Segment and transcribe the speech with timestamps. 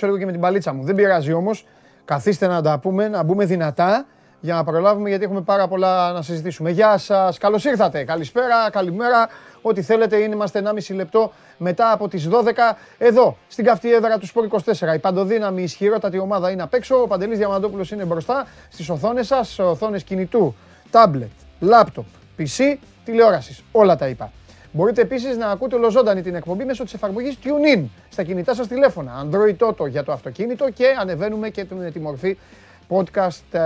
[0.00, 0.84] Δεν πρόλαβα να παίξω λίγο και με την παλίτσα μου.
[0.84, 1.66] Δεν πειράζει όμως.
[2.04, 4.06] Καθίστε να τα πούμε, να μπούμε δυνατά
[4.40, 6.70] για να προλάβουμε γιατί έχουμε πάρα πολλά να συζητήσουμε.
[6.70, 8.04] Γεια σας, καλώς ήρθατε.
[8.04, 9.28] Καλησπέρα, καλημέρα.
[9.62, 14.26] Ό,τι θέλετε, είναι, είμαστε 1,5 λεπτό μετά από τις 12 εδώ στην καυτή έδρα του
[14.26, 14.94] Σπορ 24.
[14.94, 17.02] Η παντοδύναμη, η ισχυρότατη ομάδα είναι απ' έξω.
[17.02, 20.54] Ο Παντελής Διαμαντόπουλος είναι μπροστά στις οθόνες σας, οθόνες κινητού,
[20.90, 21.30] τάμπλετ,
[21.60, 22.06] λάπτοπ,
[22.38, 23.62] PC, τηλεόρασης.
[23.72, 24.32] Όλα τα είπα.
[24.72, 29.26] Μπορείτε επίσης να ακούτε ολοζώντανη την εκπομπή μέσω της εφαρμογής TuneIn στα κινητά σας τηλέφωνα.
[29.30, 32.38] Android Toto για το αυτοκίνητο και ανεβαίνουμε και με τη μορφή
[32.88, 33.60] podcast ε,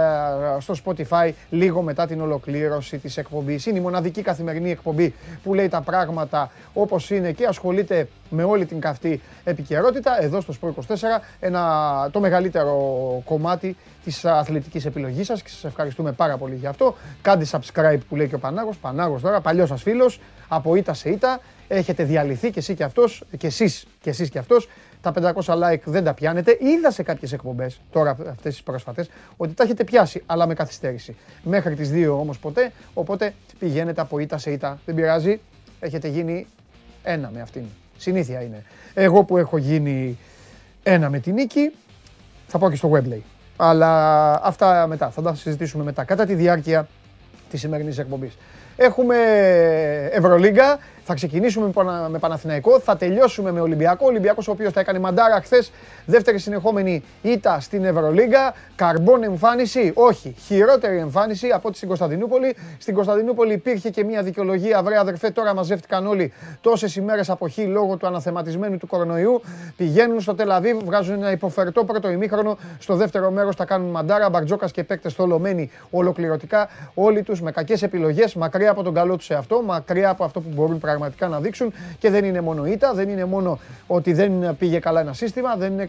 [0.58, 3.66] στο Spotify λίγο μετά την ολοκλήρωση της εκπομπής.
[3.66, 8.66] Είναι η μοναδική καθημερινή εκπομπή που λέει τα πράγματα όπως είναι και ασχολείται με όλη
[8.66, 10.22] την καυτή επικαιρότητα.
[10.22, 10.94] Εδώ στο Sport 24
[11.40, 12.76] ένα, το μεγαλύτερο
[13.24, 16.96] κομμάτι της αθλητικής επιλογής σας και σας ευχαριστούμε πάρα πολύ για αυτό.
[17.22, 18.76] Κάντε subscribe που λέει και ο Πανάγος.
[18.76, 21.40] Πανάγος τώρα, παλιός σας φίλος, από ήττα σε ήττα.
[21.68, 24.68] Έχετε διαλυθεί και εσύ και αυτός, και εσείς και εσείς και αυτός
[25.02, 25.12] τα
[25.44, 26.58] 500 like δεν τα πιάνετε.
[26.60, 31.16] Είδα σε κάποιες εκπομπές, τώρα αυτές τις πρόσφατες, ότι τα έχετε πιάσει, αλλά με καθυστέρηση.
[31.42, 32.72] Μέχρι τις 2 όμως ποτέ.
[32.94, 34.78] Οπότε πηγαίνετε από ήττα σε ήττα.
[34.84, 35.40] Δεν πειράζει.
[35.80, 36.46] Έχετε γίνει
[37.02, 37.62] ένα με αυτήν.
[37.96, 38.64] Συνήθεια είναι.
[38.94, 40.18] Εγώ που έχω γίνει
[40.82, 41.72] ένα με την νίκη,
[42.46, 43.20] θα πάω και στο Webley.
[43.56, 46.88] Αλλά αυτά μετά, θα τα συζητήσουμε μετά, κατά τη διάρκεια
[47.50, 48.38] της σημερινής εκπομπής.
[48.76, 49.16] Έχουμε
[50.12, 51.70] Ευρωλίγκα, θα ξεκινήσουμε
[52.08, 54.04] με Παναθηναϊκό, θα τελειώσουμε με Ολυμπιακό.
[54.04, 55.72] Ο Ολυμπιακός ο οποίος θα έκανε μαντάρα χθες,
[56.06, 58.54] δεύτερη συνεχόμενη ήττα στην Ευρωλίγκα.
[58.74, 62.56] Καρμπόν εμφάνιση, όχι, χειρότερη εμφάνιση από ό,τι στην Κωνσταντινούπολη.
[62.78, 67.96] Στην Κωνσταντινούπολη υπήρχε και μια δικαιολογία, βρε αδερφέ, τώρα μαζεύτηκαν όλοι τόσες ημέρες αποχή λόγω
[67.96, 69.42] του αναθεματισμένου του κορονοϊού.
[69.76, 72.58] Πηγαίνουν στο Τελαβίβ, βγάζουν ένα υποφερτό πρώτο ημίχρονο.
[72.78, 76.68] Στο δεύτερο μέρος θα κάνουν μαντάρα, μπαρτζόκας και παίκτες θολωμένοι ολοκληρωτικά.
[76.94, 80.48] Όλοι τους με κακές επιλογές, μακριά από τον καλό τους εαυτό, μακριά από αυτό που
[80.48, 84.56] μπορούν πραγματικά πραγματικά να δείξουν και δεν είναι μόνο ήττα, δεν είναι μόνο ότι δεν
[84.58, 85.88] πήγε καλά ένα σύστημα, δεν είναι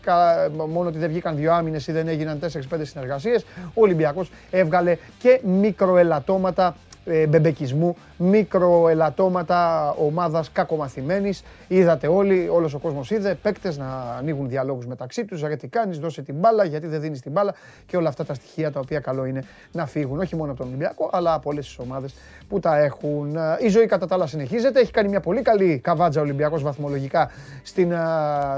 [0.68, 2.48] μόνο ότι δεν βγήκαν δύο άμυνες ή δεν έγιναν 4-5
[2.82, 3.46] συνεργασίες.
[3.66, 6.76] Ο Ολυμπιακός έβγαλε και μικροελαττώματα
[7.06, 11.44] ε, μπεμπεκισμού, μικροελαττώματα ομάδας κακομαθημένης.
[11.68, 15.42] Είδατε όλοι, όλος ο κόσμος είδε, παίκτες να ανοίγουν διαλόγους μεταξύ τους.
[15.42, 17.54] Ρε τι κάνεις, δώσε την μπάλα, γιατί δεν δίνεις την μπάλα
[17.86, 20.68] και όλα αυτά τα στοιχεία τα οποία καλό είναι να φύγουν όχι μόνο από τον
[20.68, 22.16] Ολυμπιακό, αλλά από όλες τις ομάδες
[22.50, 23.38] που τα έχουν.
[23.60, 24.80] Η ζωή κατά τα άλλα συνεχίζεται.
[24.80, 27.30] Έχει κάνει μια πολύ καλή καβάτζα Ολυμπιακός βαθμολογικά
[27.64, 27.94] στην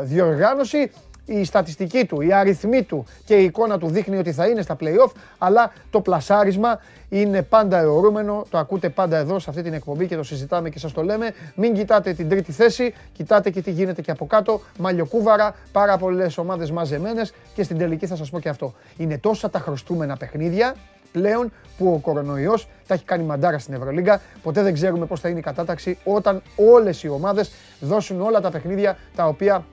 [0.04, 0.92] διοργάνωση
[1.26, 4.76] η στατιστική του, η αριθμή του και η εικόνα του δείχνει ότι θα είναι στα
[4.80, 10.08] play-off, αλλά το πλασάρισμα είναι πάντα αιωρούμενο, το ακούτε πάντα εδώ σε αυτή την εκπομπή
[10.08, 11.34] και το συζητάμε και σας το λέμε.
[11.56, 16.38] Μην κοιτάτε την τρίτη θέση, κοιτάτε και τι γίνεται και από κάτω, μαλλιοκούβαρα, πάρα πολλές
[16.38, 18.74] ομάδες μαζεμένες και στην τελική θα σας πω και αυτό.
[18.98, 20.76] Είναι τόσα τα χρωστούμενα παιχνίδια
[21.12, 24.22] πλέον που ο κορονοϊός τα έχει κάνει μαντάρα στην Ευρωλίγκα.
[24.44, 28.52] Ποτέ δεν ξέρουμε πώς θα είναι η κατάταξη όταν όλες οι ομάδες δώσουν όλα τα
[28.52, 29.66] παιχνίδια τα οποία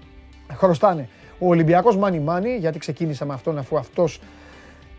[0.52, 1.08] χρωστάνε.
[1.44, 4.20] Ο Ολυμπιακός μάνι μάνι, γιατί ξεκίνησα με αυτόν αφού αυτός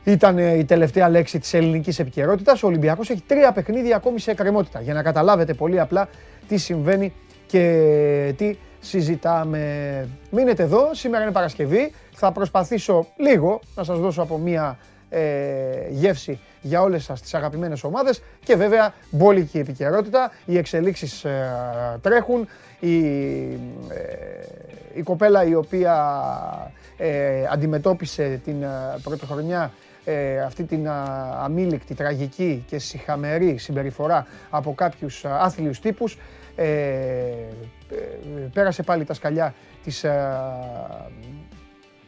[0.03, 2.63] ήταν ε, η τελευταία λέξη της ελληνικής επικαιρότητας.
[2.63, 4.81] Ο Ολυμπιακός έχει τρία παιχνίδια ακόμη σε εκκρεμότητα.
[4.81, 6.07] Για να καταλάβετε πολύ απλά
[6.47, 7.13] τι συμβαίνει
[7.45, 10.07] και τι συζητάμε.
[10.31, 11.91] Μείνετε εδώ, σήμερα είναι Παρασκευή.
[12.13, 14.77] Θα προσπαθήσω λίγο να σας δώσω από μία
[15.09, 15.21] ε,
[15.89, 22.47] γεύση για όλες σας τις αγαπημένες ομάδες και βέβαια μπόλικη επικαιρότητα, οι εξελίξεις ε, τρέχουν,
[22.79, 22.97] η,
[23.89, 24.62] ε,
[24.93, 25.93] η κοπέλα η οποία
[26.97, 28.65] ε, αντιμετώπισε την
[29.03, 29.71] πρωτοχρονιά
[30.45, 30.87] αυτή την
[31.43, 36.17] αμήλικτη, τραγική και συχαμερή συμπεριφορά από κάποιους άθλιους τύπους
[38.53, 39.53] πέρασε πάλι τα σκαλιά
[39.83, 40.05] της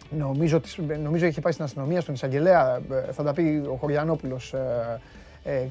[0.10, 0.62] Νομίζω,
[1.02, 5.00] νομίζω είχε πάει στην αστυνομία, στον εισαγγελέα, ε, θα τα πει ο Χωριανόπουλος ε,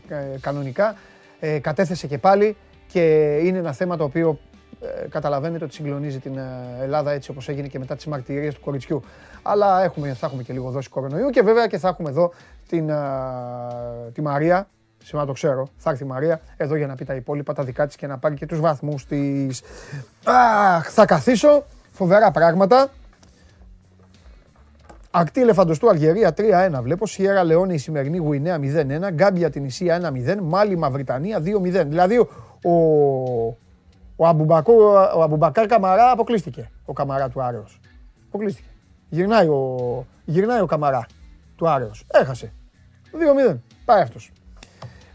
[0.08, 0.96] ε, κανονικά.
[1.60, 2.56] κατέθεσε και πάλι
[2.86, 4.38] και είναι ένα θέμα το οποίο
[5.08, 6.38] καταλαβαίνετε ότι συγκλονίζει την
[6.80, 9.02] Ελλάδα έτσι όπως έγινε και μετά τις μαρτυρίες του κοριτσιού.
[9.42, 12.32] Αλλά έχουμε, θα έχουμε και λίγο δόση κορονοϊού και βέβαια και θα έχουμε εδώ
[12.68, 12.90] την,
[14.12, 14.68] τη Μαρία,
[15.04, 17.86] σήμερα το ξέρω, θα έρθει η Μαρία εδώ για να πει τα υπόλοιπα, τα δικά
[17.86, 19.62] της και να πάρει και τους βαθμούς της.
[20.24, 22.90] Αχ, θα καθίσω, φοβερά πράγματα.
[25.16, 26.80] Ακτή Ελεφαντοστού Αλγερία 3-1.
[26.82, 29.10] Βλέπω Σιέρα Λεόνι η σημερινή Γουινέα 0-1.
[29.10, 30.36] Γκάμπια την Ισία 1-0.
[30.42, 31.42] Μάλι Μαυριτανία 2-0.
[31.86, 32.28] Δηλαδή ο,
[34.16, 34.72] ο, Αμπουμπακό,
[35.16, 36.70] ο Αμπουμπακάρ Καμαρά αποκλείστηκε.
[36.84, 37.80] Ο Καμαρά του Άρεος.
[38.28, 38.68] Αποκλείστηκε.
[39.08, 41.06] Γυρνάει ο, γυρνάει ο Καμαρά
[41.56, 42.06] του Άρεος.
[42.06, 42.52] Έχασε.
[43.50, 43.56] 2-0.
[43.84, 44.32] Πάει αυτός.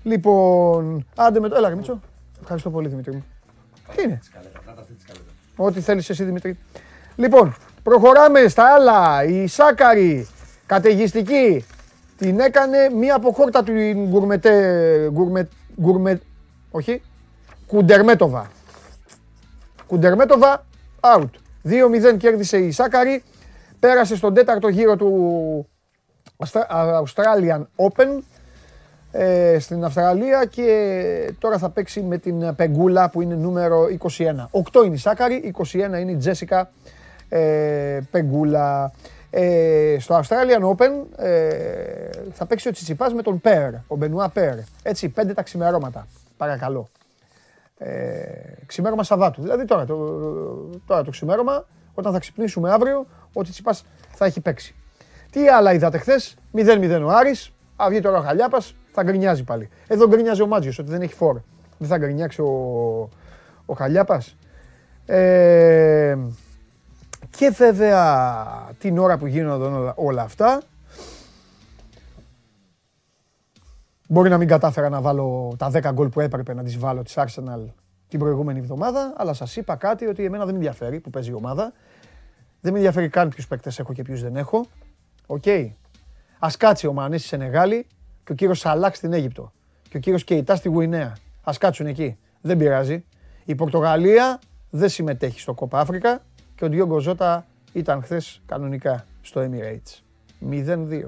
[0.04, 1.56] Λοιπόν, άντε με το...
[1.56, 2.00] Έλα, Μίτσο.
[2.42, 3.26] Ευχαριστώ πολύ, Δημήτρη μου.
[3.96, 4.20] Τι είναι;
[5.56, 6.58] Ό,τι θέλεις εσύ, Δημήτρη.
[7.16, 9.24] Λοιπόν, Προχωράμε στα άλλα.
[9.24, 10.28] Η Σάκαρη,
[10.66, 11.66] καταιγιστική,
[12.18, 13.74] την έκανε μία από χόρτα του
[14.10, 15.50] γκουρμετέ, γκουρμε,
[15.82, 16.20] γκουρμε,
[16.72, 17.02] όχι,
[17.68, 18.48] Κουντερμέτοβα.
[19.90, 20.66] Κουντερμέτοβα,
[21.00, 21.30] out.
[21.66, 23.24] 2-0 κέρδισε η Σάκαρη.
[23.80, 25.68] Πέρασε στον τέταρτο γύρο του
[27.04, 28.22] Australian Open
[29.12, 34.10] ε, στην Αυστραλία και τώρα θα παίξει με την Πεγκούλα που είναι νούμερο 21.
[34.74, 36.72] 8 είναι η Σάκαρη, 21 είναι η Τζέσικα
[37.30, 38.92] ε, Πεγκούλα.
[39.32, 44.56] Ε, στο Australian Open ε, θα παίξει ο Τσιτσιπάς με τον Πέρ, ο Μπενουά Πέρ.
[44.84, 46.08] Έτσι, πέντε τα ξημερώματα,
[46.38, 46.90] παρακαλώ.
[47.82, 49.96] Ε, ξημέρωμα Σαββάτου, δηλαδή τώρα το,
[50.86, 54.76] τώρα το ξημέρωμα, όταν θα ξυπνήσουμε αύριο, ο Τσιτσιπάς θα έχει παίξει.
[55.32, 59.70] Τι άλλα είδατε χθες, 0-0 ο Άρης, α, βγει τώρα ο Χαλιάπας, θα γκρινιάζει πάλι.
[59.88, 61.38] Εδώ γκρινιάζει ο Μάτζιος ότι δεν έχει φόρ.
[61.78, 63.10] Δεν θα γκρινιάξει ο,
[63.66, 64.36] ο Χαλιάπας.
[65.06, 66.18] Ε,
[67.38, 68.48] και βέβαια
[68.80, 70.62] την ώρα που γίνονται όλα αυτά,
[74.12, 77.14] Μπορεί να μην κατάφερα να βάλω τα 10 γκολ που έπρεπε να τις βάλω της
[77.18, 77.66] Arsenal
[78.08, 81.34] την προηγούμενη εβδομάδα, αλλά σας είπα κάτι ότι εμένα δεν με ενδιαφέρει που παίζει η
[81.34, 81.74] ομάδα.
[82.62, 84.66] Δεν με ενδιαφέρει καν ποιους παίκτες έχω και ποιους δεν έχω.
[85.26, 85.70] Okay.
[86.40, 87.88] Ας κάτσει ο Μανέ στη Σενεγάλη
[88.24, 89.52] και ο κύριος Σαλάχ στην Αίγυπτο
[89.90, 91.16] και ο κύριος Κεϊτά στη Γουινέα.
[91.44, 92.18] Ας κάτσουν εκεί.
[92.42, 93.06] Δεν πειράζει.
[93.46, 94.40] Η Πορτογαλία
[94.70, 96.22] δεν συμμετέχει στο Κόπα Άφρικα
[96.56, 100.02] και ο Ντιόγκο Ζότα ήταν χθες κανονικά στο Emirates.
[100.50, 101.02] 0-2.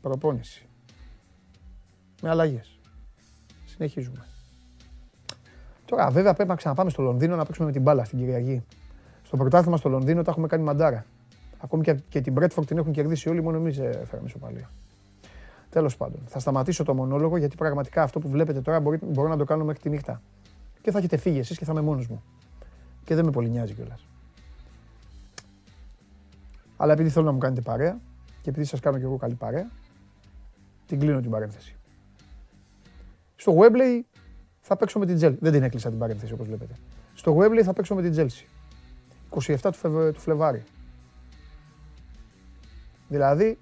[0.00, 0.67] Προπόνηση.
[2.22, 2.78] Με αλλαγές.
[3.64, 4.26] Συνεχίζουμε.
[5.84, 8.64] Τώρα βέβαια πρέπει να ξαναπάμε στο Λονδίνο να παίξουμε με την μπάλα στην Κυριακή.
[9.22, 11.04] Στο πρωτάθλημα στο Λονδίνο τα έχουμε κάνει μαντάρα.
[11.58, 14.70] Ακόμη και, και την Μπρέτφορντ την έχουν κερδίσει όλοι, μόνο εμείς ε, φέραμε σοπαλία.
[15.70, 19.36] Τέλος πάντων, θα σταματήσω το μονόλογο γιατί πραγματικά αυτό που βλέπετε τώρα μπορεί, μπορώ να
[19.36, 20.22] το κάνω μέχρι τη νύχτα.
[20.82, 22.22] Και θα έχετε φύγει εσείς και θα είμαι μόνος μου.
[23.04, 24.06] Και δεν με πολύ νοιάζει κιόλας.
[26.76, 27.98] Αλλά επειδή θέλω να μου κάνετε παρέα
[28.42, 29.70] και επειδή σας κάνω κι εγώ καλή παρέα,
[30.86, 31.77] την κλείνω την παρένθεση.
[33.40, 34.00] Στο Webley
[34.60, 35.38] θα παίξω με την Chelsea.
[35.40, 36.74] Δεν την έκλεισα την παρένθεση όπως βλέπετε.
[37.14, 38.44] Στο Webley θα παίξω με την Chelsea.
[39.30, 40.64] 27 του, του Φλεβάρι.
[43.08, 43.58] Δηλαδή,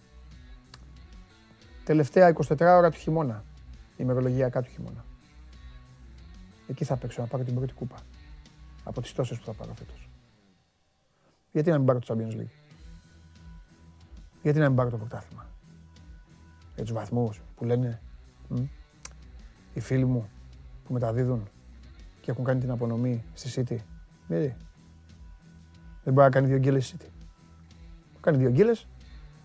[1.85, 3.45] τελευταία 24 ώρα του χειμώνα.
[3.97, 5.05] Ημερολογιακά του χειμώνα.
[6.67, 7.97] Εκεί θα παίξω να πάρω την πρώτη κούπα.
[8.85, 10.09] Από τις τόσες που θα πάρω φέτος.
[11.53, 12.55] Γιατί να μην πάρω το Champions League;
[14.43, 15.47] Γιατί να μην πάρω το πρωτάθλημα;
[16.75, 18.01] Για τους βαθμούς που λένε
[19.77, 20.29] οι φίλοι μου
[20.85, 21.49] που μεταδίδουν
[22.21, 23.77] και έχουν κάνει την απονομή στη City.
[24.29, 24.57] Γιατί.
[26.05, 27.11] Δεν μπορεί να κάνει δύο γκέλες στη City.
[28.21, 28.87] Κάνει δύο γκέλες,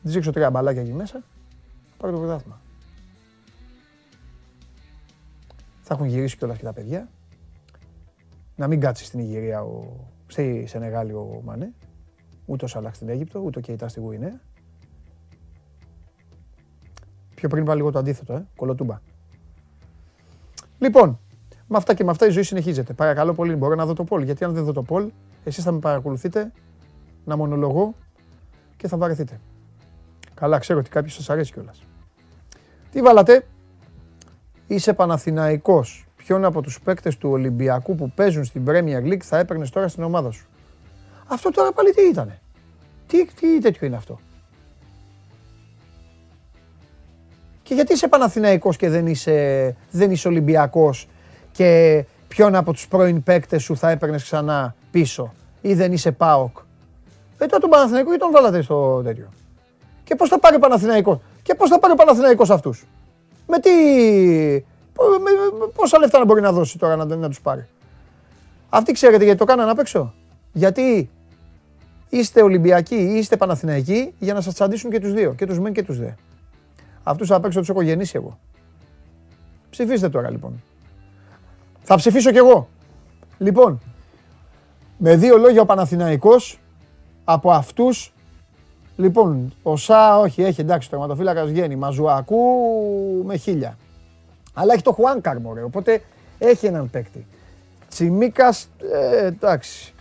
[0.04, 1.24] τις ρίξω τρία μπαλάκια εκεί μέσα,
[1.98, 2.62] πάρω το πρωτάθλημα.
[5.81, 7.10] Θα έχουν γυρίσει κιόλας και τα παιδιά.
[8.56, 11.74] Να μην κάτσει στην Ιγυρία, ο, στη Σενεγάλη ο Μανέ.
[12.45, 14.42] Ούτε ο Σαλάχ στην Αίγυπτο, ούτε ο Κεϊτά στη Γουινέα.
[17.36, 19.00] Πιο πριν είπα λίγο το αντίθετο, ε, κολοτούμπα.
[20.81, 21.19] Λοιπόν,
[21.68, 22.94] με αυτά και με αυτά η ζωή συνεχίζεται.
[22.94, 24.22] Παρακαλώ πολύ, μπορώ να δω το πόλ.
[24.22, 25.12] Γιατί αν δεν δω το πόλ,
[25.44, 26.51] εσείς θα με παρακολουθείτε
[27.25, 27.95] να μονολογώ
[28.78, 29.39] και θα βαρεθείτε.
[30.34, 31.84] Καλά, ξέρω ότι κάποιος σας αρέσει κιόλας.
[32.91, 33.48] Τι βάλατε,
[34.67, 36.05] είσαι Παναθηναϊκός.
[36.15, 40.03] Ποιον από τους παίκτες του Ολυμπιακού που παίζουν στην Premier League θα έπαιρνες τώρα στην
[40.03, 40.48] ομάδα σου;
[41.27, 42.41] Αυτό τώρα πάλι τι ήτανε;
[43.08, 44.20] Τι, τι τέτοιο είναι αυτό;
[47.72, 51.08] Και γιατί είσαι Παναθηναϊκός και δεν είσαι, δεν είσαι Ολυμπιακός
[51.51, 56.58] και ποιον από τους πρώην παίκτες σου θα έπαιρνες ξανά πίσω ή δεν είσαι ΠΑΟΚ;
[57.38, 59.30] Ε, τώρα τον Παναθηναϊκό γιατί τον βάλατε στο τέτοιο.
[60.04, 61.20] Και πώς θα πάρει ο Παναθηναϊκός.
[61.42, 62.86] Και πώς θα πάρει ο Παναθηναϊκός αυτούς;
[63.48, 63.70] Με τι...
[64.98, 67.68] Με, πόσα λεφτά να μπορεί να δώσει τώρα να, να τους πάρει;
[68.70, 70.13] Αυτοί ξέρετε γιατί το κάνανε απ' έξω;
[70.51, 71.10] Γιατί
[72.10, 75.34] είστε Ολυμπιακοί ή είστε Παναθηναϊκοί για να σας τσαντήσουν και τους δύο.
[75.34, 76.10] Και τους μεν και τους δε.
[77.03, 78.39] Αυτούς απ' έξω τους έχω γεννήσει εγώ.
[79.70, 80.63] Ψηφίστε τώρα λοιπόν.
[81.81, 82.67] Θα ψηφίσω κι εγώ.
[83.38, 83.79] Λοιπόν,
[84.98, 86.60] με δύο λόγια ο Παναθηναϊκός
[87.24, 88.13] από αυτούς
[89.01, 91.75] Λοιπόν, ο Σα, όχι, έχει εντάξει, το τερματοφύλακα βγαίνει.
[91.75, 92.38] Μαζουακού
[93.25, 93.77] με χίλια.
[94.53, 96.01] Αλλά έχει το Χουάνκαρ, μωρέ, οπότε
[96.38, 97.25] έχει έναν παίκτη.
[97.89, 99.93] Τσιμίκας, ε, εντάξει.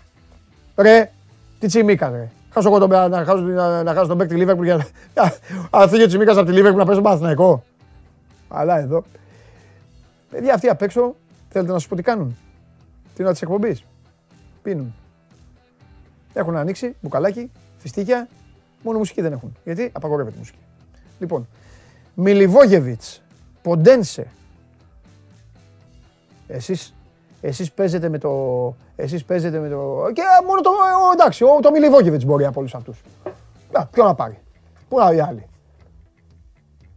[0.76, 1.11] Ρε,
[1.59, 2.30] τι Τσιμίκα, ρε.
[2.52, 4.87] Χάσω εγώ τον, να, χάσω, να, να χάσω τον παίκτη Λίβερπουλ για
[5.71, 7.64] να φύγει ο Τσιμίκας από τη Λίβερπουλ να παίζει Παναθηναϊκό.
[8.49, 9.04] Αλλά εδώ.
[10.30, 11.14] Παιδιά αυτοί απ' έξω
[11.49, 12.37] θέλετε να σου πω τι κάνουν;
[13.14, 13.85] Τι ώρα της εκπομπής;
[14.62, 14.95] Πίνουν.
[16.33, 18.28] Έχουν ανοίξει μπουκαλάκι, φιστίκια,
[18.83, 19.57] μόνο μουσική δεν έχουν.
[19.64, 20.59] Γιατί; Απαγορεύεται η μουσική.
[21.19, 21.49] Λοιπόν,
[22.14, 23.23] Μιλιβόγεβιτς,
[23.62, 24.26] Ποντένσε.
[26.47, 26.95] Εσείς,
[27.40, 28.30] εσείς παίζετε με το...
[28.97, 30.11] Εσείς παίζετε με το...
[30.12, 30.70] Και μόνο το...
[31.12, 33.02] Εντάξει, το Μιλιβόγεβιτ μπορεί από όλους αυτούς.
[33.90, 34.38] Ποιο να πάρει.
[34.88, 35.47] Πού να οι άλλοι.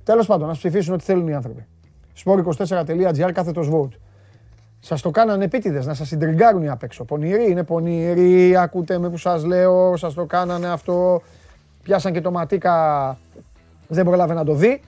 [0.04, 1.66] Τέλος πάντων, να ψηφίσουν ό,τι θέλουν οι άνθρωποι.
[2.24, 3.98] Sport24.gr κάθετος vote.
[4.80, 7.04] Σας το κάνανε επίτηδες, να σας συντριγκάρουν οι απ' έξω.
[7.04, 11.22] Πονηροί είναι πονηροί, ακούτε με που σας λέω, σας το κάνανε αυτό.
[11.84, 13.18] Πιάσαν και το Ματίκα,
[13.88, 14.82] δεν πρόλαβε να το δει.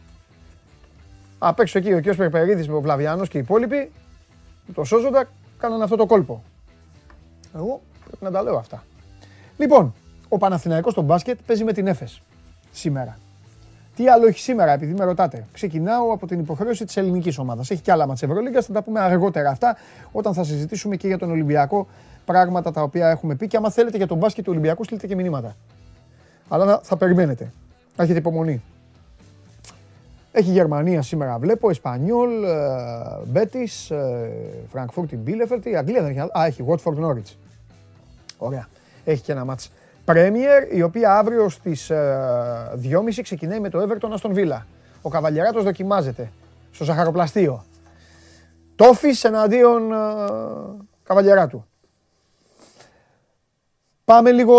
[1.38, 2.16] Απ' έξω εκεί ο κ.
[2.16, 3.92] Περπερίδης, ο Βλαβιάνος και οι υπόλοιποι,
[4.74, 5.28] το σώζοντα,
[5.66, 6.44] κάνανε αυτό το κόλπο.
[7.56, 8.84] Εγώ πρέπει να τα λέω αυτά.
[9.58, 9.94] Λοιπόν,
[10.30, 12.22] ο Παναθηναϊκός στο μπάσκετ παίζει με την Έφες
[12.72, 13.18] σήμερα.
[13.96, 15.46] Τι άλλο έχει σήμερα, επειδή με ρωτάτε.
[15.52, 17.70] Ξεκινάω από την υποχρέωση της ελληνικής ομάδας.
[17.70, 19.78] Έχει και άλλα μάτσε Ευρωλίγκα, θα τα πούμε αργότερα αυτά,
[20.12, 21.88] όταν θα συζητήσουμε και για τον Ολυμπιακό
[22.26, 23.48] πράγματα τα οποία έχουμε πει.
[23.48, 25.56] Και άμα θέλετε για τον μπάσκετ του Ολυμπιακού, στείλτε και μηνύματα.
[26.48, 27.52] Αλλά θα περιμένετε.
[27.96, 28.64] Έχετε υπομονή.
[30.38, 32.30] Έχει Γερμανία σήμερα, βλέπω, Εσπανιόλ,
[33.26, 33.70] Μπέτη,
[34.72, 35.66] Φραγκφούρτη, Μπίλεφελτ.
[35.66, 36.20] Η Αγγλία δεν έχει.
[36.20, 37.36] Α, έχει Watford Norwich.
[38.38, 38.68] Ωραία.
[39.04, 39.72] Έχει και ένα μάτς
[40.06, 44.62] Πρέμιερ, η οποία αύριο στις 2.30 ξεκινάει με το Everton Aston Villa.
[45.02, 46.32] Ο Καβαλιαράτος δοκιμάζεται
[46.72, 47.66] στο ζαχαροπλαστείο.
[48.76, 49.82] Τόφις εναντίον
[51.04, 51.66] Καβαλιαράτου.
[54.06, 54.58] Πάμε λίγο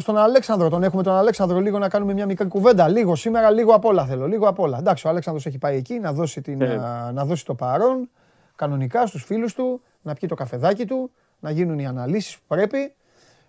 [0.00, 0.68] στον Αλέξανδρο.
[0.68, 2.88] Τον έχουμε τον Αλέξανδρο λίγο να κάνουμε μια μικρή κουβέντα.
[2.88, 4.26] Λίγο σήμερα, λίγο απ' όλα θέλω.
[4.26, 4.78] Λίγο απ' όλα.
[4.78, 6.76] Εντάξει, ο Αλέξανδρος έχει πάει εκεί να δώσει, την, ναι.
[7.12, 8.10] να δώσει το παρόν
[8.56, 12.94] κανονικά στους φίλους του, να πιει το καφεδάκι του, να γίνουν οι αναλύσεις που πρέπει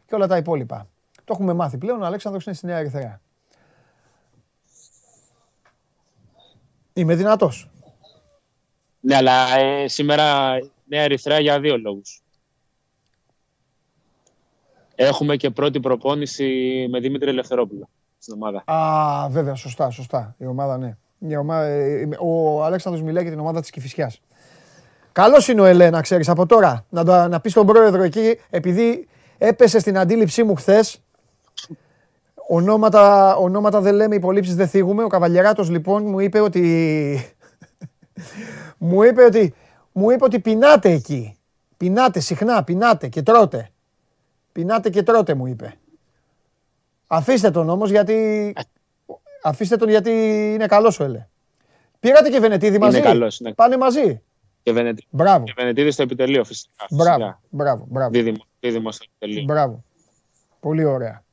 [0.05, 0.87] και όλα τα υπόλοιπα.
[1.15, 3.21] Το έχουμε μάθει πλέον, ο Αλέξανδρος είναι στη Νέα Ερυθρέα.
[6.93, 7.69] Είμαι δυνατός.
[8.99, 12.21] Ναι, αλλά ε, σήμερα Νέα Ερυθρέα για δύο λόγους.
[15.01, 18.63] Έχουμε και πρώτη προπόνηση με Δημήτρη Ελευθερόπουλο στην ομάδα.
[18.65, 20.35] Α, βέβαια, σωστά, σωστά.
[20.37, 20.97] Η ομάδα, ναι.
[21.17, 24.21] Η ομάδα, ε, ο Αλέξανδρος μιλάει για την ομάδα της Κηφισιάς.
[25.11, 26.85] Καλώς είναι ο Ελένα, ξέρεις, από τώρα.
[26.89, 31.01] Να, να πεις στον πρόεδρο εκεί, επειδή έπεσε στην αντίληψή μου χθες.
[32.47, 35.03] Ονόματα, ονόματα δεν λέμε, υπολείψεις δεν θίγουμε.
[35.03, 37.35] Ο Καβαλιεράτος λοιπόν μου είπε ότι...
[38.77, 39.53] μου είπε ότι...
[39.91, 41.37] Μου είπε ότι πεινάτε εκεί.
[41.77, 43.69] Πεινάτε συχνά, πεινάτε και τρώτε.
[44.59, 45.73] Πεινάτε και τρώτε μου είπε.
[47.07, 48.53] Αφήστε τον όμως γιατί...
[49.43, 50.11] Αφήστε τον γιατί
[50.53, 51.27] είναι καλός ο Ελέ.
[51.99, 53.53] Πήρατε και Βενετίδη μαζί; Είναι καλός, ναι.
[53.53, 54.21] Πάνε μαζί;
[54.63, 55.07] Και Βενετίδη.
[55.09, 55.43] Μπράβο.
[55.43, 56.71] Και Βενετίδη στο επιτελείο φυσικά.
[56.89, 58.09] Μπράβο, μπράβο, μπράβο.
[58.09, 59.43] Δίδυμο, δίδυμο στο επιτελείο.
[59.43, 59.83] Μπράβο.
[60.59, 61.23] Πολύ ωραία.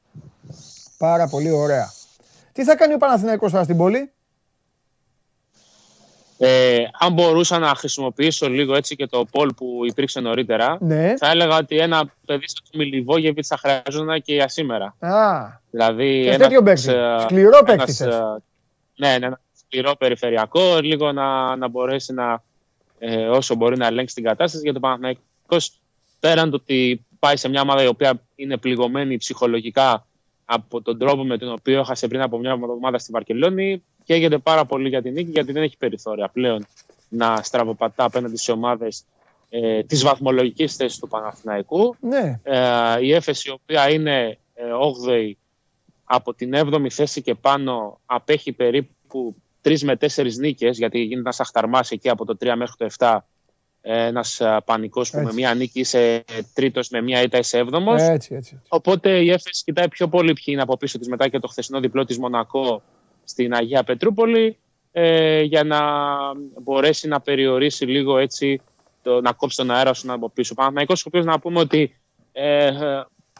[0.98, 1.92] Πάρα πολύ ωραία.
[2.52, 4.12] Τι θα κάνει ο Παναθηναϊκός τώρα στην πόλη;
[6.38, 11.14] Ε, αν μπορούσα να χρησιμοποιήσω λίγο έτσι και το πόλ που υπήρξε νωρίτερα, ναι.
[11.16, 14.96] θα έλεγα ότι ένα παιδί σαν το Μιλιβόγεβιτ θα χρειάζονταν και για σήμερα.
[14.98, 16.90] Α, δηλαδή, και τέτοιο παίκτη.
[16.90, 17.96] Ε, Σκληρό παίκτη.
[18.04, 18.08] Ε,
[18.96, 22.42] ναι, ναι, ένα σκληρό περιφερειακό, λίγο να, να μπορέσει να,
[22.98, 24.62] ε, όσο μπορεί να ελέγξει την κατάσταση.
[24.62, 25.72] Για το Παναθηναϊκός,
[26.20, 30.06] πέραν το ότι πάει σε μια ομάδα η οποία είναι πληγωμένη ψυχολογικά
[30.44, 34.38] από τον τρόπο με τον οποίο έχασε πριν από μια εβδομάδα στη Βαρκελόνη και έγινε
[34.38, 36.66] πάρα πολύ για την νίκη γιατί δεν έχει περιθώρια πλέον
[37.08, 39.04] να στραβοπατά απέναντι σε ομάδες
[39.50, 41.96] ε, της βαθμολογικής θέσης του Παναθηναϊκού.
[42.00, 42.40] Ναι.
[42.42, 42.60] Ε,
[43.00, 44.62] η έφεση, η οποία είναι ε,
[45.08, 45.32] 8η
[46.04, 51.40] από την 7η θέση και πάνω, απέχει περίπου 3 με 4 νίκες, γιατί γίνεται ένας
[51.40, 53.18] αχταρμάς εκεί από το 3 μέχρι το 7
[53.88, 58.02] ένας πανικός που με μία νίκη είσαι τρίτος, με μία ήττα είσαι έβδομος.
[58.02, 61.38] Έτσι, έτσι, Οπότε η Έφεση κοιτάει πιο πολύ ποιοι είναι από πίσω της μετά και
[61.38, 62.82] το χθεσινό διπλό της Μονακό
[63.26, 64.56] στην Αγία Πετρούπολη
[64.92, 65.80] ε, για να
[66.62, 68.60] μπορέσει να περιορίσει λίγο έτσι,
[69.02, 70.54] το, να κόψει τον αέρα σου από πίσω.
[70.54, 71.96] Παναθυναϊκό, ο οποίος να πούμε ότι
[72.32, 72.72] ε,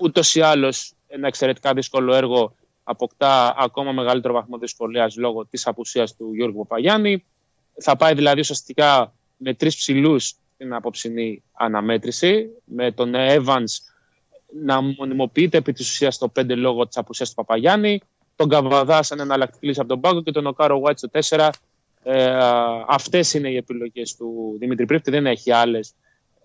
[0.00, 6.16] ούτως ή άλλως ένα εξαιρετικά δύσκολο έργο αποκτά ακόμα μεγαλύτερο βαθμό δυσκολίας λόγω της απουσίας
[6.16, 7.24] του Γιώργου Παπαγιάννη.
[7.80, 12.48] Θα πάει δηλαδή ουσιαστικά με τρεις ψηλούς στην απόψινή αναμέτρηση.
[12.64, 13.64] Με τον Evans
[14.62, 18.00] να μονιμοποιείται επί της ουσίας στο 5 λόγω της απουσίας του Παπαγιάννη.
[18.36, 21.48] Τον Καβαδά σαν εναλλακτική λύση από τον πάγκο και τον Οκάρο White στο 4.
[22.02, 22.38] Ε,
[22.88, 25.10] Αυτές είναι οι επιλογές του Δημήτρη Πρίφτη.
[25.10, 25.94] Δεν έχει άλλες.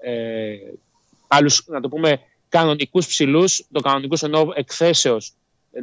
[0.01, 0.55] Ε,
[1.27, 2.19] άλλους, να το πούμε,
[2.49, 3.67] κανονικούς ψηλούς.
[3.71, 5.33] Το κανονικού εννοώ εκθέσεως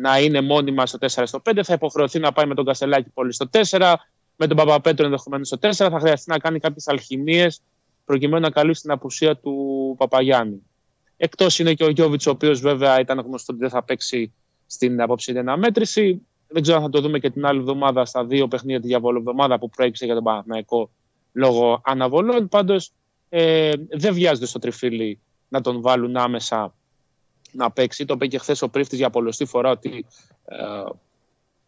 [0.01, 1.63] να είναι μόνιμα στο 4 στο 5.
[1.63, 3.95] Θα υποχρεωθεί να πάει με τον Καστελάκη πολύ στο 4
[4.37, 5.73] με τον Παπαπέτρο ενδεχομένως στο 4.
[5.73, 7.61] Θα χρειαστεί να κάνει κάποιες αλχημίες
[8.05, 10.63] προκειμένου να καλύψει την απουσία του Παπαγιάννη.
[11.17, 14.33] Εκτός είναι και ο Γιώβιτς, ο οποίος βέβαια ήταν γνωστό ότι δεν θα παίξει
[14.69, 16.27] στην απόψη αναμέτρηση.
[16.49, 19.59] Δεν ξέρω αν θα το δούμε και την άλλη εβδομάδα στα δύο παιχνίδια τη διαβολοβδομάδα
[19.59, 20.91] που προέκυψε για τον Παναθηναϊκό
[21.33, 22.49] λόγω αναβολών.
[22.49, 22.93] Πάντως
[23.29, 26.75] ε, δεν βιάζεται στο τριφύλι να τον βάλουν άμεσα
[27.53, 28.05] να παίξει.
[28.05, 30.05] Το είπε και χθες ο Πρίφτης για πολλωστή φορά ότι
[30.45, 30.57] ε,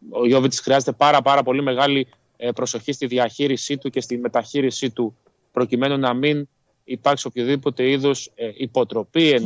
[0.09, 4.91] ο Γιώβιτς χρειάζεται πάρα, πάρα πολύ μεγάλη ε, προσοχή στη διαχείρισή του και στη μεταχείρισή
[4.91, 5.17] του
[5.51, 6.47] προκειμένου να μην
[6.83, 9.39] υπάρξει οποιοδήποτε είδους ε, υποτροπή,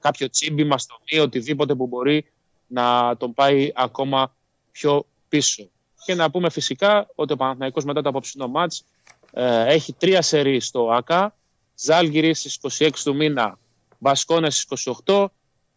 [0.00, 2.24] κάποιο τσίμπημα στο μη, οτιδήποτε που μπορεί
[2.66, 4.34] να τον πάει ακόμα
[4.72, 5.68] πιο πίσω.
[6.04, 8.84] Και να πούμε φυσικά ότι ο Παναθηναϊκός μετά το απόψινο μάτς
[9.32, 11.36] ε, έχει τρία σερί στο ΆΚΑ,
[11.74, 13.58] Ζάλγκυρη στις 26 του μήνα,
[13.98, 15.26] Μπασκόνες στις 28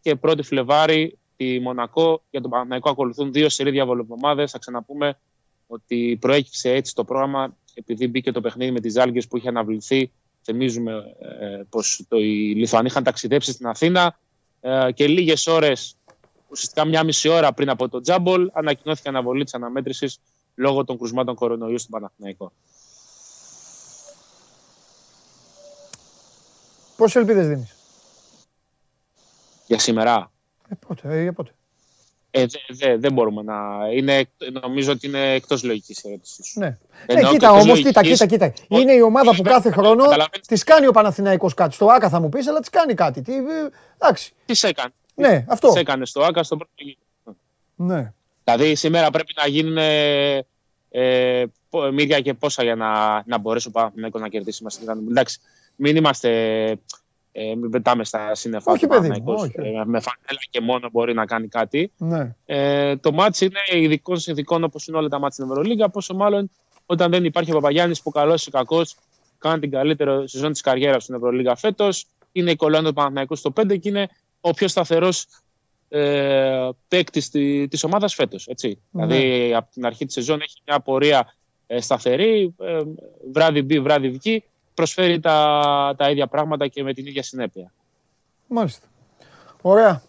[0.02, 2.24] και 1η Φλεβάρι τη Μονακό.
[2.30, 4.48] Για τον Παναθηναϊκό ακολουθούν δύο σερή διαβολοβομάδε.
[4.48, 5.18] Θα ξαναπούμε
[5.68, 10.12] ότι προέκυψε έτσι το πρόγραμμα επειδή μπήκε το παιχνίδι με τι Άλγε που είχε αναβληθεί.
[10.44, 14.18] Θυμίζουμε ε, πως οι Λιθουανοί είχαν ταξιδέψει στην Αθήνα
[14.62, 15.96] ε, και λίγες ώρες,
[16.48, 20.20] ουσιαστικά μια μισή ώρα πριν από το Τζάμπολ, ανακοινώθηκε αναβολή της αναμέτρησης
[20.56, 22.52] λόγω των κρουσμάτων κορονοϊού στον Παναθηναϊκό.
[26.98, 27.76] Πόσες ελπίδες δίνεις;
[29.68, 30.32] Για σήμερα.
[30.68, 31.52] Ε, πότε, ε, για πότε.
[32.32, 33.56] Ε, δεν δε, μπορούμε να.
[33.94, 34.26] Είναι,
[34.62, 36.60] νομίζω ότι είναι εκτός λογικής ερώτηση.
[36.60, 36.78] Ναι.
[37.06, 38.54] ε, κοίτα όμως, κοίτα, κοίτα, κοίτα.
[38.68, 40.04] Είναι η ομάδα που κάθε χρόνο
[40.48, 41.74] τη κάνει ο Παναθηναϊκός κάτι.
[41.74, 43.22] Στο ΑΚΑ θα μου πεις, αλλά τη κάνει κάτι.
[43.22, 43.42] Τι, ε,
[43.98, 44.32] εντάξει.
[44.46, 44.94] Τι έκανε.
[45.16, 45.74] Ναι, αυτό.
[45.74, 46.72] Τι έκανε στο ΑΚΑ στο πρώτο
[47.76, 48.14] Ναι.
[48.44, 50.46] Δηλαδή σήμερα πρέπει να γίνουν ε,
[50.90, 51.46] ε,
[51.94, 54.66] μύρια και πόσα για να, να μπορέσει ο Παναθηναϊκός να κερδίσει.
[55.10, 55.40] Εντάξει,
[55.76, 56.30] μην είμαστε
[57.32, 59.54] ε, μην πετάμε στα σύννεφα όχι, παιδί, όχι.
[59.56, 61.92] Ε, με φανέλα και μόνο μπορεί να κάνει κάτι.
[61.98, 62.36] Ναι.
[62.46, 65.90] Ε, το μάτς είναι ειδικών συνθηκών όπως είναι όλα τα μάτς στην Ευρωλίγα.
[65.90, 66.50] Πόσο μάλλον
[66.86, 68.96] όταν δεν υπάρχει ο Παπαγιάννης που καλός ή κακός
[69.38, 72.06] κάνει την καλύτερη σεζόν της καριέρας στην Ευρωλίγα φέτος.
[72.32, 74.10] Είναι η κολλάντα του Παναθηναϊκού στο 5 και είναι
[74.42, 75.26] ο πιο σταθερός
[75.90, 78.48] ε, παίκτης τη ομάδας φέτος.
[78.48, 78.76] Ναι.
[78.92, 81.34] Δηλαδή από την αρχή της σεζόν έχει μια πορεία
[81.68, 82.80] ε, σταθερή, ε,
[83.32, 84.44] βράδυ μπει, βράδυ βγει
[84.74, 87.72] προσφέρει τα, τα ίδια πράγματα και με την ίδια συνέπεια.
[88.48, 88.88] Μάλιστα.
[89.62, 90.02] Ωραία.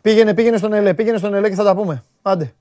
[0.00, 2.04] Πήγαινε, πήγαινε στον ΕΛΕ, πήγαινε στον ΕΛΕ και θα τα πούμε.
[2.22, 2.54] Άντε.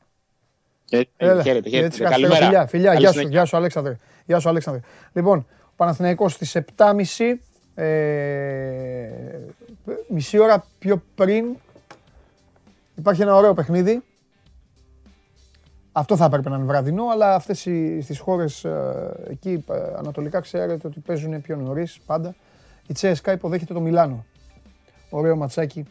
[1.18, 1.44] Έλα.
[1.44, 2.04] Χαίρετε, χαίρετε.
[2.04, 2.46] Καλημέρα.
[2.46, 2.94] Φιλιά, φιλιά.
[2.94, 3.98] Γεια σου, γεια σου, Αλέξανδρε.
[4.26, 4.82] Γεια σου, Αλέξανδρε.
[5.14, 7.36] Λοιπόν, ο Παναθηναϊκός στις 7.30
[7.76, 9.10] ε,
[10.08, 11.46] μισή ώρα πιο πριν
[12.96, 14.04] υπάρχει ένα ωραίο παιχνίδι
[15.98, 17.60] αυτό θα έπρεπε να είναι βραδινό, αλλά αυτές
[18.02, 22.36] στις χώρες ε, εκεί ε, ανατολικά ξέρετε ότι παίζουν πιο νωρίς πάντα.
[22.88, 24.26] Η Τσέσκα υποδέχεται το Μιλάνο.
[25.10, 25.86] Ωραίο ματσάκι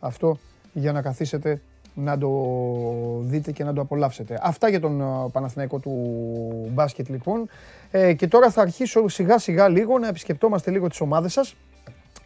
[0.00, 0.38] αυτό
[0.72, 1.60] για να καθίσετε
[1.94, 2.30] να το
[3.20, 4.38] δείτε και να το απολαύσετε.
[4.42, 5.92] Αυτά για τον ε, Παναθηναϊκό του
[6.72, 7.48] μπάσκετ λοιπόν.
[8.16, 11.54] και τώρα θα αρχίσω σιγά σιγά λίγο να επισκεπτόμαστε λίγο τις ομάδες σας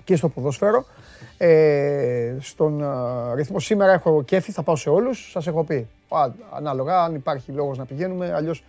[0.09, 0.85] και στο ποδόσφαιρο.
[1.39, 2.85] Ε, στον
[3.35, 5.89] ρυθμό σήμερα έχω κέφι, θα πάω σε όλους, σας έχω πει
[6.57, 8.65] ανάλογα, αν υπάρχει λόγος να πηγαίνουμε, αλλιώς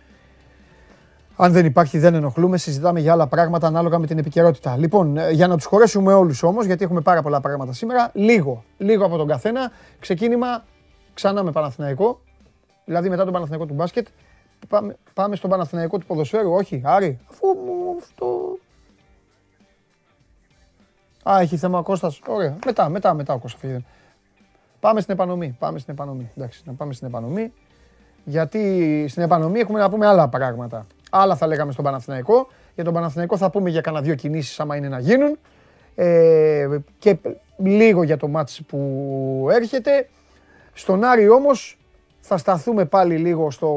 [1.36, 4.76] αν δεν υπάρχει δεν ενοχλούμε, συζητάμε για άλλα πράγματα ανάλογα με την επικαιρότητα.
[4.76, 8.64] Λοιπόν, ε, για να τους χωρέσουμε όλους όμως, γιατί έχουμε πάρα πολλά πράγματα σήμερα, λίγο,
[8.78, 10.64] λίγο από τον καθένα, ξεκίνημα
[11.14, 12.20] ξανά με Παναθηναϊκό,
[12.84, 14.06] δηλαδή μετά τον Παναθηναϊκό του μπάσκετ,
[14.68, 18.58] πάμε, πάμε στον Παναθηναϊκό του ποδοσφαίρου, όχι, Άρη, αφού μου αυτό...
[21.28, 23.80] Α, έχει θέμα ο Κώστας, ωραία, μετά, μετά, μετά ο Κώστας
[24.80, 25.56] Πάμε στην επανομή.
[25.58, 26.30] Πάμε στην επανομή.
[26.36, 27.52] Εντάξει, να πάμε στην επανομή.
[28.24, 30.86] Γιατί στην επανομή έχουμε να πούμε άλλα πράγματα.
[31.10, 32.48] Άλλα θα λέγαμε στον Παναθηναϊκό.
[32.74, 35.38] Για τον Παναθηναϊκό θα πούμε για κανένα δύο κινήσεις άμα είναι να γίνουν.
[35.94, 37.18] Ε, και
[37.56, 40.08] λίγο για το μάτς που έρχεται.
[40.72, 41.78] Στον Άρη όμως
[42.20, 43.68] θα σταθούμε πάλι λίγο στο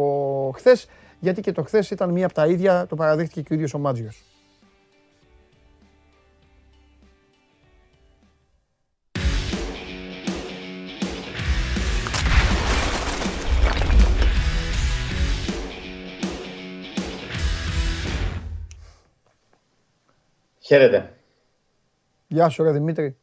[0.56, 0.88] χθες,
[1.20, 3.78] γιατί και το χθες ήταν μία από τα ίδια, το παραδέχτηκε και ο ίδιος ο
[3.78, 4.24] Μάτζιος.
[20.74, 21.18] Χαίρετε.
[22.28, 23.18] Γεια σου ρε Δημήτρη.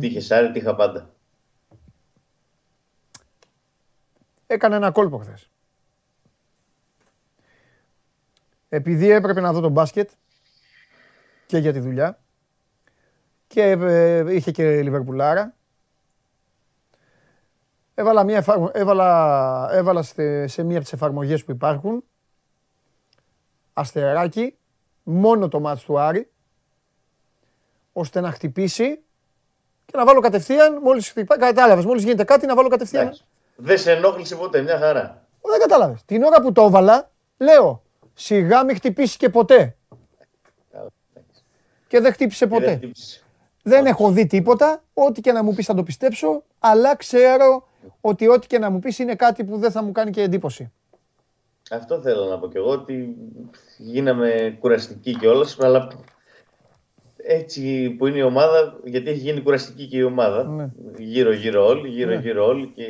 [0.00, 1.14] Τι είχες Άρη, τι είχα πάντα.
[4.46, 5.50] Έκανα ένα κόλπο χθες.
[8.68, 10.10] Επειδή έπρεπε να δω τον μπάσκετ
[11.46, 12.18] και για τη δουλειά
[13.46, 15.54] και ε, είχε και Λιβερπουλάρα
[17.94, 22.04] έβαλα, μια έβαλα, έβαλα σε μία από τις εφαρμογές που υπάρχουν
[23.72, 24.57] αστεράκι
[25.10, 26.30] μόνο το μάτς του Άρη,
[27.92, 29.00] ώστε να χτυπήσει
[29.84, 33.16] και να βάλω κατευθείαν, μόλις χτυπάει, κατάλαβες, μόλις γίνεται κάτι να βάλω κατευθείαν.
[33.56, 35.26] Δεν σε ενόχλησε ποτέ, μια χαρά.
[35.42, 36.04] Δεν κατάλαβες.
[36.04, 37.82] Την ώρα που το έβαλα, λέω,
[38.14, 39.76] σιγά μην χτυπήσεις και ποτέ.
[41.86, 42.80] Και δεν χτύπησε ποτέ.
[43.62, 47.68] Δεν, έχω δει τίποτα, ό,τι και να μου πεις θα το πιστέψω, αλλά ξέρω
[48.00, 50.72] ότι ό,τι και να μου πεις είναι κάτι που δεν θα μου κάνει και εντύπωση.
[51.70, 53.16] Αυτό θέλω να πω κι εγώ, ότι
[53.78, 55.88] γίναμε κουραστικοί κιόλας, αλλά
[57.16, 60.44] έτσι που είναι η ομάδα, γιατί έχει γίνει κουραστική και η ομάδα.
[60.44, 60.70] Ναι.
[60.98, 62.52] Γύρω-γύρω όλοι, γύρω-γύρω ναι.
[62.52, 62.84] όλοι και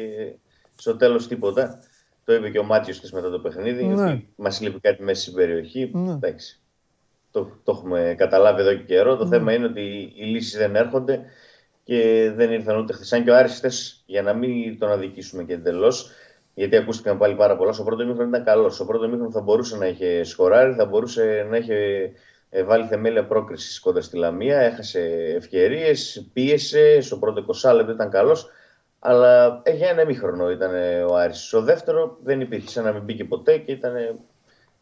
[0.76, 1.82] στο τέλος τίποτα.
[2.24, 4.02] Το είπε και ο Μάτιος και μετά το παιχνίδι, ναι.
[4.02, 5.90] ότι μας λείπει κάτι μέσα στην περιοχή.
[5.94, 6.12] Ναι.
[6.12, 6.60] Εντάξει.
[7.30, 9.16] Το, το έχουμε καταλάβει εδώ και καιρό.
[9.16, 9.36] Το ναι.
[9.36, 11.24] θέμα είναι ότι οι λύσεις δεν έρχονται
[11.84, 13.12] και δεν ήρθαν ούτε χθες.
[13.12, 16.10] Αν και ο Άρης για να μην τον αδικήσουμε και εντελώς,
[16.58, 17.72] γιατί ακούστηκαν πάλι πάρα πολλά.
[17.72, 18.74] Στο πρώτο μήχρονο ήταν καλός.
[18.74, 22.10] Στο πρώτο μήχρονο θα μπορούσε να είχε σκοράρει, θα μπορούσε να είχε
[22.50, 24.58] ε, βάλει θεμέλια πρόκρισης κοντά στη Λαμία.
[24.58, 25.00] Έχασε
[25.36, 27.00] ευκαιρίες, πίεσε.
[27.00, 28.50] Στο πρώτο 20 λεπτό ήταν καλός.
[28.98, 30.70] Αλλά ε, για ένα μήχρονο ήταν
[31.08, 31.46] ο Άρης.
[31.46, 34.20] Στο δεύτερο δεν υπήρχε, σαν να μην μπήκε ποτέ και ήταν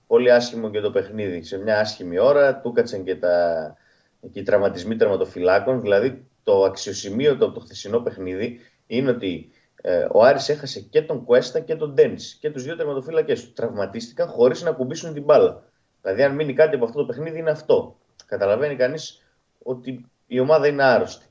[0.06, 1.42] πολύ άσχημο και το παιχνίδι.
[1.42, 3.76] Σε μια άσχημη ώρα του έκατσαν και, τα,
[4.32, 5.80] και οι τραυματισμοί τερματοφυλάκων.
[5.80, 9.50] Δηλαδή το αξιοσημείωτο από το χθεσινό παιχνίδι είναι ότι
[9.88, 12.36] ε, ο Άρης έχασε και τον Κουέστα και τον Ντένις.
[12.40, 15.62] Και τους δύο τερματοφύλακε του τραυματίστηκαν χωρίς να κουμπίσουν την μπάλα.
[16.02, 17.96] Δηλαδή, αν μείνει κάτι από αυτό το παιχνίδι, είναι αυτό.
[18.26, 19.22] Καταλαβαίνει κανείς
[19.62, 21.26] ότι η ομάδα είναι άρρωστη.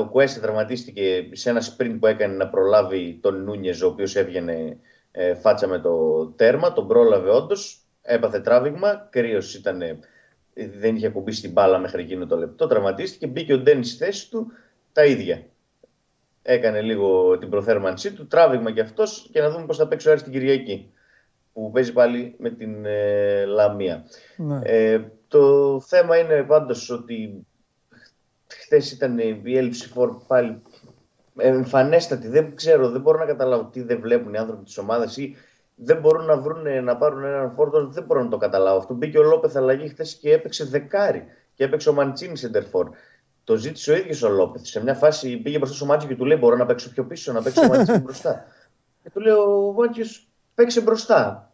[0.00, 4.78] Ο Κουέστα τραυματίστηκε σε ένα sprint που έκανε να προλάβει τον Νούνιεζ, ο οποίος έβγαινε
[5.10, 6.72] ε, φάτσα με το τέρμα.
[6.72, 7.80] Τον πρόλαβε όντως.
[8.02, 9.08] Έπαθε τράβηγμα.
[9.10, 9.82] Κρύος ήταν.
[10.54, 12.66] Δεν είχε κουμπίσει την μπάλα μέχρι εκείνο το λεπτό.
[12.66, 13.26] Τραυματίστηκε.
[13.26, 14.52] Μπήκε ο Ντένις στη θέση του.
[14.92, 15.46] Τα ίδια
[16.48, 20.10] έκανε λίγο την προθέρμανσή του, τράβηγμα κι αυτός και να δούμε πώς θα παίξει ο
[20.10, 20.92] Άρης την Κυριακή
[21.52, 24.04] που παίζει πάλι με την ε, Λαμία.
[24.36, 24.60] Ναι.
[24.62, 27.46] Ε, το θέμα είναι πάντως ότι
[28.46, 30.62] χθες ήταν η έλλειψη φόρ πάλι
[31.36, 32.28] εμφανέστατη.
[32.28, 35.36] Δεν ξέρω, δεν μπορώ να καταλάβω τι δεν βλέπουν οι άνθρωποι της ομάδας ή
[35.74, 38.78] δεν μπορούν να βρουν, να πάρουν έναν φόρτο, δεν μπορώ να το καταλάβω.
[38.78, 42.90] Αυτό μπήκε ο Λόπεθ αλλαγή χθες και έπαιξε δεκάρι και έπαιξε ο Μαντσίνη Σεντερφόρ.
[43.46, 44.64] Το ζήτησε ο ίδιος ο Λόπεθ.
[44.66, 47.32] Σε μια φάση πήγε μπροστά στο μάτσο και του λέει: Μπορώ να παίξω πιο πίσω,
[47.32, 48.44] να παίξω ο μπροστά.
[49.02, 50.02] Και του λέει: Ο Μάτσο
[50.54, 51.52] παίξε μπροστά.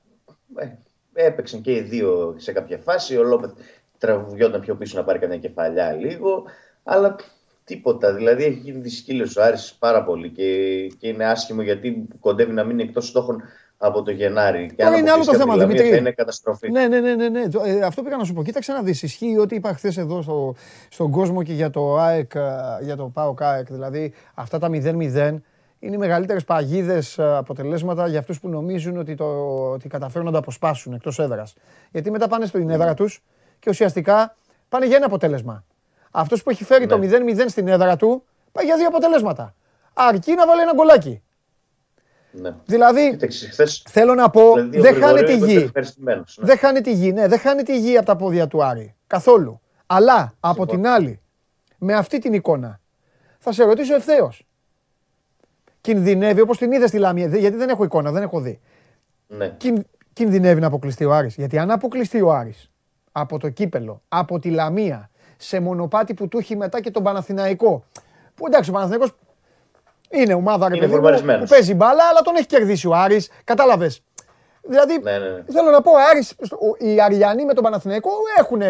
[0.56, 0.68] Ε,
[1.12, 3.16] έπαιξαν και οι δύο σε κάποια φάση.
[3.16, 3.50] Ο Λόπεθ
[3.98, 6.44] τραβιόταν πιο πίσω να πάρει κανένα κεφαλιά λίγο.
[6.82, 7.16] Αλλά
[7.64, 8.14] τίποτα.
[8.14, 12.64] Δηλαδή έχει γίνει δυσκύλιο ο Άρης πάρα πολύ και, και είναι άσχημο γιατί κοντεύει να
[12.64, 13.42] μείνει εκτός στόχων
[13.84, 14.72] από το Γενάρη.
[14.76, 15.90] Και Τώρα είναι άλλο το θέμα, Δημήτρη.
[15.90, 16.70] Θα είναι καταστροφή.
[16.70, 17.14] Ναι, ναι, ναι.
[17.14, 17.42] ναι, ναι.
[17.64, 18.42] Ε, αυτό πήγα να σου πω.
[18.42, 19.02] Κοίταξε να δεις.
[19.02, 20.54] Ισχύει ότι είπα χθες εδώ στο,
[20.88, 22.40] στον κόσμο και για το ΑΕΚ, ε,
[22.80, 23.66] για το ΠΑΟΚ ΑΕΚ.
[23.72, 24.72] Δηλαδή αυτά τα 0-0
[25.78, 29.24] είναι οι μεγαλύτερες παγίδες ε, αποτελέσματα για αυτούς που νομίζουν ότι, το,
[29.72, 31.54] ότι καταφέρουν να τα αποσπάσουν εκτός έδρας.
[31.90, 32.94] Γιατί μετά πάνε στην έδρα ναι.
[32.94, 33.22] τους
[33.58, 34.36] και ουσιαστικά
[34.68, 35.64] πάνε για ένα αποτέλεσμα.
[36.10, 37.48] Αυτός που έχει φέρει το 0-0 ναι.
[37.48, 39.54] στην έδρα του πάει για δύο αποτελέσματα.
[39.92, 41.22] Αρκεί να βάλει ένα γκολάκι.
[42.32, 42.50] Ναι.
[42.64, 43.18] Δηλαδή,
[43.88, 45.70] θέλω να πω, δεν χάνει τη γη.
[45.96, 46.22] Ναι.
[46.36, 48.94] Δεν χάνει τη γη, ναι, δεν χάνει τη γη από τα πόδια του Άρη.
[49.06, 49.60] Καθόλου.
[49.86, 51.20] Αλλά από την άλλη,
[51.78, 52.80] με αυτή την εικόνα,
[53.38, 54.46] θα σε ρωτήσω ευθέως.
[55.80, 58.60] Κινδυνεύει όπως την είδες στη Λαμία, γιατί δεν έχω εικόνα, δεν έχω δει.
[59.26, 59.56] Ναι.
[60.12, 61.34] κινδυνεύει να αποκλειστεί ο Άρης.
[61.34, 62.70] Γιατί αν αποκλειστεί ο Άρης
[63.12, 67.84] από το κύπελο, από τη Λαμία, σε μονοπάτι που του έχει μετά και τον Παναθηναϊκό.
[68.34, 69.14] Που εντάξει, ο Παναθηναϊκός
[70.12, 73.30] είναι ομάδα ρε παιδί που παίζει μπάλα, αλλά τον έχει κερδίσει ο Άρης.
[73.44, 74.02] Κατάλαβες.
[74.62, 75.42] Δηλαδή, ναι, ναι, ναι.
[75.52, 76.34] θέλω να πω, Άρης,
[76.78, 78.62] οι Αριανοί με τον Παναθηναϊκό έχουν,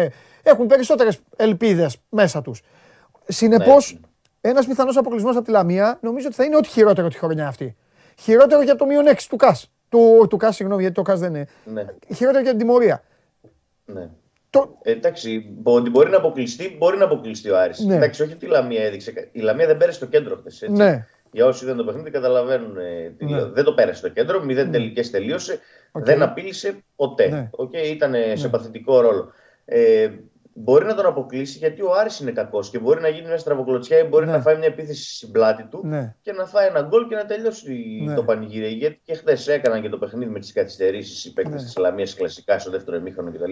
[0.43, 2.61] έχουν περισσότερες ελπίδες μέσα τους.
[3.27, 4.49] Συνεπώς, ναι.
[4.51, 7.75] ένας πιθανός αποκλεισμός από τη Λαμία νομίζω ότι θα είναι ό,τι χειρότερο τη χρονιά αυτή.
[8.19, 9.71] Χειρότερο για το μείον 6 του ΚΑΣ.
[9.89, 11.47] Του, του ΚΑΣ, συγγνώμη, γιατί το ΚΑΣ δεν είναι.
[11.63, 11.85] Ναι.
[12.15, 13.03] Χειρότερο για την τιμωρία.
[13.85, 14.09] Ναι.
[14.49, 14.77] Το...
[14.81, 17.79] Εντάξει, ότι μπορεί να αποκλειστεί, μπορεί να αποκλειστεί ο Άρης.
[17.79, 17.95] Ναι.
[17.95, 19.29] Εντάξει, όχι ότι η Λαμία έδειξε.
[19.31, 20.69] Η Λαμία δεν πέρασε το κέντρο χθες.
[20.69, 21.07] Ναι.
[21.33, 22.77] Για όσοι είδαν το παιχνίδι, καταλαβαίνουν.
[22.77, 23.45] Ε, ναι.
[23.45, 24.71] Δεν το πέρασε το κέντρο, μηδέν ναι.
[24.71, 25.59] τελικές τελείωσε.
[25.91, 27.27] Δεν απείλησε ποτέ.
[27.27, 27.49] Ναι.
[27.57, 28.35] Okay, ήταν ναι.
[28.35, 29.31] σε παθητικό ρόλο.
[29.65, 30.09] Ε,
[30.53, 33.99] μπορεί να τον αποκλείσει γιατί ο Άρης είναι κακός και μπορεί να γίνει μια στραβοκλωτσιά
[33.99, 34.31] ή μπορεί ναι.
[34.31, 36.15] να φάει μια επίθεση στην πλάτη του ναι.
[36.21, 38.15] και να φάει ένα γκολ και να τελειώσει ναι.
[38.15, 38.67] το πανηγύρι.
[38.67, 41.67] Γιατί και χθες έκαναν και το παιχνίδι με τις καθυστερήσεις οι παίκτες ναι.
[41.67, 43.51] της Λαμία κλασικά στο δεύτερο ημίχρονο κτλ.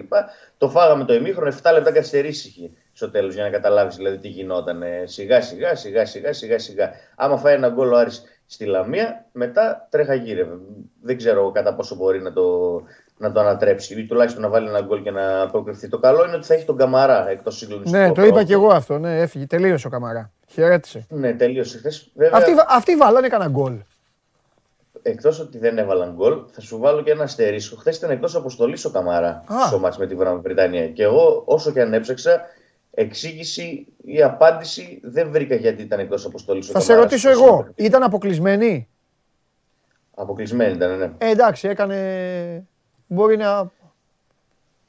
[0.57, 4.27] Το φάγαμε το ημίχρονο, 7 λεπτά καθυστερήσεις είχε στο τέλος για να καταλάβεις δηλαδή τι
[4.27, 4.83] γινόταν.
[5.03, 6.91] Σιγά σιγά, σιγά σιγά, σιγά σιγά.
[7.15, 10.57] Άμα φάει ένα γκολ ο Άρης στη Λαμία, μετά τρέχα γύρευε.
[11.01, 12.75] Δεν ξέρω κατά πόσο μπορεί να το,
[13.21, 15.87] να το ανατρέψει ή τουλάχιστον να βάλει ένα γκολ και να προκριθεί.
[15.89, 18.03] Το καλό είναι ότι θα έχει τον Καμαρά εκτός συγκλονιστικού.
[18.03, 18.97] Ναι, το είπα και εγώ αυτό.
[18.97, 19.45] Ναι, έφυγε.
[19.45, 20.31] Τελείωσε ο Καμαρά.
[20.47, 21.05] Χαιρέτησε.
[21.09, 22.11] Ναι, τελείωσε χθες.
[22.31, 23.73] Αυτοί, αυτοί βάλανε κανένα γκολ.
[25.01, 27.75] Εκτός ότι δεν έβαλαν γκολ, θα σου βάλω και ένα αστερίσκο.
[27.75, 30.87] Χθες ήταν εκτός αποστολής ο Καμαρά στο μάτς με τη Βρετανία.
[30.87, 32.41] Και εγώ, όσο και αν έψαξα,
[32.91, 36.67] εξήγηση ή απάντηση δεν βρήκα γιατί ήταν εκτός αποστολής.
[36.67, 38.87] Θα σε ρωτήσω εγώ, ήταν αποκλεισμένη.
[40.15, 41.11] Αποκλεισμένη ήταν, ναι.
[41.17, 42.67] Ε, εντάξει, έκανε
[43.13, 43.71] Μπορεί να.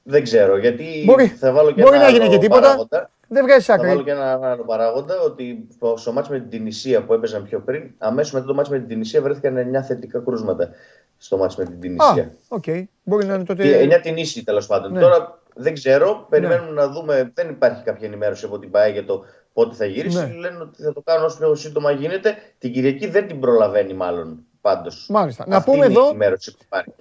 [0.02, 2.61] Δεν ξέρω γιατί μπορεί, θα βάλω και μπορεί ένα να γίνει και τίποτα.
[2.61, 3.11] Παράγοντα.
[3.28, 3.87] Δεν βγάζει άκρη.
[3.87, 7.61] Θα βάλω και ένα άλλο παράγοντα ότι στο μάτς με την Τινησία που έπαιζαν πιο
[7.61, 10.70] πριν, αμέσως μετά το μάτς με την Τινησία βρέθηκαν 9 θετικά κρούσματα
[11.16, 12.22] στο μάτς με την Τινησία.
[12.22, 12.62] Α, οκ.
[12.66, 12.85] Okay.
[13.02, 13.88] Μπορεί να είναι τότε.
[13.96, 14.92] 9 την ίση τέλος πάντων.
[14.92, 15.00] Ναι.
[15.00, 16.80] Τώρα δεν ξέρω, περιμένουμε ναι.
[16.80, 17.30] να δούμε.
[17.35, 20.26] Δεν υπάρχει κάποια ενημέρωση από την ΠΑΕ για το πότε θα γυρίσει.
[20.26, 20.35] Ναι.
[20.35, 22.37] Λένε ότι θα το κάνουν όσο πιο σύντομα γίνεται.
[22.58, 25.07] Την Κυριακή δεν την προλαβαίνει μάλλον πάντως.
[25.09, 25.44] Μάλιστα.
[25.48, 26.16] Να πούμε εδώ,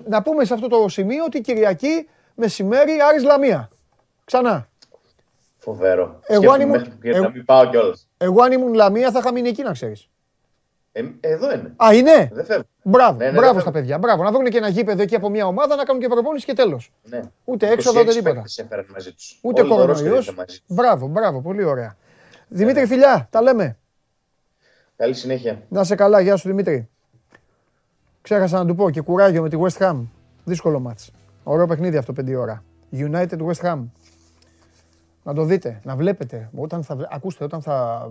[0.06, 3.70] να πούμε σε αυτό το σημείο ότι Κυριακή μεσημέρι Άρης Λαμία.
[4.26, 4.68] Ξανά.
[5.58, 6.20] Φοβερό.
[6.28, 8.08] Εγώ αν ήμουν, εγώ, να μην πάω κιόλας.
[8.18, 10.10] εγώ αν ήμουν Λαμία θα είχα μείνει εκεί να ξέρεις.
[10.92, 11.74] Ε, εδώ είναι.
[11.84, 12.64] Α, είναι; Δεν φεύγω.
[12.84, 13.98] Μπράβο, ναι, ναι, μπράβο στα παιδιά.
[13.98, 14.24] Μπράβο.
[14.24, 16.92] Να βρουν και ένα γήπεδο εκεί από μια ομάδα να κάνουν και προπόνηση και τέλος.
[17.04, 17.22] Ναι.
[17.44, 18.44] Ούτε έξοδο ούτε τίποτα.
[19.42, 20.36] Ούτε κορονοϊός.
[20.68, 21.42] Μπράβο, μπράβο.
[21.42, 21.98] Πολύ ωραία.
[22.48, 23.78] Δημήτρη, φιλιά, τα λέμε.
[24.96, 25.62] Καλή συνέχεια.
[25.70, 26.90] Να σε καλά, γεια σου Δημήτρη.
[28.22, 30.02] Ξέχασα να του πω και κουράγιο με τη West Ham.
[30.44, 31.12] Δύσκολο μάτς.
[31.44, 32.64] Ωραίο παιχνίδι αυτό 5 ώρα.
[32.92, 33.80] United West Ham.
[35.24, 36.50] Να το δείτε, να βλέπετε.
[36.56, 38.08] Όταν θα, ακούστε, όταν θα,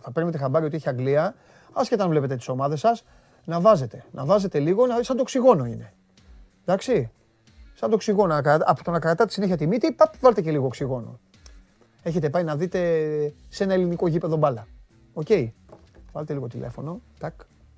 [0.00, 1.34] θα παίρνετε χαμπάρι ότι έχει Αγγλία,
[1.72, 3.04] άσχετα αν βλέπετε τις ομάδες σας,
[3.44, 4.04] να βάζετε.
[4.12, 5.92] Να βάζετε λίγο, να, σαν το οξυγόνο είναι.
[6.64, 7.10] Εντάξει.
[7.74, 8.40] Σαν το οξυγόνο.
[8.44, 11.18] Από το να κρατάτε συνέχεια τη μύτη, παπ, βάλτε και λίγο οξυγόνο.
[12.02, 12.78] Έχετε πάει να δείτε
[13.48, 14.66] σε ένα ελληνικό γήπεδο μπάλα.
[15.12, 15.50] Okay.
[16.12, 17.00] Βάλτε λίγο τηλέφωνο.
[17.18, 17.34] Τακ.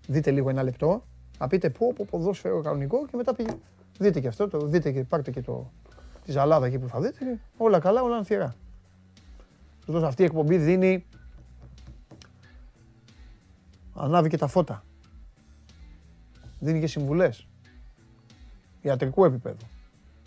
[0.09, 1.05] Δείτε λίγο ένα λεπτό.
[1.39, 3.57] Να πείτε πού, πού, ποδόσφαιρο κανονικό και μετά πήγε.
[3.99, 5.71] Δείτε και αυτό, το, δείτε και, πάρτε και το,
[6.25, 7.41] τη ζαλάδα εκεί που θα δείτε.
[7.57, 8.55] Όλα καλά, όλα ανθηρά.
[9.87, 11.07] Ωστόσο αυτή η εκπομπή δίνει...
[13.95, 14.85] Ανάβει και τα φώτα.
[16.59, 17.47] Δίνει και συμβουλές.
[18.81, 19.67] Ιατρικού επίπεδου.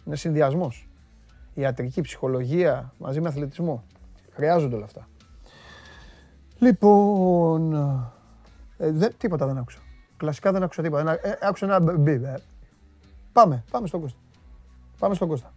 [0.06, 0.88] Είναι συνδυασμός.
[1.54, 3.84] Ιατρική ψυχολογία μαζί με αθλητισμό.
[4.32, 5.08] Χρειάζονται όλα αυτά.
[6.60, 7.74] Λοιπόν,
[8.78, 9.80] ε, δε, τίποτα δεν άκουσα.
[10.18, 11.12] Κλασικά δεν άκουσα τίποτα.
[11.12, 12.12] Ε, άκουσα ένα μπι.
[12.12, 12.36] Ε.
[13.32, 14.20] Πάμε, πάμε στον Κώστα.
[15.00, 15.54] Πάμε στον Κώστα.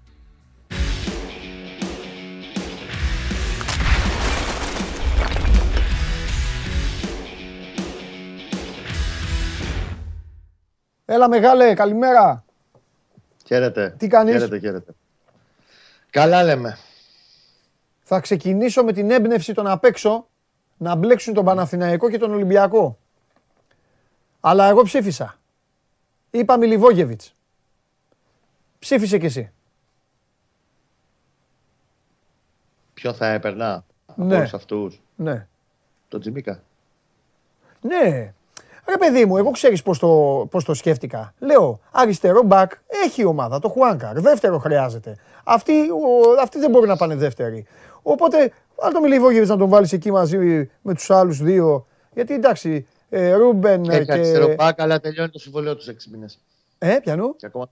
[11.04, 12.44] Έλα μεγάλε, καλημέρα.
[13.46, 13.94] Χαίρετε.
[13.98, 14.92] Τι κάνεις; Χαίρετε, χαίρετε.
[16.10, 16.78] Καλά λέμε.
[18.00, 20.28] Θα ξεκινήσω με την έμπνευση των απ' έξω
[20.76, 22.98] να μπλέξουν τον Παναθηναϊκό και τον Ολυμπιακό.
[24.48, 25.38] Αλλά εγώ ψήφισα.
[26.30, 27.34] Είπα Μιλιβόγεβιτς.
[28.78, 29.52] Ψήφισε κι εσύ.
[32.94, 33.84] Ποιο θα έπαιρνα
[34.14, 34.24] ναι.
[34.24, 35.46] από όλους αυτούς; Ναι.
[36.08, 36.62] Το Τζιμίκα.
[37.80, 38.32] Ναι.
[38.88, 41.34] Ρε παιδί μου, εγώ ξέρεις πώς το, πώς το σκέφτηκα.
[41.38, 42.72] Λέω, αριστερό μπακ
[43.04, 44.20] έχει η ομάδα, το Χουάνκαρ.
[44.20, 45.16] Δεύτερο χρειάζεται.
[45.44, 45.72] Αυτοί,
[46.42, 47.66] αυτοί δεν μπορεί να πάνε δεύτεροι.
[48.02, 51.86] Οπότε, αν το Μιλιβόγεβιτς να τον βάλεις εκεί μαζί με τους άλλους δύο.
[52.14, 54.12] Γιατί εντάξει, ε, Ρούμπεν έχει και...
[54.12, 56.38] αριστερό μπακ, αλλά τελειώνει το συμβόλαιό του σε 6 μήνες.
[56.78, 57.70] Ε, πιανού; Και ακόμα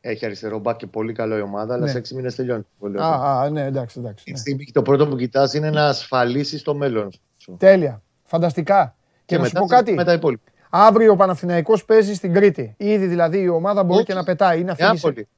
[0.00, 1.90] έχει αριστερό μπακ και πολύ καλό η ομάδα, αλλά Ναι.
[1.90, 3.00] σε 6 μήνες τελειώνει το συμβόλαιό.
[3.02, 3.10] τους.
[3.10, 4.24] Α, α, ναι, εντάξει, εντάξει.
[4.26, 4.38] Η ναι.
[4.38, 7.56] στιγμή το πρώτο που κοιτάς είναι να ασφαλίσεις το μέλλον σου.
[7.58, 8.02] Τέλεια.
[8.24, 8.96] Φανταστικά.
[9.24, 9.92] Και, να σου πω κάτι.
[9.92, 10.42] Με τα υπόλοιπα.
[10.70, 12.74] Αύριο ο Παναθηναϊκός παίζει στην Κρήτη.
[12.78, 14.06] Ήδη δηλαδή η ομάδα μπορεί Όχι.
[14.06, 14.88] και να πετάει ή να φύγει.
[14.98, 15.28] σε- Νεάπολη.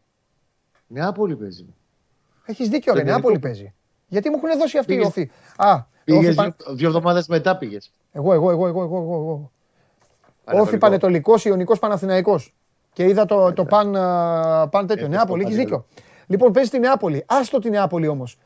[0.86, 1.66] Νεάπολη παίζει.
[2.46, 2.98] Έχεις δίκιο, ρε.
[2.98, 3.46] Στο Νεάπολη ελληνικό.
[3.48, 3.74] παίζει.
[4.08, 5.30] Γιατί μου έχουν δώσει αυτή η Πήγες- όφη.
[5.56, 7.90] Α, όφη Πήγες πα- δύο, δύο εβδομάδες μετά πήγες.
[8.12, 9.50] Εγώ, εγώ, εγώ, εγώ, εγώ, εγώ, εγώ.
[10.44, 10.78] Όφη Πανετολικός.
[10.78, 12.54] Πανετολικός, Ιωνικός Παναθηναϊκός.
[12.92, 15.04] Και είδα το, το παν, α, παν τέτοιο.
[15.04, 15.86] Ε, Νεάπολη, το έχεις παν δίκιο.
[16.26, 17.24] Λοιπόν, παίζει στη Νεάπολη.
[17.26, 18.38] Άστο τη Νεάπολη όμως.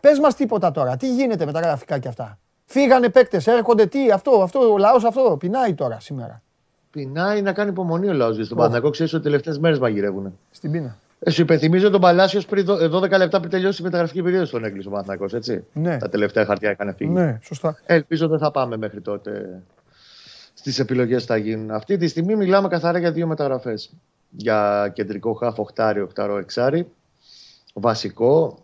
[0.00, 0.96] Πες μας τίποτα τώρα.
[0.96, 2.38] Τι γίνεται με τα γραφικά και αυτά.
[2.64, 5.36] Φύγανε παίκτες, έρχονται τι, αυτό, αυτό, ο λαός αυτό.
[5.38, 6.42] Πεινάει τώρα σήμερα.
[6.90, 8.30] Πεινάει να κάνει υπομονή ο λαός.
[8.30, 8.62] γιατί Στον Οχ.
[8.64, 10.38] Παναθηναϊκό ξέρεις ότι τελευταίες μέρες μαγειρεύουν.
[10.50, 10.96] Στην πείνα.
[11.20, 14.64] Ε, σου υπενθυμίζω τον Παλάσιος πριν δω- 12 λεπτά πριν τελειώσει η μεταγραφική περίοδο στον
[14.64, 15.64] έκλεισε ο Παναθηναϊκός, έτσι.
[15.72, 15.96] Ναι.
[15.98, 17.10] Τα τελευταία χαρτιά είχαν φύγει.
[17.10, 17.78] Ναι, σωστά.
[17.86, 19.62] Ε, Ελπίζω δεν θα πάμε μέχρι τότε
[20.54, 21.70] στις επιλογές που θα γίνουν.
[21.70, 23.90] Αυτή τη στιγμή μιλάμε καθαρά για δύο μεταγραφές.
[24.30, 26.88] Για κεντρικό χάφ, οχτάρι, οχταρό, εξάρι.
[27.74, 28.58] Βασικό.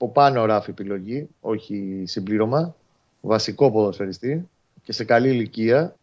[0.00, 2.74] Από πάνω ράφει επιλογή, όχι συμπλήρωμα.
[3.20, 4.48] Βασικό ποδοσφαιριστή
[4.82, 5.94] και σε καλή ηλικία.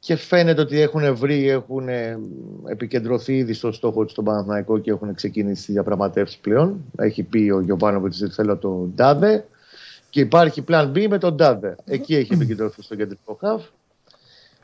[0.00, 2.18] Και φαίνεται ότι έχουν βρει, έχουν ε,
[2.68, 6.84] επικεντρωθεί ήδη στο στόχο του στον Παναθηναϊκό και έχουν ξεκινήσει τι διαπραγματεύσεις πλέον.
[6.98, 9.46] Έχει πει ο Γιωβάνοβιτς ότι θέλω τον Ντάδε.
[10.10, 11.76] Και υπάρχει plan B με τον Ντάδε.
[11.84, 13.62] Εκεί έχει επικεντρωθεί στο κεντρικό χαφ.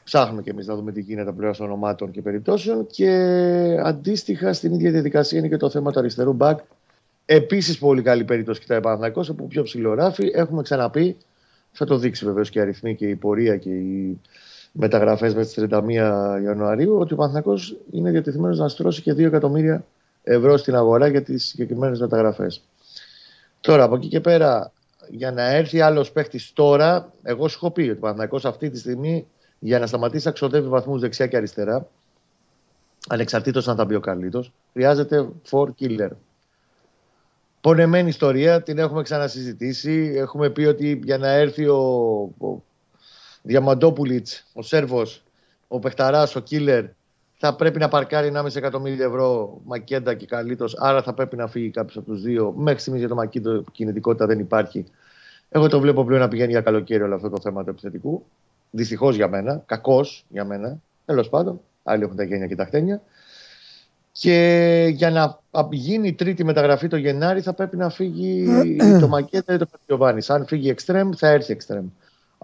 [0.05, 2.87] Ψάχνουμε και εμείς να δούμε τι γίνεται πλέον των ονομάτων και περιπτώσεων.
[2.87, 3.11] Και
[3.83, 6.59] αντίστοιχα στην ίδια διαδικασία είναι και το θέμα του αριστερού μπακ.
[7.25, 10.31] Επίσης πολύ καλή περίπτωση κοιτάει ο Παναθηναϊκός, από πιο ψηλό ράφι.
[10.35, 11.17] Έχουμε ξαναπεί,
[11.73, 14.21] θα το δείξει βεβαίως και η αριθμή και η πορεία και οι
[14.77, 19.85] μεταγραφές με τις 31 Ιανουαρίου, ότι ο Παναθηναϊκός είναι διατεθειμένος να στρώσει και 2 εκατομμύρια
[20.23, 22.63] ευρώ στην αγορά για τις συγκεκριμένες μεταγραφές.
[23.61, 24.73] Τώρα από εκεί και πέρα,
[25.09, 28.79] για να έρθει άλλος παίχτης τώρα, εγώ σου έχω πει ότι ο Παναθηναϊκός αυτή τη
[28.79, 29.27] στιγμή
[29.59, 31.89] για να σταματήσει να ξοδεύει βαθμούς δεξιά και αριστερά,
[33.09, 36.11] ανεξαρτήτως αν θα μπει ο Καρλίτο, χρειάζεται for killer.
[37.61, 40.13] Πονεμένη ιστορία, την έχουμε ξανασυζητήσει.
[40.17, 41.79] Έχουμε πει ότι για να έρθει ο,
[42.39, 42.63] ο
[43.47, 45.23] Διαμαντόπουλιτς, ο Σέρβος,
[45.69, 46.85] ο Πεχταράς, ο Κίλερ,
[47.37, 51.71] θα πρέπει να παρκάρει 1,5 εκατομμύριο ευρώ Μακέντα και Καλίτος, άρα θα πρέπει να φύγει
[51.71, 52.53] κάποιος από τους δύο.
[52.57, 54.85] Μέχρι στιγμής για το Μακέντο κινητικότητα δεν υπάρχει.
[55.49, 58.25] Εγώ το βλέπω πλέον να πηγαίνει για καλοκαίρι όλο αυτό το θέμα του επιθετικού.
[58.71, 60.79] Δυστυχώς για μένα, κακός για μένα.
[61.05, 63.03] Τέλος πάντων, άλλοι έχουν τα γένεια και τα χτένια.
[64.13, 65.39] Και για να
[65.71, 68.47] γίνει η τρίτη μεταγραφή το Γενάρη θα πρέπει να φύγει
[69.01, 70.25] το Μακέτα ή το Πατιοβάνη.
[70.29, 71.87] Αν φύγει εξτρέμ, θα έρθει εξτρέμ.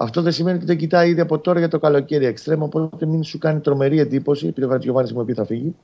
[0.02, 3.22] Αυτό δεν σημαίνει ότι δεν κοιτάει ήδη από τώρα για το καλοκαίρι εξτρέμ, οπότε μην
[3.24, 5.76] σου κάνει τρομερή εντύπωση, επειδή ο Πατιοβάνη μου πει θα φύγει.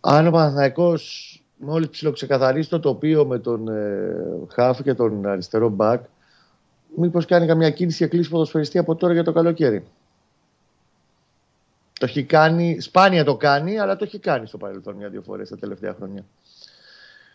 [0.00, 4.14] Αν ο Παναθηναϊκός μόλις ψιλοξεκαθαρίσει το τοπίο με τον ε,
[4.48, 6.04] Χάφ και τον αριστερό μπακ,
[6.96, 9.84] μήπως κάνει καμιά κίνηση για κλείσει ποδοσφαιριστή από τώρα για το καλοκαίρι.
[11.92, 15.56] Το έχει κάνει, σπάνια το κάνει, αλλά το έχει κάνει στο παρελθόν μια-δύο φορές τα
[15.56, 16.24] τελευταία χρόνια.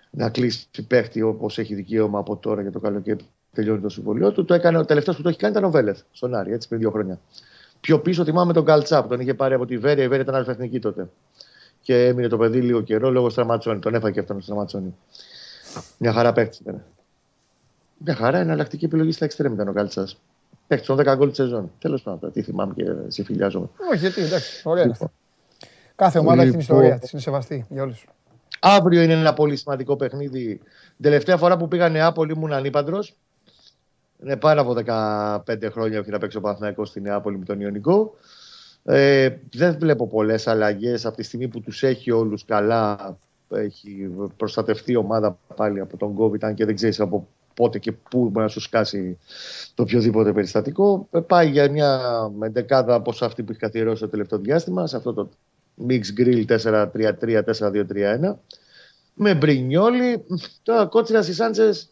[0.09, 4.45] Να κλείσει παίχτη όπως έχει δικαίωμα από τώρα για το καλοκαίρι τελειώνει το συμβολίο του.
[4.45, 6.79] Το έκανε, ο τελευταίος που το έχει κάνει ήταν ο Βέλεθ στον Άρη, έτσι πριν
[6.79, 7.19] δύο χρόνια.
[7.79, 10.03] Πιο πίσω θυμάμαι τον Καλτσάπ, τον είχε πάρει από τη Βέρεια.
[10.03, 11.09] Η Βέρεια ήταν αλφαεθνική τότε.
[11.81, 13.79] Και έμεινε το παιδί λίγο καιρό λόγω στραματσόνη.
[13.79, 14.95] Τον έφαγε αυτόν τον στραματσόνη.
[15.97, 16.83] Μια χαρά παίχτης ήταν.
[17.97, 20.17] Μια χαρά εναλλακτική επιλογή στα εξτρέμ ήταν ο Καλτσάς.
[20.67, 21.71] Παίχτης των 10 γκολ της σεζόν.
[21.79, 23.69] Τέλος πάντων, τι θυμάμαι και συμφιλιάζομαι.
[23.91, 24.85] Όχι, γιατί εντάξει, ωραία.
[24.85, 25.11] Λοιπόν.
[25.95, 26.77] Κάθε ομάδα έχει την λοιπόν.
[26.77, 28.07] ιστορία της, είναι σεβαστή για όλους.
[28.59, 30.55] Αύριο είναι ένα πολύ σημαντικό παιχνίδι.
[30.95, 33.15] Την τελευταία φορά που πήγα Νεάπολη ήμουν ανήπαντρος.
[34.25, 38.15] Είναι πάρα από 15 χρόνια που να παίξει ο Παναθηναϊκός στη Νεάπολη με τον Ιωνικό.
[38.83, 43.17] Ε, δεν βλέπω πολλές αλλαγές από τη στιγμή που τους έχει όλους καλά.
[43.49, 47.91] Έχει προστατευτεί η ομάδα πάλι από τον COVID, αν και δεν ξέρεις από πότε και
[47.91, 49.17] πού μπορεί να σου σκάσει
[49.73, 51.07] το οποιοδήποτε περιστατικό.
[51.11, 51.99] Ε, πάει για μια
[52.37, 55.29] μεντεκάδα όπω αυτή που έχει καθιερώσει το τελευταίο διάστημα, σε αυτό το
[55.87, 58.35] Mix Grill 4-3-3, 4-2-3-1.
[59.13, 60.25] Με Μπρινιόλι.
[60.63, 61.89] Τώρα κότσιρα στις Σάντσες.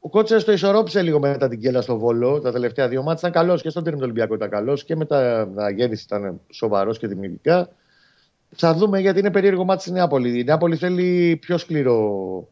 [0.00, 2.40] Ο Κότσιρα το ισορρόπησε λίγο μετά την κέλα στο Βόλο.
[2.40, 5.48] Τα τελευταία δύο μάτια ήταν καλός και στον τέρμινο Ολυμπιακό ήταν καλός και με τα
[5.76, 7.68] γέννηση ήταν σοβαρός και δημιουργικά.
[8.56, 10.38] Θα δούμε γιατί είναι περίεργο μάτι στη Νεάπολη.
[10.38, 12.48] Η Νεάπολη θέλει πιο σκληρό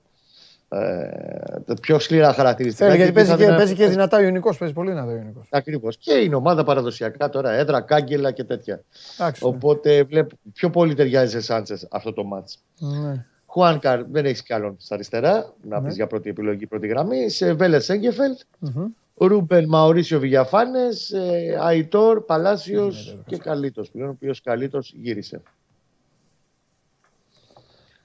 [0.69, 2.87] ε, πιο σκληρά χαρακτηριστικά.
[2.87, 4.59] Θέλει, γιατί παίζει, και, παίζει και δυνατά ο Ιωνικός.
[4.59, 5.47] Παίζει πολύ δυνατά ο Ιωνικός.
[5.51, 5.97] Ακριβώς.
[5.97, 8.83] Και είναι ομάδα παραδοσιακά τώρα, έδρα, κάγκελα και τέτοια.
[9.19, 12.59] Άξι, Οπότε βλέπω, πιο πολύ ταιριάζει σε Σάντσες αυτό το μάτς.
[12.79, 13.25] Ναι.
[13.59, 15.87] Χουάνκαρ δεν έχεις κι άλλον στα αριστερά, να ναι.
[15.87, 17.29] πεις για πρώτη επιλογή, πρώτη γραμμή.
[17.29, 18.39] Σε Βέλες Έγκεφελτ.
[18.67, 18.87] Mm-hmm.
[19.15, 25.43] Ρούμπεν Μαωρίσιο Βηγιαφάνε, ε, Αϊτόρ, Παλάσιος και Καλίτο πλέον, ο οποίος Καλίτο γύρισε.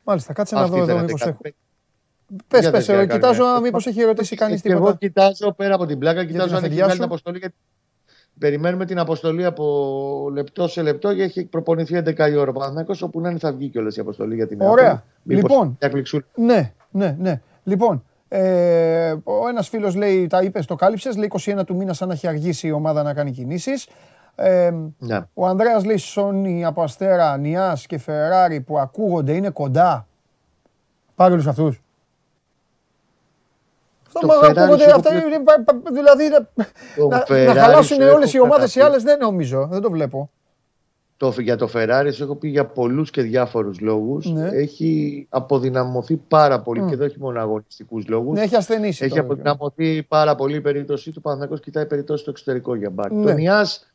[0.03, 1.41] Μάλιστα, κάτσε να δω εδώ μήπως έχω.
[2.47, 4.81] Πες, πες, κοιτάζω μήπως έχει ερωτήσει κανείς τίποτα.
[4.81, 7.37] Εγώ κοιτάζω πέρα από την πλάκα, κοιτάζω αν έχει βγάλει την αποστολή.
[7.37, 7.55] Γιατί
[8.39, 13.01] περιμένουμε την αποστολή από λεπτό σε λεπτό και έχει προπονηθεί 11 η ώρα ο Παναθηναϊκός,
[13.01, 15.03] όπου να είναι θα βγει κιόλας η αποστολή για την Ωραία.
[15.23, 15.77] Λοιπόν,
[16.35, 17.41] ναι, ναι, ναι.
[17.63, 22.07] Λοιπόν, ε, ο ένας φίλος λέει, τα είπες, το κάλυψες, λέει 21 του μήνα, σαν
[22.07, 23.87] να έχει αργήσει η ομάδα να κάνει κινήσεις.
[24.35, 25.19] Ε, ναι.
[25.33, 30.07] Ο Ανδρέας λέει Σόνι από Αστέρα, Νιάς και Φεράρι που ακούγονται είναι κοντά.
[31.15, 31.82] Πάρε όλους αυτούς.
[34.95, 35.11] Αυτά
[35.91, 36.29] δηλαδή
[37.45, 39.67] να, χαλάσουν όλες οι ομάδες οι άλλες δεν νομίζω.
[39.71, 40.29] Δεν το βλέπω.
[41.17, 44.25] Το, για το Ferrari, έχω πει για πολλούς και διάφορους λόγους.
[44.25, 44.49] Ναι.
[44.51, 46.89] Έχει αποδυναμωθεί πάρα πολύ mm.
[46.89, 48.37] και δεν έχει μόνο αγωνιστικού λόγους.
[48.37, 49.05] Ναι, έχει ασθενήσει.
[49.05, 51.21] Έχει αποδυναμωθεί πάρα πολύ η περίπτωσή του.
[51.21, 53.11] Παναθυνακό κοιτάει περιπτώσει στο εξωτερικό για μπακ.
[53.11, 53.25] Ναι.
[53.25, 53.93] Τον Ιάς,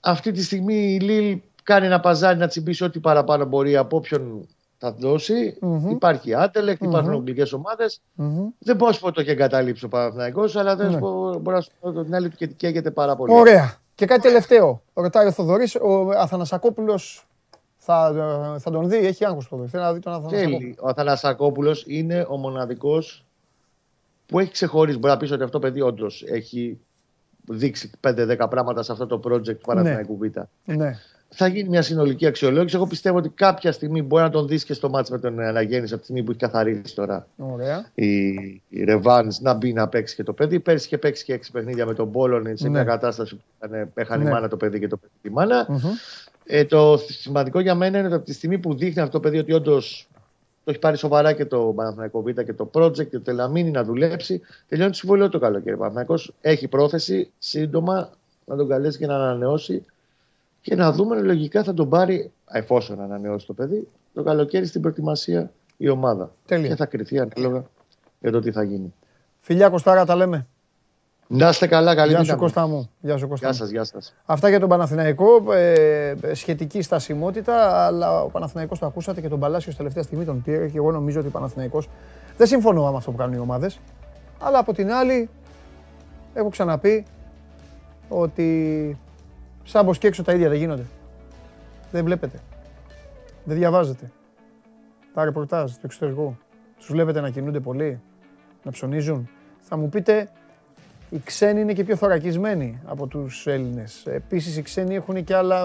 [0.00, 4.48] αυτή τη στιγμή η Λίλ κάνει ένα παζάρι να τσιμπήσει ό,τι παραπάνω μπορεί από όποιον
[4.80, 5.58] θα δώσει.
[5.62, 5.90] Mm-hmm.
[5.90, 6.86] Υπάρχει άτελεκ, mm-hmm.
[6.86, 8.00] υπάρχουν αγγλικές ομάδες.
[8.18, 8.52] Mm-hmm.
[8.58, 11.40] Δεν μπορώ να σου πω το έχει εγκαταλείψει ο Παναθυναϊκό, αλλά δεν mm-hmm.
[11.40, 13.32] μπορώ να σου πω την άλλη και καίγεται πάρα πολύ.
[13.32, 13.74] Ωραία.
[13.94, 14.82] Και κάτι τελευταίο.
[14.94, 17.26] Ρωτάει ο Θοδωρής, ο Αθανασακόπουλος
[17.76, 18.12] θα,
[18.58, 20.74] θα τον δει, έχει άγχος το Θέλει να δει τον Αθανασακόπουλο.
[20.80, 23.24] Ο Αθανασακόπουλος είναι ο μοναδικός
[24.26, 24.98] που έχει ξεχωρίσει.
[24.98, 26.80] Μπορεί να πεις ότι αυτό το παιδί όντως έχει
[27.48, 30.28] δείξει 5-10 πράγματα σε αυτό το project του Παναθηναϊκού ναι.
[30.28, 30.36] Β.
[30.64, 30.98] Ναι
[31.34, 32.76] θα γίνει μια συνολική αξιολόγηση.
[32.76, 35.86] Εγώ πιστεύω ότι κάποια στιγμή μπορεί να τον δεις και στο μάτς με τον Αναγέννη
[35.86, 37.90] από τη στιγμή που έχει καθαρίσει τώρα Ωραία.
[37.94, 38.28] η,
[38.68, 40.60] η Ρεβάν να μπει να παίξει και το παιδί.
[40.60, 42.70] Πέρσι είχε παίξει και έξι παιχνίδια με τον Πόλωνη σε ναι.
[42.70, 44.30] μια κατάσταση που ήταν έχανε ναι.
[44.30, 45.66] μάνα το παιδί και το παιδί τη μάνα.
[45.68, 46.20] Mm-hmm.
[46.44, 49.38] Ε, το σημαντικό για μένα είναι ότι από τη στιγμή που δείχνει αυτό το παιδί
[49.38, 50.08] ότι όντως
[50.64, 53.84] το έχει πάρει σοβαρά και το Παναθηναϊκό Β και το project και το Τελαμίνη να
[53.84, 55.76] δουλέψει, τελειώνει το συμβολίο το καλοκαίρι.
[56.06, 58.10] Ο έχει πρόθεση σύντομα
[58.44, 59.84] να τον καλέσει και να ανανεώσει
[60.60, 65.52] και να δούμε λογικά θα τον πάρει, εφόσον ανανεώσει το παιδί, το καλοκαίρι στην προετοιμασία
[65.76, 66.34] η ομάδα.
[66.46, 66.68] Τέλεια.
[66.68, 67.64] Και θα κρυθεί ανάλογα
[68.20, 68.94] για το τι θα γίνει.
[69.38, 70.46] Φιλιά Κωστάρα, τα λέμε.
[71.26, 72.90] Να είστε καλά, καλή Γεια σου Κώστα μου.
[73.00, 74.14] Γεια, σου, Κώστα γεια σας, γεια σας.
[74.24, 75.52] Αυτά για τον Παναθηναϊκό.
[75.52, 80.68] Ε, σχετική στασιμότητα, αλλά ο Παναθηναϊκός το ακούσατε και τον Παλάσιος τελευταία στιγμή τον πήρε
[80.68, 81.88] και εγώ νομίζω ότι ο Παναθηναϊκός
[82.36, 83.80] δεν συμφωνώ με αυτό που κάνουν οι ομάδες.
[84.40, 85.28] Αλλά από την άλλη,
[86.34, 87.04] έχω ξαναπεί
[88.08, 88.98] ότι
[89.70, 90.84] Σάμπος και έξω τα ίδια δεν γίνονται.
[91.90, 92.38] Δεν βλέπετε.
[93.44, 94.10] Δεν διαβάζετε.
[95.14, 96.36] Τα ρεπορτάζ του εξωτερικού.
[96.78, 98.00] Τους βλέπετε να κινούνται πολύ,
[98.62, 99.28] να ψωνίζουν.
[99.60, 100.28] Θα μου πείτε,
[101.10, 104.06] οι ξένοι είναι και πιο θωρακισμένοι από τους Έλληνες.
[104.06, 105.64] Επίσης οι ξένοι έχουν και άλλα,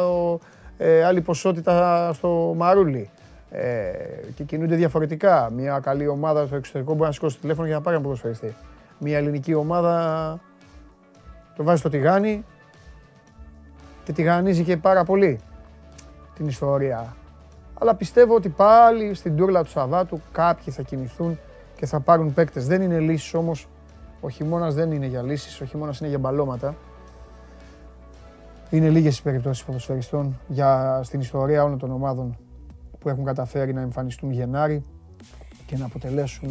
[0.78, 3.10] ε, άλλη ποσότητα στο μαρούλι.
[3.50, 3.92] Ε,
[4.36, 5.50] και κινούνται διαφορετικά.
[5.50, 8.56] Μια καλή ομάδα στο εξωτερικό μπορεί να σηκώσει τηλέφωνο για να πάρει ένα ποδοσφαιριστή.
[9.00, 10.40] Μια ελληνική ομάδα
[11.56, 12.46] το βάζει στο τηγάνι,
[14.06, 15.40] και τηγανίζει και πάρα πολύ
[16.36, 17.16] την ιστορία.
[17.80, 21.40] Αλλά πιστεύω ότι πάλι στην τούρλα του Σαββάτου κάποιοι θα κινηθούν
[21.76, 22.68] και θα πάρουν παίκτες.
[22.68, 23.68] Δεν είναι λύσης όμως
[24.22, 26.76] Ο χειμώνας δεν είναι για λύσεις, ο χειμώνας είναι για μπαλώματα.
[28.70, 32.38] Είναι λίγες οι περιπτώσεις ποδοσφαιριστών για στην ιστορία όλων των ομάδων
[33.00, 34.84] που έχουν καταφέρει να εμφανιστούν Γενάρη
[35.66, 36.50] και να αποτελέσουν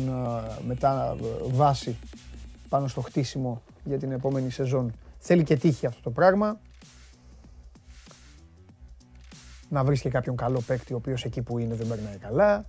[0.67, 1.17] μετά
[1.53, 1.97] βάση
[2.69, 4.93] πάνω στο χτίσιμο για την επόμενη σεζόν.
[5.19, 6.61] Θέλει και τύχη αυτό το πράγμα.
[9.75, 12.67] Να βρεις και κάποιον καλό παίκτη ο οποίος εκεί που είναι δεν περνάει καλά.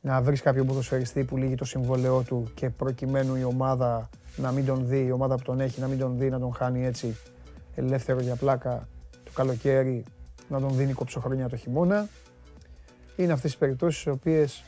[0.00, 4.64] Να βρεις κάποιον ποδοσφαιριστή που λύγει το συμβόλαιό του και προκειμένου η ομάδα να μην
[4.66, 7.16] τον δει, η ομάδα που τον έχει να μην τον δει, να τον χάνει έτσι
[7.74, 8.88] ελεύθερο για πλάκα
[9.24, 10.04] το καλοκαίρι,
[10.48, 12.08] να τον δίνει κοψοχρονιά το χειμώνα.
[13.16, 14.64] Είναι αυτές οι περιπτώσεις οι οποίες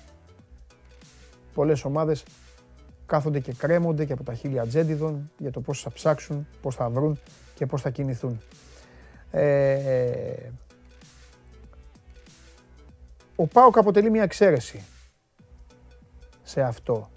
[1.55, 2.25] πολλές ομάδες
[3.07, 6.89] κάθονται και κρέμονται και από τα χίλια τζέντιδων για το πώς θα ψάξουν, πώς θα
[6.89, 7.19] βρουν
[7.55, 8.41] και πώς θα κινηθούν.
[9.31, 10.35] Ε,
[13.37, 14.85] ο ΠΑΟΚ αποτελεί μια εξαίρεση
[16.43, 17.11] σε αυτό.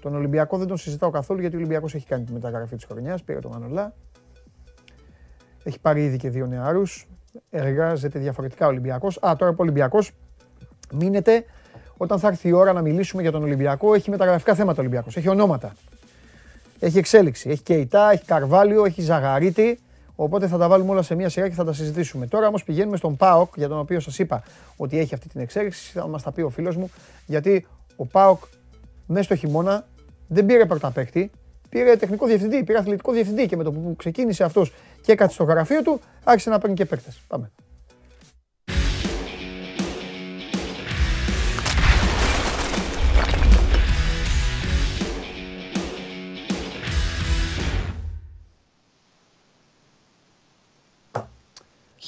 [0.00, 3.22] Τον Ολυμπιακό δεν τον συζητάω καθόλου γιατί ο Ολυμπιακός έχει κάνει τη μεταγραφή της χρονιάς,
[3.22, 3.94] πήρε τον Μανολά.
[5.64, 7.06] Έχει πάρει ήδη και δύο νεάρους.
[7.50, 9.18] Εργάζεται διαφορετικά ο Ολυμπιακός.
[9.26, 10.10] Α, τώρα ο Ολυμπιακός
[10.92, 11.44] μείνεται
[11.96, 15.16] όταν θα έρθει η ώρα να μιλήσουμε για τον Ολυμπιακό, έχει μεταγραφικά θέματα ο Ολυμπιακός.
[15.16, 15.74] Έχει ονόματα.
[16.78, 17.50] Έχει εξέλιξη.
[17.50, 19.78] Έχει Κεϊτά, έχει Καρβάλιο, έχει Ζαγαρίτης.
[20.16, 22.26] Οπότε θα τα βάλουμε όλα σε μία σειρά και θα τα συζητήσουμε.
[22.26, 24.42] Τώρα όμως πηγαίνουμε στον Πάοκ, για τον οποίο σας είπα
[24.76, 25.92] ότι έχει αυτή την εξέλιξη.
[25.92, 26.90] Θα μας τα πει ο φίλος μου,
[27.26, 28.42] γιατί ο Πάοκ
[29.06, 29.86] μέσα στο χειμώνα
[30.28, 31.30] δεν πήρε πρώτα παίκτη,
[31.68, 35.44] πήρε τεχνικό διευθυντή, πήρε αθλητικό διευθυντή και με το που ξεκίνησε αυτός και έκατσε στο
[35.44, 37.22] γραφείο του, άρχισε να παίρνει και παίκτες.
[37.28, 37.50] Πάμε.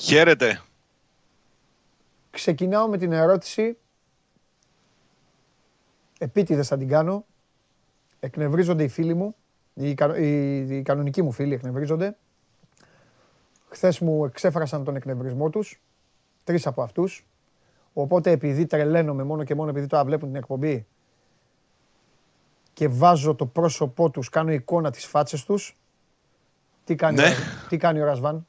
[0.06, 0.60] Χαίρετε.
[2.30, 3.76] Ξεκινάω με την ερώτηση.
[6.18, 7.24] Επίτηδες θα την κάνω.
[8.20, 9.34] Εκνευρίζονται οι φίλοι μου.
[9.74, 9.94] Οι,
[10.68, 12.16] οι, κανονικοί μου φίλοι εκνευρίζονται.
[13.68, 15.82] Χθες μου εξέφρασαν τον εκνευρισμό τους.
[16.44, 17.26] Τρεις από αυτούς.
[17.92, 20.86] Οπότε επειδή τρελαίνομαι μόνο και μόνο επειδή τώρα βλέπουν την εκπομπή
[22.72, 25.78] και βάζω το πρόσωπό τους, κάνω εικόνα τις φάτσες τους.
[26.84, 27.34] Τι κάνει, ναι.
[27.68, 28.46] τι κάνει ο Ρασβάν;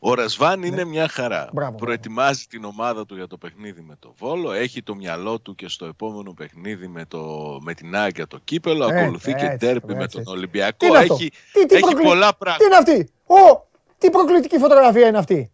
[0.00, 0.84] Ο Ρασβάν είναι ναι.
[0.84, 1.50] μια χαρά.
[1.76, 4.52] Προετοιμάζει την ομάδα του για το παιχνίδι με το Βόλο.
[4.52, 7.18] Έχει το μυαλό του και στο επόμενο παιχνίδι με, το,
[7.62, 8.88] με την Άγκια το κύπελο.
[8.88, 10.96] Ε, ακολουθεί και τέρπι με τον Ολυμπιακό.
[10.96, 12.56] Έχει, τι, τι έχει πολλά πράγματα.
[12.56, 13.66] Τι είναι αυτή; Ο,
[13.98, 15.52] τι προκλητική φωτογραφία είναι αυτή;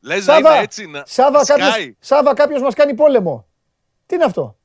[0.00, 3.46] Λες να είναι έτσι να Σάβα, κάποιος, Σάβα κάποιος μας κάνει πόλεμο.
[4.06, 4.56] Τι είναι αυτό;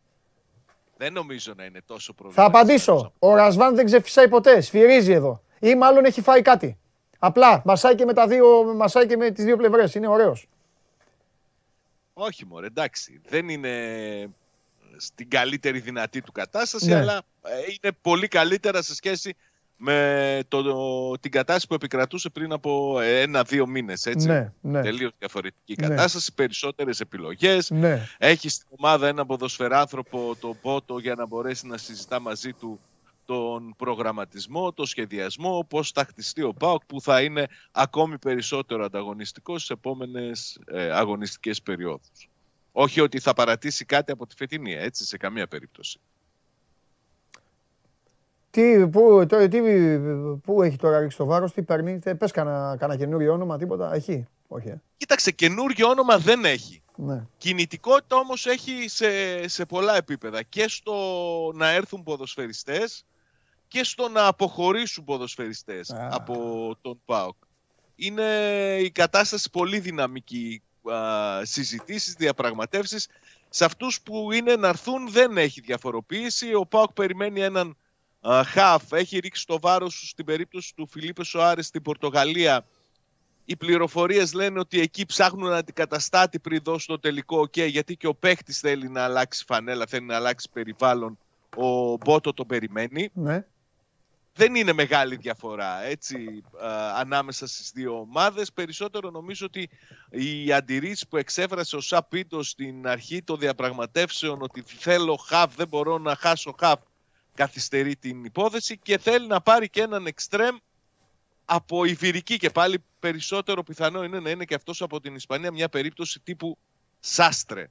[0.97, 2.43] Δεν νομίζω να είναι τόσο πρόβλημα.
[2.43, 3.13] Θα απαντήσω.
[3.19, 4.61] Ο Ρασβάν δεν ξεφυσάει ποτέ.
[4.61, 5.41] Σφυρίζει εδώ.
[5.59, 6.77] Ή μάλλον έχει φάει κάτι.
[7.25, 9.95] Απλά μασάει και με, τα δύο, μασάει και με τις δύο πλευρές.
[9.95, 10.47] Είναι ωραίος.
[12.13, 13.21] Όχι μωρέ, εντάξει.
[13.27, 13.71] Δεν είναι
[14.97, 16.95] στην καλύτερη δυνατή του κατάσταση, ναι.
[16.95, 17.49] αλλά ε,
[17.81, 19.35] είναι πολύ καλύτερα σε σχέση
[19.77, 24.05] με το, την κατάσταση που επικρατούσε πριν από ένα-δύο μήνες.
[24.05, 24.27] Έτσι.
[24.27, 24.81] Ναι, ναι.
[24.81, 25.87] Τελείως διαφορετική ναι.
[25.87, 27.69] κατάσταση, περισσότερες επιλογές.
[27.69, 28.07] Ναι.
[28.17, 32.79] Έχεις στην ομάδα ένα ποδοσφαιράνθρωπο, τον Πότο, για να μπορέσει να συζητά μαζί του
[33.25, 39.63] τον προγραμματισμό, το σχεδιασμό, πώς θα χτιστεί ο ΠΑΟΚ που θα είναι ακόμη περισσότερο ανταγωνιστικός
[39.63, 42.29] στις επόμενες ε, αγωνιστικές περιόδους.
[42.71, 45.99] Όχι ότι θα παρατήσει κάτι από τη φετινή, έτσι, σε καμία περίπτωση.
[48.49, 49.59] Τι, πού, το, τι,
[50.43, 54.27] πού έχει τώρα ρίξει το βάρος, τι παίρνει, πες κανένα, κανένα καινούριο όνομα, τίποτα, έχει.
[54.47, 54.81] Όχι, ε.
[54.97, 56.81] Κοίταξε, καινούριο όνομα δεν έχει.
[56.95, 57.25] Ναι.
[57.37, 59.07] Κινητικότητα όμως έχει σε,
[59.47, 60.43] σε πολλά επίπεδα.
[60.43, 60.93] Και στο
[61.55, 63.05] να έρθουν ποδοσφαιριστές,
[63.67, 66.35] και στο να αποχωρήσουν ποδοσφαιριστές από
[66.81, 67.35] τον ΠΑΟΚ.
[67.95, 68.23] Είναι
[68.81, 70.61] η κατάσταση πολύ δυναμική.
[70.91, 73.07] Α, συζητήσεις, διαπραγματεύσεις.
[73.49, 76.53] Σε αυτούς που είναι να έρθουν δεν έχει διαφοροποίηση.
[76.53, 77.77] Ο ΠΑΟΚ περιμένει έναν
[78.27, 78.91] α, χαφ.
[78.91, 82.65] Έχει ρίξει το βάρος στην περίπτωση του Φιλίππε Σοάρες στην Πορτογαλία.
[83.45, 88.13] Οι πληροφορίες λένε ότι εκεί ψάχνουν αντικαταστάτη πριν δώσουν το τελικό OK, γιατί και ο
[88.13, 91.17] παίχτη θέλει να αλλάξει φανέλα, θέλει να αλλάξει περιβάλλον.
[91.55, 93.09] Ο Μπότο το περιμένει.
[93.13, 93.45] Ναι
[94.35, 96.43] δεν είναι μεγάλη διαφορά έτσι,
[96.95, 98.53] ανάμεσα στις δύο ομάδες.
[98.53, 99.69] Περισσότερο νομίζω ότι
[100.09, 105.97] οι αντιρρήσεις που εξέφρασε ο Σαπίντο στην αρχή των διαπραγματεύσεων ότι θέλω χαβ, δεν μπορώ
[105.97, 106.79] να χάσω χαβ,
[107.33, 110.55] καθυστερεί την υπόθεση και θέλει να πάρει και έναν εξτρέμ
[111.45, 115.69] από Ιβυρική και πάλι περισσότερο πιθανό είναι να είναι και αυτός από την Ισπανία μια
[115.69, 116.57] περίπτωση τύπου
[116.99, 117.69] Σάστρε.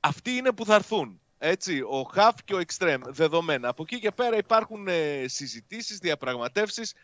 [0.00, 1.20] Αυτοί είναι που θα έρθουν.
[1.42, 3.68] Έτσι, ο Χαφ και ο Εκστρέμ, δεδομένα.
[3.68, 6.94] Από εκεί και πέρα υπάρχουν ε, συζητήσεις, διαπραγματεύσεις.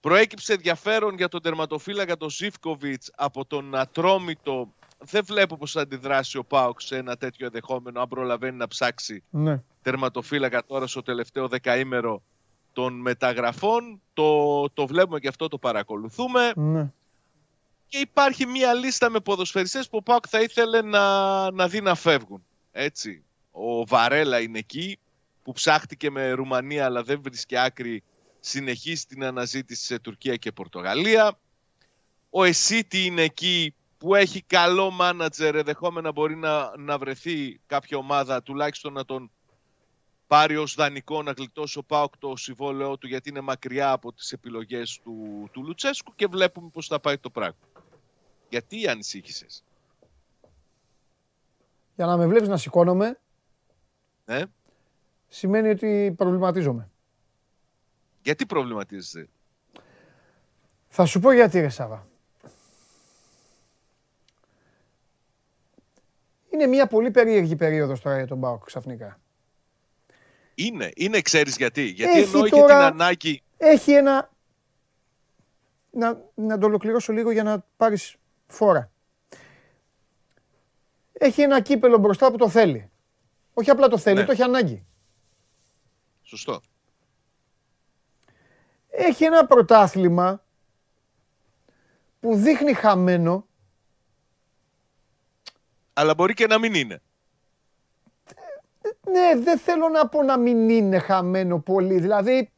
[0.00, 4.74] Προέκυψε ενδιαφέρον για τον τερματοφύλακα τον Ζιφκοβιτς από τον Ατρόμητο.
[4.98, 9.22] Δεν βλέπω πώς θα αντιδράσει ο Πάοξ σε ένα τέτοιο ενδεχόμενο, αν προλαβαίνει να ψάξει
[9.30, 9.62] ναι.
[9.82, 12.22] τερματοφύλακα τώρα στο τελευταίο δεκαήμερο
[12.72, 14.00] των μεταγραφών.
[14.12, 16.52] Το, το βλέπουμε και αυτό το παρακολουθούμε.
[16.56, 16.92] Ναι.
[17.86, 21.94] Και υπάρχει μία λίστα με ποδοσφαιριστές που ο Πάοκ θα ήθελε να, να δει να
[21.94, 22.44] φεύγουν.
[22.72, 23.24] Έτσι.
[23.50, 24.98] Ο Βαρέλα είναι εκεί
[25.42, 28.02] που ψάχτηκε με Ρουμανία αλλά δεν βρίσκει άκρη
[28.40, 31.38] συνεχίζει την αναζήτηση σε Τουρκία και Πορτογαλία.
[32.30, 38.42] Ο Εσίτη είναι εκεί που έχει καλό μάνατζερ, ενδεχόμενα μπορεί να, να βρεθεί κάποια ομάδα
[38.42, 39.30] τουλάχιστον να τον
[40.26, 44.32] πάρει ως δανεικό να γλιτώσει ο Πάοκ το συμβόλαιό του γιατί είναι μακριά από τις
[44.32, 47.58] επιλογές του, του Λουτσέσκου και βλέπουμε πώς θα πάει το πράγμα.
[48.48, 49.64] Γιατί ανησύχησες;
[51.96, 53.20] Για να με βλέπεις να σηκώνομαι,
[54.30, 54.42] ναι.
[55.28, 56.90] σημαίνει ότι προβληματίζομαι.
[58.22, 59.28] Γιατί προβληματίζεσαι;
[60.88, 62.06] Θα σου πω γιατί ρε Σάβα.
[66.52, 69.20] Είναι μια πολύ περίεργη περίοδος τώρα για τον Μπάουκ ξαφνικά.
[70.54, 71.82] Είναι, είναι ξέρεις γιατί.
[71.82, 73.42] Γιατί έχει εννοεί τώρα, και την ανάγκη.
[73.56, 74.30] Έχει ένα...
[75.90, 78.16] Να, να το ολοκληρώσω λίγο για να πάρεις
[78.46, 78.90] φόρα.
[81.12, 82.89] Έχει ένα κύπελο μπροστά που το θέλει.
[83.54, 84.24] Όχι απλά το θέλει, ναι.
[84.24, 84.84] το έχει ανάγκη.
[86.22, 86.60] Σωστό.
[88.90, 90.42] Έχει ένα πρωτάθλημα
[92.20, 93.46] που δείχνει χαμένο.
[95.92, 97.02] Αλλά μπορεί και να μην είναι.
[99.10, 102.00] Ναι, δεν θέλω να πω να μην είναι χαμένο πολύ.
[102.00, 102.50] Δηλαδή,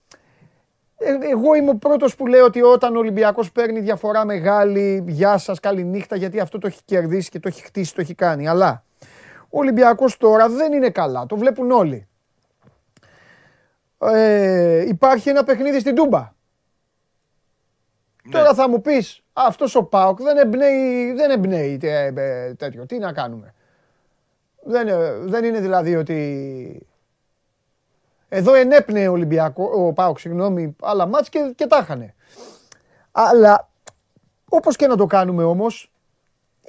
[0.96, 5.38] ε, εγώ είμαι ο πρώτος που λέω ότι όταν ο Ολυμπιακός παίρνει διαφορά μεγάλη, γεια
[5.38, 8.48] σας, καλή νύχτα, γιατί αυτό το έχει κερδίσει και το έχει χτίσει, το έχει κάνει.
[8.48, 8.84] Αλλά
[9.54, 12.08] ο Ολυμπιακός τώρα δεν είναι καλά, το βλέπουν όλοι.
[13.98, 16.32] Ε, υπάρχει ένα παιχνίδι στην Τούμπα.
[18.24, 18.30] Ναι.
[18.30, 22.12] Τώρα θα μου πεις, αυτός ο Πάοκ δεν εμπνέει, δεν εμπνέει ε,
[22.54, 22.86] τέτοιο.
[22.86, 23.54] Τι να κάνουμε.
[24.64, 26.86] Δεν, ε, δεν είναι δηλαδή ότι...
[28.28, 32.14] Εδώ ενέπνεε ο Ολυμπιακό, ο Πάοκ, συγγνώμη, άλλα μάτς και, και τα είχανε.
[33.12, 33.70] Αλλά
[34.48, 35.92] όπως και να το κάνουμε όμως,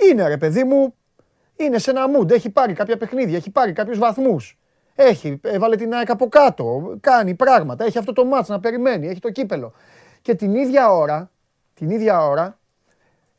[0.09, 0.95] είναι ρε παιδί μου,
[1.63, 4.57] είναι σε ένα mood, έχει πάρει κάποια παιχνίδια, έχει πάρει κάποιους βαθμούς.
[4.95, 9.19] Έχει, έβαλε την ΑΕΚ από κάτω, κάνει πράγματα, έχει αυτό το μάτς να περιμένει, έχει
[9.19, 9.73] το κύπελο.
[10.21, 11.31] Και την ίδια ώρα,
[11.73, 12.59] την ίδια ώρα,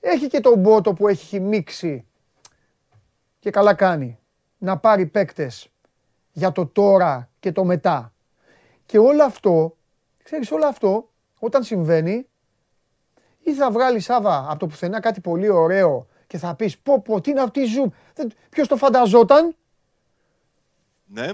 [0.00, 2.06] έχει και τον Μπότο που έχει μίξει
[3.38, 4.18] και καλά κάνει
[4.58, 5.68] να πάρει παίκτες
[6.32, 8.12] για το τώρα και το μετά.
[8.86, 9.76] Και όλο αυτό,
[10.22, 12.26] ξέρεις όλο αυτό, όταν συμβαίνει,
[13.42, 17.20] ή θα βγάλεις Σάβα από το πουθενά κάτι πολύ ωραίο και θα πεις πω πω
[17.20, 17.88] τι είναι αυτή η ζουμ,
[18.50, 19.56] ποιος το φανταζόταν;
[21.06, 21.28] Ναι.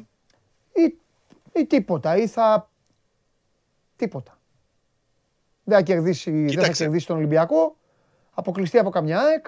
[0.73, 0.99] Ή,
[1.53, 2.71] ή τίποτα, ή θα...
[3.97, 4.39] Τίποτα.
[5.65, 7.77] Δεν θα κερδίσει, δεν θα κερδίσει τον Ολυμπιακό,
[8.31, 9.47] αποκλειστεί από καμιά ΑΕΚ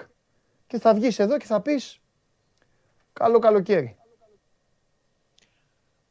[0.67, 2.01] και θα βγεις εδώ και θα πεις
[3.13, 3.97] καλό καλοκαίρι.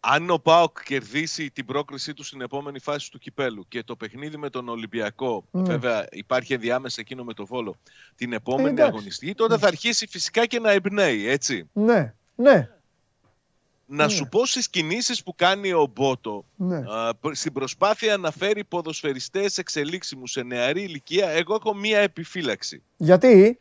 [0.05, 4.37] Αν ο Πάοκ κερδίσει την πρόκρισή του στην επόμενη φάση του κυπέλου και το παιχνίδι
[4.37, 5.61] με τον Ολυμπιακό, mm.
[5.61, 7.77] βέβαια υπάρχει ενδιάμεσα εκείνο με το Βόλο,
[8.17, 11.69] την επόμενη ε, αγωνιστική, τότε θα αρχίσει φυσικά και να εμπνέει, έτσι.
[11.73, 12.69] Ναι, ναι.
[13.87, 14.11] Να ναι.
[14.11, 16.83] σου πω στις κινήσεις που κάνει ο Μπότο, ναι.
[17.33, 22.83] στην προσπάθεια να φέρει ποδοσφαιριστές εξελίξιμους σε νεαρή ηλικία, εγώ έχω μία επιφύλαξη.
[22.97, 23.59] Γιατί;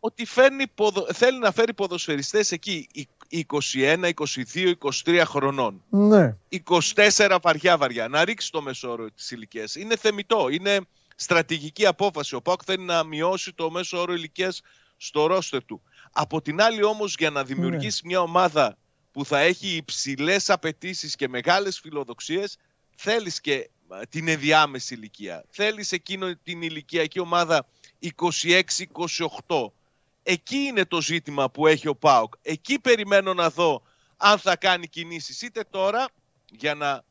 [0.00, 0.64] Ότι φέρνει,
[1.12, 2.88] θέλει να φέρει ποδοσφαιριστές εκεί
[3.30, 4.10] 21,
[4.54, 4.72] 22,
[5.04, 5.82] 23 χρονών.
[5.88, 6.36] Ναι.
[6.94, 8.08] 24 βαριά βαριά.
[8.08, 9.74] Να ρίξει το μέσο όρο της ηλικίας.
[9.74, 10.80] Είναι θεμητό, είναι
[11.16, 12.34] στρατηγική απόφαση.
[12.34, 14.60] Ο Πάκ θέλει να μειώσει το μέσο όρο ηλικίας
[14.96, 15.82] στο ρόστερ του.
[16.12, 18.08] Από την άλλη όμως για να δημιουργήσει ναι.
[18.08, 18.78] μια ομάδα
[19.12, 22.56] που θα έχει υψηλές απαιτήσεις και μεγάλες φιλοδοξίες,
[22.96, 23.70] θέλεις και
[24.08, 25.44] την ενδιάμεση ηλικία.
[25.48, 27.66] Θέλεις εκείνο την ηλικιακή ομάδα
[28.16, 29.70] 26-28.
[30.30, 32.32] Εκεί είναι το ζήτημα που έχει ο ΠΑΟΚ.
[32.42, 33.82] Εκεί περιμένω να δω
[34.16, 36.08] αν θα κάνει κινήσεις είτε τώρα
[36.50, 37.04] για να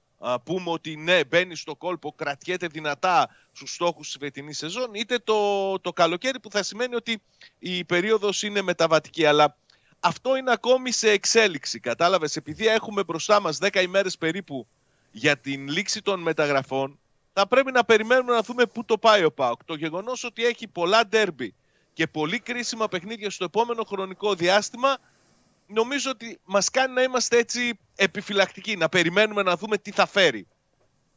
[0.43, 5.79] πούμε ότι ναι μπαίνει στο κόλπο, κρατιέται δυνατά στους στόχους της φετινής σεζόν είτε το,
[5.79, 7.21] το καλοκαίρι που θα σημαίνει ότι
[7.59, 9.25] η περίοδος είναι μεταβατική.
[9.25, 9.57] Αλλά
[9.99, 11.79] αυτό είναι ακόμη σε εξέλιξη.
[11.79, 14.67] Κατάλαβες, επειδή έχουμε μπροστά μας 10 ημέρες περίπου
[15.11, 16.99] για την λήξη των μεταγραφών,
[17.33, 19.63] θα πρέπει να περιμένουμε να δούμε πού το πάει ο ΠΑΟΚ.
[19.65, 21.55] Το γεγονός ότι έχει πολλά ντέρμπι
[21.97, 24.97] και πολύ κρίσιμα παιχνίδια στο επόμενο χρονικό διάστημα,
[25.67, 30.47] νομίζω ότι μας κάνει να είμαστε έτσι επιφυλακτικοί, να περιμένουμε να δούμε τι θα φέρει.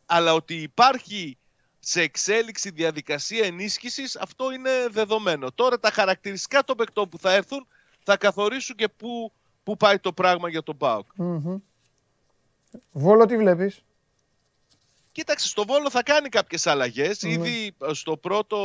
[0.07, 1.39] Αλλά ότι υπάρχει
[1.79, 5.53] σε εξέλιξη διαδικασία ενίσχυσης, αυτό είναι δεδομένο.
[5.53, 7.67] Τώρα τα χαρακτηριστικά των παικτών που θα έρθουν
[8.05, 11.07] θα καθορίσουν και πού, πού πάει το πράγμα για τον ΠΑΟΚ.
[12.93, 13.85] Βόλο τι βλέπεις;
[15.13, 16.67] Κοίταξε, στο Βόλο θα κάνει κάποιες
[17.21, 18.59] Ήδη στο πρώτο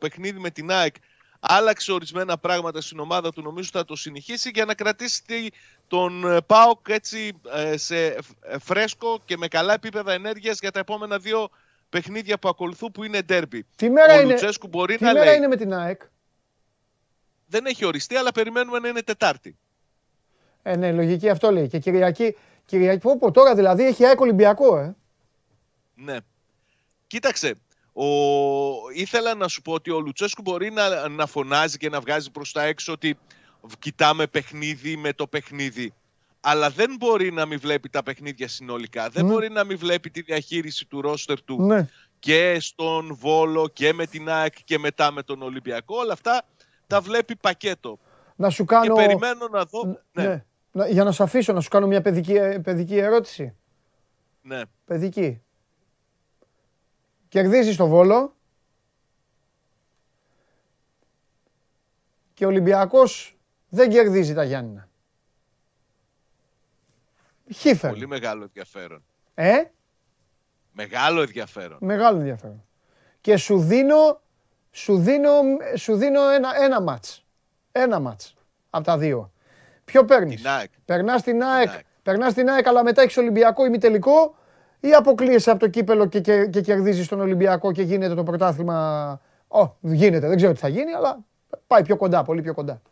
[0.00, 0.94] παιχνίδι με την ΑΕΚ
[1.40, 5.50] άλλαξε ορισμένα πράγματα στην ομάδα του, νομίζω θα το συνεχίσει για να κρατήσει
[5.88, 8.18] τον ε, ΠΑΟΚ έτσι ε, σε ε,
[8.60, 11.48] φρέσκο και με καλά επίπεδα ενέργειας για τα επόμενα δύο
[11.88, 13.66] παιχνίδια που ακολουθούν που είναι ντέρμπι.
[13.76, 14.36] Τι μέρα, είναι,
[14.68, 16.02] μπορεί τι να μέρα είναι με την ΑΕΚ;
[17.46, 19.58] Δεν έχει οριστεί, αλλά περιμένουμε να είναι Τετάρτη.
[20.62, 21.68] Ε, ναι, λογική αυτό λέει.
[21.68, 24.96] Και Κυριακή, Κυριακή πω, τώρα δηλαδή έχει ΑΕΚ Ολυμπιακό, ε.
[25.94, 26.16] Ναι.
[27.06, 27.54] Κοίταξε,
[27.98, 28.90] ο...
[28.94, 32.52] ήθελα να σου πω ότι ο Λουτσέσκου μπορεί να, να φωνάζει και να βγάζει προς
[32.52, 33.18] τα έξω ότι
[33.78, 35.92] κοιτάμε παιχνίδι με το παιχνίδι.
[36.40, 39.08] Αλλά δεν μπορεί να μην βλέπει τα παιχνίδια συνολικά.
[39.08, 39.32] Δεν ναι.
[39.32, 41.88] μπορεί να μην βλέπει τη διαχείριση του ρόστερ του ναι.
[42.18, 45.96] και στον Βόλο και με την ΑΕΚ και μετά με τον Ολυμπιακό.
[45.96, 46.42] Όλα αυτά
[46.86, 47.98] τα βλέπει πακέτο.
[48.36, 48.82] Να σου κάνω...
[48.82, 49.98] Και περιμένω να δω...
[50.12, 50.44] Ναι.
[50.72, 50.88] ναι.
[50.88, 53.54] Για να σου αφήσω να σου κάνω μια παιδική, παιδική ερώτηση.
[54.42, 54.60] Ναι.
[54.84, 55.42] Παιδική.
[57.28, 58.34] Κερδίζεις το Βόλο
[62.34, 64.88] και ο Ολυμπιακός δεν κερδίζει τα Γιάννηνα.
[67.54, 67.90] Χίφερ.
[67.90, 69.04] Πολύ μεγάλο ενδιαφέρον.
[69.34, 69.62] Ε;
[70.72, 71.78] Μεγάλο ενδιαφέρον.
[71.80, 72.64] Μεγάλο ενδιαφέρον.
[73.20, 74.20] Και σου δίνω,
[74.70, 75.30] σου δίνω,
[75.76, 77.24] σου δίνω ένα, ένα μάτς.
[77.72, 78.34] Ένα μάτς
[78.70, 79.32] από τα δύο.
[79.84, 80.70] Ποιο παίρνεις; Την ΑΕΚ.
[80.84, 81.70] Περνάς την ΑΕΚ,
[82.02, 84.37] περνάς την ΑΕΚ αλλά μετά έχεις Ολυμπιακό ημιτελικό
[84.80, 89.20] ή αποκλείεσαι από το κύπελο και, και, και κερδίζεις τον Ολυμπιακό και γίνεται το πρωτάθλημα.
[89.48, 91.18] Ω, γίνεται, δεν ξέρω τι θα γίνει, αλλά
[91.66, 92.82] πάει πιο κοντά, πολύ πιο κοντά.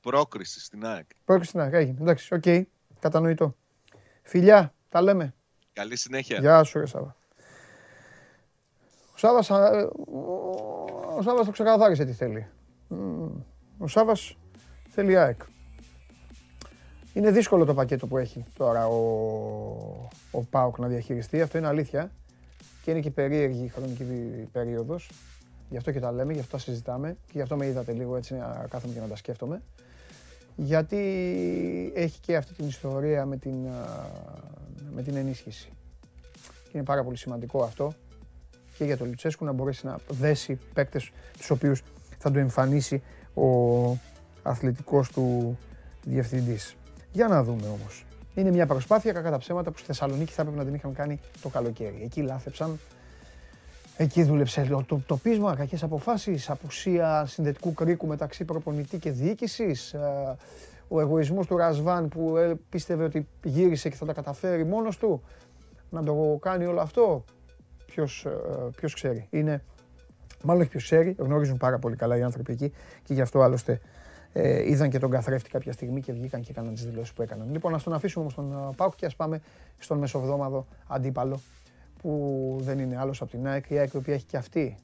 [0.00, 1.06] Πρόκριση στην ΑΕΚ.
[1.24, 1.98] Πρόκριση στην ΑΕΚ, έγινε.
[2.00, 2.62] Εντάξει, okay.
[3.00, 3.56] Κατανοητό.
[4.22, 5.34] Φιλιά, τα λέμε.
[5.72, 6.38] Καλή συνέχεια.
[6.38, 7.16] Γεια σου, ρε Σάβα.
[9.12, 9.50] Ο Σάβας,
[11.16, 12.46] ο Σάβας το ξεκαθάρισε τι θέλει.
[13.78, 14.36] Ο Σάβας
[14.88, 15.40] θέλει ΑΕΚ.
[17.14, 18.96] Είναι δύσκολο το πακέτο που έχει τώρα ο,
[20.30, 21.40] ο ΠΑΟΚ να διαχειριστεί.
[21.40, 22.10] Αυτό είναι αλήθεια.
[22.82, 24.04] Και είναι και περίεργη η χρονική
[24.52, 25.10] περίοδος.
[25.70, 27.16] Γι' αυτό και τα λέμε, γι' αυτό τα συζητάμε.
[27.26, 29.62] Και γι' αυτό με είδατε λίγο έτσι να κάθομαι και να τα σκέφτομαι
[30.62, 30.96] γιατί
[31.94, 33.54] έχει και αυτή την ιστορία με την,
[34.94, 35.72] με την ενίσχυση.
[36.42, 37.92] Και είναι πάρα πολύ σημαντικό αυτό
[38.76, 41.82] και για τον Λουτσέσκου να μπορέσει να δέσει παίκτες τους οποίους
[42.18, 43.02] θα του εμφανίσει
[43.34, 43.46] ο
[44.42, 45.58] αθλητικός του
[46.04, 46.76] διευθυντής.
[47.12, 48.04] Για να δούμε όμως.
[48.34, 51.20] Είναι μια προσπάθεια κακά τα ψέματα που στη Θεσσαλονίκη θα έπρεπε να την είχαν κάνει
[51.42, 52.00] το καλοκαίρι.
[52.04, 52.78] Εκεί λάθεψαν
[54.00, 59.92] Εκεί δούλεψε το, το πείσμα, κακές αποφάσεις, απουσία συνδετικού κρίκου μεταξύ προπονητή και διοίκησης.
[59.92, 60.36] Ε,
[60.88, 65.22] ο εγωισμός του Ρασβάν που ε, πίστευε ότι γύρισε και θα τα καταφέρει μόνος του
[65.90, 67.24] να το κάνει όλο αυτό.
[67.86, 68.30] Ποιος, ε,
[68.76, 69.26] ποιος ξέρει.
[69.30, 69.62] Είναι,
[70.42, 72.72] μάλλον όχι ποιος ξέρει, γνωρίζουν πάρα πολύ καλά οι άνθρωποι εκεί
[73.04, 73.80] και γι' αυτό άλλωστε
[74.32, 77.48] ε, είδαν και τον καθρέφτη κάποια στιγμή και βγήκαν και έκαναν τις δηλώσεις που έκαναν.
[77.50, 79.40] Λοιπόν, ας τον αφήσουμε όμως τον Πάουκ και ας πάμε
[79.78, 81.40] στον μεσοβδόμαδο αντίπαλο
[82.02, 84.76] που δεν είναι άλλος από την ΑΕΚ, η ΑΕΚ η οποία έχει και αυτή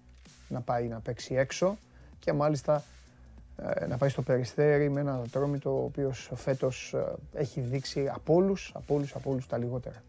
[0.49, 1.77] να πάει να παίξει έξω
[2.19, 2.83] και μάλιστα
[3.57, 8.35] ε, να πάει στο Περιστέρι με ένα τρόμι το οποίος φέτος ε, έχει δείξει από
[8.35, 10.03] όλους, από όλους, από όλους τα λιγότερα.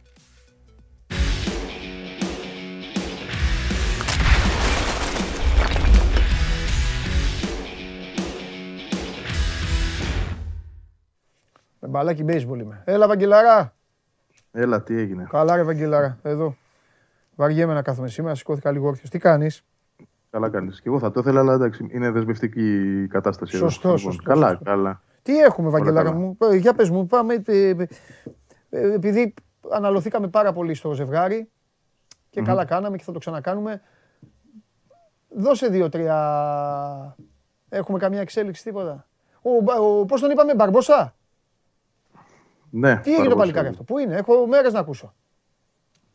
[11.87, 12.81] Μπαλάκι baseball είμαι.
[12.85, 13.73] Έλα Βαγγελαρά.
[14.51, 15.27] Έλα, τι έγινε.
[15.29, 16.55] Καλά ρε Βαγγελαρά, εδώ.
[17.35, 19.09] Βαριέμαι να κάθομαι σήμερα, σηκώθηκα λίγο όρθιος.
[19.09, 19.63] Τι κάνεις;
[20.29, 20.81] Καλά κάνεις.
[20.81, 23.55] Και εγώ θα το ήθελα, αλλά εντάξει, είναι δεσμευτική η κατάσταση.
[23.55, 23.97] Σωστό, εδώ.
[23.97, 24.23] σωστό.
[24.23, 24.63] Καλά, σωστό.
[24.63, 25.01] καλά.
[25.21, 27.43] Τι έχουμε, Βαγγελάρα μου; Ε, για πες μου, πάμε.
[27.45, 27.69] Ε,
[28.69, 29.33] ε, επειδή
[29.71, 31.49] αναλωθήκαμε πάρα πολύ στο ζευγάρι
[32.29, 33.81] και καλά κάναμε και θα το ξανακάνουμε.
[35.29, 37.15] Δώσε δύο-τρία.
[37.69, 39.07] Έχουμε καμία εξέλιξη, τίποτα.
[39.41, 39.49] Ο,
[39.83, 41.15] ο, πώς τον είπαμε, Μπαρμπόσα;
[42.69, 42.97] Ναι.
[42.97, 45.13] Τι έγινε το παλικάρι αυτό, πού είναι, έχω μέρες να ακούσω.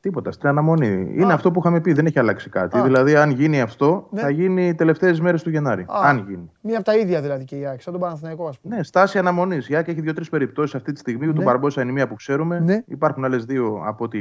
[0.01, 1.13] Τίποτα, στην αναμονή.
[1.17, 2.81] Είναι αυτό που είχαμε πει, δεν έχει αλλάξει κάτι.
[2.81, 4.21] Δηλαδή, αν γίνει αυτό, ναι.
[4.21, 5.85] θα γίνει οι τελευταίες μέρες του Γενάρη.
[5.89, 6.51] Αν γίνει.
[6.61, 8.77] Μία από τα ίδια δηλαδή και η Άκη, σαν τον Παναθηναϊκό, ας πούμε.
[8.77, 9.69] Ναι, στάση αναμονής.
[9.69, 11.27] Η Άκη έχει δύο-τρεις περιπτώσεις αυτή τη στιγμή.
[11.27, 11.33] Ναι.
[11.33, 12.61] Του Μπαρμπόσα είναι μία που ξέρουμε.
[12.61, 12.83] Ναι.
[12.87, 14.19] Υπάρχουν άλλες δύο από ό,τι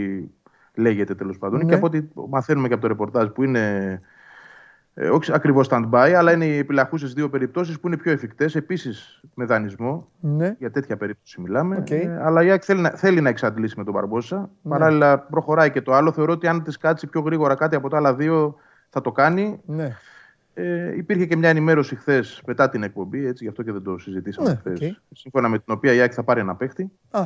[0.74, 1.66] λέγεται τέλος πάντων ναι.
[1.66, 4.02] και από ό,τι μαθαίνουμε και από το ρεπορτάζ που είναι
[4.94, 8.56] ε, όχι ακριβώς stand-by, αλλά είναι οι επιλαχούσες δύο περιπτώσεις που είναι πιο εφικτές.
[8.56, 10.10] Επίσης με δανεισμό.
[10.20, 10.56] Ναι.
[10.60, 11.84] Για τέτοια περίπτωση μιλάμε.
[11.88, 11.92] Okay.
[11.92, 14.50] Ε, αλλά η ΑΕΚ θέλει, θέλει να εξαντλήσει με τον Μπαρμπόσα.
[14.62, 14.72] Ναι.
[14.72, 16.12] Παράλληλα προχωράει και το άλλο.
[16.12, 18.56] Θεωρώ ότι αν της κάτσει πιο γρήγορα κάτι από τα άλλα δύο
[18.90, 19.60] θα το κάνει.
[19.66, 19.96] Ναι.
[20.54, 23.98] Ε, υπήρχε και μια ενημέρωση χθες μετά την εκπομπή, έτσι, γι' αυτό και δεν το
[23.98, 24.80] συζητήσαμε ναι, χθες.
[24.82, 25.02] Okay.
[25.14, 26.92] Σύμφωνα με την οποία η ΑΕΚ θα πάρει ένα παίχτη.
[27.12, 27.24] Α.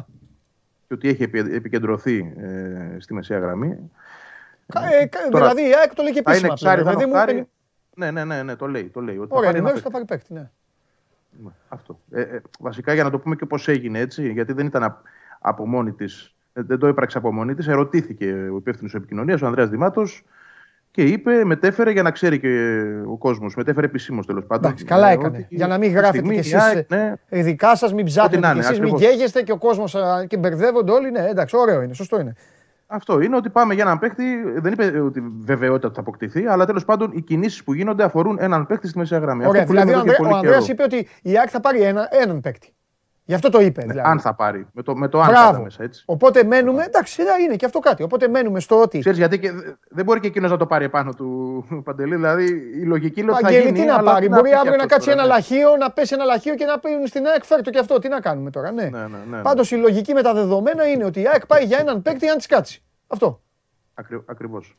[0.88, 3.91] Και ότι έχει επικεντρωθεί ε, στη μεσαία γραμμή.
[4.74, 6.55] Ε, δηλαδή η ΑΕΚ το λέει και επίσημα.
[7.01, 7.47] Είναι
[7.95, 8.84] ναι, ναι, ναι, ναι, το λέει.
[8.84, 10.49] Το λέει Ωραία, ενημέρωση θα πάρει παίκτη, ναι.
[11.43, 11.49] ναι.
[11.68, 11.99] Αυτό.
[12.11, 15.01] Ε, ε, βασικά για να το πούμε και πώς έγινε έτσι, γιατί δεν ήταν
[15.39, 17.68] από μόνη της, ε, δεν το έπραξε από μόνη της.
[17.68, 20.24] Ερωτήθηκε ο υπεύθυνος επικοινωνίας, ο Ανδρέας Δημάτος,
[20.91, 23.55] και είπε, μετέφερε για να ξέρει και ο κόσμος.
[23.55, 24.66] Μετέφερε επισήμως τέλος πάντων.
[24.66, 25.38] Εντάξει, καλά ε, έκανε.
[25.38, 26.86] Ότι, για να μην γράφετε κι εσείς.
[26.88, 29.95] Ναι, ειδικά σας, μην ψάχνετε κι εσείς, μην καίγεστε και ο κόσμος
[30.28, 31.11] και μπερδεύονται όλοι.
[31.11, 32.36] Ναι, εντάξει, ωραίο είναι, σωστό είναι.
[32.88, 34.23] Αυτό είναι ότι πάμε για έναν παίχτη.
[34.55, 38.65] Δεν είπε ότι βεβαιότητα θα αποκτηθεί, αλλά τέλος πάντων οι κινήσεις που γίνονται αφορούν έναν
[38.65, 39.45] παίχτη στη μεσαία γραμμή.
[39.45, 42.75] Ωραία, δηλαδή ο Ανδρέας είπε ότι η ΑΕΚ θα πάρει ένα, έναν παίχτη.
[43.28, 43.82] Γι' αυτό το είπε.
[43.82, 44.09] Ναι, δηλαδή.
[44.09, 44.67] Αν θα πάρει.
[44.71, 46.03] Με το, με το αν θα μέσα, έτσι.
[46.05, 46.84] Οπότε μένουμε.
[46.84, 48.03] Εντάξει, είναι και αυτό κάτι.
[48.03, 48.99] Οπότε μένουμε στο ότι.
[48.99, 49.51] Ξέρεις, γιατί και,
[49.89, 52.15] δεν μπορεί και εκείνος να το πάρει επάνω του Παντελή.
[52.15, 52.45] Δηλαδή
[52.82, 53.71] η λογική λέει ότι θα γίνει.
[53.71, 55.28] τι να πάρει; Μπορεί αύριο να κάτσει ένα ναι.
[55.28, 57.99] λαχείο, να πέσει ένα λαχείο και να πει στην ΑΕΚ φέρτο και αυτό.
[57.99, 58.71] Τι να κάνουμε τώρα.
[58.71, 58.84] Ναι.
[58.84, 61.78] ναι, ναι, ναι Πάντως η λογική με τα δεδομένα είναι ότι η ΑΕΚ πάει για
[61.80, 62.84] έναν παίκτη αν της κάτσει.
[63.07, 63.41] Αυτό.
[64.26, 64.78] Ακριβώς.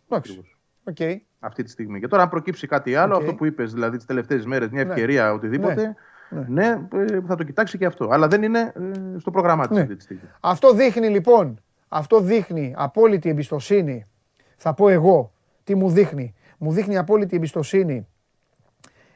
[0.95, 1.17] Okay.
[1.39, 2.01] Αυτή τη στιγμή.
[2.01, 3.21] Και τώρα, αν προκύψει κάτι άλλο, okay.
[3.21, 5.97] αυτό που είπες, δηλαδή τις τελευταίες μέρες, μια ευκαιρία, οτιδήποτε.
[6.31, 6.45] Ναι.
[6.49, 8.09] ναι, ε, θα το κοιτάξει και αυτό.
[8.11, 8.61] Αλλά δεν είναι
[9.15, 9.83] ε, στο πρόγραμμά της ναι.
[9.83, 10.23] αυτή τη στιγμή.
[10.41, 14.07] Αυτό δείχνει λοιπόν, αυτό δείχνει απόλυτη εμπιστοσύνη.
[14.57, 15.33] Θα πω εγώ
[15.65, 16.35] τι μου δείχνει.
[16.59, 18.07] Μου δείχνει απόλυτη εμπιστοσύνη.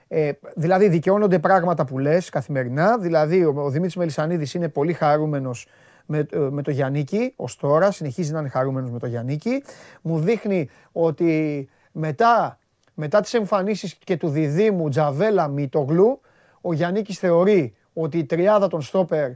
[0.08, 2.98] Ε, δηλαδή δικαιώνονται πράγματα που λες καθημερινά.
[2.98, 5.66] Δηλαδή ο, ο Δημήτρης Μελισανίδης είναι πολύ χαρούμενος
[6.06, 7.90] με, ε, με το Γιαννίκη ως τώρα.
[7.90, 9.62] Συνεχίζει να είναι χαρούμενος με το Γιαννίκη.
[10.02, 12.58] Μου δείχνει ότι μετά,
[12.94, 16.20] μετά τις εμφανίσεις και του διδήμου Τζαβέλα Μητογλου
[16.60, 19.30] ο Γιάννικης θεωρεί ότι η τριάδα των στόπερ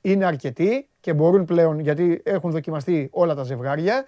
[0.00, 4.04] είναι αρκετή και μπορούν πλέον, γιατί έχουν δοκιμαστεί όλα τα ζευγάρια,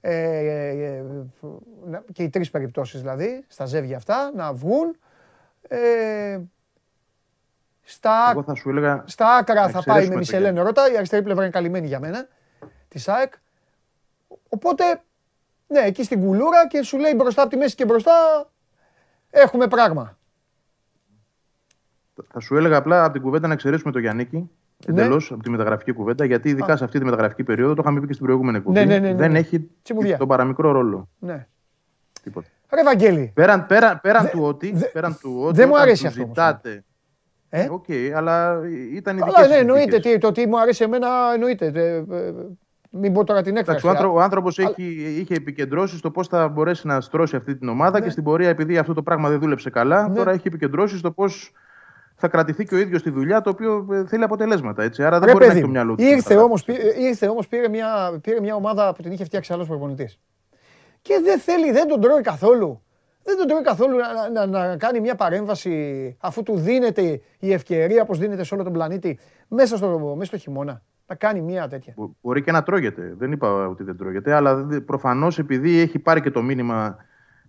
[0.00, 1.04] ε, ε, ε
[2.12, 4.96] και οι τρεις περιπτώσεις δηλαδή, στα ζεύγια αυτά, να βγουν.
[5.68, 6.38] Ε,
[7.82, 11.52] στα, θα σου έλεγα, στα άκρα θα πάει με Μισελένο Ρώτα, η αριστερή πλευρά είναι
[11.52, 12.28] καλυμμένη για μένα,
[12.88, 13.32] της ΑΕΚ.
[14.48, 14.84] Οπότε,
[15.66, 18.46] ναι, εκεί στην κουλούρα και σου λέει μπροστά από τη μέση και μπροστά
[19.30, 20.17] έχουμε πράγμα.
[22.32, 24.50] Θα σου έλεγα απλά από την κουβέντα να εξαιρέσουμε το Γιάννικη.
[24.86, 25.02] Ναι.
[25.02, 28.06] Εντελώς από τη μεταγραφική κουβέντα, γιατί ειδικά σε αυτή τη μεταγραφική περίοδο, το είχαμε πει
[28.06, 29.70] και στην προηγούμενη εκπομπή, ναι, ναι, δεν έχει
[30.18, 31.08] τον παραμικρό ρόλο.
[31.18, 31.46] Ναι.
[32.22, 32.46] Τίποτα.
[32.74, 33.30] Ρε Βαγγέλη.
[33.34, 34.74] Πέραν, πέραν, πέραν του ότι.
[34.92, 36.24] Πέραν του ότι δεν μου αρέσει αυτό.
[36.26, 36.84] Ζητάτε,
[37.48, 38.60] ε; Okay, αλλά
[38.92, 39.98] ήταν η δική ναι, εννοείται.
[39.98, 41.72] Τι, το τι μου αρέσει εμένα εννοείται.
[41.74, 42.32] Ε, ε,
[42.90, 43.86] μην πω τώρα την έκφραση.
[43.86, 44.74] Ο άνθρωπο αλλά...
[45.18, 48.04] είχε επικεντρώσει στο πώς θα μπορέσει να στρώσει αυτή την ομάδα ναι.
[48.04, 50.14] και στην πορεία, επειδή αυτό το πράγμα δεν δούλεψε καλά, ναι.
[50.14, 51.52] τώρα έχει επικεντρώσει στο πώς
[52.20, 54.82] θα κρατηθεί και ο ίδιος στη δουλειά, το οποίο ε, θέλει αποτελέσματα.
[54.82, 55.04] Έτσι.
[55.04, 56.02] Άρα δεν Ρε, μπορεί παιδί, να έχει το μυαλό του.
[56.02, 56.66] Ήρθε όμως
[56.98, 60.18] ήρθε όμως, πήρε, μια, πήρε μια ομάδα που την είχε φτιάξει άλλος προπονητής.
[61.02, 62.82] Και δεν θέλει, δεν τον τρώει καθόλου.
[63.22, 68.02] Δεν τον τρώει καθόλου να, να, να, κάνει μια παρέμβαση αφού του δίνεται η ευκαιρία,
[68.02, 70.82] όπως δίνεται σε όλο τον πλανήτη, μέσα στο, μέσα στο χειμώνα.
[71.06, 71.94] Να κάνει μια τέτοια.
[72.20, 73.14] Μπορεί και να τρώγεται.
[73.18, 76.96] Δεν είπα ότι δεν τρώγεται, αλλά προφανώς επειδή έχει πάρει και το μήνυμα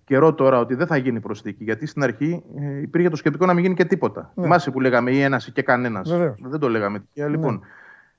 [0.10, 1.64] καιρό τώρα ότι δεν θα γίνει προσθήκη.
[1.64, 4.32] Γιατί στην αρχή ε, υπήρχε το σκεπτικό να μην γίνει και τίποτα.
[4.36, 4.43] Ναι.
[4.43, 6.10] Θυμάσαι που λέγαμε ή ένα ή και κανένας.
[6.39, 7.03] Δεν το λέγαμε.
[7.14, 7.28] Ναι.
[7.28, 7.62] Λοιπόν,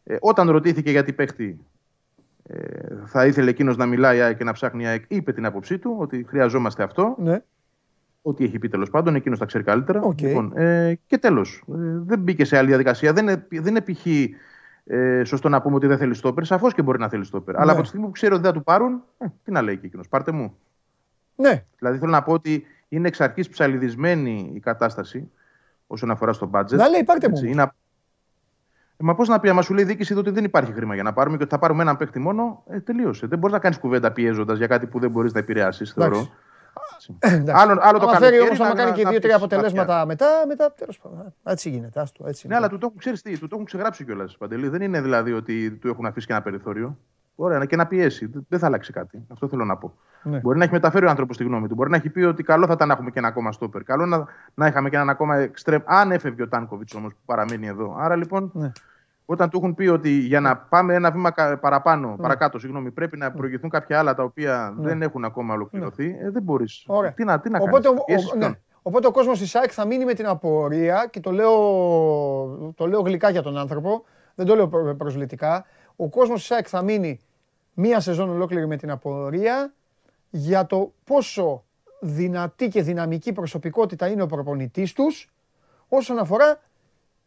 [0.05, 1.61] ε, όταν ρωτήθηκε γιατί παίχτη
[2.47, 2.59] ε,
[3.05, 6.82] θα ήθελε εκείνος να μιλάει και να ψάχνει ΑΕΚ, είπε την άποψή του ότι χρειαζόμαστε
[6.82, 7.14] αυτό.
[7.18, 7.43] Ναι.
[8.22, 10.07] Ό,τι έχει πει τέλος πάντων, εκείνος τα ξέρει καλύτερα.
[10.07, 10.22] Okay.
[10.22, 11.64] Λοιπόν, ε, και τέλος.
[11.68, 11.74] Ε,
[12.07, 13.12] δεν μπήκε σε άλλη διαδικασία.
[13.12, 14.07] Δεν είναι, δεν είναι π.χ.
[14.84, 16.45] Ε, σωστό να πούμε ότι δεν θέλει στόπερ.
[16.45, 17.55] Σαφώς και μπορεί να θέλει στόπερ.
[17.55, 17.61] Ναι.
[17.62, 19.76] Αλλά από τη στιγμή που ξέρει ότι δεν θα του πάρουν, ε, τι να λέει
[19.76, 20.09] και εκείνος.
[20.09, 20.57] Πάρτε μου.
[21.41, 21.64] Ναι.
[21.78, 25.30] Δηλαδή θέλω να πω ότι είναι εξ αρχής ψαλιδισμένη η κατάσταση
[25.86, 26.76] όσον αφορά στο budget.
[26.76, 27.45] Να λέει, πάρτε μου.
[27.45, 27.62] Είναι...
[27.62, 31.03] Ε, μα πώς να πει, άμα σου λέει η διοίκηση ότι δεν υπάρχει χρήμα για
[31.03, 33.26] να πάρουμε και ότι θα πάρουμε έναν παίχτη μόνο, ε, τελείωσε.
[33.26, 36.28] Δεν μπορείς να κάνεις κουβέντα πιέζοντας για κάτι που δεν μπορείς να επηρεάσεις, θεωρώ.
[37.47, 41.34] Άλλο, άλλο το φέρει όμως να κάνει και δύο-τρία αποτελέσματα μετά, μετά τέλος πάντων.
[41.45, 42.01] Έτσι γίνεται.
[42.01, 44.36] Άστο, έτσι ναι, αλλά του το έχουν, ξέρεις τι, του το έχουν ξεγράψει κιόλας.
[44.36, 44.68] Παντελή.
[44.68, 46.99] Δεν είναι δηλαδή ότι του έχουν αφήσει και ένα περιθώριο.
[47.43, 48.30] Ωραία, και να πιέσει.
[48.49, 49.24] Δεν θα αλλάξει κάτι.
[49.28, 49.95] Αυτό θέλω να πω.
[50.22, 50.38] Ναι.
[50.38, 51.74] Μπορεί να έχει μεταφέρει ο άνθρωπος τη γνώμη του.
[51.74, 53.82] Μπορεί να έχει πει ότι καλό θα ήταν να έχουμε και ένα ακόμα στόπερ.
[53.82, 54.24] Καλό να,
[54.55, 55.82] να είχαμε και ένα ακόμα εξτρεμ.
[55.84, 57.97] Αν έφευγε ο Τάνκοβιτς όμως που παραμένει εδώ.
[57.99, 58.72] Άρα λοιπόν, ναι.
[59.24, 62.16] όταν του έχουν πει ότι για να πάμε ένα βήμα παραπάνω, ναι.
[62.16, 63.36] παρακάτω, συγγνώμη, πρέπει να ναι.
[63.36, 64.88] προηγηθούν κάποια άλλα τα οποία ναι.
[64.88, 66.86] δεν έχουν ακόμα ολοκληρωθεί, ε, δεν μπορείς.
[67.14, 68.51] Τι να, τι να Οπότε, κάνεις, ο, ναι.
[68.82, 71.53] Οπότε ο κόσμος της ΣΑΕΚ θα μείνει με την απορία και το λέω,
[72.76, 75.64] το λέω γλυκά για τον άνθρωπο, δεν το λέω προσβλητικά.
[75.97, 77.20] Ο κόσμος της ΣΑΕΚ θα μείνει
[77.80, 79.72] μία σεζόν ολόκληρη με την απορία
[80.30, 81.64] για το πόσο
[82.00, 85.30] δυνατή και δυναμική προσωπικότητα είναι ο προπονητής τους
[85.88, 86.60] όσον αφορά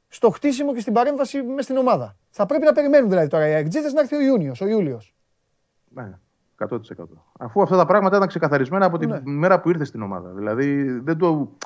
[0.07, 2.15] στο χτίσιμο και στην παρέμβαση μες στην ομάδα.
[2.29, 5.13] Θα πρέπει να περιμένουν δηλαδή τώρα οι αεκτζίδες να έρθει ο Ιούνιος, ο Ιούλιος.
[5.89, 6.11] Ναι,
[6.69, 6.77] 100%.
[7.39, 9.21] Αφού αυτά τα πράγματα ήταν ξεκαθαρισμένα από την ναι.
[9.23, 10.29] μέρα που ήρθε στην ομάδα.
[10.29, 11.57] Δηλαδή δεν του,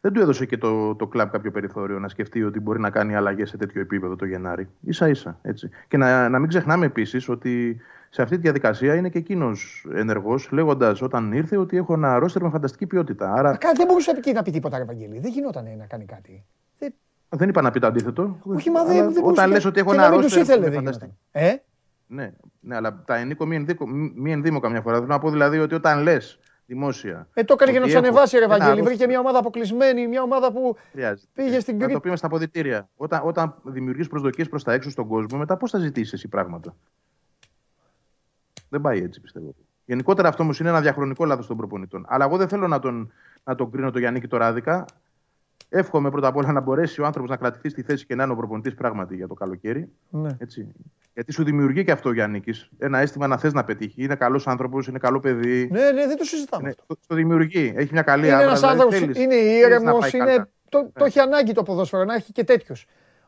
[0.00, 3.14] δεν του έδωσε και το, το κλαμπ κάποιο περιθώριο να σκεφτεί ότι μπορεί να κάνει
[3.14, 4.68] αλλαγές σε τέτοιο επίπεδο το Γενάρη.
[4.88, 5.38] σα ίσα.
[5.42, 5.70] Έτσι.
[5.88, 7.80] Και να, να μην ξεχνάμε επίσης ότι
[8.14, 12.42] σε αυτή τη διαδικασία είναι και εκείνος ενεργός, λέγοντας όταν ήρθε ότι έχω ένα ρόστερ
[12.42, 13.32] με φανταστική ποιότητα.
[13.32, 13.58] Άρα...
[13.76, 15.18] δεν μπορούσε να πει, να πει τίποτα, Ευαγγέλη.
[15.18, 16.44] Δεν γινόταν να κάνει κάτι.
[16.78, 16.94] Δεν,
[17.28, 18.38] δεν είπα να πει το αντίθετο.
[18.42, 21.16] Όχι, μα δεν, δεν Όταν λες ότι έχω ένα ρόστερ με φανταστική.
[21.30, 21.54] Ε;
[22.06, 24.94] Ναι, ναι, αλλά τα ενίκο μη ενδύμω, μη ενδύμω καμιά φορά.
[24.96, 27.28] Θέλω να πω δηλαδή ότι όταν λες δημόσια.
[27.34, 28.82] Ε, το έκανε για να τους ανεβάσει, ρε Βαγγέλη.
[28.82, 31.28] Βρήκε μια ομάδα αποκλεισμένη, μια ομάδα που Χρειάζεται.
[31.34, 31.92] πήγε στην Κρήτη.
[31.92, 32.88] Να το πούμε στα αποδητήρια.
[32.96, 36.76] Όταν, όταν δημιουργείς προσδοκίες προς τα έξω στον κόσμο, μετά πώς θα ζητήσεις εσύ πράγματα;
[38.74, 39.54] Δεν πάει έτσι, πιστεύω.
[39.84, 42.04] Γενικότερα αυτό όμως είναι ένα διαχρονικό λάθος των προπονητών.
[42.08, 43.12] Αλλά εγώ δεν θέλω να τον,
[43.44, 44.84] να τον κρίνω το Γιάννη και το Ράδικα.
[45.68, 48.32] Εύχομαι πρώτα απ' όλα να μπορέσει ο άνθρωπος να κρατηθεί στη θέση και να είναι
[48.32, 49.92] ο προπονητής πράγματι για το καλοκαίρι.
[50.10, 50.36] Ναι.
[50.38, 50.74] Έτσι.
[51.14, 52.42] Γιατί σου δημιουργεί και αυτό ο Γιάννη.
[52.78, 54.02] Ένα αίσθημα να θες να πετύχει.
[54.02, 55.68] Είναι καλός άνθρωπος, είναι καλό παιδί.
[55.70, 56.68] Ναι, ναι, δεν το συζητάμε.
[56.68, 57.72] Ναι, το, το, δημιουργεί.
[57.76, 60.48] Έχει μια καλή Είναι ένας άνθρωπος, είναι ήρεμος, είναι...
[60.68, 60.88] το, ναι.
[60.88, 62.74] το έχει ανάγκη το ποδόσφαιρο να έχει και τέτοιου.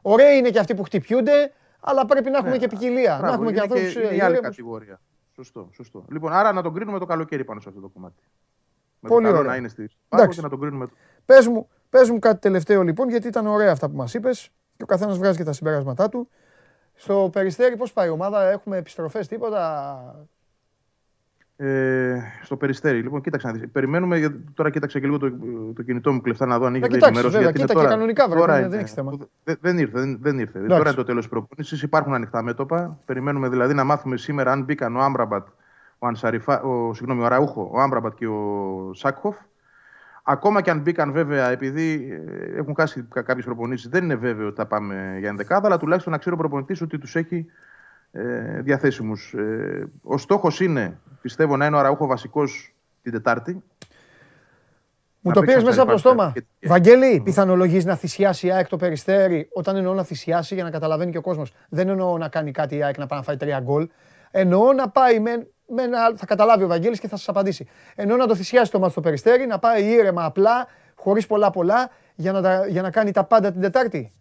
[0.02, 2.58] Ωραίοι είναι και αυτοί που χτυπιούνται, αλλά πρέπει να έχουμε ναι.
[2.58, 3.18] και ποικιλία.
[3.22, 3.94] να έχουμε και ανθρώπους.
[3.94, 5.00] Είναι άλλη κατηγορία.
[5.36, 6.04] Σωστό, σωστό.
[6.10, 8.22] Λοιπόν, άρα να τον κρίνουμε το καλοκαίρι πάνω σε αυτό το κομμάτι.
[9.00, 9.42] Με Πολύ το ωραία.
[9.42, 9.90] Να είναι στη
[10.30, 10.86] και να τον κρίνουμε.
[11.24, 14.82] Πες μου, πες μου κάτι τελευταίο λοιπόν, γιατί ήταν ωραία αυτά που μας είπες και
[14.82, 16.28] ο καθένας βγάζει και τα συμπεράσματά του.
[16.94, 20.28] Στο Περιστέρι πώς πάει η ομάδα, έχουμε επιστροφές, τίποτα;
[21.58, 23.70] Ε, στο Περιστέρι, λοιπόν, κοίταξε να δεις.
[23.72, 25.32] Περιμένουμε, τώρα κοίταξε και λίγο το,
[25.74, 27.28] το κινητό μου κλεφτά να δω αν είχε ενημέρωση.
[27.28, 29.12] Βέβαια, κοίτα τώρα, και κανονικά βέβαια, είναι, δεν έχει θέμα.
[29.44, 30.58] Δεν, δεν ήρθε, δεν, δεν ήρθε.
[30.58, 32.98] Τώρα είναι το τέλος της προπόνησης, υπάρχουν ανοιχτά μέτωπα.
[33.04, 35.46] Περιμένουμε δηλαδή να μάθουμε σήμερα αν μπήκαν ο Άμπραμπατ,
[35.98, 39.36] ο, Ανσαριφά, ο, συγγνώμη, ο Ραούχο, ο Άμπραμπατ και ο Σάκχοφ.
[40.22, 42.08] Ακόμα και αν μπήκαν βέβαια, επειδή
[42.54, 46.12] ε, έχουν κάσει κάποιες προπονήσεις, δεν είναι βέβαιο ότι θα πάμε για ενδεκάδα, αλλά τουλάχιστον
[46.12, 47.46] να ξέρει ο προπονητής ότι τους έχει
[48.12, 49.34] ε, διαθέσιμους.
[49.34, 53.62] Ε, ο στόχος είναι, πιστεύω, να είναι ο Ραούχο βασικός την Τετάρτη.
[55.20, 56.32] Μου το πήρες μέσα από το στόμα.
[56.34, 56.68] Και...
[56.68, 59.48] Βαγγέλη, πιθανολογείς να θυσιάσει η ΑΕΚ το περιστέρι.
[59.52, 61.52] Όταν εννοώ να θυσιάσει, για να καταλαβαίνει και ο κόσμος.
[61.68, 63.88] Δεν εννοώ να κάνει κάτι η ΑΕΚ να πάει να φάει τρία γκολ.
[64.30, 67.66] Εννοώ να πάει με με ένα, θα καταλάβει ο Βαγγέλης και θα σας απαντήσει.
[67.94, 71.90] Ενώ να το θυσιάσει το μάτι στο Περιστέρι, να πάει ήρεμα απλά, χωρίς πολλά πολλά,
[72.14, 74.12] για να, για να κάνει τα πάντα την Τετάρτη.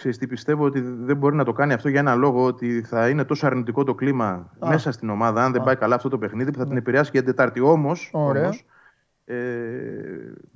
[0.00, 3.08] Ξέρεις τι πιστεύω ότι δεν μπορεί να το κάνει αυτό για ένα λόγο ότι θα
[3.08, 6.50] είναι τόσο αρνητικό το κλίμα μέσα στην ομάδα αν δεν πάει καλά αυτό το παιχνίδι
[6.50, 6.78] που θα την ναι.
[6.78, 7.60] επηρεάσει και την Τετάρτη.
[7.60, 8.64] Όμως, όμως
[9.24, 9.36] ε,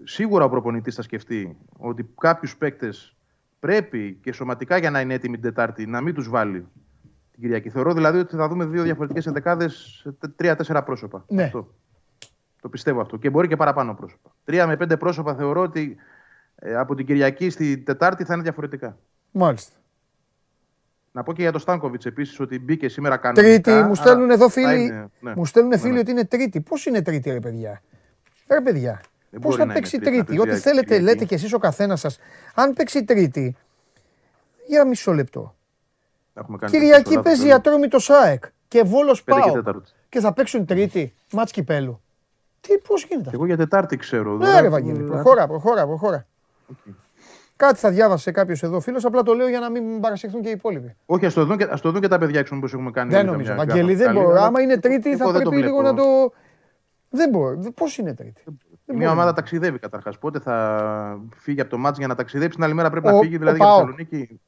[0.04, 3.16] σίγουρα ο προπονητής θα σκεφτεί ότι κάποιους παίκτες
[3.60, 6.66] πρέπει και σωματικά για να είναι έτοιμοι την Τετάρτη να μην τους βάλει
[7.32, 7.70] την Κυριακή.
[7.70, 11.24] Θεωρώ δηλαδή ότι θα δούμε δύο διαφορετικές ενδεκάδες, τρία-τέσσερα πρόσωπα.
[11.28, 11.42] Ναι.
[11.42, 11.74] Αυτό.
[12.60, 13.16] Το πιστεύω αυτό.
[13.16, 14.34] Και μπορεί και παραπάνω πρόσωπα.
[14.44, 15.96] Τρία με πέντε πρόσωπα θεωρώ ότι
[16.54, 18.98] ε, από την Κυριακή στη Τετάρτη θα είναι διαφορετικά.
[19.36, 19.72] Μάλιστα.
[21.12, 23.42] Να πω και για το Στάνκοβιτς επίσης ότι μπήκε σήμερα κανονικά.
[23.42, 25.34] Τρίτη, μου στέλνουν εδώ φίλοι, ναι.
[25.34, 25.98] μου στέλνουν ναι, φίλοι ναι.
[25.98, 26.60] ότι είναι Τρίτη.
[26.60, 27.82] Πώς είναι Τρίτη, ρε παιδιά;
[28.48, 29.00] Ρε παιδιά.
[29.40, 32.18] Πώς θα παίξει Τρίτη; Ό,τι θέλετε, λέτε κι εσείς ο καθένας σας.
[32.54, 33.56] Αν παίξει Τρίτη.
[34.66, 35.54] Για μισό λεπτό.
[36.66, 39.62] Κυριακή παίζει ατρόμητο ΣΑΕΚ και Βόλος Πάο.
[40.08, 42.00] Και θα παίξουν Τρίτη, μάτς κυπέλου.
[42.60, 44.36] Τι, πώς γίνεται αυτό; Εγώ για Τετάρτη ξέρω.
[44.36, 46.26] Ναι, ρε Βαγγέλη, προχώρα, προχώρα, προχώρα.
[47.56, 50.52] Κάτι θα διάβασε κάποιος εδώ φίλος, απλά το λέω για να μην παρασυρθούν και οι
[50.52, 50.96] υπόλοιποι.
[51.06, 53.10] Όχι, ας το δουν και, το δουν και τα παιδιά έξω όπω έχουμε κάνει.
[53.10, 53.54] Δεν νομίζω.
[53.54, 54.42] Βαγγέλη, δεν μπορώ.
[54.42, 56.04] Άμα είναι Τρίτη, θα πρέπει λίγο να το.
[57.10, 57.72] Δεν μπορώ.
[57.74, 58.42] Πώς είναι Τρίτη;
[58.86, 60.18] Μια ομάδα ταξιδεύει καταρχάς.
[60.18, 63.36] Πότε θα φύγει από το μάτζ για να ταξιδέψει, την άλλη μέρα πρέπει να φύγει
[63.38, 64.40] δηλαδή για Θεσσαλονίκη.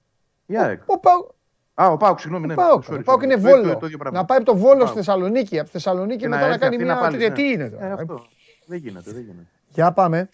[1.78, 2.46] Α, ο Πάουκ, συγγνώμη.
[2.46, 3.78] Ναι, Πάουκ, sorry, Πάουκ είναι Βόλος.
[4.12, 5.56] να πάει από το Βόλος στη Θεσσαλονίκη.
[5.58, 6.98] Από τη Θεσσαλονίκη μετά να κάνει μια.
[6.98, 7.86] Πάλι, Τι είναι τώρα.
[7.86, 8.26] Ε, αυτό.
[8.66, 9.46] Δεν γίνεται, δεν γίνεται.
[9.68, 10.28] Για πάμε.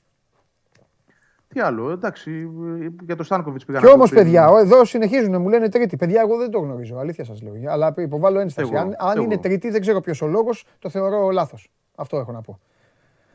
[1.53, 2.51] Τι άλλο, εντάξει,
[3.05, 3.87] για το Στάνκοβιτς πήγαμε.
[3.87, 5.97] Και όμως, παιδιά, εδώ συνεχίζουν, μου λένε Τρίτη.
[5.97, 7.53] Παιδιά, εγώ δεν το γνωρίζω, αλήθεια σας λέω.
[7.69, 8.77] Αλλά υποβάλλω ένσταση.
[8.77, 11.71] αν, αν είναι Τρίτη, δεν ξέρω ποιος ο λόγος, το θεωρώ λάθος.
[11.95, 12.59] Αυτό έχω να πω.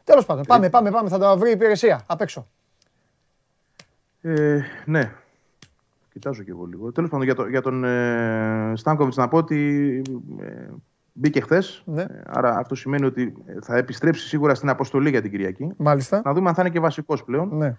[0.03, 2.47] Τέλος πάντων, πάμε, πάμε, πάμε, θα τα βρει η υπηρεσία απ' έξω.
[4.21, 5.11] Ε, ναι,
[6.17, 6.91] Κοιτάζω και εγώ λίγο.
[6.91, 10.01] Τέλος πάντων, για, το, για τον ε, Στάνκοβιτς να πω ότι
[10.39, 10.67] ε,
[11.13, 11.83] μπήκε χθες.
[11.85, 12.01] Ναι.
[12.01, 15.71] Ε, άρα αυτό σημαίνει ότι θα επιστρέψει σίγουρα στην αποστολή για την Κυριακή.
[15.77, 16.21] Μάλιστα.
[16.25, 17.57] Να δούμε αν θα είναι και βασικός πλέον.
[17.57, 17.75] Ναι.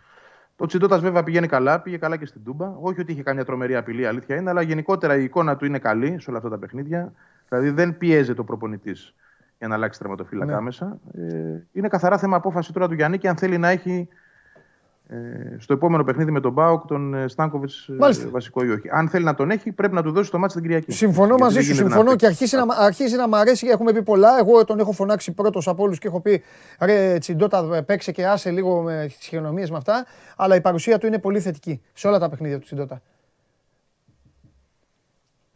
[0.58, 2.76] Το Τσιντότα βέβαια πηγαίνει καλά, πήγε καλά και στην Τούμπα.
[2.80, 6.20] Όχι ότι είχε καμιά τρομερή απειλή, αλήθεια είναι, αλλά γενικότερα η εικόνα του είναι καλή
[6.20, 7.12] σε όλα αυτά τα παιχνίδια.
[7.48, 9.14] Δηλαδή δεν πιέζει το προπονητής
[9.58, 10.60] για να αλλάξει τερματοφύλακα ναι.
[10.60, 10.98] μέσα.
[11.14, 14.16] Ε, είναι καθαρά θέμα απόφαση τώρα του Γιάννη και αν θέλει να έχει ε,
[15.58, 18.88] στο επόμενο παιχνίδι με τον Μπάουκ, τον ε, Στάνκοβιτς ε, βασικό ή όχι.
[18.90, 20.92] Αν θέλει να τον έχει, πρέπει να του δώσει το μάτι την Κυριακή.
[20.92, 24.38] Συμφωνώ μαζί σου, συμφωνώ και αρχίζει να, αρχίζει να μ' αρέσει και έχουμε πει πολλά.
[24.38, 26.42] Εγώ τον έχω φωνάξει πρώτος από όλους και έχω πει
[26.80, 30.06] ρε Τσιντότα, παίξε και άσε λίγο με τις χειρονομίες με αυτά.
[30.36, 33.02] Αλλά η παρουσία του είναι πολύ θετική σε όλα τα παιχνίδια του Τσιντότα.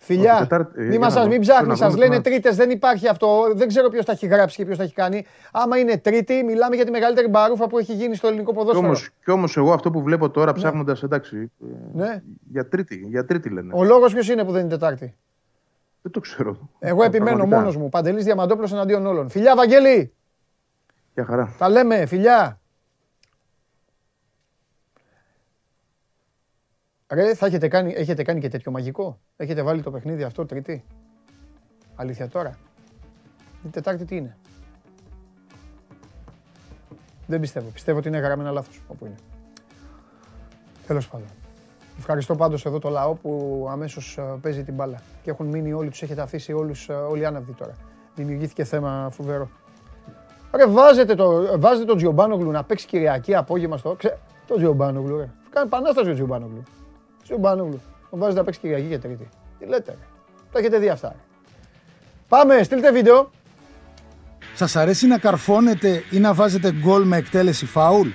[0.04, 3.52] Φιλιά, ε, μην, μας, μην ψάχνεις, σας λένε τρίτες, δεν υπάρχει αυτό.
[3.54, 5.26] Δεν ξέρω ποιος τα έχει γράψει και ποιος τα έχει κάνει.
[5.52, 8.94] Άμα είναι τρίτη, μιλάμε για τη μεγαλύτερη μπαρούφα που έχει γίνει στο ελληνικό ποδόσφαιρο.
[9.24, 10.58] Κι όμως, εγώ αυτό που βλέπω τώρα ναι.
[10.58, 11.50] ψάχνοντας, εντάξει.
[11.92, 12.22] Ναι.
[12.50, 13.72] Για, τρίτη, για τρίτη λένε.
[13.74, 15.14] Ο λόγος ποιος είναι που δεν είναι Τετάρτη;
[16.02, 16.68] Δεν το ξέρω.
[16.78, 17.88] Εγώ επιμένω μόνος μου.
[17.88, 19.28] Παντελής Διαμαντόπλο εναντίον όλων.
[19.28, 20.12] Φιλιά, Βαγγέλη!
[21.14, 21.54] Για χαρά.
[21.58, 22.60] Τα λέμε, φιλιά.
[27.14, 30.84] Ρε, θα έχετε κάνει, έχετε κάνει και τέτοιο μαγικό; Έχετε βάλει το παιχνίδι αυτό τρίτη;
[31.94, 32.58] Αλήθεια τώρα.
[33.64, 34.36] Η Τετάρτη τι είναι;
[37.26, 37.68] Δεν πιστεύω.
[37.68, 39.16] Πιστεύω ότι είναι γραμμένα λάθος όπου είναι.
[40.86, 41.26] Τέλος πάντων.
[41.98, 45.00] Ευχαριστώ πάντως εδώ το λαό που αμέσως ε, παίζει την μπάλα.
[45.22, 47.72] Και έχουν μείνει όλοι, τους έχετε αφήσει όλους, ε, όλοι άναυδοι τώρα.
[48.14, 49.48] Δημιουργήθηκε θέμα φοβερό.
[50.52, 53.94] Ρε βάζετε το, βάζετε το Τζιομπάνογλου να παίξει Κυριακή απόγευμα στο...
[53.94, 55.30] Ξέ, το Τζιομπάνογλου ρε.
[55.50, 56.62] Κάνει πανάσταση ο Τζιομπάνογλου.
[57.22, 57.80] Τζιομπάνογλου.
[58.10, 59.28] Τον βάζετε να παίξει Κυριακή και Τρίτη.
[59.58, 60.06] Τι λέτε ρε.
[60.52, 61.14] Το έχετε δει αυτά.
[62.28, 63.30] Πάμε, στείλτε βίντεο.
[64.54, 68.08] Σας αρέσει να καρφώνετε ή να βάζετε γκολ με εκτέλεση φάουλ;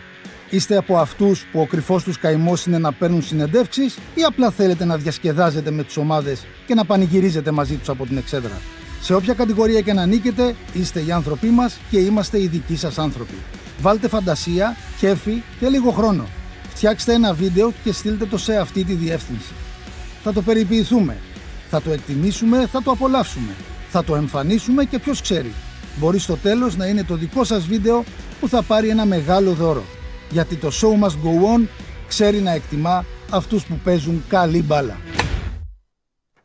[0.49, 4.85] Είστε από αυτούς που ο κρυφός τους καημός είναι να παίρνουν συνεντεύξεις ή απλά θέλετε
[4.85, 8.61] να διασκεδάζετε με τις ομάδες και να πανηγυρίζετε μαζί τους από την εξέδρα;
[9.01, 12.97] Σε όποια κατηγορία και να νίκετε, είστε οι άνθρωποι μας και είμαστε οι δικοί σας
[12.97, 13.35] άνθρωποι.
[13.81, 16.25] Βάλτε φαντασία, κέφι και λίγο χρόνο.
[16.77, 19.53] Φτιάξτε ένα βίντεο και στείλτε το σε αυτή τη διεύθυνση.
[20.23, 21.17] Θα το περιποιηθούμε.
[21.69, 23.51] Θα το εκτιμήσουμε, θα το απολαύσουμε.
[23.89, 25.51] Θα το εμφανίσουμε και ποιος ξέρει.
[25.99, 28.03] Μπορεί στο τέλος να είναι το δικό σας βίντεο
[28.39, 29.83] που θα πάρει ένα μεγάλο δώρο.
[30.29, 31.67] Γιατί το show must go on
[32.07, 34.97] ξέρει να εκτιμά αυτούς που παίζουν καλή μπάλα.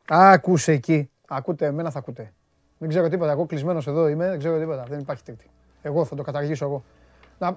[0.08, 1.10] Άκουσε εκεί.
[1.28, 2.32] Ακούτε, εμένα θα ακούτε.
[2.78, 3.32] Δεν ξέρω τίποτα.
[3.32, 4.84] Εγώ κλεισμένος εδώ είμαι, δεν ξέρω τίποτα.
[4.88, 5.50] Δεν υπάρχει τρίτη.
[5.82, 6.84] Εγώ θα το καταργήσω εγώ.
[7.38, 7.56] Να,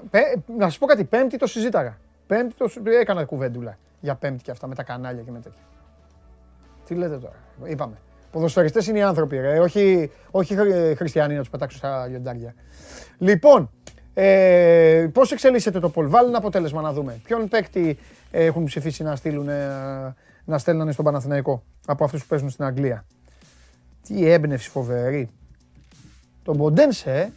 [0.57, 1.97] να σας πω κάτι, Πέμπτη το συζήταγα.
[2.27, 2.69] Πέμπτη το
[2.99, 5.61] έκανα κουβέντουλα για Πέμπτη και αυτά με τα κανάλια και με τέτοια.
[6.85, 7.95] Τι λέτε τώρα, είπαμε.
[8.31, 9.59] Ποδοσφαιριστές είναι οι άνθρωποι, ρε.
[9.59, 10.55] Όχι, όχι
[10.95, 12.53] χριστιανοί να τους πετάξουν στα λιοντάρια.
[13.17, 13.69] Λοιπόν,
[14.13, 17.19] ε, πώς εξελίσσεται το Πολ, βάλει ένα αποτέλεσμα να δούμε.
[17.23, 17.97] Ποιον παίκτη
[18.31, 20.15] έχουν ψηφίσει να στείλουν ε,
[20.45, 23.05] να στέλνανε στον Παναθηναϊκό από αυτούς που παίζουν στην Αγγλία;
[24.07, 25.29] Τι έμπνευση φοβερή.
[26.43, 27.31] Τον Ποντένσε,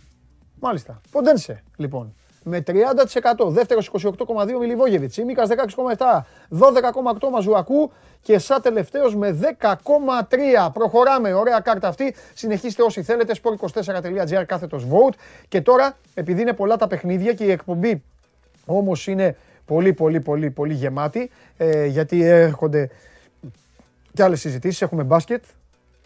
[0.61, 1.01] μάλιστα.
[1.11, 2.14] Ποντένσε, λοιπόν.
[2.45, 3.49] Με 30%.
[3.49, 5.14] Δεύτερος 28,2 Μιλιβόγεβιτς.
[5.14, 6.26] Σίμικα 16,7.
[6.51, 7.93] 12,8 Μαζουακού.
[8.22, 10.70] Και σαν τελευταίος με 10,3.
[10.72, 11.32] Προχωράμε.
[11.32, 12.14] Ωραία κάρτα αυτή.
[12.34, 13.34] Συνεχίστε όσοι θέλετε.
[13.43, 15.14] sport24.gr κάθετος vote.
[15.49, 18.03] Και τώρα, επειδή είναι πολλά τα παιχνίδια και η εκπομπή
[18.66, 21.30] όμως είναι πολύ, πολύ, πολύ, πολύ γεμάτη.
[21.57, 22.91] Ε, γιατί έρχονται
[24.14, 24.82] και άλλες συζητήσεις.
[24.82, 25.45] Έχουμε μπάσκετ.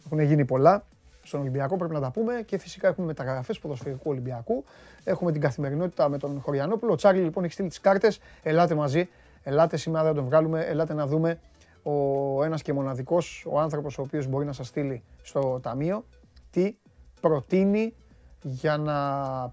[0.06, 0.84] Έχουν γίνει πολλά
[1.22, 2.42] στον Ολυμπιακό, πρέπει να τα πούμε.
[2.46, 4.64] Και φυσικά έχουμε μεταγραφές ποδοσφαιρικού Ολυμπιακού.
[5.04, 6.92] Έχουμε την καθημερινότητα με τον Χωριανόπουλο.
[6.92, 8.20] Ο Τσάρλι λοιπόν έχει στείλει τις κάρτες.
[8.42, 9.08] Ελάτε μαζί.
[9.42, 10.60] Ελάτε σήμερα να τον βγάλουμε.
[10.60, 11.38] Ελάτε να δούμε
[11.82, 16.04] ο ένας και μοναδικός, ο άνθρωπος ο οποίος μπορεί να σας στείλει στο ταμείο
[16.50, 16.74] τι
[17.20, 17.94] προτείνει
[18.42, 18.96] για να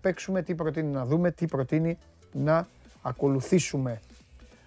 [0.02, 1.98] παίξουμε, τι προτείνει να δούμε, τι προτείνει
[2.32, 2.68] να
[3.02, 4.00] ακολουθήσουμε.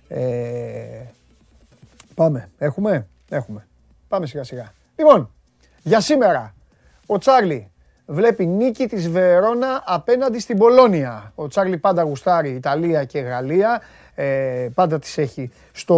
[0.09, 1.05] Ε,
[2.15, 2.49] πάμε.
[2.59, 3.67] Έχουμε; Έχουμε.
[4.09, 4.73] Πάμε σιγά σιγά.
[4.97, 5.31] Λοιπόν,
[5.83, 6.55] για σήμερα,
[7.13, 7.71] ο Τσάρλι
[8.07, 11.33] βλέπει νίκη της Βερόνα απέναντι στην Πολώνια.
[11.35, 13.81] Ο Τσάρλι πάντα γουστάρει Ιταλία και Γαλλία.
[14.15, 15.97] Ε, πάντα τις έχει στο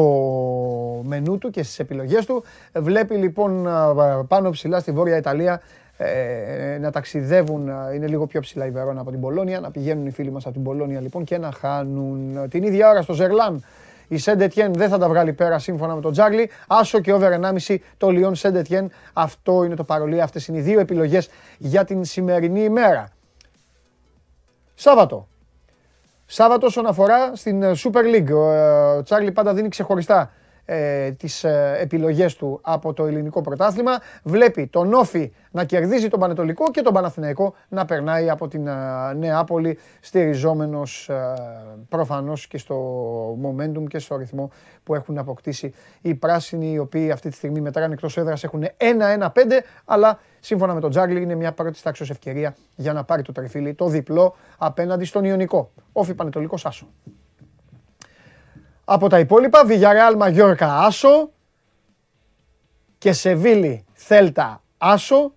[1.05, 2.45] μενού του και στις επιλογές του.
[2.75, 3.69] Βλέπει λοιπόν
[4.29, 5.61] πάνω ψηλά στη Βόρεια Ιταλία
[5.97, 10.11] ε, να ταξιδεύουν, είναι λίγο πιο ψηλά η Βερόνα από την Πολώνια, να πηγαίνουν οι
[10.11, 13.65] φίλοι μας από την Πολώνια λοιπόν και να χάνουν την ίδια ώρα στο Ζερλάν
[14.09, 16.51] η Σεντετιέν δεν θα τα βγάλει πέρα σύμφωνα με τον Τζάγλι.
[16.67, 17.31] Άσο και over
[17.67, 18.91] 1,5 το Λιόν Σεντετιέν.
[19.13, 20.21] Αυτό είναι το παρολί.
[20.21, 21.29] Αυτές είναι οι δύο επιλογές
[21.59, 23.09] για την σημερινή ημέρα.
[24.75, 25.29] Σάββατο.
[26.27, 28.35] Σάββατο όσον αφορά στην Super League.
[28.99, 30.33] Ο Τσάρλι πάντα δίνει ξεχωριστά
[30.65, 34.01] ε, τις ε, επιλογές του από το ελληνικό πρωτάθλημα.
[34.23, 38.73] Βλέπει τον Όφη να κερδίζει τον Πανετολικό και τον Παναθηναϊκό να περνάει από την ε,
[39.17, 41.35] Νεάπολη στηριζόμενος ε,
[41.89, 44.51] προφανώς και στο momentum και στο ρυθμό
[44.83, 48.65] που έχουν αποκτήσει οι πράσινοι οι οποίοι αυτή τη στιγμή μετράνε εκτός έδρας έχουν
[49.19, 49.29] 1-1-5
[49.85, 53.75] αλλά σύμφωνα με τον Τζάγλι είναι μια πρώτη τάξης ευκαιρία για να πάρει το τρεφίλι
[53.75, 55.71] το διπλό απέναντι στον Ιωνικό.
[55.93, 56.87] Όφη Πανετολικός Άσο.
[58.85, 61.31] Από τα υπόλοιπα, Βιγιαρεάλ Μαγιόρκα Άσο
[62.99, 65.33] και Σεβίλη Θέλτα Άσο.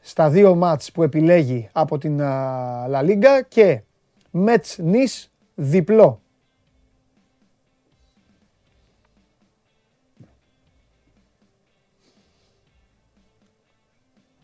[0.00, 3.82] Στα δύο μάτς που επιλέγει από την Λα Λίγκα και
[4.30, 6.20] Μέτς Νις διπλό.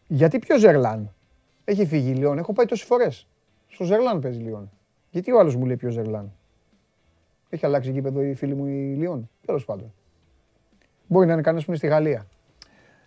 [0.06, 1.14] Γιατί ποιο Ζερλάν;
[1.64, 2.38] Έχει φύγει η Λιόν.
[2.38, 3.26] Έχω πάει τόσες φορές.
[3.68, 4.70] Στο Ζερλάν παίζει Λιόν.
[5.10, 6.38] Γιατί ο άλλος μου λέει ποιος Ζερλάν;
[7.49, 9.30] Έχει αλλάξει γήπεδο η φίλη μου η Λιόν.
[9.46, 9.94] Τέλος πάντων.
[11.07, 12.26] Μπορεί να είναι κανένας που είναι στη Γαλλία.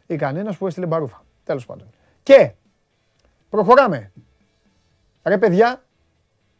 [0.07, 1.25] Ή κανένας που έστειλε μπαρούφα.
[1.43, 1.89] Τέλος πάντων.
[2.23, 2.53] Και
[3.49, 4.11] προχωράμε.
[5.23, 5.83] Ρε παιδιά,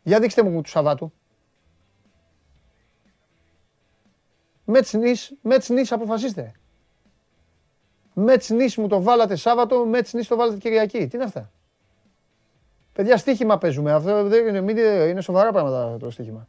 [0.03, 1.13] για δείξτε μου του Σαββάτου.
[4.65, 6.51] Μέτς νης, μέτς νης αποφασίστε.
[8.13, 11.07] Μέτς νης μου το βάλατε Σάββατο, μέτς νης το βάλατε Κυριακή.
[11.07, 11.51] Τι είναι αυτά;
[12.93, 13.91] Παιδιά, στοίχημα παίζουμε.
[13.91, 14.71] Αυτό δεν είναι,
[15.09, 16.47] είναι σοβαρά πράγματα το στοίχημα.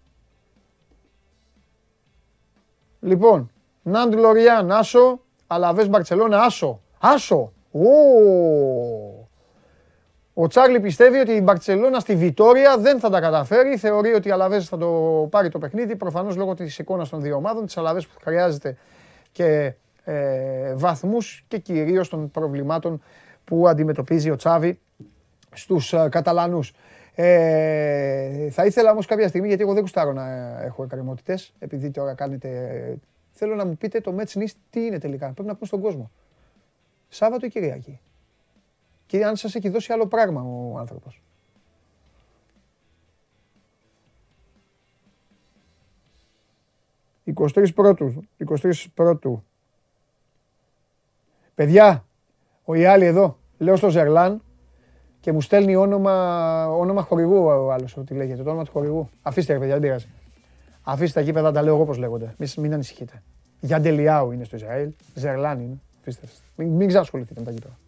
[3.05, 3.51] Λοιπόν,
[3.83, 6.81] Νάντ Λοριάν, Άσο, Αλαβές Μπαρτσελώνα, Άσο.
[6.99, 7.53] Άσο.
[10.35, 13.77] Ο Τσάρλι πιστεύει ότι η Μπαρτσελώνα στη Βιτόρια δεν θα τα καταφέρει.
[13.77, 14.89] Θεωρεί ότι η Αλαβές θα το
[15.31, 15.97] πάρει το παιχνίδι.
[15.97, 18.77] Προφανώς λόγω της εικόνας των δύο ομάδων, της Αλαβές που χρειάζεται
[19.33, 19.75] και
[20.05, 23.03] ε, βαθμούς και κυρίως των προβλημάτων
[23.45, 24.81] που αντιμετωπίζει ο Τσάβη
[25.53, 26.73] στους ε, Καταλανούς.
[27.15, 30.29] Ε, θα ήθελα όμως κάποια στιγμή, γιατί εγώ δεν κουστάρω να
[30.63, 32.99] έχω εκκρεμότητες, επειδή τώρα κάνετε.
[33.31, 35.33] Θέλω να μου πείτε το Mets Nice τι είναι τελικά.
[35.33, 36.11] Πρέπει να πούμε στον κόσμο.
[37.09, 38.01] Σάββατο ή Κυριακή.
[39.07, 41.23] Και αν σας έχει δώσει άλλο πράγμα ο άνθρωπος.
[47.35, 49.45] «23 πρώτους, 23 πρώτου.
[51.55, 52.05] Παιδιά,
[52.65, 54.43] ο Ιάλη εδώ, λέω στο Ζερλάν,
[55.23, 58.43] και μου στέλνει όνομα, όνομα χορηγού ο άλλος, ό,τι λέγεται.
[58.43, 59.11] Το όνομα του χορηγού.
[59.23, 60.07] Αφήστε, ρε παιδιά, δεν πειράζει.
[60.83, 62.35] Αφήστε τα γήπεδα, τα λέω εγώ πώς λέγονται.
[62.37, 63.23] Μην, μην ανησυχείτε.
[63.61, 64.89] Γιαντελιάου είναι στο Ισραήλ.
[65.15, 65.81] Ζερλάν είναι.
[66.01, 66.27] Αφήστε.
[66.57, 67.79] Μην, μην ξανασχοληθείτε με τα γήπεδα.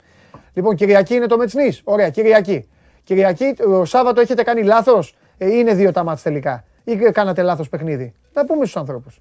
[0.52, 1.80] Λοιπόν, Κυριακή είναι το Μετσνής.
[1.84, 2.68] Ωραία, Κυριακή.
[3.04, 6.64] Κυριακή, το Σάββατο έχετε κάνει λάθος; Ε, είναι δύο τα μάτς τελικά.
[6.84, 9.20] Ή κάνατε λάθος παιχνίδι; Να πούμε στους ανθρώπους.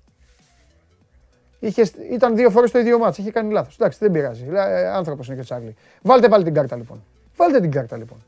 [2.12, 3.76] ήταν δύο φορές το ίδιο μάτς, είχε κάνει λάθος.
[3.76, 4.46] Εντάξει, δεν πειράζει.
[4.54, 5.76] Ε, Άνθρωπος είναι και ο Τσάρλι.
[6.02, 7.04] Βάλτε πάλι την κάρτα λοιπόν.
[7.36, 8.24] Βάλτε την κάρτα λοιπόν.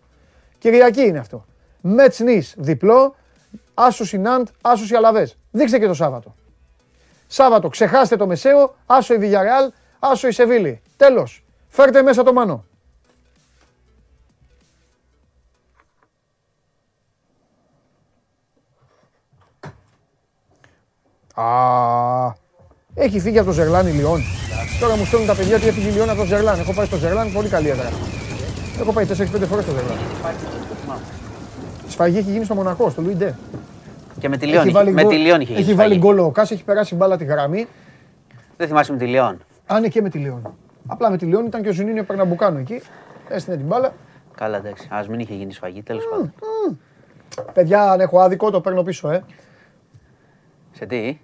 [0.58, 1.46] Κυριακή είναι αυτό.
[1.82, 3.16] Μέτς νης, διπλό,
[3.74, 5.38] άσος η Ναντ, άσος η Αλαβές.
[5.52, 6.36] Δείξτε και το Σάββατο.
[7.28, 10.82] Σάββατο, ξεχάστε το Μεσαίο, άσο η Βιγιαρεάλ, άσο η Σεβίλη.
[10.98, 11.44] Τέλος.
[11.70, 12.66] Φέρτε μέσα το Μανό.
[21.34, 22.34] Α,
[22.96, 24.22] έχει φύγει από το Ζερλάν η Λιόν.
[24.80, 26.60] Τώρα μου στέλνουν τα παιδιά ότι έφυγε η Λιόν από το Ζερλάν.
[26.60, 27.90] Έχω πάει στο Ζερλάν, πολύ καλή έδρα.
[28.80, 30.00] Έχω πάει 4-5 φορές στο Ζερλάν.
[31.88, 33.36] Σφαγή έχει γίνει στο Μονακό, στο Λουί Ντε.
[34.20, 35.64] Και με τη Λιόν είχε, με τη Λιόν είχε γίνει.
[35.64, 37.68] Έχει βάλει γκολ ο Κάς, έχει περάσει μπάλα τη γραμμή.
[38.58, 39.44] Δεν θυμάσαι με τη Λιόν.
[39.66, 40.56] Αν είναι και με τη Λιόν.
[40.88, 42.82] Απλά με τη Λιόν ήταν και ο Ζουνίνιο Περναμπουκάνο εκεί.
[43.30, 43.94] Έστηνε την μπάλα.
[44.36, 44.88] Καλά, εντάξει.
[44.92, 46.34] Α μην είχε γίνει σφαγή, τέλος πάντων.
[47.54, 49.24] Παιδιά, αν έχω άδικο, το παίρνω πίσω, ε.
[50.72, 51.20] Σε τι;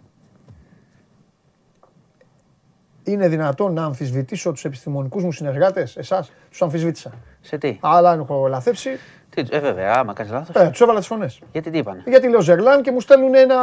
[3.03, 7.11] είναι δυνατόν να αμφισβητήσω τους επιστημονικούς μου συνεργάτες, εσάς, τους αμφισβήτησα.
[7.41, 8.89] Σε τι; Αλλά αν έχω λαθέψει.
[9.35, 10.55] Τι, ε, βέβαια, άμα κάνεις λάθος.
[10.55, 11.39] Ε, τους έβαλα τις φωνές.
[11.51, 12.03] Γιατί τι είπαν.
[12.05, 13.55] Γιατί λέω Ζερλάν και μου στέλνουν ένα.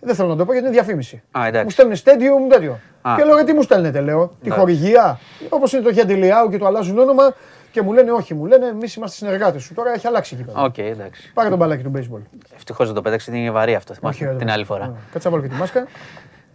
[0.00, 1.22] Δεν θέλω να το πω γιατί είναι διαφήμιση.
[1.38, 1.64] Α, εντάξει.
[1.64, 2.78] Μου στέλνουν stadium τέτοιο.
[3.02, 3.14] Α.
[3.16, 4.30] Και λέω γιατί μου στέλνετε, λέω.
[4.42, 5.18] Τη χορηγία.
[5.48, 7.34] Όπως είναι το Χιαντιλιάου και το αλλάζουν όνομα.
[7.72, 9.74] Και μου λένε όχι, μου λένε εμείς είμαστε συνεργάτες σου.
[9.74, 10.62] Τώρα έχει αλλάξει εκεί πέρα.
[10.62, 11.32] Okay, εντάξει.
[11.34, 12.38] Πάρε τον μπαλάκι του baseball.
[12.56, 13.94] Ευτυχώς δεν το πέταξε, είναι βαρύ αυτό.
[14.00, 14.92] Όχι, την άλλη φορά.
[15.12, 15.86] Κάτσε να βάλω και τη μάσκα.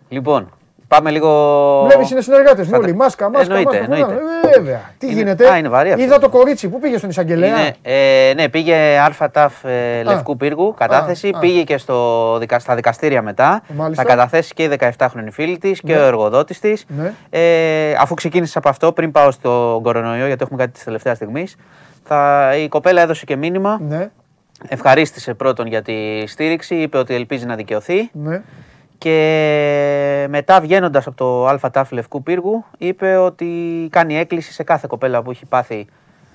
[0.09, 0.51] Λοιπόν,
[0.87, 1.83] Πάμε λίγο.
[1.85, 2.93] Βλέπεις είναι συνεργάτες μου όλοι.
[2.95, 3.55] Μάσκα, μάσκα.
[3.55, 4.21] Εννοείται, μάσκα, εννοείται.
[4.43, 4.93] Ε, βέβαια.
[4.97, 5.15] Τι είναι...
[5.15, 6.03] γίνεται; Α, είναι βαρύ αυτό.
[6.03, 7.59] Είδα το κορίτσι που πήγε στον εισαγγελέα.
[7.59, 8.75] Είναι, ε, ναι, πήγε
[9.19, 11.31] ΑΤ ε, Λευκού Πύργου, κατάθεση.
[11.35, 13.61] Α, πήγε και στο, στα δικαστήρια μετά.
[13.67, 14.03] Μάλιστα.
[14.03, 15.99] Θα καταθέσει και η 17χρονη φίλη της και ναι.
[15.99, 16.85] ο εργοδότης της.
[16.87, 17.13] Ναι.
[17.29, 21.55] Ε, αφού ξεκίνησες από αυτό, πριν πάω στο κορονοϊό, γιατί έχουμε κάτι της τελευταίας στιγμής,
[22.63, 23.79] η κοπέλα έδωσε και μήνυμα.
[23.87, 24.09] Ναι.
[24.67, 28.09] Ευχαρίστησε πρώτον για τη στήριξη, είπε ότι ελπίζει να δικαιωθεί.
[28.13, 28.41] Ναι.
[28.97, 33.47] Και μετά βγαίνοντας από το ΑΤΑΦ Λευκού Πύργου, είπε ότι
[33.91, 35.87] κάνει έκκληση σε κάθε κοπέλα που έχει πάθει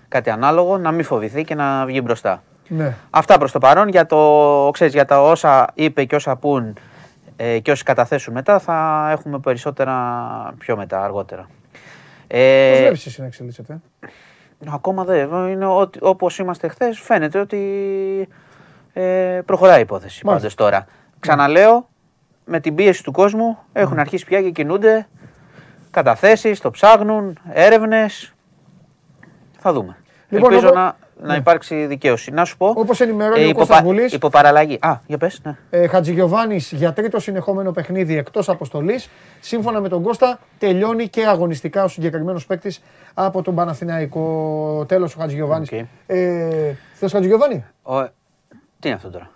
[0.08, 2.42] κάτι ανάλογο να μην φοβηθεί και να βγει μπροστά.
[2.68, 2.94] Ναι.
[3.10, 3.88] Αυτά προς το παρόν.
[3.88, 6.76] Για, το, ξέρεις, για τα όσα είπε και όσα πούν
[7.36, 11.48] ε, και όσοι καταθέσουν μετά, θα έχουμε περισσότερα πιο μετά, αργότερα.
[12.26, 13.80] Ε, Πώς βλέπεις εσύ να εξελίσσεται;
[14.68, 15.30] Ακόμα δεν.
[15.48, 15.66] Είναι
[16.00, 17.58] όπως είμαστε χθες, φαίνεται ότι
[18.92, 20.86] ε, προχωράει η υπόθεση πάντως τώρα.
[21.20, 21.88] Ξαναλέω,
[22.50, 24.00] με την πίεση του κόσμου έχουν mm.
[24.00, 25.06] αρχίσει πια και κινούνται
[25.90, 28.32] καταθέσεις, το ψάχνουν, έρευνες.
[29.58, 29.96] Θα δούμε.
[30.28, 32.30] Λοιπόν, Ελπίζω να, να υπάρξει δικαίωση.
[32.30, 32.72] Να σου πω.
[32.76, 34.04] Όπως ενημερώνει ε, ο Κώστα Βουλή.
[34.12, 34.78] Υποπαραλλαγή.
[34.80, 35.40] Α, για πες.
[35.42, 35.56] Ναι.
[35.70, 39.10] Ε, Χατζηγιοβάνης για τρίτο συνεχόμενο παιχνίδι εκτός αποστολής.
[39.40, 42.82] Σύμφωνα με τον Κώστα, τελειώνει και αγωνιστικά ο συγκεκριμένος παίκτης
[43.14, 44.84] από τον Παναθηναϊκό.
[44.88, 45.68] Τέλος ο Χατζηγιοβάνης.
[45.72, 45.84] Okay.
[46.06, 48.02] Ε, Θες Χατζηγιοβάνη; Ο...
[48.78, 49.30] Τι είναι αυτό τώρα;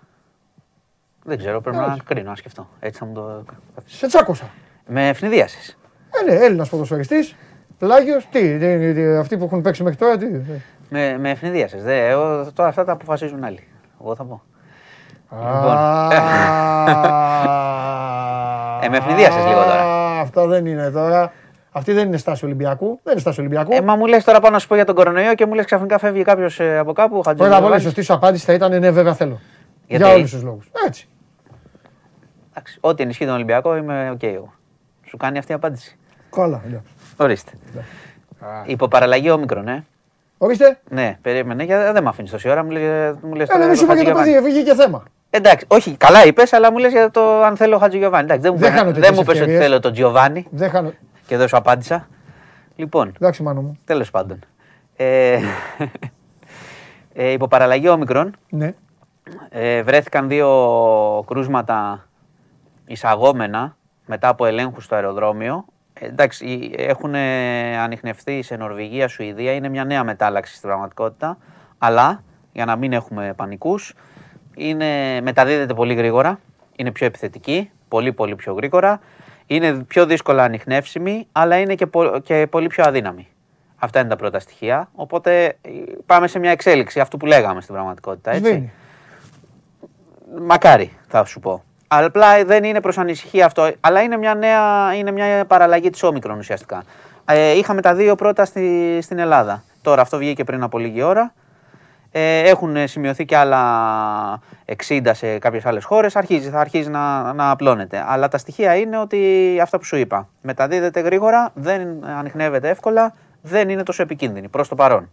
[1.24, 2.68] Δεν ξέρω, πρέπει να κρίνω, να σκεφτώ.
[2.80, 3.44] Έτσι θα μου το.
[3.84, 4.50] Σε τσάκωσα.
[4.86, 5.78] Με ευνηδίασες.
[6.10, 7.34] Ε, ναι, Έλληνας ποδοσφαιριστής.
[7.78, 10.26] Πλάγιος, τι, τι, αυτοί που έχουν παίξει μέχρι τώρα, τι.
[10.88, 11.82] Με, με ευνηδίασες.
[12.54, 13.68] Τώρα αυτά τα αποφασίζουν άλλοι.
[14.00, 14.42] Εγώ θα πω.
[15.30, 15.76] Λοιπόν.
[18.82, 20.20] ε, με αιφνιδίασες λίγο τώρα.
[20.20, 21.32] Αυτό δεν είναι τώρα.
[21.70, 23.00] Αυτή δεν είναι στάση Ολυμπιακού.
[23.02, 23.72] Δεν είναι στάση Ολυμπιακού.
[23.72, 25.64] Ε, μα μου λες τώρα πάνω να σου πω για τον κορονοϊό και μου λες
[25.64, 27.20] ξαφνικά φεύγει κάποιος ε, από κάπου.
[27.20, 29.40] Πρώτα απ' όλα η σωστή σου απάντηση θα ήταν ναι, βέβαια θέλω.
[29.86, 30.70] Για όλους τους λόγους.
[30.86, 31.08] Έτσι.
[32.56, 34.38] Εντάξει, ό,τι ενισχύει τον Ολυμπιακό είμαι okay,
[35.04, 35.96] Σου κάνει αυτή η απάντηση.
[36.30, 36.80] Καλά, ναι.
[37.16, 37.52] Ορίστε.
[37.74, 37.82] Ναι.
[38.64, 39.84] Υποπαραλλαγή όμικρον, ναι.
[40.38, 40.78] Ορίστε.
[40.90, 42.64] Ναι, περίμενε, γιατί δεν με αφήνεις τόση ώρα.
[42.64, 43.42] Μου λε.
[43.42, 45.02] Ε, δεν σου είπα για το παιδί, βγήκε και θέμα.
[45.30, 48.24] Εντάξει, όχι, καλά είπες, αλλά μου λες για το αν θέλω Χατζη Γιωβάνι.
[48.24, 50.46] Εντάξει, δεν, δεν, δεν μου είπε ότι θέλω τον Τζιοβάνι.
[50.50, 50.92] Δεν χάνω.
[51.26, 52.08] Και δεν σου απάντησα.
[52.76, 53.12] Λοιπόν.
[53.16, 53.78] Εντάξει, μάνο μου.
[53.84, 54.38] Τέλος πάντων.
[54.96, 55.38] Ε,
[57.16, 58.74] Ε, υπό παραλλαγή όμικρον ναι.
[59.48, 60.48] ε, βρέθηκαν δύο
[61.26, 62.06] κρούσματα
[62.86, 65.64] εισαγόμενα μετά από ελέγχους στο αεροδρόμιο.
[65.92, 67.14] Ε, εντάξει, έχουν
[67.78, 71.38] ανοιχνευτεί σε Νορβηγία, Σουηδία, είναι μια νέα μετάλλαξη στην πραγματικότητα.
[71.78, 73.94] Αλλά, για να μην έχουμε πανικούς,
[74.54, 76.40] είναι, μεταδίδεται πολύ γρήγορα,
[76.76, 79.00] είναι πιο επιθετική, πολύ πολύ πιο γρήγορα.
[79.46, 81.88] Είναι πιο δύσκολα ανοιχνεύσιμη, αλλά είναι και,
[82.22, 83.28] και πολύ πιο αδύναμη.
[83.76, 84.88] Αυτά είναι τα πρώτα στοιχεία.
[84.94, 85.70] Οπότε ε,
[86.06, 88.30] πάμε σε μια εξέλιξη αυτού που λέγαμε στην πραγματικότητα.
[88.30, 88.72] Έτσι.
[90.40, 91.64] Μακάρι, θα σου πω.
[91.88, 93.70] Απλά δεν είναι προς ανησυχία αυτό.
[93.80, 96.82] Αλλά είναι μια, νέα, είναι μια παραλλαγή της όμικρον ουσιαστικά.
[97.24, 99.62] Ε, είχαμε τα δύο πρώτα στη, στην Ελλάδα.
[99.82, 101.32] Τώρα αυτό βγήκε πριν από λίγη ώρα.
[102.16, 104.40] Ε, έχουν σημειωθεί και άλλα
[104.88, 106.16] 60 σε κάποιες άλλες χώρες.
[106.16, 108.04] Αρχίζει, θα αρχίζει να, να απλώνεται.
[108.06, 110.28] Αλλά τα στοιχεία είναι ότι αυτά που σου είπα.
[110.42, 115.10] Μεταδίδεται γρήγορα, δεν ανοιχνεύεται εύκολα, δεν είναι τόσο επικίνδυνη προς το παρόν.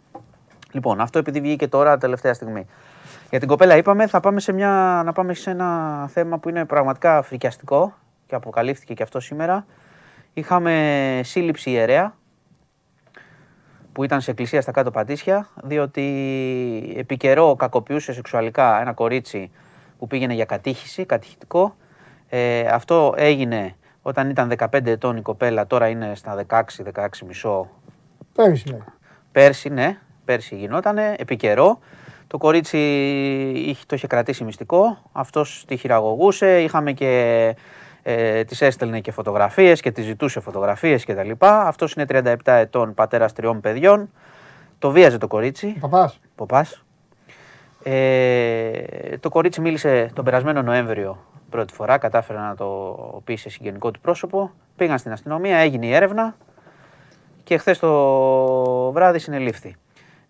[0.71, 2.67] Λοιπόν, αυτό επειδή βγήκε τώρα τελευταία στιγμή.
[3.31, 6.65] Για την κοπέλα είπαμε, θα πάμε σε μια, να πάμε σε ένα θέμα που είναι
[6.65, 7.93] πραγματικά φρικιαστικό
[8.25, 9.65] και αποκαλύφθηκε και αυτό σήμερα.
[10.33, 12.15] Είχαμε σύλληψη ιερέα
[13.91, 16.03] που ήταν σε εκκλησία στα κάτω Πατήσια, διότι
[16.97, 19.51] επί καιρό κακοποιούσε σεξουαλικά ένα κορίτσι
[19.99, 21.75] που πήγαινε για κατήχηση, κατηχητικό.
[22.29, 26.61] Ε, αυτό έγινε όταν ήταν 15 ετών η κοπέλα, τώρα είναι στα 16,
[26.93, 27.69] 16 μισό.
[28.33, 28.79] Πέρσι, ναι.
[29.31, 29.97] Πέρσι, ναι.
[30.25, 31.79] Πέρσι γινότανε, επί καιρό.
[32.31, 37.55] Το κορίτσι το είχε κρατήσει μυστικό, αυτός τη χειραγωγούσε, είχαμε και
[38.03, 41.31] ε, τη έστελνε και φωτογραφίες και τη ζητούσε φωτογραφίες κτλ.
[41.39, 44.09] Αυτός είναι 37 ετών, πατέρας τριών παιδιών.
[44.79, 45.77] Το βίαζε το κορίτσι.
[45.79, 46.19] Παπάς.
[46.35, 46.83] Παπάς.
[47.83, 51.17] Ε, το κορίτσι μίλησε τον περασμένο Νοέμβριο
[51.49, 54.51] πρώτη φορά, κατάφερε να το πει σε συγγενικό του πρόσωπο.
[54.75, 56.35] Πήγαν στην αστυνομία, έγινε η έρευνα
[57.43, 59.75] και χθες το βράδυ συνελήφθη.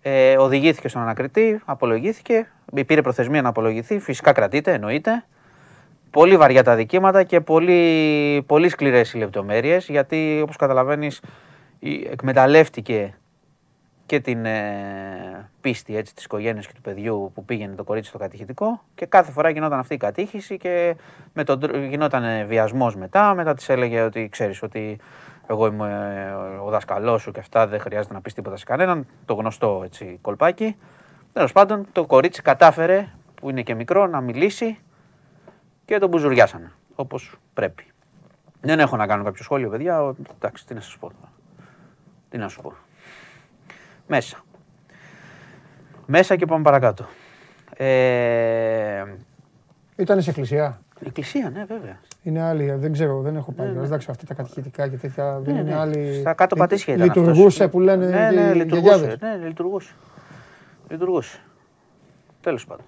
[0.01, 2.47] Ε, οδηγήθηκε στον ανακριτή, απολογήθηκε,
[2.85, 5.25] πήρε προθεσμία να απολογηθεί, φυσικά κρατείται, εννοείται.
[6.11, 11.21] Πολύ βαριά τα δικήματα και πολύ, πολύ σκληρές οι λεπτομέρειες γιατί όπως καταλαβαίνεις
[12.11, 13.13] εκμεταλλεύτηκε
[14.05, 18.17] και την ε, πίστη έτσι, της οικογένειας και του παιδιού που πήγαινε το κορίτσι στο
[18.17, 20.95] κατηχητικό και κάθε φορά γινόταν αυτή η κατήχηση και
[21.33, 24.99] με τον, γινόταν βιασμός μετά, μετά της έλεγε ότι ξέρεις ότι
[25.51, 29.33] εγώ είμαι ο δασκαλός σου και αυτά δεν χρειάζεται να πεις τίποτα σε κανέναν, το
[29.33, 30.75] γνωστό έτσι κολπάκι.
[31.33, 34.79] Τέλος πάντων το κορίτσι κατάφερε που είναι και μικρό να μιλήσει
[35.85, 37.85] και τον μπουζουριάσανε όπως πρέπει.
[38.61, 40.15] Δεν έχω να κάνω κάποιο σχόλιο, παιδιά.
[40.35, 41.11] Εντάξει, τι να σας πω.
[42.29, 42.73] Τι να σου πω.
[44.07, 44.43] Μέσα.
[46.05, 47.05] Μέσα και πάμε παρακάτω.
[47.75, 49.03] Ε...
[49.95, 50.81] Ήταν σε εκκλησία.
[51.05, 51.99] Εκκλησία, ναι, βέβαια.
[52.23, 53.67] Είναι άλλη, δεν ξέρω, δεν έχω πάει.
[53.67, 53.85] Ναι, ναι.
[53.85, 55.79] Εντάξει, αυτά τα κατηχητικά και τέτοια δεν ναι, είναι ναι.
[55.79, 56.13] άλλη.
[56.19, 57.07] Στα κάτω πατήσια ήταν.
[57.07, 58.05] Λειτουργούσε που λένε.
[58.05, 59.17] Ναι, ναι, λειτουργούσε.
[59.19, 59.91] Ναι, λειτουργούσε.
[60.89, 61.39] Λειτουργούσε.
[62.41, 62.85] Τέλος πάντων.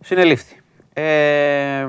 [0.00, 0.60] Συνελήφθη.
[0.92, 1.86] Ε,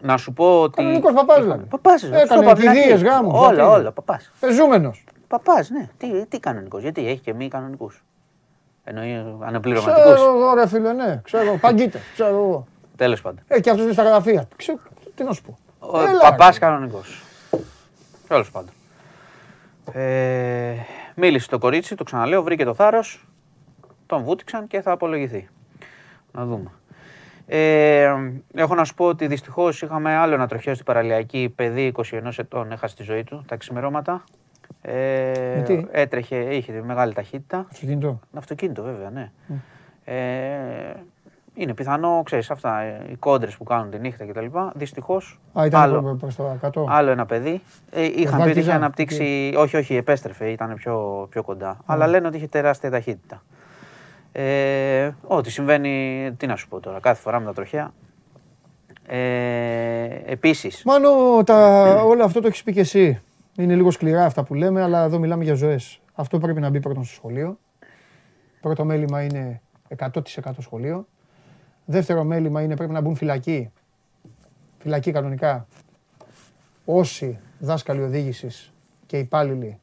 [0.00, 0.76] να σου πω ότι.
[0.76, 1.64] Κανονικός παπάς δηλαδή.
[1.64, 2.02] Παπάς.
[2.02, 3.38] Έκανε κηδείε γάμους.
[3.38, 3.92] Όλα, όλα.
[3.92, 4.32] Παπάς.
[4.40, 5.04] Πεζούμενος.
[5.28, 5.88] Παπάς, ναι.
[5.96, 6.82] Τι, τι κανονικός.
[6.82, 8.04] Γιατί έχει και μη κανονικούς.
[8.84, 10.14] Εννοεί αναπληρωματικούς.
[10.14, 11.20] Ξέρω εγώ, ρε φίλε, ναι.
[11.24, 12.00] Ξέρω, παγκίτε.
[12.12, 12.66] Ξέρω εγώ.
[13.02, 13.44] Τέλος πάντων.
[13.48, 14.48] Ε, και αυτός είναι στα γραφεία.
[14.56, 14.78] Ξέρω,
[15.14, 15.58] τι να σου πω.
[16.20, 17.22] Παπάς κανονικός.
[18.28, 18.70] Τέλος πάντων.
[19.92, 20.74] Ε,
[21.14, 23.26] μίλησε το κορίτσι, το ξαναλέω, βρήκε το θάρρος.
[24.06, 25.48] Τον βούτυξαν και θα απολογηθεί.
[26.32, 26.70] Να δούμε.
[27.46, 28.14] Ε,
[28.54, 31.52] έχω να σου πω ότι δυστυχώς είχαμε άλλο ένα τροχαίο στην παραλιακή.
[31.56, 32.02] Παιδί 21
[32.36, 34.24] ετών έχασε τη ζωή του τα ξημερώματα.
[34.82, 37.66] Ε, τι; Έτρεχε, είχε μεγάλη ταχύτητα.
[37.70, 38.20] Αυτοκίνητο.
[38.34, 39.30] Αυτοκίνητο, βέβαια, ναι.
[39.48, 39.54] Mm.
[40.04, 40.94] Ε,
[41.54, 44.46] είναι πιθανό, ξέρεις αυτά, οι κόντρες που κάνουν τη νύχτα κτλ.
[44.74, 45.40] Δυστυχώς.
[45.52, 46.86] άλλο, προς το κάτω.
[46.88, 47.62] άλλο ένα παιδί.
[47.90, 49.54] Ε, είχαν πει ότι είχε αναπτύξει.
[49.56, 51.76] Όχι, όχι, επέστρεφε, ήταν πιο, πιο κοντά.
[51.76, 51.82] Mm.
[51.86, 53.42] Αλλά λένε ότι είχε τεράστια ταχύτητα.
[54.32, 57.92] Ε, ό,τι συμβαίνει, τι να σου πω τώρα, κάθε φορά με τα τροχέα.
[59.06, 60.82] Ε, επίσης...
[60.84, 63.20] Μάνο, τα, όλο αυτό το έχεις πει και εσύ.
[63.56, 66.00] Είναι λίγο σκληρά αυτά που λέμε, αλλά εδώ μιλάμε για ζωές.
[66.14, 67.58] Αυτό πρέπει να μπει πρώτον στο σχολείο.
[68.60, 69.60] Πρώτο μέλημα είναι
[69.98, 70.10] 100%
[70.58, 71.06] σχολείο.
[71.84, 73.70] Δεύτερο μέλημα είναι πρέπει να μπουν φυλακοί.
[74.78, 75.66] Φυλακοί κανονικά.
[76.84, 78.72] Όσοι δάσκαλοι οδήγησης
[79.06, 79.80] και υπάλληλοι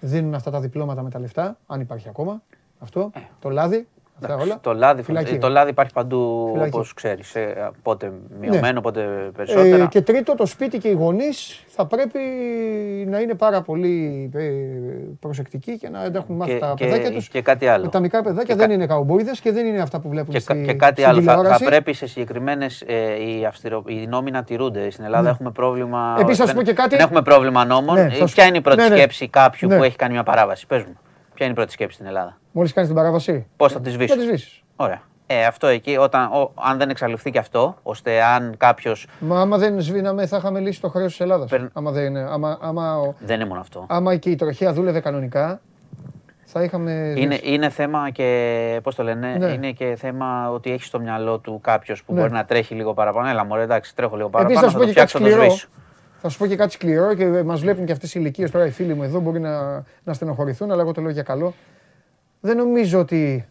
[0.00, 2.42] δίνουν αυτά τα διπλώματα με τα λεφτά, αν υπάρχει ακόμα.
[2.78, 3.20] Αυτό, ε.
[3.40, 3.88] το λάδι,
[4.22, 4.58] αυτά όλα.
[4.60, 5.38] Το λάδι, φυλακή.
[5.38, 7.34] το λάδι υπάρχει παντού όπως ξέρεις.
[7.34, 8.80] Ε, πότε μειωμένο, ναι.
[8.80, 9.82] πότε περισσότερα.
[9.82, 12.18] Ε, και τρίτο, το σπίτι και οι γονείς θα πρέπει
[13.08, 14.48] να είναι πάρα πολύ ε,
[15.20, 17.28] προσεκτικοί και να έχουν μάθει τα παιδάκια τους.
[17.28, 17.88] Και κάτι άλλο.
[17.88, 20.74] Τα μικρά παιδάκια δεν είναι καουμπόιδες και δεν είναι αυτά που βλέπουν και, στη, Και
[20.74, 21.22] κάτι άλλο.
[21.22, 22.84] Θα, θα, πρέπει σε συγκεκριμένες.
[22.86, 24.90] Ε, οι, αυστηρο, οι νόμοι να τηρούνται.
[24.90, 25.30] Στην Ελλάδα ναι.
[25.30, 26.16] έχουμε πρόβλημα.
[26.18, 26.88] Επίσης, α πω και κάτι.
[26.88, 27.94] Δεν έχουμε πρόβλημα νόμων.
[27.94, 28.96] Ναι, Ποια είναι η πρώτη ναι, ναι.
[28.96, 30.98] σκέψη κάποιου που έχει κάνει μια παράβαση; Πες μου.
[31.38, 33.46] Ποια είναι η πρώτη σκέψη στην Ελλάδα; Μόλις κάνεις την παράβαση.
[33.56, 34.62] Πώς θα τη σβήσει.
[34.76, 35.00] Ωραία.
[35.26, 38.94] Ε, αυτό εκεί, όταν, ο, αν δεν εξαλειφθεί και αυτό, ώστε αν κάποιο.
[39.18, 41.50] Μα άμα δεν σβήναμε, θα είχαμε λύσει το χρέος της Ελλάδας.
[41.50, 41.60] Περ...
[41.72, 42.20] Άμα δεν είναι.
[42.20, 43.86] Άμα, άμα, δεν είναι μόνο αυτό.
[43.88, 45.60] Άμα και η τροχέα δούλευε κανονικά,
[46.44, 47.14] θα είχαμε.
[47.16, 48.80] Είναι, είναι θέμα και.
[48.82, 49.46] Πώς το λένε, ναι.
[49.46, 52.20] είναι και θέμα ότι έχει στο μυαλό του κάποιος που ναι.
[52.20, 53.28] μπορεί να τρέχει λίγο παραπάνω.
[53.28, 54.58] Έλα, μωρέ, εντάξει, τρέχω λίγο παραπάνω.
[54.58, 55.68] Επίσης, θα, θα το φτιάξω το σβήσω.
[56.20, 58.70] Θα σου πω και κάτι σκληρό και μας βλέπουν και αυτές οι ηλικίες τώρα οι
[58.70, 61.54] φίλοι μου εδώ μπορεί να, να στενοχωρηθούν, αλλά εγώ το λέω για καλό.
[62.40, 63.48] Δεν νομίζω ότι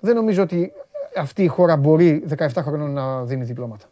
[0.00, 0.72] δεν νομίζω ότι
[1.16, 3.86] αυτή η χώρα μπορεί 17 χρονών να δίνει διπλώματα.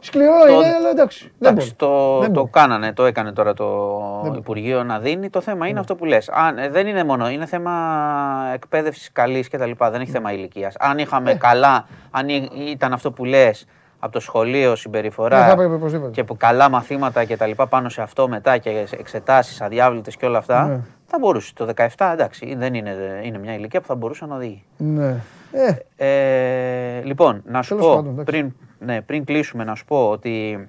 [0.00, 0.52] Σκληρό το...
[0.52, 1.32] είναι, αλλά εντάξει.
[1.38, 1.72] Δεν μπορεί.
[1.72, 5.30] Το, δεν το κάνανε, το έκανε τώρα το Υπουργείο να δίνει.
[5.30, 5.80] Το θέμα είναι ναι.
[5.80, 6.28] αυτό που λες.
[6.28, 9.70] Αν, ε, δεν είναι μόνο, είναι θέμα εκπαίδευσης καλής κτλ.
[9.78, 10.74] Δεν έχει θέμα ηλικίας.
[10.78, 11.34] Αν είχαμε ε.
[11.34, 12.28] καλά, αν
[12.68, 13.66] ήταν αυτό που λες,
[13.98, 18.58] από το σχολείο συμπεριφορά ναι, και καλά μαθήματα και τα λοιπά πάνω σε αυτό μετά
[18.58, 20.80] και εξετάσεις αδιάβλητες και όλα αυτά, ναι.
[21.06, 21.52] θα μπορούσε.
[21.54, 24.62] Το 17 εντάξει, δεν είναι, είναι μια ηλικία που θα μπορούσε να οδηγεί.
[24.76, 25.16] Ναι.
[25.52, 25.76] Ε.
[25.96, 30.68] Ε, λοιπόν, να σου πω, πριν, ναι, πριν κλείσουμε, να σου πω ότι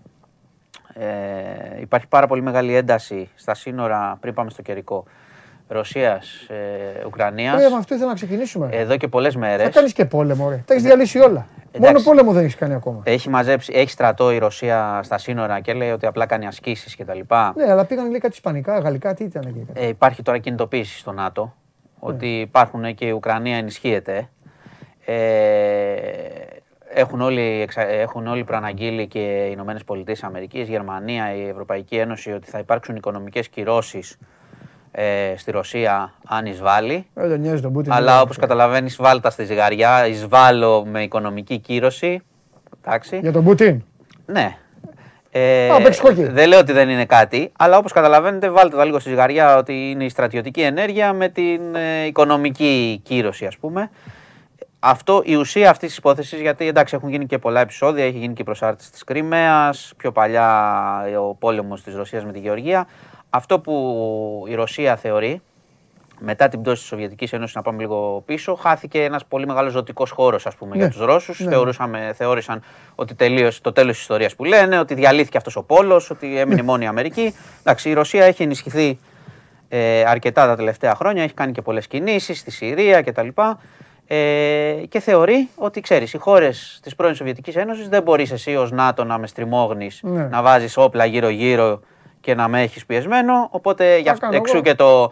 [0.93, 5.03] ε, υπάρχει πάρα πολύ μεγάλη ένταση στα σύνορα, πριν πάμε στο καιρικό,
[5.69, 7.51] Ρωσία-Ουκρανία.
[7.51, 8.69] Ε, με αυτό ήθελα να ξεκινήσουμε.
[8.71, 9.65] Εδώ και πολλές μέρες.
[9.65, 10.63] Θα κάνεις και πόλεμο, ρε.
[10.65, 11.47] Τα έχεις διαλύσει όλα.
[11.71, 13.01] Εντάξει, Μόνο πόλεμο δεν έχεις κάνει ακόμα.
[13.03, 17.19] Έχει μαζέψει, έχει στρατό η Ρωσία στα σύνορα και λέει ότι απλά κάνει ασκήσεις κτλ.
[17.55, 19.65] Ναι, αλλά πήγαν λέει κάτι ισπανικά, γαλλικά, τι ήταν εκεί.
[19.73, 21.49] Ε, υπάρχει τώρα κινητοποίηση στο ΝΑΤΟ ναι.
[21.99, 24.29] ότι υπάρχουν και η Ουκρανία ενισχύεται.
[25.05, 25.15] Ε,
[26.93, 32.31] έχουν όλοι, έχουν όλοι προαναγγείλει και οι Ηνωμένες Πολιτείες Αμερικής, η Γερμανία, η Ευρωπαϊκή Ένωση
[32.31, 34.17] ότι θα υπάρξουν οικονομικές κυρώσεις
[34.91, 37.05] ε, στη Ρωσία αν εισβάλλει.
[37.15, 42.21] Ε, τον Πούτιν, αλλά όπως καταλαβαίνεις, βάλτα στη ζυγαριά, εισβάλλω με οικονομική κύρωση.
[42.85, 43.19] Εντάξει.
[43.21, 43.83] Για τον Πούτιν;
[44.25, 44.57] Ναι.
[45.31, 45.69] Ε,
[46.15, 49.89] δεν λέω ότι δεν είναι κάτι, αλλά όπως καταλαβαίνετε, βάλτε τα λίγο στη ζυγαριά ότι
[49.89, 53.89] είναι η στρατιωτική ενέργεια με την ε, οικονομική κύρωση, ας πούμε.
[54.79, 58.33] Αυτό, η ουσία αυτής της υπόθεσης, γιατί εντάξει έχουν γίνει και πολλά επεισόδια, έχει γίνει
[58.33, 62.87] και η προσάρτηση της Κρυμαίας, πιο παλιά ο πόλεμος της Ρωσίας με τη Γεωργία.
[63.29, 65.41] Αυτό που η Ρωσία θεωρεί,
[66.19, 70.11] μετά την πτώση της Σοβιετικής Ένωσης, να πάμε λίγο πίσω, χάθηκε ένας πολύ μεγάλος ζωτικός
[70.11, 70.75] χώρος ναι.
[70.75, 71.39] για τους Ρώσους.
[71.39, 72.13] Ναι.
[72.13, 72.63] Θεώρησαν
[72.95, 76.55] ότι τελείωσε το τέλος της ιστορίας που λένε, ότι διαλύθηκε αυτός ο πόλος, ότι έμεινε
[76.55, 76.67] ναι.
[76.67, 77.35] μόνο η Αμερική.
[77.59, 78.99] Εντάξει, η Ρωσία έχει ενισχυθεί
[79.69, 83.27] ε, αρκετά τα τελευταία χρόνια, έχει κάνει και πολλές κινήσεις στη Συρία κτλ.
[84.07, 88.71] Ε, και θεωρεί ότι ξέρεις, οι χώρες της πρώην Σοβιετικής Ένωσης δεν μπορείς εσύ ως
[88.71, 90.23] ΝΑΤΟ να με στριμώγνεις, ναι.
[90.23, 91.79] να βάζεις όπλα γύρω-γύρω
[92.29, 93.47] και να με έχεις πιεσμένο.
[93.51, 95.11] Οπότε για εξού και, το,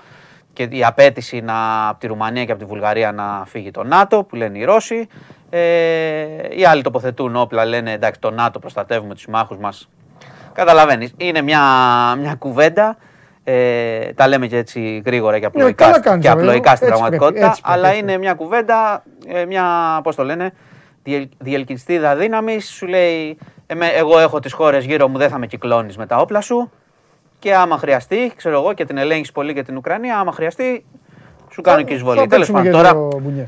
[0.54, 4.24] και η απέτηση να, από τη Ρουμανία και από τη Βουλγαρία να φύγει το ΝΑΤΟ,
[4.24, 5.08] που λένε οι Ρώσοι.
[5.50, 5.60] Ε,
[6.50, 9.90] οι άλλοι τοποθετούν όπλα, λένε εντάξει, το ΝΑΤΟ προστατεύουμε τους συμμάχους μας.
[10.54, 11.14] Καταλαβαίνεις.
[11.18, 11.62] Είναι μια,
[12.20, 12.98] μια κουβέντα.
[13.44, 17.58] Ε, τα λέμε και έτσι γρήγορα και ναι, απλοϊκά, και απλοϊκά στην πραγματικότητα.
[17.62, 19.64] αλλά είναι μια κουβέντα, ε, μια,
[20.04, 20.52] πώς το λένε,
[21.38, 22.70] διελκυστίδα δύναμης.
[22.70, 23.38] Σου λέει,
[23.96, 26.72] εγώ έχω τις χώρες γύρω μου, δεν θα με κυκλώνεις με τα όπλα σου
[27.40, 30.86] και άμα χρειαστεί, ξέρω εγώ και την ελέγχεις πολύ για την Ουκρανία, άμα χρειαστεί,
[31.52, 32.28] σου κάνω και εισβολή.
[32.28, 33.08] Τέλος πάντων, τώρα.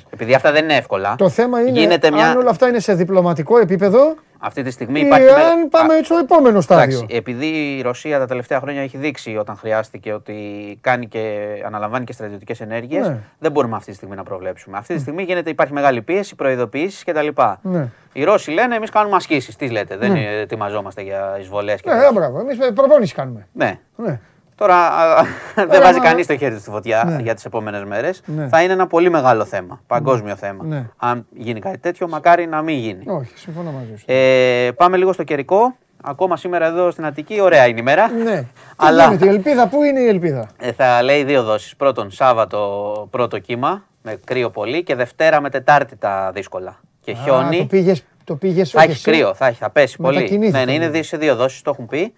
[0.09, 1.15] Επειδή αυτά δεν είναι εύκολα.
[1.17, 4.15] Το θέμα είναι αν όλα αυτά είναι σε διπλωματικό επίπεδο.
[4.41, 5.25] Αυτή τη στιγμή υπάρχει.
[5.25, 6.97] Ή αν πάμε στο επόμενο στάδιο.
[6.97, 10.35] Εντάξει, επειδή η Ρωσία τα τελευταία χρόνια έχει δείξει όταν χρειάστηκε ότι
[10.81, 13.17] κάνει και αναλαμβάνει και στρατιωτικές ενέργειες, ναι.
[13.39, 14.77] δεν μπορούμε αυτή τη στιγμή να προβλέψουμε.
[14.77, 17.27] Αυτή τη στιγμή γίνεται, υπάρχει μεγάλη πίεση, προειδοποιήσει κτλ.
[17.61, 17.87] Ναι.
[18.13, 19.55] Οι Ρώσοι λένε εμείς κάνουμε ασκήσεις.
[19.55, 20.19] Τι λέτε, δεν ναι.
[20.19, 21.83] ετοιμαζόμαστε για εισβολές.
[21.83, 22.39] Ναι, μπράβο.
[22.39, 23.47] Εμείς προπόνηση κάνουμε.
[23.53, 23.79] Ναι.
[23.95, 24.19] ναι.
[24.59, 24.77] Τώρα
[25.55, 27.21] δεν βάζει κανείς το χέρι στη φωτιά ναι.
[27.21, 28.21] για τις επόμενες μέρες.
[28.25, 28.47] Ναι.
[28.47, 29.81] Θα είναι ένα πολύ μεγάλο θέμα.
[29.87, 30.35] Παγκόσμιο ναι.
[30.35, 30.91] θέμα.
[30.97, 33.03] Αν γίνει κάτι τέτοιο, μακάρι να μην γίνει.
[33.07, 34.03] Όχι, συμφωνώ μαζί σου.
[34.07, 35.75] Ε, πάμε λίγο στο καιρικό.
[36.03, 38.11] Ακόμα σήμερα εδώ στην Αττική, ωραία είναι η μέρα.
[38.11, 38.45] Ναι.
[38.75, 39.17] Αλλά...
[39.21, 41.75] η ελπίδα, πού είναι η ελπίδα; Ε, θα λέει δύο δόσεις.
[41.75, 46.79] Πρώτον, Σάββατο πρώτο κύμα με κρύο πολύ και Δευτέρα με Τετάρτη τα δύσκολα.
[47.01, 47.57] Και χιόνι.
[47.57, 50.51] Το πήγες το πήγες Θα έχει κρύο, θα, έχει, θα πέσει πολύ.
[50.51, 52.13] Ναι, ναι, είναι δύο σε δύο δόσεις, το έχουν πει.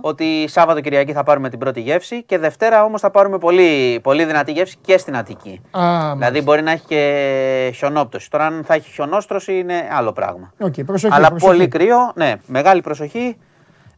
[0.00, 4.24] Ότι Σάββατο Κυριακή θα πάρουμε την πρώτη γεύση και Δευτέρα όμως θα πάρουμε πολύ, πολύ
[4.24, 5.60] δυνατή γεύση και στην Αττική.
[5.70, 8.30] Α, δηλαδή μπορεί να έχει και χιονόπτωση.
[8.30, 10.52] Τώρα, αν θα έχει χιονόστρωση, είναι άλλο πράγμα.
[10.64, 11.52] Okay, προσοχή, Αλλά προσοχή.
[11.52, 13.36] πολύ κρύο, ναι, μεγάλη προσοχή.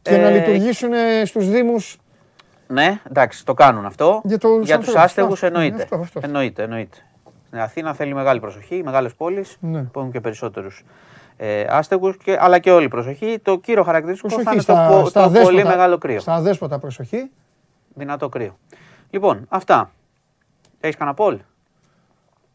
[0.01, 0.91] Και να ε, λειτουργήσουν
[1.25, 1.97] στους Δήμους.
[2.67, 4.21] Ναι, εντάξει, το κάνουν αυτό.
[4.23, 5.87] Για, το Για τους άστεγους εννοείται.
[6.21, 6.63] εννοείται.
[6.63, 6.97] Εννοείται.
[7.47, 9.81] Στην Αθήνα θέλει μεγάλη προσοχή, μεγάλες πόλεις ναι.
[9.81, 10.83] που έχουν και περισσότερους
[11.41, 13.39] ε, άστεγους, και, αλλά και όλη προσοχή.
[13.41, 16.19] Το κύριο χαρακτηριστικό προσοχή, θα είναι στα, το, στα το δέσποτα, πολύ μεγάλο κρύο.
[16.19, 17.31] Στα δέσποτα προσοχή.
[17.93, 18.57] Δυνατό κρύο.
[19.09, 19.91] Λοιπόν, αυτά.
[20.79, 21.39] Έχεις κανένα πόλ.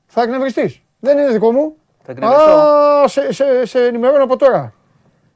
[0.06, 0.82] Θα εκνευριστείς.
[1.00, 1.76] Δεν είναι δικό μου.
[2.02, 2.50] Θα εκνευριστώ.
[2.50, 4.72] Α, σε, σε, σε ενημερώνω από τώρα.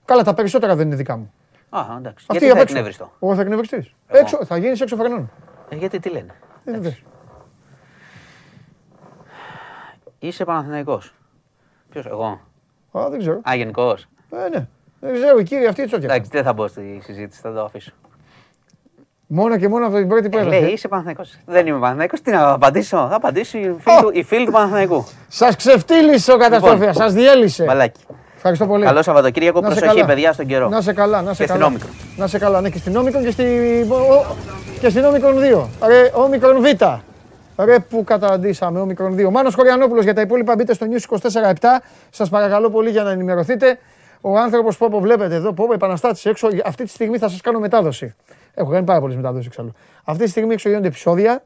[0.05, 1.33] Καλά, τα περισσότερα δεν είναι δικά μου.
[1.71, 2.27] Α, εντάξει.
[2.29, 3.95] Αυτή Γιατί θα εκνευριστώ; Εγώ θα εκνευριστείς.
[4.07, 5.31] Έξω, θα γίνεις έξω φρενών.
[5.69, 6.35] Ε, γιατί τι λένε;
[6.65, 6.79] Ε,
[10.19, 11.15] Είσαι Παναθηναϊκός.
[11.91, 12.41] Ποιος, εγώ;
[12.99, 13.41] Α, δεν ξέρω.
[13.51, 14.09] Α, γενικός.
[14.31, 14.67] Ε, ναι.
[15.01, 17.93] Δεν ξέρω, οι κύριοι αυτοί τι Εντάξει, δεν θα μπω στη συζήτηση, θα το αφήσω.
[19.27, 20.43] Μόνο και μόνο από την πρώτη πέρα.
[20.43, 21.39] Ε, λέει, είσαι Παναθηναϊκός.
[21.47, 22.21] Δεν είμαι Παναθηναϊκός.
[22.21, 23.07] Τι να απαντήσω.
[23.11, 25.07] Θα απαντήσω η φίλη, του, του Παναθηναϊκού.
[25.29, 27.65] Σας ξεφτύλισε ο καταστροφέας, λοιπόν, σας διέλυσε.
[27.65, 28.01] Μπαλάκι.
[28.35, 28.85] Ευχαριστώ πολύ.
[28.85, 29.61] Καλό Σαββατοκύριακο.
[29.61, 30.69] Προσοχή, παιδιά, στον καιρό.
[30.69, 31.71] Να σε καλά, να σε και καλά.
[31.71, 33.45] Στην να σε καλά, ναι, και στην Όμικρον και, στη...
[34.81, 35.67] και στην Όμικρον 2.
[35.87, 36.65] Ρε, Όμικρον Β.
[37.59, 39.31] Ρε που καταντήσαμε, Όμικρον 2.
[39.31, 41.55] Μάνος Χωριανόπουλος για τα υπόλοιπα μπείτε στο News 24-7.
[42.11, 43.79] Σας παρακαλώ πολύ για να ενημερωθείτε.
[44.21, 47.59] Ο άνθρωπος που όπου βλέπετε εδώ, που επαναστάτης έξω, αυτή τη στιγμή θα σας κάνω
[47.59, 48.15] μετάδοση.
[48.55, 49.73] Έχω κάνει πάρα πολλές μετάδοσεις εξάλλου.
[50.05, 51.45] Αυτή τη στιγμή έξω γίνονται επεισόδια.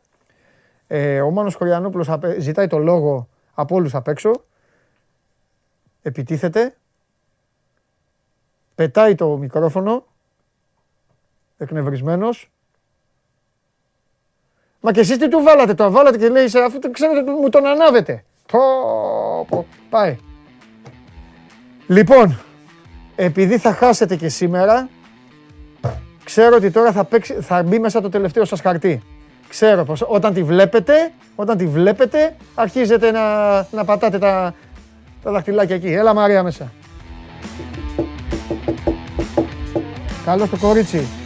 [0.86, 2.08] Ε, ο Μάνος Χωριανόπουλος
[2.38, 4.30] ζητάει το λόγο από όλους απ' έξω.
[6.02, 6.74] Επιτίθεται
[8.74, 10.04] πετάει το μικρόφωνο,
[11.58, 12.50] εκνευρισμένος.
[14.84, 17.66] Μα και εσείς τι του βάλατε, το βάλατε και λέει, αφού το ξέρετε μου τον
[17.66, 18.24] ανάβετε.
[18.52, 18.58] Πω,
[19.48, 20.16] πω, πάει.
[21.86, 22.38] Λοιπόν,
[23.16, 24.88] επειδή θα χάσετε και σήμερα,
[26.24, 29.02] ξέρω ότι τώρα θα, παίξει, θα μπει μέσα το τελευταίο σας χαρτί.
[29.48, 34.54] Ξέρω πως όταν τη βλέπετε, όταν τη βλέπετε, αρχίζετε να, να πατάτε τα,
[35.22, 35.92] τα δαχτυλάκια εκεί.
[35.92, 36.72] Έλα Μαρία μέσα.
[40.24, 41.21] Καλό το κορίτσι.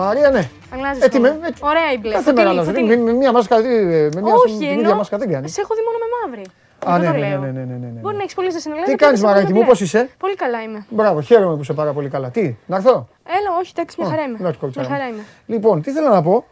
[0.00, 0.48] Μαρία, ναι.
[0.74, 1.28] Αλλάζεις Έτσι, με,
[1.60, 2.12] Ωραία η μπλε.
[2.12, 2.70] Κάθε μέρα αλλάζω.
[2.70, 5.48] Με, με, μία μάσκα, με μία, Όχι, ίδια μάσκα δεν κάνει.
[5.48, 6.44] Σε έχω δει μόνο με μαύρη.
[6.86, 8.90] Α, ναι, ναι, ναι, ναι, ναι, ναι, Μπορεί να έχεις πολλέ συνελεύσει.
[8.90, 10.86] Τι κάνεις, Μαράκι μου, πώς είσαι; Πολύ καλά είμαι.
[10.90, 12.30] Μπράβο, χαίρομαι που είσαι πάρα πολύ καλά.
[12.30, 14.38] Τι, να έρθω; Έλα, όχι, εντάξει, μια χαρά είμαι.
[14.74, 15.22] Μια χαρά είμαι.
[15.46, 16.44] Λοιπόν, τι θέλω να πω.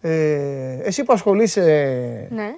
[0.00, 1.62] Ε, εσύ που ασχολείσαι
[2.30, 2.54] ναι.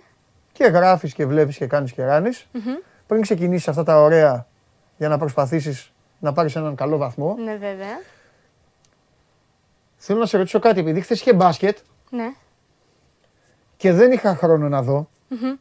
[0.52, 2.82] και γράφεις και βλέπεις και κάνεις και ράνεις, mm-hmm.
[3.06, 4.46] πριν ξεκινήσεις αυτά τα ωραία
[4.96, 7.36] για να προσπαθήσεις να πάρεις έναν καλό βαθμό.
[7.44, 8.00] Ναι, βέβαια.
[10.04, 11.78] Θέλω να σε ρωτήσω κάτι, επειδή χθες είχε μπάσκετ.
[12.10, 12.32] Ναι.
[13.76, 15.08] Και δεν είχα χρόνο να δω.
[15.30, 15.58] Mm-hmm.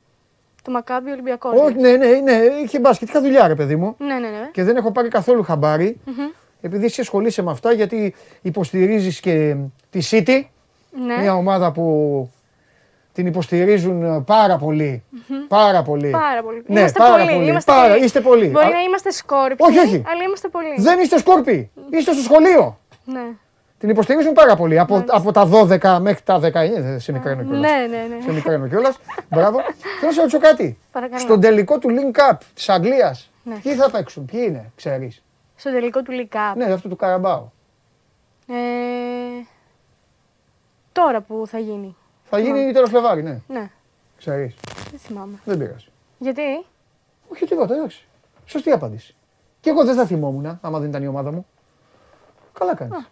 [0.63, 1.59] Το Μακάμπι Ολυμπιακός.
[1.61, 3.07] Όχι, ναι, ναι, ναι, είχε μπάσκετ.
[3.09, 3.95] Είχα δουλειά, ρε παιδί μου.
[3.97, 4.49] Ναι, ναι, ναι.
[4.51, 5.99] Και δεν έχω πάρει καθόλου χαμπάρι.
[6.05, 6.35] Mm-hmm.
[6.61, 9.55] Επειδή εσύ ασχολείσαι με αυτά, γιατί υποστηρίζεις και
[9.89, 10.43] τη City.
[11.05, 11.17] Ναι.
[11.17, 12.29] Μια ομάδα που
[13.13, 15.03] την υποστηρίζουν ε, πάρα πολύ.
[15.13, 15.45] Mm-hmm.
[15.47, 16.09] Πάρα πολύ.
[16.09, 16.63] Πάρα πολύ.
[16.67, 17.47] Ναι, είμαστε πάρα πολύ.
[17.47, 18.05] Είμαστε πάρα, πολύ.
[18.05, 18.47] Είστε πολλοί.
[18.47, 18.69] Μπορεί Α...
[18.69, 19.63] να είμαστε σκόρποι.
[19.63, 20.03] Όχι, όχι.
[20.07, 20.75] Αλλά είμαστε πολλοί.
[20.77, 21.71] Δεν είστε σκόρποι.
[21.89, 22.79] Είστε στο σχολείο.
[23.05, 23.25] Ναι.
[23.81, 24.79] Την υποστηρίζουν πάρα πολύ.
[24.79, 26.53] Από, από τα 12 μέχρι τα 19.
[26.55, 27.59] Ε, σε μικραίνω κιόλας.
[27.61, 28.21] Ναι, ναι, ναι.
[28.21, 28.99] Σε μικραίνω κιόλας.
[29.29, 29.59] Μπράβο.
[29.59, 30.77] Θέλω να σε ρωτήσω κάτι.
[30.91, 31.19] Παρακαλώ.
[31.19, 33.55] Στον τελικό του Link Cup της Αγγλίας, ναι.
[33.55, 35.23] ποιοι θα παίξουν, ποιοι είναι, ξέρεις;
[35.55, 36.55] Στον τελικό του Link Cup.
[36.55, 37.51] Ναι, αυτό του Καραμπάου.
[38.47, 38.53] Ε,
[40.91, 41.95] τώρα που θα γίνει.
[42.23, 43.41] Θα γίνει τέλος Φλεβάρι, ναι.
[43.47, 43.69] Ναι.
[44.17, 44.55] Ξέρεις.
[44.91, 45.39] Δεν θυμάμαι.
[45.45, 45.87] Δεν πειράζει.
[46.17, 46.65] Γιατί;
[47.27, 48.07] Όχι τίποτα, εντάξει.
[48.45, 49.15] Σωστή απάντηση.
[49.59, 51.45] Και εγώ δεν θα θυμόμουν άμα δεν ήταν η ομάδα μου.
[52.59, 53.09] Καλά κάνεις.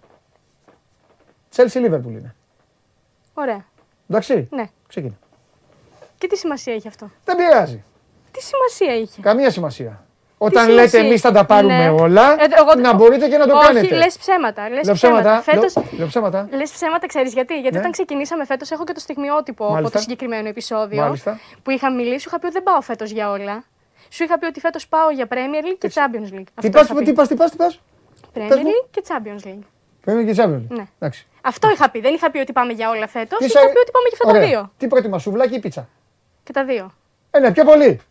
[1.55, 2.35] Chelsea Liverpool είναι.
[3.33, 3.65] Ωραία.
[4.09, 4.47] Εντάξει.
[4.51, 4.69] Ναι.
[4.87, 5.17] Ξεκινά.
[6.17, 7.83] Και τι σημασία έχει αυτό; Δεν πειράζει.
[8.31, 10.03] Τι σημασία είχε; Καμία σημασία.
[10.41, 11.89] Όταν λέτε εμείς θα τα πάρουμε ναι.
[11.89, 13.85] όλα, ε, εγώ, να μπορείτε και να το όχι, κάνετε.
[13.85, 14.69] Όχι, λες ψέματα.
[14.69, 15.41] Λες ψέματα.
[15.41, 15.75] Φέτος...
[15.97, 16.47] Λε ψέματα.
[16.51, 17.79] Λες ψέματα, ξέρεις γιατί; Γιατί ναι.
[17.79, 19.87] όταν ξεκινήσαμε φέτος, έχω και το στιγμιότυπο Μάλιστα.
[19.87, 21.39] από το συγκεκριμένο επεισόδιο Μάλιστα.
[21.63, 22.19] που είχα μιλήσει.
[22.19, 23.63] Σου είχα πει ότι δεν πάω φέτος για όλα.
[24.09, 26.43] Σου είχα πει ότι φέτος πάω για Premier League και Champions League.
[26.61, 27.81] Τι πας, τι πας, τι πας, τι πας;
[28.33, 29.63] Premier League και Champions League.
[30.05, 30.67] Premier και Champions League.
[30.69, 30.87] Ναι.
[30.99, 31.27] Εντάξει.
[31.41, 31.99] Αυτό είχα πει.
[31.99, 33.39] Δεν είχα πει ότι πάμε για όλα φέτος.
[33.39, 34.71] Είχα πει ότι πάμε για αυτά τα δύο.
[34.77, 35.87] Τι προτιμά, σουβλάκι ή πίτσα;
[36.43, 36.91] Και τα δύο.
[37.31, 38.01] Ε, ναι, πιο πολύ.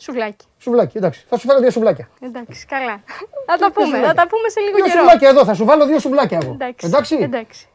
[0.00, 0.46] Σουβλάκι.
[0.58, 1.24] Σουβλάκι, εντάξει.
[1.28, 2.08] Θα σου φέρω δύο σουβλάκια.
[2.20, 3.02] Εντάξει, καλά.
[3.46, 4.94] θα τα πούμε, θα τα πούμε σε λίγο δύο καιρό.
[4.94, 6.52] Δύο σουβλάκια εδώ, θα σου βάλω δύο σουβλάκια εγώ.
[6.52, 6.86] Εντάξει.
[6.86, 7.68] εντάξει; εντάξει.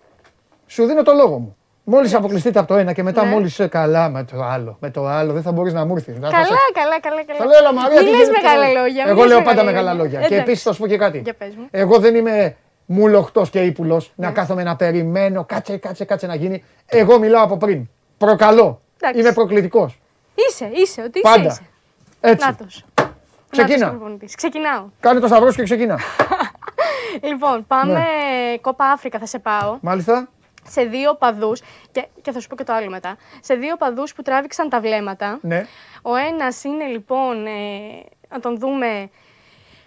[0.66, 1.58] Σου δίνω το λόγο μου.
[1.88, 3.30] Μόλις αποκλειστείτε από το ένα και μετά ναι.
[3.30, 4.78] μόλις ε, καλά με το άλλο.
[4.80, 6.16] Με το άλλο δεν θα μπορείς να μου έρθεις.
[6.20, 7.40] Καλά, καλά, καλά, καλά.
[7.40, 8.02] Θα λέω, έλα Μαρία.
[8.02, 9.06] Μην λες μεγάλα λόγια.
[9.08, 10.22] Εγώ λέω πάντα μεγάλα λόγια.
[10.28, 11.24] Και επίσης θα σου πω και κάτι.
[11.72, 12.56] Εγώ δεν είμαι
[12.86, 14.34] μουλοχτός και ύπουλος να ναι.
[14.34, 15.46] κάθομαι να περιμένω.
[15.46, 16.64] Κάτσε, κάτσε, κάτσε να γίνει.
[16.86, 17.90] Εγώ μιλάω από πριν.
[18.18, 18.82] Προκαλώ.
[19.16, 20.00] Είμαι προκλητικός.
[20.36, 21.36] Είσαι, είσαι, ότι είσαι.
[21.36, 21.48] Πάντα.
[21.48, 21.62] Είσαι.
[22.20, 22.46] Έτσι.
[22.46, 22.86] Νάτος.
[23.50, 23.92] Ξεκίνα.
[23.92, 24.86] Νάτος Ξεκινάω.
[25.00, 26.00] Κάνε το σταυρό και ξεκινά.
[27.30, 28.58] λοιπόν, πάμε ναι.
[28.62, 29.78] Κόπα Αφρικα θα σε πάω.
[29.82, 30.30] Μάλιστα.
[30.68, 34.14] Σε δύο παδούς, και, και θα σου πω και το άλλο μετά, σε δύο παδούς
[34.14, 35.40] που τράβηξαν τα βλέμματα.
[35.42, 35.66] Ναι.
[36.02, 37.52] Ο ένας είναι λοιπόν, ε,
[38.30, 39.10] να τον δούμε,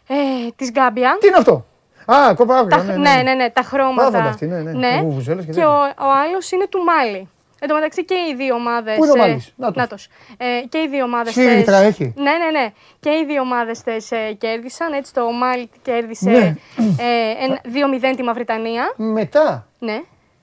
[0.08, 0.14] ε,
[0.56, 1.16] της Γκάμπια.
[1.20, 1.66] Τι είναι αυτό;
[2.12, 2.82] Α, κόπα Αφρικα.
[2.82, 4.18] Ναι, ναι, ναι, ναι, τα χρώματα.
[4.18, 4.72] Αυτή, ναι, ναι.
[4.72, 5.02] ναι.
[5.24, 7.28] Και, και ο, ο άλλος είναι του Μάλι.
[7.60, 8.96] Εν τω μεταξύ και οι δύο ομάδες.
[8.96, 10.08] Πού είναι ο Μάλης, Νάτος.
[10.36, 11.32] Ε, και οι δύο ομάδες.
[11.32, 12.12] Σφύγητρα έχει.
[12.16, 12.72] Ναι, ναι, ναι.
[13.00, 14.92] Και οι δύο ομάδες ε, κέρδισαν.
[14.92, 16.54] Έτσι το Μάλι κέρδισε ναι.
[16.76, 18.92] ε, 2-0 τη Μαυριτανία.
[18.96, 19.66] Μετά.
[19.78, 20.02] Ναι.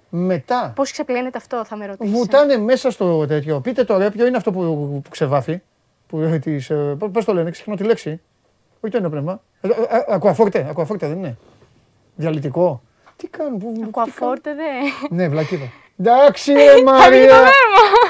[0.09, 0.71] Μετά.
[0.75, 2.17] Πώς ξεπλένεται αυτό, θα με ρωτήσεις.
[2.17, 3.59] Βουτάνε μέσα στο τέτοιο.
[3.59, 4.61] Πείτε τώρα, ποιο είναι αυτό που,
[5.03, 5.61] που ξεβάφει.
[6.07, 8.21] Που, της, ε, πώς το λένε, ξεχνώ τη λέξη.
[8.79, 9.41] Όχι το είναι πνεύμα.
[9.61, 9.73] Ε, ε,
[10.07, 11.37] ακουαφόρτε, ακουαφόρτε δεν είναι.
[12.15, 12.81] Διαλυτικό.
[13.15, 13.87] Τι κάνουν, πού.
[13.91, 14.63] Κουαφόρτε δε.
[15.09, 15.71] Ναι, βλακίδα.
[15.99, 17.35] Εντάξει ρε Μαρία.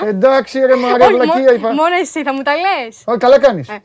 [0.06, 1.74] Εντάξει ρε Μαρία, βλακία είπα.
[1.74, 3.04] Μόνο εσύ θα μου τα λες.
[3.06, 3.70] Όχι, καλά κάνεις.
[3.70, 3.82] Ε,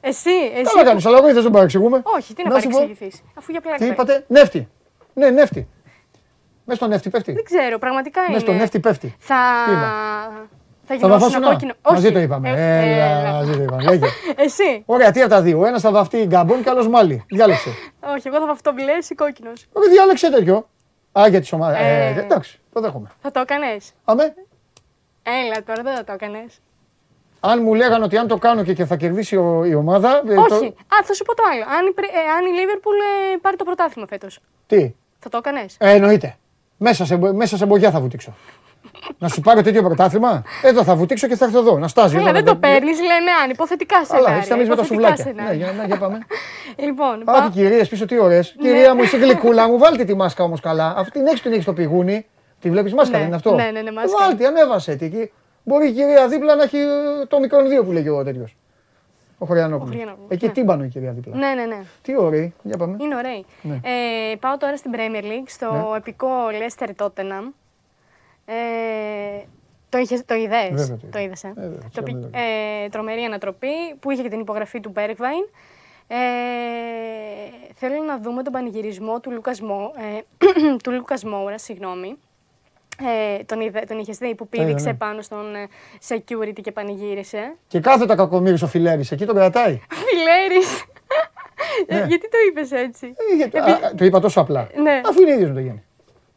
[0.00, 0.72] εσύ, εσύ.
[0.72, 2.02] Καλά κάνεις, αλλά εγώ δεν τον παρεξηγούμε.
[2.04, 3.22] Όχι, τι να παρεξηγηθείς.
[3.34, 3.76] Αφού για πλάκα.
[3.78, 4.68] Τι είπατε, νεύτη.
[5.14, 5.68] Ναι, νεύτη.
[6.64, 7.32] Μέσα στο νεύτη πέφτει.
[7.32, 8.32] Δεν ξέρω, πραγματικά είναι.
[8.32, 9.14] Μέσα στο νεύτη πέφτει.
[9.18, 9.36] Θα...
[10.98, 11.72] Θα γινώσουν κόκκινο.
[11.82, 11.94] Όχι.
[11.94, 12.50] Μαζί το είπαμε.
[12.50, 13.82] Ε, έλα, μαζί το είπαμε.
[13.82, 14.06] Λέγε.
[14.44, 14.82] Εσύ.
[14.86, 15.66] Ωραία, τι από τα δύο.
[15.66, 17.24] Ένας θα βαφτεί γκαμπόν και άλλος μάλι.
[17.28, 17.68] Διάλεξε.
[18.16, 19.66] Όχι, εγώ θα βαφτώ μπλε ή κόκκινος.
[19.72, 20.68] Όχι, διάλεξε τέτοιο.
[21.20, 21.76] Α, για τις ομάδε.
[21.78, 23.10] Ε, ε, εντάξει, το δέχομαι.
[23.22, 23.92] Θα το έκανες.
[24.04, 24.34] Αμέ.
[25.22, 26.60] Έλα τώρα, δεν θα το έκανες.
[27.40, 30.22] Αν μου λέγανε ότι αν το κάνω και, και θα κερδίσει ο, η ομάδα.
[30.28, 30.48] Ε, Όχι.
[30.48, 30.56] Το...
[30.66, 31.62] Α, θα σου πω το άλλο.
[31.62, 34.38] Αν, ε, αν η Λίβερπουλ ε, πάρει το πρωτάθλημα φέτος.
[34.66, 35.76] Τι; Θα το έκανες.
[35.78, 36.36] Ε, εννοείται.
[36.76, 38.34] Μέσα σε, μέσα σε μπογιά θα βουτήξω.
[39.18, 41.78] Να σου πάρω τέτοιο πρωτάθλημα; Εδώ θα βουτήξω και θα έρθω εδώ.
[41.78, 42.16] Να στάζει.
[42.16, 43.50] Αλλά δεν το παίρνεις, λέμε αν.
[43.50, 45.32] Υποθετικά σε Αλλά εσύ με τα σουβλάκια.
[45.34, 46.18] Ναι, για, να, για πάμε.
[46.86, 48.54] λοιπόν, Α, τι κυρίες πίσω, τι ωραίες.
[48.58, 48.68] Ναι.
[48.68, 50.94] Κυρία μου, είσαι γλυκούλα μου, βάλτε τη μάσκα όμως καλά.
[50.96, 52.26] Αυτή την έχεις την έχεις στο πηγούνι.
[52.60, 54.18] Τη βλέπεις μάσκα, δεν είναι αυτό; Ναι, ναι, ναι, μάσκα.
[54.18, 55.32] Βάλτε, ανέβασε τη εκεί.
[55.64, 56.78] Μπορεί η κυρία δίπλα να έχει
[57.28, 58.56] το μικρό δύο που λέγει ο τέτοιος.
[59.38, 59.96] Ο Χωριανόπουλος.
[60.28, 60.52] Εκεί ναι.
[60.52, 61.36] τύμπανο η κυρία δίπλα.
[61.36, 61.82] Ναι, ναι, ναι.
[62.02, 62.96] Τι ωραίοι, για πάμε.
[63.00, 63.44] Είναι ωραίοι.
[63.62, 63.74] Ναι.
[63.74, 65.96] Ε, πάω τώρα στην Premier League, στο ναι.
[65.96, 67.52] επικό Leicester Tottenham.
[68.44, 68.54] Ε,
[69.88, 71.52] το, είχες, το είδες, το είδες, ε;
[71.92, 75.48] το, ε, τρομερή ανατροπή που είχε και την υπογραφή του Bergwijn.
[76.06, 76.16] Ε,
[77.74, 80.20] θέλω να δούμε τον πανηγυρισμό του Λούκας, Μό, ε,
[80.82, 82.16] του Λούκας Μόουρα, συγγνώμη.
[83.38, 84.94] Ε, τον, είδε, τον είχες δει που πήδηξε ναι.
[84.94, 85.68] πάνω στον ε,
[86.08, 89.80] security και πανηγύρισε; Και κάθετα κακομύρης ο Φιλέρης, εκεί τον κρατάει.
[90.06, 90.84] Φιλέρης.
[91.86, 92.04] Ναι.
[92.08, 93.14] Γιατί το είπες έτσι;
[93.52, 94.68] Ε, α, το είπα τόσο απλά.
[94.82, 95.00] Ναι.
[95.04, 95.82] Αφού είναι ίδιος με το γίνει.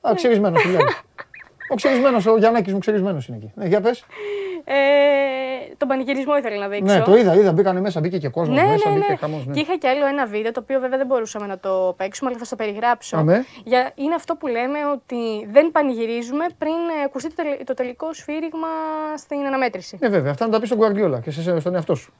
[0.01, 1.01] Α, ξερισμένο Φιλέρης.
[1.69, 3.51] Ο ξερισμένος, ο Γιάννακη μου ξερισμένος είναι εκεί.
[3.55, 4.05] Ναι, για πες.
[4.63, 4.73] Ε,
[5.77, 6.95] τον πανηγυρισμό ήθελα να δείξω.
[6.95, 7.51] Ναι, το είδα, είδα.
[7.51, 8.89] Μπήκανε μέσα, μπήκε και κόσμος ναι, μέσα.
[8.89, 9.01] Ναι, ναι.
[9.01, 9.53] Μπήκε χαμός, ναι.
[9.53, 12.39] Και είχα και άλλο ένα βίντεο το οποίο βέβαια δεν μπορούσαμε να το παίξουμε, αλλά
[12.39, 13.17] θα το περιγράψω.
[13.17, 13.45] Αμέ.
[13.63, 16.73] Για, είναι αυτό που λέμε ότι δεν πανηγυρίζουμε πριν
[17.05, 18.67] ακουστεί το, το τελικό σφύριγμα
[19.17, 19.97] στην αναμέτρηση.
[19.99, 20.31] Ναι, βέβαια.
[20.31, 22.13] Αυτά να τα πεις στον Γκουαρδιόλα και σε, στον εαυτό σου.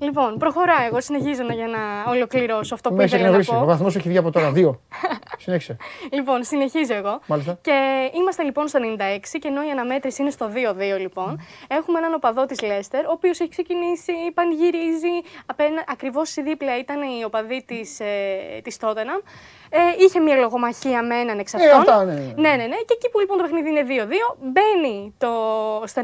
[0.00, 3.60] Λοιπόν, προχωράω εγώ, συνεχίζω για να ολοκληρώσω αυτό που ήθελα να πω.
[3.60, 4.80] Ο βαθμός έχει βγει από τώρα, δύο.
[5.44, 5.76] Συνέχισε.
[6.12, 7.20] Λοιπόν, συνεχίζω εγώ.
[7.26, 7.58] Μάλιστα.
[7.60, 8.96] Και είμαστε λοιπόν στο 96
[9.40, 10.50] και ενώ η αναμέτρηση είναι στο
[10.96, 15.14] 2-2 λοιπόν, έχουμε έναν οπαδό της Λέστερ, ο οποίος έχει ξεκινήσει, πανηγυρίζει,
[15.86, 18.06] ακριβώς στη δίπλα ήταν η οπαδή της, ε,
[18.62, 19.22] της Tottenham.
[19.72, 21.70] Ε, είχε μια λογομαχία με έναν εξ αυτών.
[21.70, 22.20] Ε, αυτά, ναι, ναι.
[22.20, 22.76] ναι, ναι, ναι.
[22.76, 25.30] Και εκεί που λοιπόν το παιχνίδι είναι 2-2, μπαίνει το,
[25.84, 26.02] στα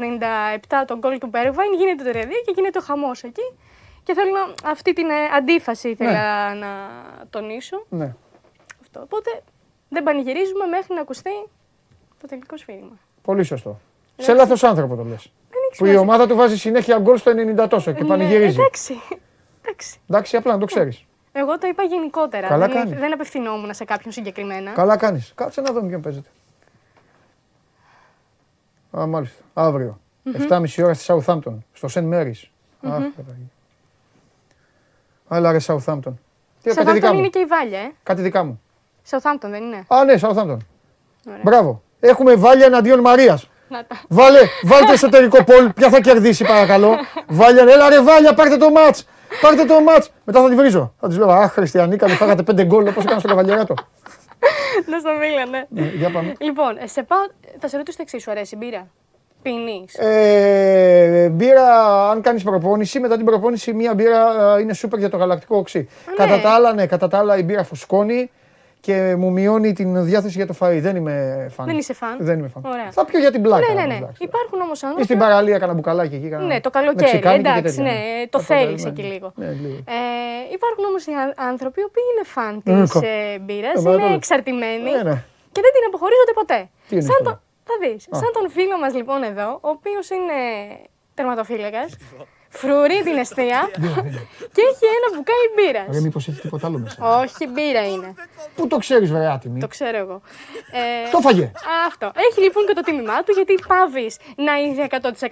[0.69, 3.41] 97 το γκολ του Bergwijn, γίνεται το 3-2 και γίνεται ο χαμός εκεί.
[4.07, 6.59] Και θέλω να, αυτή την ε, αντίφαση ήθελα ναι.
[6.59, 6.67] να
[7.29, 7.85] τονίσω.
[7.89, 8.15] Ναι.
[8.81, 9.01] Αυτό.
[9.01, 9.41] Οπότε
[9.89, 11.29] δεν πανηγυρίζουμε μέχρι να ακουστεί
[12.21, 12.97] το τελικό σφύριγμα.
[13.21, 13.79] Πολύ σωστό.
[14.15, 14.23] Ναι.
[14.23, 15.31] Σε λάθος άνθρωπο το λες.
[15.77, 17.31] Που η ομάδα του βάζει συνέχεια γκολ στο
[17.63, 18.59] 90 τόσο και ναι, πανηγυρίζει.
[18.59, 19.01] Εντάξει.
[19.61, 19.99] εντάξει.
[20.09, 21.05] Εντάξει, απλά να το ξέρεις.
[21.31, 22.47] Εγώ το είπα γενικότερα.
[22.47, 24.71] Καλά δεν, δεν απευθυνόμουν σε κάποιον συγκεκριμένα.
[24.71, 25.31] Καλά κάνεις.
[25.35, 26.29] Κάτσε να δούμε ποιον παίζεται.
[28.97, 29.43] Α, μάλιστα.
[29.53, 29.99] Αύριο.
[30.25, 30.61] Mm-hmm.
[30.61, 32.13] 7.30 ώρα στη Southampton, στο St.
[32.13, 32.43] Mary's.
[32.81, 33.11] Mm-hmm.
[35.27, 36.13] Άλλα ρε Southampton.
[36.63, 37.19] Τι κάτι δικά μου.
[37.19, 37.91] είναι και η Βάλια, ε.
[38.03, 38.61] Κάτι δικά μου.
[39.09, 39.85] Southampton δεν είναι.
[39.87, 40.57] Α, ναι, Southampton.
[41.43, 41.81] Μπράβο.
[41.99, 43.49] Έχουμε Βάλια εναντίον Μαρίας.
[44.07, 45.69] Βάλε, βάλτε εσωτερικό πόλ.
[45.73, 46.95] Ποια θα κερδίσει, παρακαλώ.
[47.27, 49.07] Βάλια, έλα ρε Βάλια, πάρτε το μάτς.
[49.41, 50.11] Πάρτε το μάτς.
[50.23, 50.93] Μετά θα τη βρίζω.
[50.99, 53.73] Θα της λέω, Αχ, Χριστιανίκα, μου φάγατε πέντε γκολ όπως έκανε στο καβαλιαράτο.
[54.85, 55.81] Να στο μίλα, ναι.
[55.81, 55.89] ναι.
[55.95, 56.33] Για πάμε.
[56.39, 57.19] Λοιπόν, σε πάω,
[57.59, 58.87] θα σε ρωτήσω το εξής, σου αρέσει η μπύρα;
[59.47, 59.95] Πίνεις.
[59.95, 65.17] Ε, μπύρα, αν κάνεις προπόνηση, μετά την προπόνηση μία μπύρα ε, είναι σούπερ για το
[65.17, 65.89] γαλακτικό οξύ.
[66.07, 66.15] Ναι.
[66.15, 68.31] Κατά τα άλλα, ναι, κατά τα άλλα η μπύρα φουσκώνει
[68.79, 70.77] και μου μειώνει την διάθεση για το φαΐ.
[70.79, 71.65] Δεν είμαι φαν.
[71.65, 72.17] Δεν είσαι φαν.
[72.19, 72.63] Δεν είμαι φαν.
[72.89, 73.73] Θα πιω για την πλάκα.
[73.73, 74.07] Ναι, ναι, ναι.
[74.19, 75.01] Υπάρχουν όμως άνθρωποι.
[75.01, 76.29] Ή στην παραλία κανένα μπουκαλάκι εκεί.
[76.29, 76.53] Κανένα...
[76.53, 77.21] Ναι, το καλοκαίρι.
[77.23, 77.97] Εντάξει, ναι,
[78.29, 79.31] το θέλεις εκεί λίγο.
[79.35, 79.75] Ναι, λίγο.
[79.75, 81.03] Ε, υπάρχουν όμως
[81.49, 84.91] άνθρωποι που είναι φαν της ε, μπύρας, είναι εξαρτημένοι
[85.51, 86.69] και δεν την αποχωρίζονται ποτέ.
[86.89, 87.39] Σαν το,
[87.69, 88.07] θα δεις.
[88.11, 90.39] Σαν τον φίλο μας λοιπόν εδώ, ο οποίος είναι
[91.13, 91.97] τερματοφύλακας,
[92.49, 93.69] φρουρεί την αιστεία
[94.55, 95.87] και έχει ένα μπουκάλι μπύρας.
[95.89, 97.19] Δεν μήπως έχει τίποτα άλλο μέσα.
[97.21, 98.13] Όχι, μπύρα είναι.
[98.55, 99.59] Πού το ξέρεις, βέβαια, άτιμη.
[99.59, 100.21] Το ξέρω εγώ.
[100.71, 101.51] Ε, το φαγε.
[101.87, 102.11] Αυτό.
[102.29, 104.87] Έχει λοιπόν και το τίμημά του γιατί πάβει να είσαι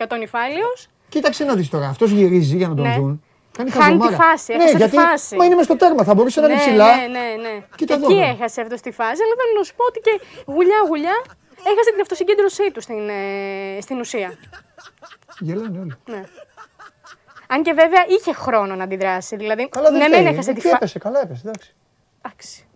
[0.08, 0.88] 100% νυφάλιος.
[1.10, 1.88] Κοίταξε να δεις τώρα.
[1.88, 2.96] Αυτός γυρίζει για να τον ναι.
[2.96, 3.24] δουν.
[3.58, 5.36] Κάνει Χάνει τη φάση, ναι, γιατί, τη φάση.
[5.36, 6.96] Μα είναι μες στο τέρμα, θα μπορούσε να είναι ναι, ψηλά.
[6.96, 7.64] Ναι, ναι, ναι.
[7.76, 10.14] Κοίτα Εκεί εδώ, έχασε αυτός στη φάση, αλλά θέλω να σου πω ότι και
[10.46, 11.18] γουλιά γουλιά
[11.72, 14.38] έχασε την αυτοσυγκέντρωσή του στην, ε, στην ουσία.
[15.40, 15.94] Γελάνε όλοι.
[16.10, 16.24] Ναι.
[17.48, 19.36] Αν και βέβαια είχε χρόνο να αντιδράσει.
[19.36, 20.76] Δηλαδή, καλά, δεν ναι, δεν έχασε τη φάση.
[20.76, 21.76] Έπεσε, καλά έπεσε, εντάξει.
[22.22, 22.68] εντάξει.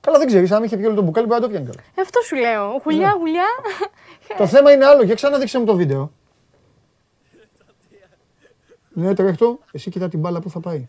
[0.00, 0.50] Καλά, δεν ξέρεις.
[0.50, 1.80] Αν είχε πει όλο το μπουκάλι, μπορεί να το πιάνει καλά.
[1.94, 2.80] Ε, αυτό σου λέω.
[2.84, 3.12] Γουλιά, ναι.
[3.18, 3.46] γουλιά.
[4.36, 5.02] το θέμα είναι άλλο.
[5.02, 6.12] Για ξαναδείξε μου το βίντεο.
[8.88, 10.88] Ναι, τρέχτο, εσύ κοιτά την μπάλα που θα πάει.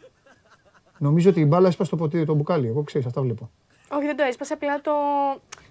[0.98, 2.68] Νομίζω ότι η μπάλα έσπασε το ποτήρι, το μπουκάλι.
[2.68, 3.52] Εγώ ξέρεις, αυτά βλέπω.
[3.92, 4.92] Όχι, δεν το έσπασε, απλά το.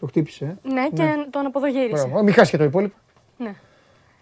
[0.01, 0.45] Το χτύπησε.
[0.45, 1.25] Ε; Ναι, και ναι.
[1.31, 2.11] τον αποδογύρισε.
[2.23, 2.97] Μην χάσει και το υπόλοιπο.
[3.37, 3.55] Ναι.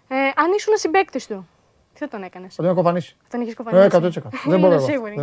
[0.07, 1.47] Ε, αν ήσουν συμπέκτη του,
[1.93, 3.15] τι θα τον έκανες; Θα τον κοπανίσει.
[3.21, 3.83] Θα τον είχες κοπανίσει.
[3.83, 4.29] Ε, 100%.
[4.51, 4.79] δεν μπορώ.
[4.79, 5.13] Σίγουρη.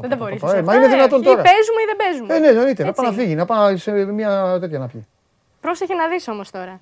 [0.00, 0.42] Δεν τα μπορείς.
[0.42, 1.40] Μα είναι δυνατόν τώρα.
[1.40, 2.34] Ή παίζουμε ή δεν παίζουμε.
[2.34, 2.84] Ε, ναι, εννοείται.
[2.84, 5.06] Να πάει να φύγει, να πάει σε μια τέτοια να πιει.
[5.60, 6.80] Πρόσεχε να δεις όμως τώρα.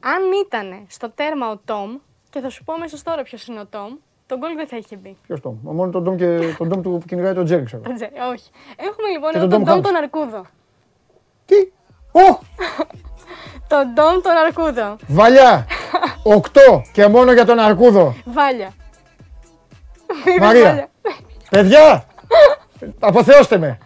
[0.00, 1.96] Αν ήταν στο τέρμα ο Τόμ,
[2.30, 3.92] και θα σου πω μέσα τώρα ποιος είναι ο Τόμ,
[4.26, 5.16] τον γκολ δεν θα είχε μπει.
[5.26, 5.56] Ποιος Τόμ.
[5.62, 7.82] Μόνος τον Τόμ και τον Τόμ του που κυνηγάει τον Τζέρι, ξέρω.
[8.32, 8.50] Όχι.
[8.76, 10.46] Έχουμε λοιπόν εδώ τον Τόμ τον Αρκούδο.
[11.46, 11.54] Τι!
[12.12, 12.38] Ω!
[13.72, 14.96] τον Τόμ τον Αρκούδο.
[15.06, 15.66] Βαλιά!
[16.36, 18.14] Οκτώ και μόνο για τον Αρκούδο.
[18.24, 18.72] Βάλια.
[20.40, 20.88] Μαρία.
[21.50, 22.04] Παιδιά!
[22.98, 23.78] Αποθεώστε με.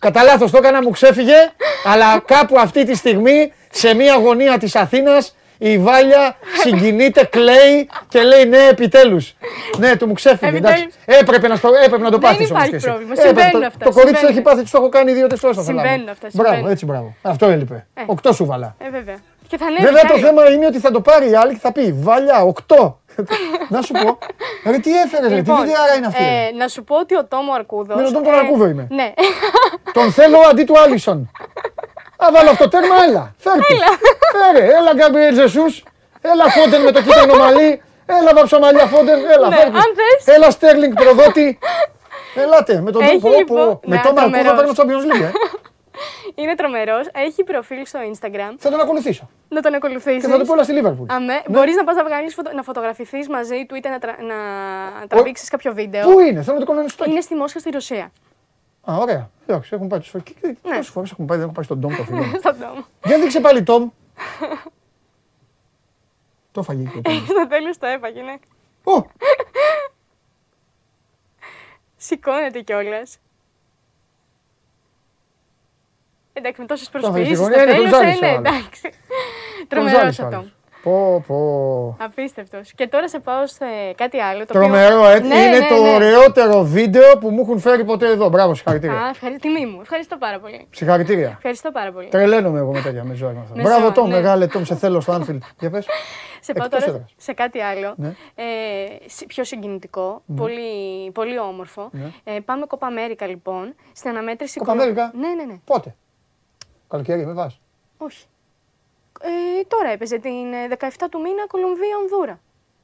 [0.00, 1.34] Κατά λάθος το έκανα, μου ξέφυγε,
[1.84, 8.22] αλλά κάπου αυτή τη στιγμή σε μια γωνία της Αθήνας η Βάλια συγκινείται, κλαίει και
[8.22, 9.34] λέει ναι, επιτέλους.
[9.78, 10.56] Ναι, του μου ξέφυγε.
[10.56, 10.86] Εντάξει.
[11.04, 12.62] Έπρεπε να, στο, έπρεπε να το πάθεις όμως.
[12.62, 13.14] Δεν υπάρχει πρόβλημα.
[13.14, 13.84] Συμβαίνουν αυτά.
[13.84, 16.28] Το, το κορίτσι το έχει πάθει, το έχω κάνει δύο-τρεις φορές στο Συμβαίνουν αυτά.
[16.32, 17.14] Μπράβο, έτσι μπράβο.
[17.22, 17.86] Αυτό έλειπε.
[17.94, 18.02] Ε.
[18.06, 18.76] Οκτώ σου βάλα.
[18.78, 19.16] Ε, βέβαια.
[19.48, 21.94] Και θα βέβαια το θέμα είναι ότι θα το πάρει η άλλη και θα πει
[21.98, 23.00] Βάλια, οκτώ.
[23.68, 24.18] να σου πω.
[24.62, 26.24] Δηλαδή τι έφερε, τι λοιπόν, βιντεάρα είναι αυτή.
[26.24, 27.96] Ε, να σου πω ότι ο Τόμο Αρκούδος.
[27.96, 28.86] Με τον Τόμο Αρκούδο είμαι.
[28.90, 29.12] Ναι.
[29.92, 31.30] Τον θέλω αντί του Άλισον.
[32.24, 33.34] Α, βάλω αυτό τέρμα, έλα.
[33.38, 33.74] Φέρτε.
[34.34, 35.82] Φέρε, έλα Γκάμπριελ Ζεσούς.
[36.20, 37.82] Έλα Φόντεν με το κίτρινο μαλλί.
[38.06, 39.18] Έλα βαψαμαλιά Φόντεν.
[39.34, 40.32] Έλα, ναι, φέρτε.
[40.34, 41.58] Έλα Στέρλινγκ προδότη.
[42.42, 43.80] Ελάτε, με τον τρόπο λοιπόν...
[43.84, 45.22] Με τον Μαρκό θα παίρνω Champions League.
[45.22, 45.30] Ε.
[46.34, 47.06] Είναι τρομερός.
[47.12, 48.54] Έχει προφίλ στο Instagram.
[48.58, 49.28] Θα τον ακολουθήσω.
[49.48, 50.24] Να τον ακολουθήσεις.
[50.24, 51.06] Και θα το πω όλα στη Λίβερπουλ.
[51.10, 51.32] Αμέ.
[51.32, 51.40] Ναι.
[51.48, 54.16] Μπορείς να πας να, βγάλεις, να φωτογραφηθείς μαζί του είτε να, τρα...
[54.20, 54.36] να
[55.06, 56.10] τραβήξεις κάποιο βίντεο.
[56.10, 57.04] Πού είναι, θέλω να το κανονιστώ.
[57.08, 58.12] Είναι στη Μόσχα στη Ρωσία.
[58.90, 59.30] Α, ωραία.
[59.46, 60.76] Εντάξει, έχουν πάει τους Ναι.
[60.76, 62.24] Πόσε φορές έχουν πάει, δεν έχουν πάει στον Ντόμ το φίλο.
[63.06, 63.88] Για δείξε πάλι Τόμ.
[66.52, 68.34] Το φαγεί και Στο τέλο το έφαγε, ναι.
[68.84, 69.06] Ω!
[71.96, 73.18] Σηκώνεται κιόλας.
[76.32, 77.38] Εντάξει, με τόσες προσποιήσεις.
[77.38, 78.90] Στο τέλος είναι εντάξει.
[79.68, 80.44] Τρομερός αυτό.
[80.82, 81.96] Πω, πω.
[82.00, 82.72] Απίστευτος.
[82.72, 83.64] Και τώρα σε πάω σε
[83.94, 84.46] κάτι άλλο.
[84.46, 85.08] Το Τρομερό, οποίο...
[85.08, 85.28] έτσι.
[85.28, 85.94] Ναι, είναι ναι, το ναι.
[85.94, 88.28] ωραιότερο βίντεο που μου έχουν φέρει ποτέ εδώ.
[88.28, 89.00] Μπράβο, συγχαρητήρια.
[89.00, 89.48] Α, ευχαριστώ.
[89.48, 89.80] Τιμή μου.
[89.80, 90.66] Ευχαριστώ πάρα πολύ.
[90.70, 91.28] Συγχαρητήρια.
[91.28, 92.08] Ευχαριστώ πάρα πολύ.
[92.08, 93.42] Τρελαίνομαι εγώ με τέτοια με ζωή.
[93.54, 94.14] Μπράβο, Τόμ, ναι.
[94.14, 95.40] μεγάλε Τόμ, σε θέλω στο Άνφιλ.
[95.60, 95.86] Για πες.
[96.40, 97.94] Σε πάω τώρα σε κάτι άλλο.
[97.96, 98.14] Ναι.
[98.34, 98.44] Ε,
[99.26, 100.36] πιο συγκινητικό, ναι.
[100.36, 101.88] πολύ, πολύ όμορφο.
[101.92, 102.10] Ναι.
[102.24, 103.74] Ε, πάμε Κόπα Αμέρικα λοιπόν.
[103.92, 104.58] Στην αναμέτρηση.
[104.58, 105.12] Κόπα Αμέρικα.
[105.14, 105.58] Ναι, ναι, ναι.
[105.64, 105.94] Πότε;
[106.88, 107.56] Καλοκαίρι με βάζει.
[107.96, 108.26] Όχι.
[109.24, 110.46] Ε, τώρα έπαιζε την
[110.78, 112.40] 17 ε, του μήνα Κολομβία-Ονδούρα.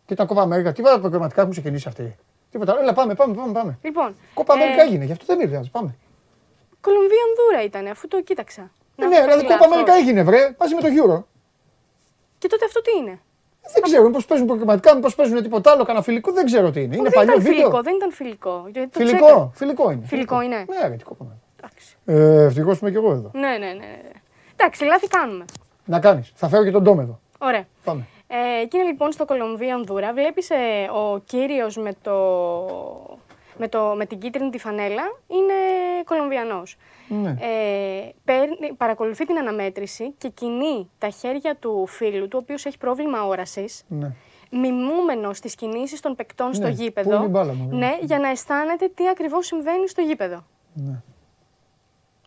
[0.07, 0.73] Και ήταν κόπα Αμέρικα.
[0.73, 2.17] Τι βάλα προγραμματικά έχουν ξεκινήσει αυτοί;
[2.51, 2.79] Τίποτα.
[2.81, 3.53] Έλα, πάμε, πάμε, πάμε.
[3.53, 3.79] πάμε.
[3.83, 5.65] Λοιπόν, κόπα Αμέρικα ε, έγινε, γι' αυτό δεν ήρθε.
[5.73, 5.97] Πάμε.
[6.81, 8.71] Κολομβία-Ονδούρα ήταν, αφού το κοίταξα.
[8.97, 11.23] Ε, ναι, δηλαδή κόπα Αμέρικα έγινε, βρε, μαζί με το Euro.
[12.39, 13.21] Και τότε αυτό τι είναι;
[13.73, 16.97] Δεν ξέρω, πώ παίζουν προγραμματικά, μήπως παίζουν τίποτα άλλο, κανένα φιλικό, δεν ξέρω τι είναι.
[16.97, 17.53] Είναι παλιό βίντεο.
[17.53, 18.71] Φιλικό, δεν ήταν φιλικό.
[18.91, 20.07] Φιλικό, φιλικό είναι.
[20.07, 20.57] Φιλικό είναι.
[20.57, 21.25] Ναι, γιατί κόπα.
[22.05, 23.31] Ε, Ευτυχώς είμαι και εγώ εδώ.
[23.35, 23.73] Ναι, ναι, ναι.
[23.73, 24.01] ναι.
[24.53, 25.45] Εντάξει, λάθη κάνουμε.
[25.89, 26.33] Να κάνεις.
[26.35, 27.21] Θα φέρω και τον Ντόμ εδώ.
[27.39, 27.67] Ωραία.
[27.85, 28.07] Πάμε.
[28.27, 30.13] Ε, και είναι λοιπόν στο Κολομβία Ανδούρα.
[30.13, 30.57] Βλέπεις ε,
[30.93, 32.17] ο κύριος με, το,
[33.59, 35.55] με, το, με την κίτρινη τη φανέλα είναι
[36.05, 36.77] Κολομβιανός.
[37.09, 37.37] Ναι.
[37.41, 43.27] Ε, παρακολουθεί την αναμέτρηση και κινεί τα χέρια του φίλου του, ο οποίος έχει πρόβλημα
[43.27, 43.85] όρασης.
[43.89, 44.13] Ναι.
[44.51, 47.29] Μιμούμενος στις κινήσεις των παικτών στο ναι, γήπεδο.
[47.29, 50.45] Μπάλα, ναι, για να αισθάνεται τι ακριβώς συμβαίνει στο γήπεδο.
[50.73, 51.03] Ναι.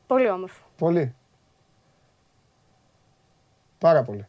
[0.07, 0.63] Πολύ όμορφο.
[0.77, 1.15] Πολύ.
[3.81, 4.25] Πάρα πολύ.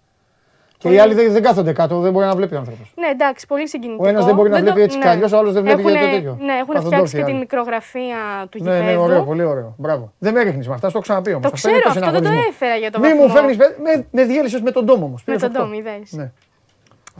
[0.78, 2.92] Και οι άλλοι δεν, δεν κάθονται κάτω, δεν μπορεί να βλέπει ο άνθρωπος.
[2.96, 4.04] Ναι, εντάξει, πολύ συγκινητικό.
[4.04, 5.02] Ο ένας δεν μπορεί να βλέπει έτσι ναι.
[5.02, 6.38] κι αλλιώς, ο άλλος δεν βλέπει γιατί τέτοιο.
[6.40, 8.84] Ναι, έχουν φτιάξει και τη μικρογραφία του γηπέδου.
[8.84, 9.74] Ναι, ναι, ωραίο, πολύ ωραίο.
[9.78, 10.12] Μπράβο.
[10.18, 11.50] Δεν με ρίχνει με αυτά, το ξαναπεί όμως.
[11.50, 13.16] Το ξέρω, αυτό δεν το έφερα για το βαθμό.
[13.16, 15.22] Μη μου φέρνεις, με, με διέλυσες με τον τόμο όμως.
[15.26, 16.12] Με τον τόμο, είδες.
[16.12, 16.30] Ναι.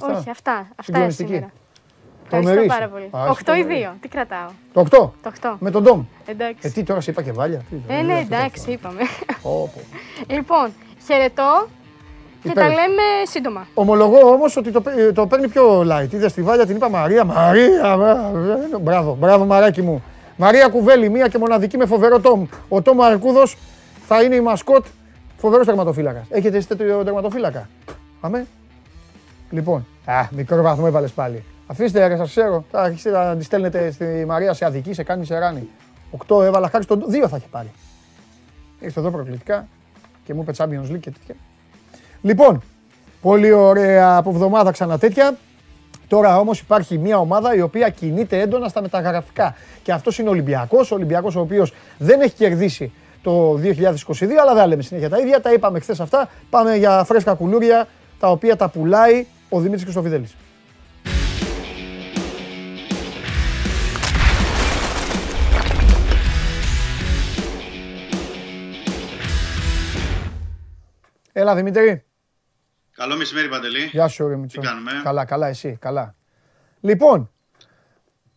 [0.01, 0.69] Όχι, αυτά.
[0.77, 1.51] Αυτά σήμερα.
[2.31, 3.11] Ευχαριστώ πάρα πολύ.
[3.13, 3.95] 8 ή 2.
[4.01, 4.49] Τι κρατάω.
[4.73, 4.89] Το 8.
[4.91, 5.55] Το 8.
[5.59, 6.05] Με τον Ντόμ.
[6.27, 6.67] Εντάξει.
[6.67, 7.63] Ε, τι τώρα σε είπα και βάλια.
[7.89, 9.01] Ε, ναι, εντάξει, είπαμε.
[10.27, 10.73] Λοιπόν,
[11.07, 11.69] χαιρετώ
[12.43, 13.67] και τα λέμε σύντομα.
[13.75, 14.83] Ομολογώ όμως ότι το,
[15.15, 16.13] το παίρνει πιο light.
[16.13, 17.97] Είδες στη Βάλια την είπα Μαρία, Μαρία.
[18.81, 20.03] Μπράβο, μπράβο, μαράκι μου.
[20.37, 22.47] Μαρία Κουβέλη, μία και μοναδική με φοβερό τόμ.
[22.69, 23.57] Ο τόμ Αρκούδος
[24.07, 24.85] θα είναι η μασκότ
[25.37, 26.27] φοβερός τερματοφύλακας.
[26.31, 27.69] Έχετε εσείς τέτοιο τερματοφύλακα;
[28.21, 28.47] Πάμε.
[29.51, 31.45] Λοιπόν, α, μικρό βαθμό έβαλες πάλι.
[31.67, 32.65] Αφήστε, ρε, σας ξέρω.
[32.71, 35.69] Θα αρχίσετε να τη στέλνετε στη Μαρία σε αδική, σε κάνει σε ράνι.
[36.11, 37.05] Οκτώ έβαλα χάρη στον.
[37.07, 37.71] Δύο θα είχε πάρει.
[38.81, 39.69] Ήρθε εδώ προκλητικά
[40.25, 41.35] και μου είπε Champions League και τέτοια.
[42.23, 42.63] Λοιπόν,
[43.21, 45.37] πολύ ωραία από εβδομάδα ξανά τέτοια.
[46.09, 49.55] Τώρα όμως υπάρχει μια ομάδα η οποία κινείται έντονα στα μεταγραφικά.
[49.83, 52.93] Και αυτός είναι ο Ολυμπιακός, ο Ολυμπιακός ο οποίος δεν έχει κερδίσει
[53.23, 55.41] το 2022, αλλά δεν λέμε συνέχεια τα ίδια.
[55.41, 56.29] Τα είπαμε χθες αυτά.
[56.51, 57.89] Πάμε για φρέσκα κουλούρια,
[58.19, 60.37] τα οποία τα πουλάει ο Δημήτρης Χρυστοφιδέλης.
[71.33, 72.05] Έλα Δημήτρη.
[72.95, 73.85] Καλό μεσημέρι Παντελή.
[73.85, 76.15] Γεια σου ρε Τι κάνουμε; Καλά, καλά εσύ, καλά.
[76.81, 77.31] Λοιπόν,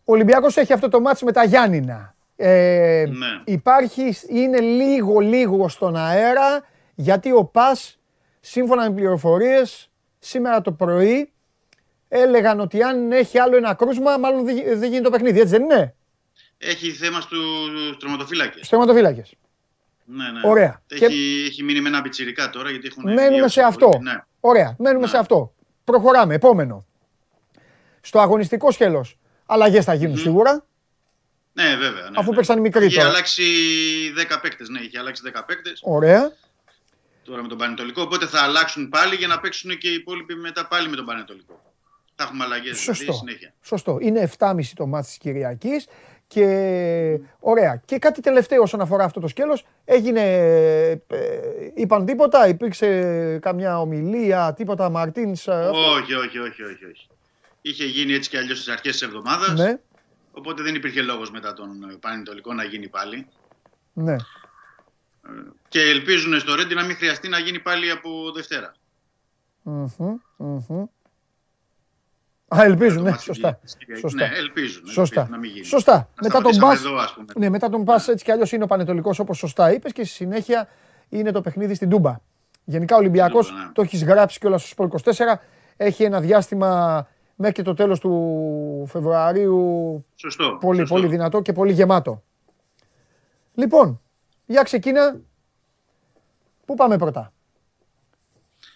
[0.04, 2.14] ο Ολυμπιακός έχει αυτό το μάτς με τα Γιάννηνα.
[2.36, 3.26] Ε, ναι.
[3.44, 6.64] Υπάρχει, είναι λίγο λίγο στον αέρα
[6.94, 7.98] γιατί ο ΠΑΣ
[8.40, 11.32] σύμφωνα με πληροφορίες σήμερα το πρωί
[12.08, 14.44] έλεγαν ότι αν έχει άλλο ένα κρούσμα μάλλον
[14.76, 15.94] δεν γίνει το παιχνίδι, έτσι δεν είναι;
[16.58, 17.36] Έχει θέμα στου
[17.98, 18.54] τροματοφύλακες.
[18.54, 19.34] Στους τροματοφύλακες.
[20.04, 20.40] Ναι, ναι.
[20.44, 20.82] Ωραία.
[20.88, 21.46] Έχει, και...
[21.46, 23.98] έχει μείνει με ένα πιτσιρικά τώρα γιατί έχουν Μένουμε σε αυτό.
[24.02, 24.24] Ναι.
[24.48, 25.10] Ωραία, μένουμε ναι.
[25.10, 25.54] σε αυτό.
[25.84, 26.34] Προχωράμε.
[26.34, 26.86] Επόμενο.
[28.00, 30.66] Στο αγωνιστικό σκέλος αλλαγές θα γίνουν σίγουρα.
[31.52, 32.10] Ναι, βέβαια.
[32.10, 32.36] Ναι, Αφού ναι.
[32.36, 33.42] παίξαν μικροί Είχε αλλάξει
[34.30, 34.68] 10 παίκτες.
[34.68, 35.80] Ναι, είχε αλλάξει 10 παίκτες.
[35.82, 36.32] Ωραία.
[37.24, 38.02] Τώρα με τον Πανετολικό.
[38.02, 41.60] Οπότε θα αλλάξουν πάλι για να παίξουν και οι υπόλοιποι μετά πάλι με τον Πανετολικό.
[42.14, 43.54] Θα έχουμε αλλαγές δηλαδή, συνέχεια.
[43.62, 43.98] Σωστό.
[44.00, 45.86] Είναι 7,5 το μάτι της Κυριακής.
[46.26, 47.82] Και ωραία.
[47.84, 49.66] Και κάτι τελευταίο όσον αφορά αυτό το σκέλος.
[49.84, 50.20] Έγινε,
[51.06, 55.46] ε, είπαν τίποτα, υπήρξε καμιά ομιλία, τίποτα Μαρτίνς.
[55.46, 57.08] Όχι, όχι, όχι, όχι, όχι.
[57.60, 59.52] Είχε γίνει έτσι και αλλιώς στις αρχές της εβδομάδας.
[59.58, 59.78] Ναι.
[60.32, 63.26] Οπότε δεν υπήρχε λόγος μετά τον Πανετολικό να γίνει πάλι.
[63.92, 64.16] Ναι.
[65.68, 68.74] Και ελπίζουν στο Ρέντι να μην χρειαστεί να γίνει πάλι από Δευτέρα.
[72.48, 73.60] Α, ελπίζουν, ναι, σωστά.
[74.00, 74.26] σωστά.
[74.26, 74.86] Ναι, ελπίζουν.
[74.86, 75.28] Σωστά.
[75.30, 75.64] να μην γίνει.
[75.64, 76.08] Σωστά.
[76.22, 76.82] μετά τον Πας,
[77.36, 80.14] ναι, μετά τον Πας έτσι κι αλλιώς είναι ο Πανετολικός όπως σωστά είπες και στη
[80.14, 80.68] συνέχεια
[81.08, 82.16] είναι το παιχνίδι στην Τούμπα.
[82.64, 83.72] Γενικά ο Ολυμπιακός, ναι.
[83.72, 85.10] το έχεις γράψει κιόλας στο Σπορ 24,
[85.76, 90.94] έχει ένα διάστημα μέχρι και το τέλος του Φεβρουαρίου σωστό, πολύ, σωστό.
[90.94, 92.22] πολύ δυνατό και πολύ γεμάτο.
[93.54, 94.00] Λοιπόν,
[94.46, 95.20] για ξεκίνα.
[96.64, 97.32] Πού πάμε πρώτα.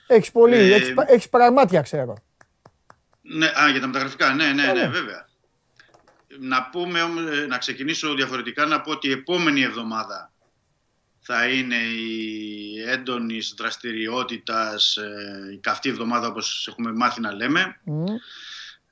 [0.07, 0.75] Έχεις πολύ, ε...
[0.75, 2.15] έχεις, έχεις πραγμάτια ξέρω.
[3.33, 5.29] Ναι, α, για τα μεταγραφικά, ναι, ναι, ναι, βέβαια.
[6.39, 7.01] Να πούμε,
[7.49, 10.33] να ξεκινήσω διαφορετικά, να πω ότι η επόμενη εβδομάδα
[11.21, 14.99] θα είναι η έντονης δραστηριότητας,
[15.53, 17.81] η καυτή εβδομάδα όπως έχουμε μάθει να λέμε.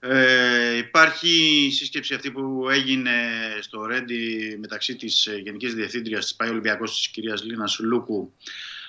[0.00, 3.12] Ε, υπάρχει η σύσκεψη αυτή που έγινε
[3.60, 8.32] στο Ρέντι μεταξύ της Γενικής Διευθύντριας της ΠΑΗ Ολυμπιακός της κυρίας Λίνας Λούκου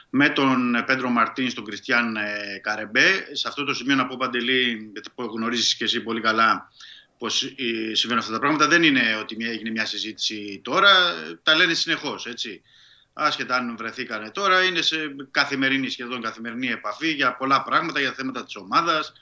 [0.09, 3.27] με τον Πέντρο Μαρτίν, τον Κριστιαν ε, Καρεμπέ.
[3.31, 6.71] Σε αυτό το σημείο να πω Παντελή, γιατί γνωρίζεις και εσύ πολύ καλά
[7.17, 8.67] πώς ε, συμβαίνουν αυτά τα πράγματα.
[8.67, 10.89] Δεν είναι ότι έγινε μια συζήτηση τώρα,
[11.43, 12.61] τα λένε συνεχώς, έτσι.
[13.13, 14.97] Άσχετα αν βρεθήκανε τώρα, είναι σε
[15.31, 19.13] καθημερινή, σχεδόν καθημερινή επαφή για πολλά πράγματα, για θέματα της ομάδας,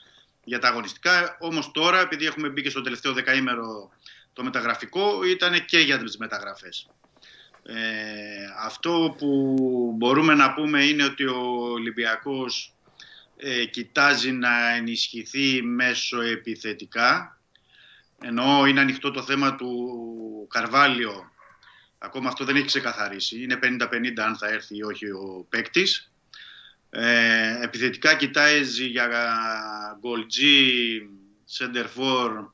[0.44, 1.36] για τα αγωνιστικά.
[1.40, 3.90] Όμως τώρα, επειδή έχουμε μπει και στο τελευταίο δεκαήμερο
[4.32, 6.88] το μεταγραφικό, ήταν και για τις μεταγραφές.
[7.70, 9.56] Ε, αυτό που
[9.96, 11.40] μπορούμε να πούμε είναι ότι ο
[11.72, 12.74] Ολυμπιακός
[13.36, 17.40] ε, κοιτάζει να ενισχυθεί μέσω επιθετικά.
[18.22, 21.30] Ενώ είναι ανοιχτό το θέμα του Καρβάλιο.
[21.98, 23.42] Ακόμα αυτό δεν έχει ξεκαθαρίσει.
[23.42, 26.12] Είναι 50-50 αν θα έρθει ή όχι ο παίκτης.
[26.90, 29.08] Ε, επιθετικά κοιτάζει για
[30.00, 31.00] γκολτζή,
[31.44, 32.50] σεντερφόρ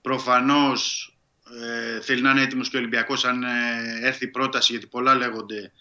[0.00, 1.15] προφανώς
[1.54, 5.72] ε, θέλει να είναι έτοιμος και ο Ολυμπιακός αν ε, έρθει πρόταση γιατί πολλά λέγονται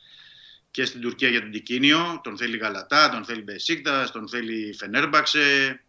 [0.71, 2.21] και στην Τουρκία για τον Τικίνιο.
[2.23, 5.79] Τον θέλει Γαλατά, τον θέλει Μπεσίκτας, τον θέλει Φενέρμπαξε.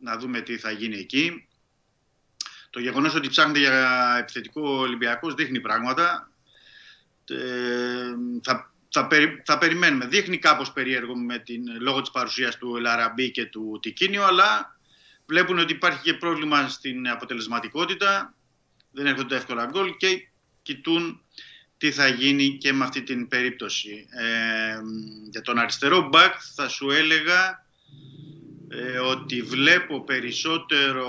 [0.00, 1.48] Να δούμε τι θα γίνει εκεί.
[2.70, 6.30] Το γεγονός ότι ψάχνεται για επιθετικό Ολυμπιακός δείχνει πράγματα.
[7.30, 9.08] Ε, θα, θα,
[9.44, 10.06] θα περιμένουμε.
[10.06, 14.78] Δείχνει κάπως περίεργο με την, λόγω της παρουσίας του Λαραμπή και του Τικίνιο, αλλά
[15.26, 18.35] βλέπουν ότι υπάρχει και πρόβλημα στην αποτελεσματικότητα
[18.96, 20.28] δεν έρχονται εύκολα γκολ και
[20.62, 21.20] κοιτούν
[21.78, 24.06] τι θα γίνει και με αυτή την περίπτωση.
[24.10, 24.80] Ε,
[25.30, 27.66] για τον αριστερό μπακ θα σου έλεγα
[28.68, 31.06] ε, ότι βλέπω περισσότερο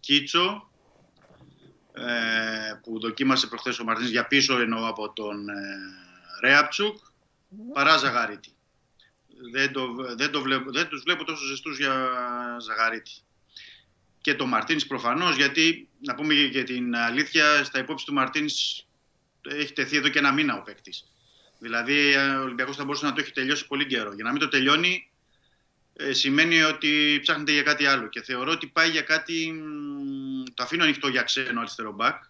[0.00, 0.70] Κίτσο
[1.92, 5.54] ε, που δοκίμασε προχθές ο Μαρτίνς για πίσω εννοώ από τον ε,
[6.40, 6.96] Ρέαπτσουκ
[7.72, 8.50] παρά Ζαγαρίτη.
[9.52, 12.10] Δεν, το, δεν, το βλέπω, δεν τους βλέπω τόσο ζεστούς για
[12.60, 13.25] Ζαγαρίτη
[14.26, 18.84] και το Μαρτίνς προφανώς, γιατί να πούμε και την αλήθεια, στα υπόψη του Μαρτίνς
[19.42, 21.04] έχει τεθεί εδώ και ένα μήνα ο παίκτης.
[21.58, 24.12] Δηλαδή ο Ολυμπιακός θα μπορούσε να το έχει τελειώσει πολύ καιρό.
[24.12, 25.10] Για να μην το τελειώνει
[25.92, 29.62] ε, σημαίνει ότι ψάχνεται για κάτι άλλο και θεωρώ ότι πάει για κάτι,
[30.54, 32.22] το αφήνω ανοιχτό για ξένο αριστερό μπακ,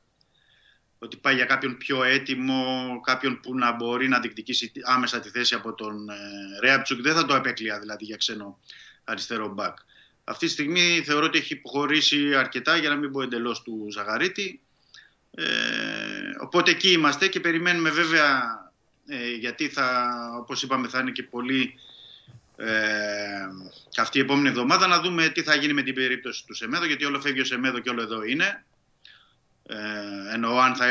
[0.99, 5.55] ότι πάει για κάποιον πιο έτοιμο, κάποιον που να μπορεί να διεκδικήσει άμεσα τη θέση
[5.55, 6.15] από τον ε,
[6.61, 7.01] Ρέαπτσουκ.
[7.01, 8.59] Δεν θα το επέκλεια δηλαδή για ξένο
[9.05, 9.77] αριστερό μπακ.
[10.29, 14.61] Αυτή τη στιγμή θεωρώ ότι έχει υποχωρήσει αρκετά για να μην πω εντελώς του Ζαγαρίτη.
[15.31, 15.45] Ε,
[16.41, 18.43] οπότε εκεί είμαστε και περιμένουμε βέβαια
[19.07, 21.75] ε, γιατί θα, όπως είπαμε θα είναι και πολύ
[22.57, 22.75] ε,
[23.99, 27.05] αυτή η επόμενη εβδομάδα να δούμε τι θα γίνει με την περίπτωση του Σεμέδο γιατί
[27.05, 28.65] όλο φεύγει ο Σεμέδο και όλο εδώ είναι.
[29.67, 29.77] Ε,
[30.33, 30.87] εννοώ αν θα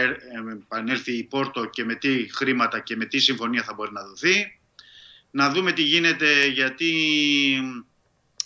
[0.51, 4.59] επανέλθει η Πόρτο και με τι χρήματα και με τι συμφωνία θα μπορεί να δοθεί.
[5.31, 6.91] Να δούμε τι γίνεται γιατί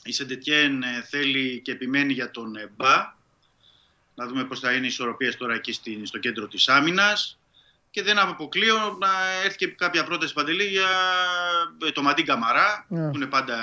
[0.03, 3.17] η Σεντετιέν θέλει και επιμένει για τον Μπα.
[4.15, 7.39] Να δούμε πώς θα είναι οι ισορροπίες τώρα εκεί στο κέντρο της άμυνας.
[7.91, 9.09] Και δεν αποκλείω να
[9.43, 10.89] έρθει και κάποια πρόταση παντελή για
[11.85, 13.09] ε, το Μαντίν Καμαρά, ναι.
[13.09, 13.55] που είναι πάντα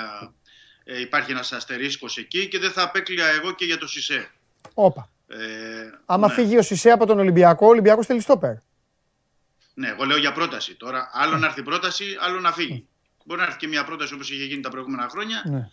[0.83, 4.31] ε, υπάρχει ένας αστερίσκος εκεί και δεν θα απέκλεια εγώ και για το Σισε.
[4.73, 5.09] Όπα.
[5.27, 5.37] Ε,
[6.05, 6.33] Άμα ναι.
[6.33, 8.53] φύγει ο Σισε από τον Ολυμπιακό, ο Ολυμπιακός θέλει στόπερ.
[9.73, 10.75] Ναι, εγώ λέω για πρόταση.
[10.75, 11.39] Τώρα, άλλο ναι.
[11.39, 12.73] να έρθει πρόταση, άλλο να φύγει.
[12.73, 12.81] Ναι.
[13.23, 15.43] Μπορεί να έρθει και μια πρόταση όπως είχε γίνει τα προηγούμενα χρόνια.
[15.45, 15.69] Ναι.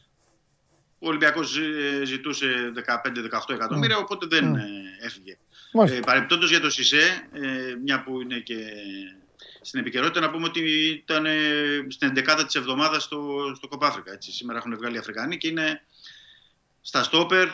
[1.05, 1.59] Ο Ολυμπιακός
[2.05, 4.65] ζητούσε 15-18 εκατομμύρια, οπότε δεν ναι.
[5.01, 5.37] έφυγε.
[5.73, 8.57] Ε, Παρεπτόντως για το ΣΥΣΕ, ε, μια που είναι και
[9.61, 11.33] στην επικαιρότητα, να πούμε ότι ήταν ε,
[11.89, 13.21] στην 11η της εβδομάδας στο,
[13.57, 14.13] στο Κοπάφρικα.
[14.13, 14.33] Έτσι.
[14.33, 15.83] Σήμερα έχουν βγάλει οι Αφρικανοί και είναι
[16.81, 17.49] στα στόπερ,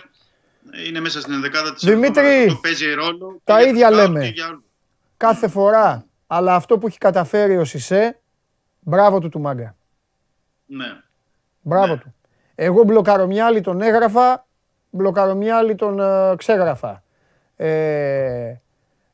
[0.87, 3.41] είναι μέσα στην 11η της Δημήτρη, Το παίζει ρόλο.
[3.45, 4.33] Τα ίδια λέμε.
[5.17, 6.05] Κάθε φορά.
[6.27, 8.21] Αλλά αυτό που έχει καταφέρει ο ΣΥΣΕ,
[8.81, 9.77] μπράβο του του Μάγκα.
[10.67, 11.03] Ναι.
[11.61, 11.99] Μπράβο ναι.
[11.99, 12.15] του.
[12.63, 14.47] Εγώ μπλοκαρομιάλι τον έγραφα,
[14.91, 17.03] μπλοκαρομιάλι τον ε, ξέγραφα.
[17.57, 18.55] Ε,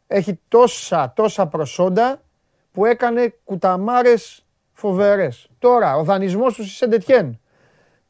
[0.06, 2.20] έχει τόσα, τόσα προσόντα
[2.73, 5.48] που έκανε κουταμάρες φοβερές.
[5.59, 7.40] Τώρα, ο δανεισμός του Σεντετιέν.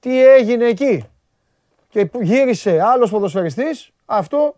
[0.00, 1.04] Τι έγινε εκεί;
[1.88, 3.92] Και γύρισε άλλος ποδοσφαιριστής.
[4.06, 4.56] Αυτό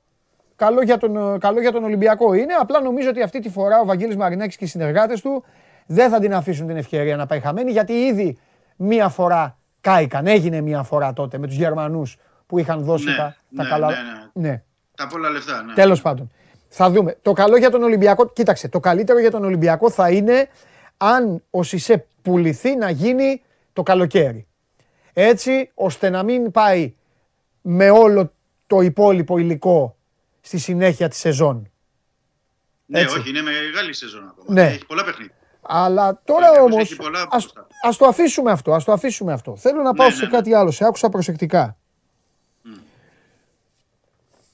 [0.56, 2.54] καλό για, τον, καλό για τον Ολυμπιακό είναι.
[2.54, 5.44] Απλά νομίζω ότι αυτή τη φορά ο Βαγγέλης Μαρινάκης και οι συνεργάτες του
[5.86, 8.38] δεν θα την αφήσουν την ευκαιρία να πάει χαμένη γιατί ήδη
[8.76, 10.26] μία φορά κάηκαν.
[10.26, 13.88] Έγινε μία φορά τότε με τους Γερμανούς που είχαν δώσει ναι, τα, ναι, τα καλά.
[13.88, 13.96] Ναι,
[14.32, 14.48] ναι.
[14.48, 14.62] ναι.
[14.96, 15.62] Τα πολλά λεφτά.
[15.62, 15.72] Ναι.
[15.72, 16.30] Τέλος πάντων.
[16.68, 17.16] Θα δούμε.
[17.22, 20.48] Το καλό για τον Ολυμπιακό, κοίταξε, το καλύτερο για τον Ολυμπιακό θα είναι
[20.96, 23.42] αν ο Σισε πουληθεί να γίνει
[23.72, 24.46] το καλοκαίρι.
[25.12, 26.94] Έτσι, ώστε να μην πάει
[27.62, 28.32] με όλο
[28.66, 29.96] το υπόλοιπο υλικό
[30.40, 31.70] στη συνέχεια της σεζόν.
[32.86, 33.18] Ναι, Έτσι.
[33.18, 34.46] όχι, είναι μεγάλη σεζόν ακόμα.
[34.60, 34.66] Ναι.
[34.66, 35.34] Έχει πολλά παιχνίδια.
[35.70, 36.98] Αλλά τώρα όμως.
[37.86, 38.72] Α το αφήσουμε αυτό.
[38.72, 39.56] Ας το αφήσουμε αυτό.
[39.56, 40.70] Θέλω να πάω ναι, σε ναι, κάτι άλλο.
[40.70, 41.76] Σε άκουσα προσεκτικά.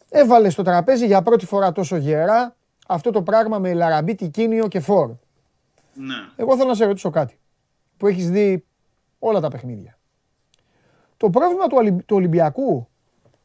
[0.09, 4.81] Έβαλε στο τραπέζι για πρώτη φορά τόσο γερά αυτό το πράγμα με Λαραμπή, Τικίνιο και
[4.81, 5.11] Φόρ.
[5.95, 6.15] Ναι.
[6.36, 7.39] Εγώ θέλω να σε ρωτήσω κάτι
[7.97, 8.65] που έχεις δει
[9.19, 9.99] όλα τα παιχνίδια.
[11.16, 11.66] Το πρόβλημα
[12.07, 12.89] του, Ολυμπιακού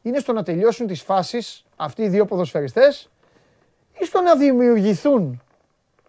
[0.02, 3.10] είναι στο να τελειώσουν τις φάσεις αυτοί οι δύο ποδοσφαιριστές
[3.98, 5.42] ή στο να δημιουργηθούν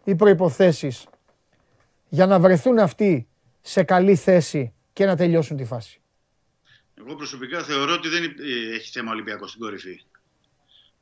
[0.03, 1.05] οι προϋποθέσεις
[2.13, 3.27] για να βρεθούν αυτοί
[3.61, 6.01] σε καλή θέση και να τελειώσουν τη φάση.
[6.99, 8.23] Εγώ προσωπικά θεωρώ ότι δεν
[8.73, 10.01] έχει θέμα Ολυμπιακός στην κορυφή.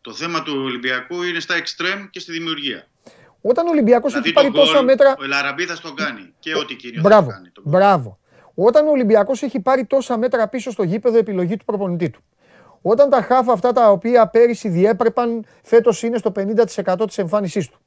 [0.02, 2.88] Το θέμα του Ολυμπιακού είναι στα εξτρέμ και στη δημιουργία.
[3.41, 5.15] Όταν ο Ολυμπιακός δηλαδή έχει πάρει τόσα μέτρα.
[5.19, 6.34] Ο Ελαραμπή θα το κάνει.
[6.40, 7.52] Και ό,τι κύριο μπράβο, θα κάνει.
[7.64, 8.19] Μπράβο.
[8.53, 12.22] Όταν ο Ολυμπιακός έχει πάρει τόσα μέτρα πίσω στο γήπεδο επιλογή του προπονητή του.
[12.81, 17.80] Όταν τα χάφα αυτά τα οποία πέρυσι διέπρεπαν, φέτος είναι στο 50% της εμφάνισής του.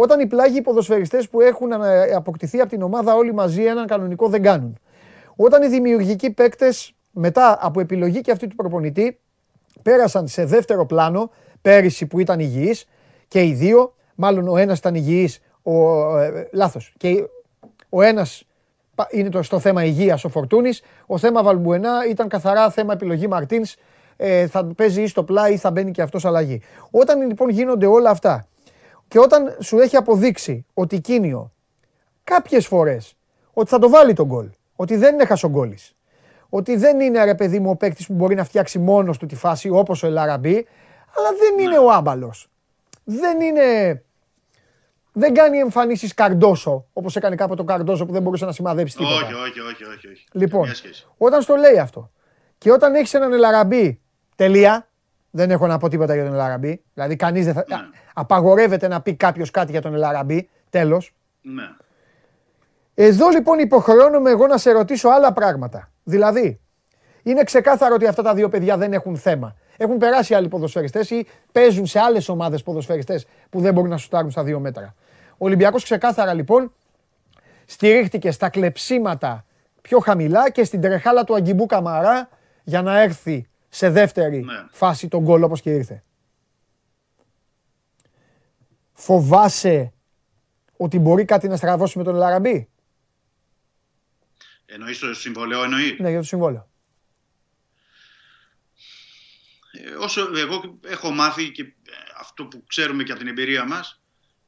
[0.00, 1.70] Όταν οι πλάγοι ποδοσφαιριστές που έχουν
[2.16, 4.78] αποκτηθεί από την ομάδα όλοι μαζί έναν κανονικό δεν κάνουν.
[5.36, 9.18] Όταν οι δημιουργικοί παίκτες μετά από επιλογή και αυτή του προπονητή
[9.82, 11.30] πέρασαν σε δεύτερο πλάνο
[11.62, 12.86] πέρυσι που ήταν υγιής
[13.28, 17.28] και οι δύο, μάλλον ο ένας ήταν υγιής, ο, ε, λάθος, και
[17.88, 18.44] ο ένας
[19.10, 23.74] είναι το, στο θέμα υγείας ο Φορτούνης, ο θέμα Βαλμπουενά ήταν καθαρά θέμα επιλογή Μαρτίνς,
[24.16, 26.62] ε, θα παίζει ή στο πλάι ή θα μπαίνει και αυτός αλλαγή.
[26.90, 28.46] Όταν λοιπόν γίνονται όλα αυτά
[29.08, 31.52] και όταν σου έχει αποδείξει ότι Κίνιο
[32.24, 33.16] κάποιες φορές
[33.52, 35.96] ότι θα το βάλει τον γκολ, ότι δεν είναι χασογκόλης,
[36.48, 39.34] ότι δεν είναι ρε παιδί μου ο παίκτης που μπορεί να φτιάξει μόνος του τη
[39.34, 40.66] φάση όπως ο Ελαραμπή,
[41.16, 42.48] αλλά δεν είναι ο άμπαλος.
[43.04, 44.02] Δεν είναι.
[45.12, 49.14] Δεν κάνει εμφανίσεις καρντόσο όπως έκανε κάποτε ο καρντόσο που δεν μπορούσε να σημαδέψει τίποτα.
[49.14, 49.84] Όχι, όχι, όχι.
[49.84, 50.24] όχι, όχι.
[50.32, 50.68] Λοιπόν,
[51.18, 52.10] όταν στο λέει αυτό
[52.58, 54.00] και όταν έχεις έναν Ελαραμπή,
[54.36, 54.88] τελεία.
[55.30, 56.82] Δεν έχω να πω τίποτα για τον Ελαραμπή.
[56.94, 57.64] Δηλαδή, κανείς δεν θα.
[57.68, 57.76] Ναι.
[58.14, 60.48] Απαγορεύεται να πει κάποιος κάτι για τον Ελαραμπή.
[60.70, 61.14] Τέλος.
[61.40, 61.68] Ναι.
[62.94, 65.90] Εδώ λοιπόν υποχρεώνομαι εγώ να σε ρωτήσω άλλα πράγματα.
[66.04, 66.60] Δηλαδή,
[67.22, 69.56] είναι ξεκάθαρο ότι αυτά τα δύο παιδιά δεν έχουν θέμα.
[69.76, 74.30] Έχουν περάσει άλλοι ποδοσφαιριστές ή παίζουν σε άλλες ομάδες ποδοσφαιριστές που δεν μπορούν να σουτάρουν
[74.30, 74.94] στα δύο μέτρα.
[75.32, 76.72] Ο Ολυμπιακός ξεκάθαρα λοιπόν
[77.66, 79.44] στηρίχτηκε στα κλεψίματα
[79.80, 82.28] πιο χαμηλά και στην τρεχάλα του Αγκιμπού Καμαρά
[82.64, 84.66] για να έρθει σε δεύτερη ναι.
[84.70, 86.04] φάση τον γκολ όπως και ήρθε.
[88.92, 89.92] Φοβάσαι
[90.76, 92.68] ότι μπορεί κάτι να στραβώσει με τον Λαραμπή;
[94.66, 96.68] Εννοείς το συμβόλαιο, εννοεί; Ναι, για το συμβόλαιο.
[99.72, 101.72] Ε, όσο εγώ έχω μάθει και ε,
[102.18, 104.00] αυτό που ξέρουμε και από την εμπειρία μας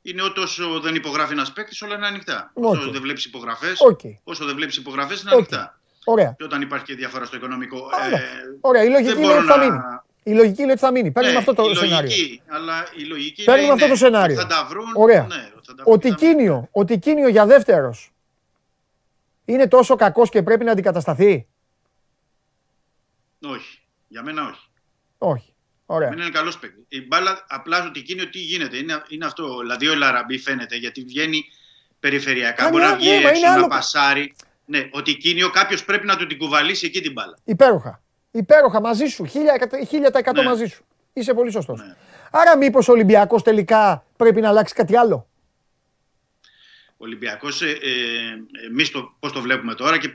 [0.02, 2.52] είναι ότι όσο δεν υπογράφει ένας παίκτης, όλα είναι ανοιχτά.
[2.54, 2.62] Okay.
[2.62, 4.14] Όσο δεν βλέπεις υπογραφές, okay.
[4.24, 5.79] όσο δεν βλέπεις υπογραφές, είναι ανοιχτά.
[6.04, 6.34] Ωραία.
[6.38, 7.90] Και όταν υπάρχει και διαφορά στο οικονομικό.
[8.06, 8.18] Ωραία.
[8.18, 8.84] Ε, Ωραία.
[8.84, 9.78] Η λογική λέει ότι θα μείνει.
[10.22, 11.10] Η λογική λέει ότι θα μείνει.
[11.10, 12.10] Παίρνουμε ναι, αυτό το η σενάριο.
[12.10, 14.36] Λογική, αλλά η λογική Παίρνουμε λέει, αυτό ναι, το σενάριο.
[14.36, 14.92] Θα τα βρουν.
[14.94, 15.26] Ωραία.
[15.26, 15.50] Ναι,
[15.84, 18.12] ο Τικίνιο, ο Τικίνιο για δεύτερος
[19.44, 21.46] είναι τόσο κακός και πρέπει να αντικατασταθεί;
[23.42, 23.80] Όχι.
[24.08, 24.68] Για μένα όχι.
[25.18, 25.54] Όχι.
[25.86, 26.08] Ωραία.
[26.08, 26.84] Για μένα είναι καλός παίκτης.
[26.88, 28.76] Η μπάλα απλά ότι εκείνη ότι γίνεται.
[28.76, 29.58] Είναι, είναι αυτό.
[29.58, 31.44] Δηλαδή ο Λαραμπή φαίνεται γιατί βγαίνει
[32.00, 32.68] περιφερειακά.
[32.68, 34.34] Μπορεί να βγει έξω να πασάρει.
[34.70, 37.38] Ναι, ότι εκείνο κάποιος πρέπει να του την κουβαλήσει εκεί την μπάλα.
[37.44, 38.02] Υπέροχα.
[38.30, 39.24] Υπέροχα μαζί σου.
[39.24, 40.42] Χίλια, τα ναι.
[40.42, 40.84] μαζί σου.
[41.12, 41.78] Είσαι πολύ σωστός.
[41.80, 41.96] Ναι.
[42.30, 45.28] Άρα, μήπως ο Ολυμπιακός τελικά πρέπει να αλλάξει κάτι άλλο;
[46.90, 48.90] Ο Ολυμπιακός, ε, ε, εμείς
[49.20, 50.08] πώς το βλέπουμε τώρα και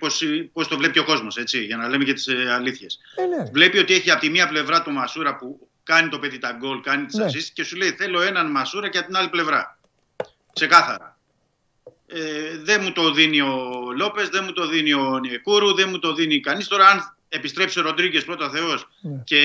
[0.53, 2.99] πώς το βλέπει ο κόσμος, για να λέμε και τις ε, αλήθειες.
[3.15, 3.49] Ε, ναι.
[3.51, 6.81] Βλέπει ότι έχει από τη μία πλευρά το Μασούρα που κάνει το παιδί τα γκολ,
[6.81, 7.29] κάνει τις ναι.
[7.53, 9.79] και σου λέει: Θέλω έναν Μασούρα και από την άλλη πλευρά.
[10.53, 11.14] Ξεκάθαρα.
[12.07, 15.99] Ε, δεν μου το δίνει ο Λόπες, δεν μου το δίνει ο Νιεκούρου, δεν μου
[15.99, 16.67] το δίνει κανείς.
[16.67, 19.21] Τώρα, αν επιστρέψει ο Ροντρίγκες πρώτα Θεός ναι.
[19.23, 19.39] και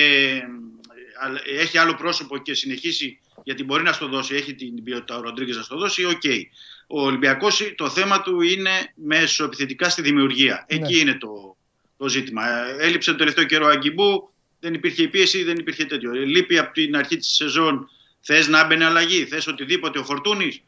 [1.45, 5.21] ε, έχει άλλο πρόσωπο και συνεχίσει γιατί μπορεί να στο δώσει, έχει την ποιότητα ο
[5.21, 6.39] Ροντρίγκες να στο δώσει, okay.
[6.87, 10.65] Ο Ολυμπιακός το θέμα του είναι μέσω επιθετικά στη δημιουργία.
[10.69, 10.77] Ναι.
[10.77, 11.57] Εκεί είναι το,
[11.97, 12.43] το ζήτημα.
[12.79, 16.11] Έλειψε το τελευταίο καιρό Αγκιμπού, δεν υπήρχε πίεση, δεν υπήρχε τέτοιο.
[16.11, 17.89] Λείπει από την αρχή της σεζόν.
[18.21, 20.61] Θες να μπαίνει αλλαγή, θες οτιδήποτε ο Φορτούνης.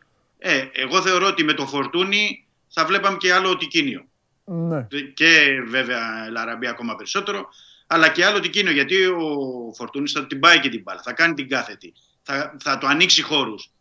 [0.45, 4.05] Ε, εγώ θεωρώ ότι με το Φορτούνη θα βλέπαμε και άλλο Τικίνιο.
[4.45, 4.87] Ναι.
[5.13, 7.49] Και βέβαια Λαραμπή ακόμα περισσότερο.
[7.87, 9.27] Αλλά και άλλο Τικίνιο γιατί ο
[9.75, 11.01] Φορτούνη θα την πάει και την μπάλα.
[11.01, 11.93] Θα κάνει την κάθετη.
[12.21, 13.71] Θα, θα το ανοίξει χώρους.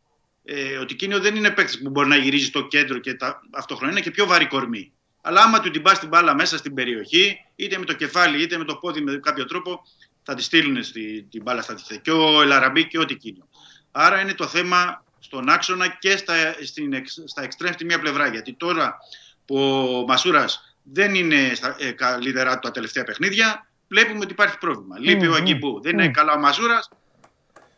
[0.45, 3.93] Ε, ο Τικίνιο δεν είναι παίκτης που μπορεί να γυρίζει στο κέντρο και τα, αυτόχρονα
[3.93, 4.93] είναι και πιο βαρύ κορμί.
[5.21, 8.59] Αλλά άμα του την πας την μπάλα μέσα στην περιοχή, είτε με το κεφάλι είτε
[8.59, 9.83] με το πόδι με κάποιο τρόπο,
[10.23, 11.99] θα τη στείλουν στη, την μπάλα στα τυχαία.
[11.99, 13.49] Και ο Ελαραμπή και ο Τικίνιο.
[13.91, 16.35] Άρα είναι το θέμα στον άξονα και στα,
[16.65, 18.29] στην, στα εξτρέμ στη μία πλευρά.
[18.29, 18.97] Γιατί τώρα
[19.45, 24.59] που ο Μασούρας δεν είναι στα, ε, καλύτερά του τα τελευταία παιχνίδια, βλέπουμε ότι υπάρχει
[24.59, 24.99] πρόβλημα.
[24.99, 25.81] Λείπει ο Αγκιμπού.
[25.81, 26.89] Δεν είναι καλά ο Μασούρας.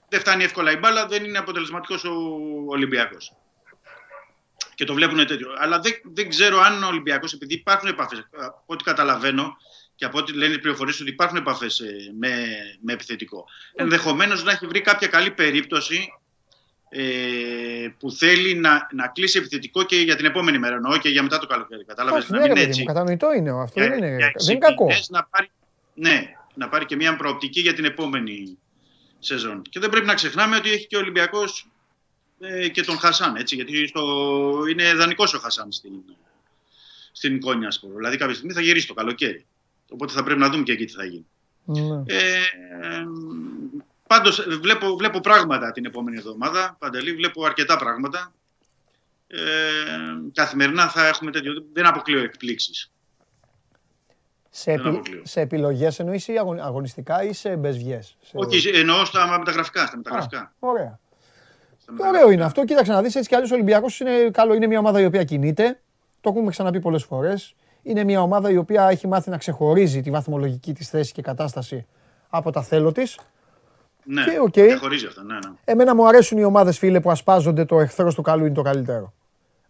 [0.08, 2.14] Δεν φτάνει εύκολα η μπάλα, δεν είναι αποτελεσματικός ο
[2.66, 3.32] Ολυμπιακός.
[4.74, 5.48] Και το βλέπουν τέτοιο.
[5.58, 9.56] Αλλά δεν, δεν ξέρω αν ο Ολυμπιακός, επειδή υπάρχουν επαφές, από ό,τι καταλαβαίνω
[9.94, 12.46] και από ό,τι λένε οι πληροφορίες, ότι υπάρχουν επαφές ε, με,
[12.80, 13.44] με επιθετικό.
[13.74, 16.08] Ενδεχομένως να έχει βρει κάποια καλή περίπτωση
[16.96, 21.22] ε, που θέλει να, να κλείσει επιθετικό και για την επόμενη μέρα, εννοώ και για
[21.22, 21.84] μετά το καλοκαίρι.
[21.84, 22.84] Κατάλαβες να μην έτσι.
[22.84, 23.80] Κατανοητό είναι αυτό.
[23.80, 24.88] δεν είναι, δεν είναι κακό.
[25.08, 25.50] Να πάρει,
[25.94, 28.58] ναι, να πάρει και μια προοπτική για την επόμενη
[29.18, 29.62] σεζόν.
[29.62, 31.68] Και δεν πρέπει να ξεχνάμε ότι έχει και ο Ολυμπιακός
[32.40, 33.36] ε, και τον Χασάν.
[33.36, 34.02] Έτσι, γιατί στο,
[34.70, 35.92] είναι δανεικό ο Χασάν στην,
[37.12, 37.72] στην Κόνια.
[37.96, 39.46] Δηλαδή κάποια στιγμή θα γυρίσει το καλοκαίρι.
[39.88, 41.26] Οπότε θα πρέπει να δούμε και εκεί τι θα γίνει.
[41.64, 42.02] Ναι.
[42.06, 42.40] Ε,
[44.14, 46.76] Πάντως βλέπω, βλέπω πράγματα την επόμενη εβδομάδα.
[46.78, 48.32] Παντελή, βλέπω αρκετά πράγματα.
[49.26, 49.38] Ε,
[50.32, 51.52] καθημερινά θα έχουμε τέτοιο.
[51.72, 52.92] Δεν αποκλείω εκπλήξεις.
[54.50, 55.22] Σε, επι...
[55.22, 59.86] σε επιλογές εννοείς ή αγωνιστικά ή σε μπεσβιές; Όχι, εννοώ στα μεταγραφικά.
[59.86, 60.38] Στα μεταγραφικά.
[60.38, 60.98] Α, ωραία.
[61.98, 62.64] Ωραίο είναι αυτό.
[62.64, 64.54] Κοίταξε να δεις έτσι κι αλλιώ ο Ολυμπιακός είναι καλό.
[64.54, 65.80] Είναι μια ομάδα η οποία κινείται.
[66.20, 67.54] Το έχουμε ξαναπεί πολλές φορές.
[67.82, 71.86] Είναι μια ομάδα η οποία έχει μάθει να ξεχωρίζει τη βαθμολογική της θέση και κατάσταση
[72.28, 73.18] από τα θέλω της.
[74.04, 74.66] Ναι, και, okay.
[74.66, 75.22] διαχωρίζει αυτό.
[75.22, 75.52] Ναι, ναι.
[75.64, 79.12] Εμένα μου αρέσουν οι ομάδες, φίλε, που ασπάζονται το εχθρό του καλού είναι το καλύτερο.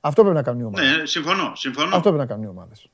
[0.01, 0.97] Αυτό πρέπει να κάνουν οι ομάδες.
[0.97, 1.97] Ναι, συμφωνώ, συμφωνώ.
[1.97, 2.89] Αυτό πρέπει να κάνουν οι ομάδες.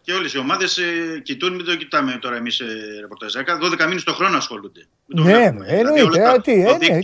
[0.00, 2.64] Και όλες οι ομάδες ε, κοιτούν, μην το κοιτάμε τώρα εμείς ε,
[3.00, 3.58] ρεπορταζάκια.
[3.62, 4.86] 12 μήνες το χρόνο ασχολούνται.
[5.06, 6.32] Ναι, εννοείται.
[6.34, 6.98] Ε, τι, ε, ναι,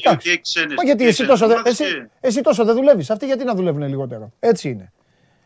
[0.76, 1.84] Μα γιατί εσύ τόσο, δε, εσύ,
[2.20, 3.10] εσύ τόσο δεν δουλεύεις.
[3.10, 4.32] Αυτοί γιατί να δουλεύουν λιγότερο.
[4.38, 4.92] Έτσι είναι.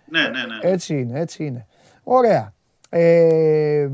[0.08, 0.58] Ναι, ναι, ναι.
[0.60, 1.66] Έτσι είναι, έτσι είναι.
[2.02, 2.52] Ωραία.
[2.88, 3.88] Ε,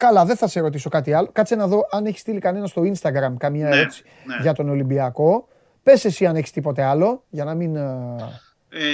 [0.00, 1.30] Καλά, δεν θα σε ρωτήσω κάτι άλλο.
[1.32, 4.36] Κάτσε να δω αν έχει στείλει κανένας στο Instagram καμία ναι, ερώτηση ναι.
[4.40, 5.48] για τον Ολυμπιακό.
[5.82, 7.76] Πες εσύ αν έχεις τίποτε άλλο, για να μην.
[7.76, 8.86] Ε,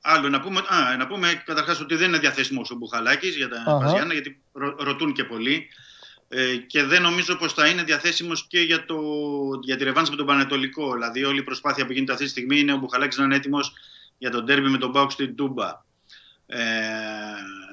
[0.00, 3.78] άλλο, να πούμε, α, να πούμε καταρχάς ότι δεν είναι διαθέσιμος ο Μπουχαλάκης για τα
[3.80, 4.40] Παζιάννα, γιατί
[4.78, 5.68] ρωτούν και πολλοί.
[6.28, 8.98] Ε, και δεν νομίζω πως θα είναι διαθέσιμος και για, το,
[9.62, 10.92] για τη ρευάνση με τον Πανετολικό.
[10.92, 13.72] Δηλαδή όλη η προσπάθεια που γίνεται αυτή τη στιγμή είναι ο Μπουχαλάκης να είναι έτοιμος
[14.18, 15.84] για τον τέρμι με τον Μπάουκ στην Τούμπα.
[16.46, 16.58] Ε,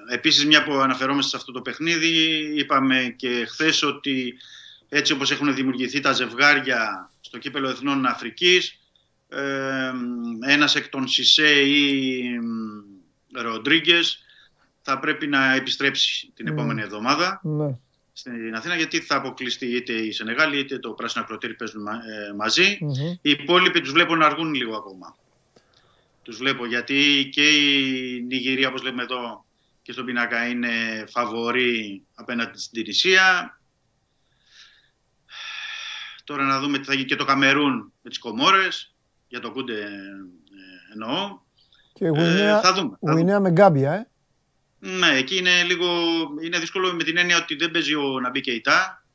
[0.09, 2.15] επίσης, μια που αναφερόμαστε σε αυτό το παιχνίδι,
[2.55, 4.33] είπαμε και χθες ότι
[4.89, 8.79] έτσι όπως έχουν δημιουργηθεί τα ζευγάρια στο κύπελο Εθνών Αφρικής,
[9.29, 9.91] ε,
[10.41, 12.23] ένας εκ των Σισέ ή
[13.33, 14.23] Ροντρίγκες
[14.81, 16.51] θα πρέπει να επιστρέψει την ναι.
[16.51, 17.77] επόμενη εβδομάδα ναι.
[18.13, 22.77] στην Αθήνα γιατί θα αποκλειστεί είτε η Σενεγάλη είτε το Πράσινο Ακροτήρι παίζουν ε, μαζι
[23.21, 25.15] Οι υπόλοιποι τους βλέπουν να αργούν λίγο ακόμα
[26.21, 29.45] τους βλέπω γιατί και η Νιγηρία όπως λέμε εδώ
[29.83, 33.57] και στον πίνακα είναι φαβορή απέναντι στην Τινησία.
[36.23, 38.95] Τώρα να δούμε τι θα γίνει και το Καμερούν με τις Κομόρες,
[39.27, 41.39] για το Κούντε ε, εννοώ.
[41.93, 42.97] Και Γουινέα, ε, θα δούμε.
[42.99, 44.07] Γουινέα με Γκάμπια, ε.
[44.79, 45.87] Ναι, εκεί είναι λίγο
[46.43, 49.05] είναι δύσκολο με την έννοια ότι δεν παίζει ο Ναμπί Κεϊτά.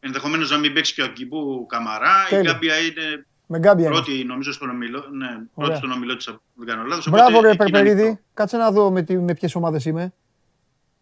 [0.00, 2.28] Ενδεχομένως να μην παίξει και ο Αγκιμπού Καμαρά.
[2.30, 3.90] Η Γκάμπια είναι Με Γκάμπια.
[3.90, 7.08] Πρώτη, νομίζω, στον ομιλό, ναι, πρώτη στον ομιλό της, δεν κάνω λάθος.
[7.10, 8.18] Μπράβο, ρε Περπερίδη.
[8.34, 10.12] Κάτσε να δω με, τι, με ποιες ομάδες είμαι.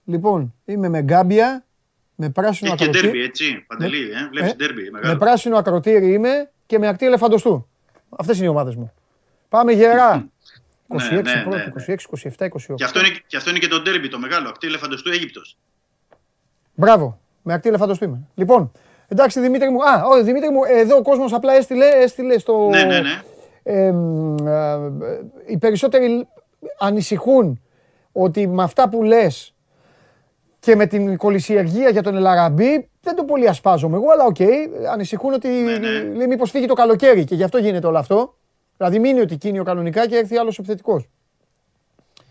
[0.05, 1.65] Λοιπόν, είμαι με Γκάμπια,
[2.15, 3.03] με πράσινο Έχει ακροτήρι.
[3.03, 4.91] και ντέρμπι, έτσι, Παντελή, ε, βλέπεις ε, ντέρμπι.
[4.91, 5.13] Μεγάλο.
[5.13, 7.69] Με πράσινο ακροτήρι είμαι και με ακτή ελεφαντοστού.
[8.09, 8.93] Αυτές είναι οι ομάδες μου.
[9.49, 10.29] Πάμε γερά.
[10.89, 11.95] 26, ναι, ναι, πρώτη, 26,
[12.39, 12.75] 27, 28.
[12.75, 15.57] Και αυτό είναι και, αυτό είναι και το ντέρμπι το μεγάλο, ακτή ελεφαντοστού Αίγυπτος.
[16.75, 18.21] Μπράβο, με Ακτή Ελεφαντοστού είμαι.
[18.35, 18.73] Λοιπόν,
[19.09, 22.69] εντάξει Δημήτρη μου, α, όχι Δημήτρη μου, εδώ ο κόσμος απλά έστειλε, έστειλε στο...
[22.69, 23.23] Ναι, ναι, ναι.
[23.63, 23.93] Ε, ε,
[25.47, 26.29] οι περισσότεροι
[26.79, 27.61] ανησυχούν
[28.13, 29.55] ότι με αυτά που λες
[30.59, 34.87] και με την κωλυσιεργία για τον Ελ Αραμπί δεν το πολύ ασπάζομαι εγώ, αλλά okay,
[34.93, 36.03] ανησυχούν ότι ναι, ναι.
[36.15, 38.35] λέει μήπως φύγει το καλοκαίρι και γι' αυτό γίνεται όλο αυτό.
[38.77, 41.09] Δηλαδή μείνει ο Τικίνιο κανονικά και έρθει άλλος επιθετικός.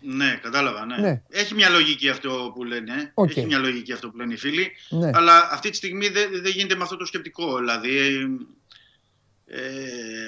[0.08, 0.84] Ναι, κατάλαβα.
[0.84, 0.96] Ναι.
[0.96, 1.22] ναι.
[1.28, 3.12] Έχει μια λογική αυτό που λένε.
[3.14, 3.28] Okay.
[3.28, 4.72] Έχει μια λογική αυτό που λένε οι φίλοι.
[4.88, 5.10] Ναι.
[5.14, 7.58] Αλλά αυτή τη στιγμή δεν, δεν γίνεται με αυτό το σκεπτικό.
[7.58, 7.96] Δηλαδή,
[9.46, 9.60] ε,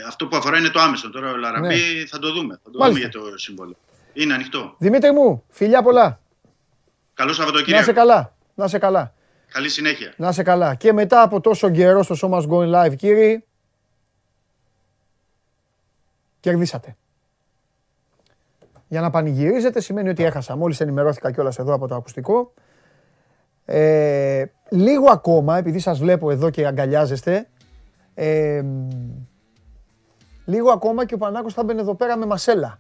[0.07, 1.11] αυτό που αφορά είναι το άμεσο.
[1.11, 2.07] Τώρα ο Λαραμπή ναι.
[2.07, 2.61] θα το δούμε.
[2.65, 3.77] Θα το δούμε για το συμβόλαιο.
[4.13, 4.75] Είναι ανοιχτό.
[4.79, 6.21] Δημήτρη μου, φιλιά πολλά.
[7.15, 7.79] Καλό Σαββατοκύριακο.
[7.79, 8.35] Να σε καλά.
[8.55, 9.15] Να σε καλά.
[9.49, 10.15] Καλή συνέχεια.
[10.17, 10.75] Να σε καλά.
[10.75, 13.45] Και μετά από τόσο καιρό στο σώμα Going Live, κύριοι,
[16.41, 16.97] κερδίσατε.
[18.89, 20.57] Για να πανηγυρίζετε σημαίνει ότι έχασα.
[20.57, 22.53] Μόλις ενημερώθηκα κιόλας εδώ από το ακουστικό.
[23.65, 27.49] Ε, λίγο ακόμα, επειδή σας βλέπω εδώ και αγκαλιάζεστε,
[28.15, 28.63] ε,
[30.45, 32.77] λίγο ακόμα και ο Πανάκος θα μπαινε εδώ πέρα με μασέλα.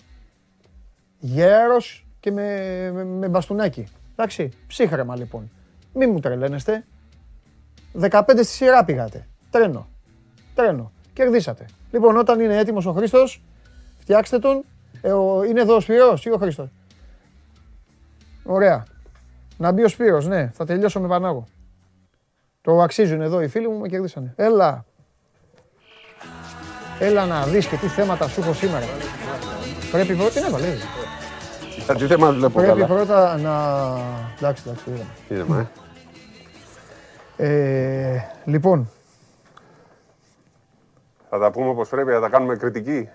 [1.18, 3.86] Γέρος και με, με, με μπαστούνάκι.
[4.12, 5.50] Εντάξει, ψύχρεμα λοιπόν.
[5.94, 6.86] Μη μου τρελαίνεστε.
[8.00, 9.26] 15 στη σειρά πήγατε.
[9.50, 9.88] Τρένο.
[10.54, 10.92] Τρένο.
[11.12, 11.66] Κερδίσατε.
[11.90, 13.42] Λοιπόν, όταν είναι έτοιμος ο Χρήστος,
[13.98, 14.64] φτιάξτε τον.
[15.00, 16.68] Ε, ο, είναι εδώ ο Σπύρος ή ο Χρήστος.
[18.44, 18.84] Ωραία.
[19.56, 20.50] Να μπει ο Σπύρος, ναι.
[20.52, 21.44] Θα τελειώσω με Πανάγο.
[22.60, 24.32] Το αξίζουν εδώ οι φίλοι μου, με κερδίσανε.
[24.36, 24.84] Έλα.
[26.98, 28.84] Έλα να δεις και τι θέματα σου έχω σήμερα.
[29.90, 30.66] Πρέπει πρώτα, τι έβαλε.
[31.86, 33.94] Τα τι θέματα βλέπω Πρέπει πρώτα να...
[34.36, 35.70] Εντάξει, εντάξει, είδαμε.
[37.36, 38.90] Ε; ε, λοιπόν.
[41.30, 43.08] Θα τα πούμε όπως πρέπει, θα τα κάνουμε κριτική.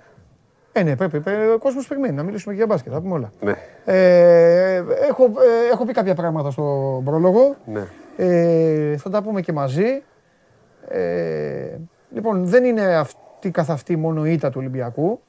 [0.76, 1.18] Ε, ναι, πρέπει.
[1.54, 2.92] Ο κόσμος περιμένει να μιλήσουμε και για μπάσκετ.
[2.96, 3.32] Θα πούμε όλα.
[3.40, 3.56] Ναι.
[3.86, 7.56] Ε, έχω, ε, έχω πει κάποια πράγματα στο πρόλογο.
[7.66, 7.84] Ναι.
[8.18, 10.04] Ε, θα τα πούμε και μαζί.
[10.88, 11.78] Ε,
[12.10, 15.20] λοιπόν, δεν είναι αυτή καθ' αυτή μόνο η ήττα του Ολυμπιακού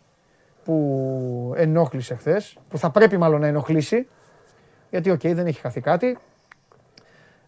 [0.64, 4.08] που ενόχλησε χθες, που θα πρέπει μάλλον να ενοχλήσει.
[4.90, 6.18] Γιατί, οκ, δεν έχει χαθεί κάτι.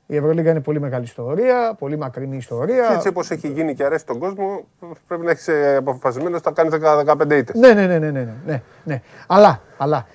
[0.06, 2.86] Η Ευρωλίγα είναι πολύ μεγάλη ιστορία, πολύ μακρινή ιστορία.
[2.88, 4.64] Και έτσι όπως έχει γίνει και αρέσει τον κόσμο,
[5.06, 7.58] πρέπει να έχεις αποφασισμένος να κάνεις 15 ήττες.
[7.58, 9.02] Ναι, ναι, ναι, ναι, ναι, ναι, ναι.
[9.26, 10.06] Αλλά, αλλά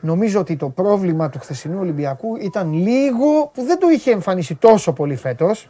[0.00, 4.92] νομίζω ότι το πρόβλημα του χθεσινού Ολυμπιακού ήταν λίγο που δεν το είχε εμφανίσει τόσο
[4.92, 5.68] πολύ φέτος.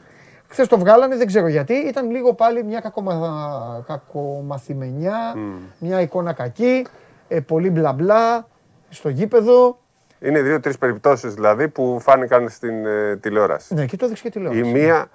[0.48, 1.74] Χθες το βγάλανε, δεν ξέρω γιατί.
[1.74, 3.84] Ήταν λίγο πάλι μια κακομα...
[3.86, 5.34] κακομαθημενιά,
[5.78, 6.86] μια εικόνα κακή,
[7.28, 8.46] ε, πολύ μπλα μπλα
[8.88, 9.78] στο γήπεδο.
[10.20, 13.74] Είναι δύο-τρεις περιπτώσεις δηλαδή που φάνηκαν στην ε, τηλεόραση.
[13.74, 14.60] Ναι, και το έδειξε και τηλεόραση.
[14.60, 15.06] Η μία,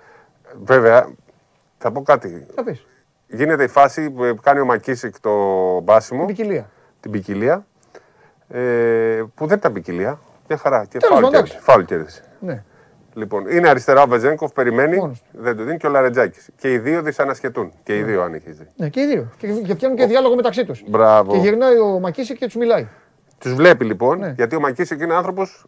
[0.64, 1.10] βέβαια,
[1.78, 2.46] θα πω κάτι.
[2.56, 2.86] Θα πεις.
[3.28, 5.32] Γίνεται η φάση που κάνει ο Μακίσικ το
[5.80, 6.26] μπάσιμο.
[6.26, 6.70] Την ποικιλία.
[7.00, 7.66] Την ποικιλία.
[8.50, 10.20] Ε, που δεν ήταν ποικιλία.
[10.48, 10.86] Μια χαρά.
[10.86, 11.00] Και
[11.60, 12.24] φάουλ κέρδισε.
[12.40, 12.64] Ναι.
[13.14, 15.24] Λοιπόν, είναι αριστερά ο Βεζένκοφ, περιμένει, Μόνος.
[15.32, 16.50] δεν του δίνει και ο Λαρετζάκης.
[16.56, 17.72] Και οι δύο δυσανασχετούν.
[17.84, 18.06] Και οι ναι.
[18.06, 18.68] δύο, αν έχεις δει.
[18.76, 19.32] Ναι, και οι δύο.
[19.38, 20.84] Και, και πιάνουν και διάλογο μεταξύ τους.
[20.88, 21.32] Μπράβο.
[21.32, 22.88] Και γυρνάει ο Μακίσικ και τους μιλάει.
[23.38, 24.34] Του βλέπει λοιπόν, ναι.
[24.38, 25.66] γιατί ο Μακίσικ είναι άνθρωπος.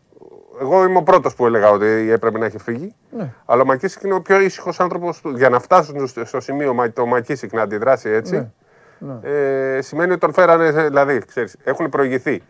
[0.62, 2.96] Εγώ είμαι ο πρώτος που έλεγα ότι έπρεπε να έχει φύγει.
[3.10, 3.34] Ναι.
[3.46, 7.54] Αλλά ο Μακίσικ είναι ο πιο ήσυχος άνθρωπος Για να φτάσουν στο σημείο το Μακίσικ
[7.54, 8.52] να αντιδράσει έτσι, ναι.
[9.00, 9.20] Ναι.
[9.22, 10.72] Ε, σημαίνει ότι τον φέρανε.
[10.72, 12.44] Δηλαδή, ξέρεις, έχουν προηγηθεί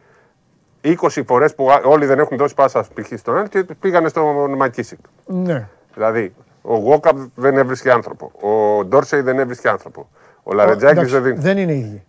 [0.83, 3.11] 20 φορές που όλοι δεν έχουν δώσει πάσα π.χ.
[3.17, 4.99] στον ένα και πήγανε στον Μακίσικ.
[5.25, 5.67] Ναι.
[5.93, 8.31] Δηλαδή, ο Γόκαπ δεν έβρισκε άνθρωπο.
[8.41, 10.09] Ο Ντόρσεϊ δεν έβρισκε άνθρωπο.
[10.43, 11.37] Ο Λαρετζάκης δεν δίνει.
[11.37, 12.03] Δεν είναι ίδιοι.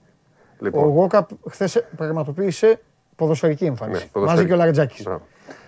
[0.59, 0.85] Λοιπόν.
[0.85, 2.81] Ο Γόκαπ χθες πραγματοποίησε
[3.19, 4.11] ποδοσφαιρική εμφάνιση.
[4.15, 5.05] Ναι, Μαζί και ο Λαρετζάκη.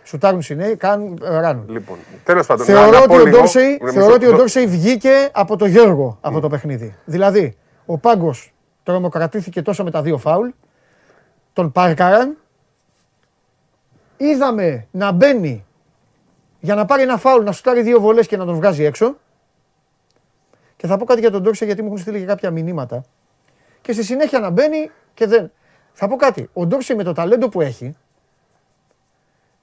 [0.05, 1.69] Σουτάρουν συνέχεια, κάνουν, ράνουν.
[1.69, 5.67] Λοιπόν, τέλος πάντων, θεωρώ, να, ότι ο Ντόρσεϊ, θεωρώ ότι ο Ντόρσεϊ βγήκε από το
[5.67, 6.41] Γιώργο από mm.
[6.41, 6.95] το παιχνίδι.
[7.05, 7.57] Δηλαδή,
[7.87, 8.53] ο Πάγκος
[8.83, 10.49] τρομοκρατήθηκε τόσο με τα δύο φάουλ,
[11.53, 12.37] τον πάρκαραν,
[14.17, 15.65] είδαμε να μπαίνει
[16.61, 19.17] για να πάρει ένα φάουλ, να σουτάρει δύο βολές και να τον βγάζει έξω.
[20.77, 23.05] Και θα πω κάτι για τον Ντόρσεϊ γιατί μου έχουν στείλει και κάποια μηνύματα.
[23.81, 25.51] Και στη συνέχεια να μπαίνει και δεν.
[25.93, 26.49] Θα πω κάτι.
[26.53, 27.97] Ο Ντόρσεϊ με το ταλέντο που έχει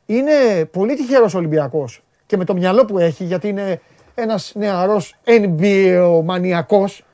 [0.06, 3.82] είναι πολύ τυχερός Ολυμπιακός και με το μυαλό που έχει γιατί είναι
[4.16, 7.06] ένας νεαρός NBA μανιακός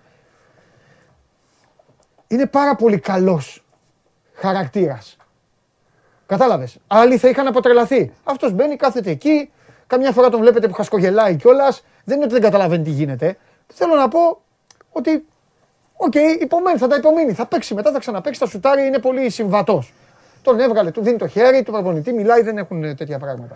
[2.27, 3.65] είναι πάρα πολύ καλός
[4.33, 5.17] χαρακτήρας.
[6.25, 6.77] Κατάλαβες.
[6.87, 8.11] Άλλοι θα είχαν αποτρελαθεί.
[8.23, 9.51] Αυτός μπαίνει, κάθεται εκεί,
[9.87, 11.83] καμιά φορά τον βλέπετε που χασκογελάει κιόλας.
[12.03, 13.37] Δεν είναι ότι δεν καταλαβαίνει τι γίνεται.
[13.67, 14.41] Θέλω να πω
[14.91, 15.25] ότι
[16.05, 17.33] OK, okay, υπομένει, θα τα υπομείνει.
[17.33, 18.39] Θα παίξει μετά, θα ξαναπαίξει.
[18.39, 19.93] Θα σουτάρει, είναι πολύ συμβατός.
[20.41, 23.55] Τον έβγαλε, του δίνει το χέρι, του προπονητή μιλάει, δεν έχουν τέτοια πράγματα.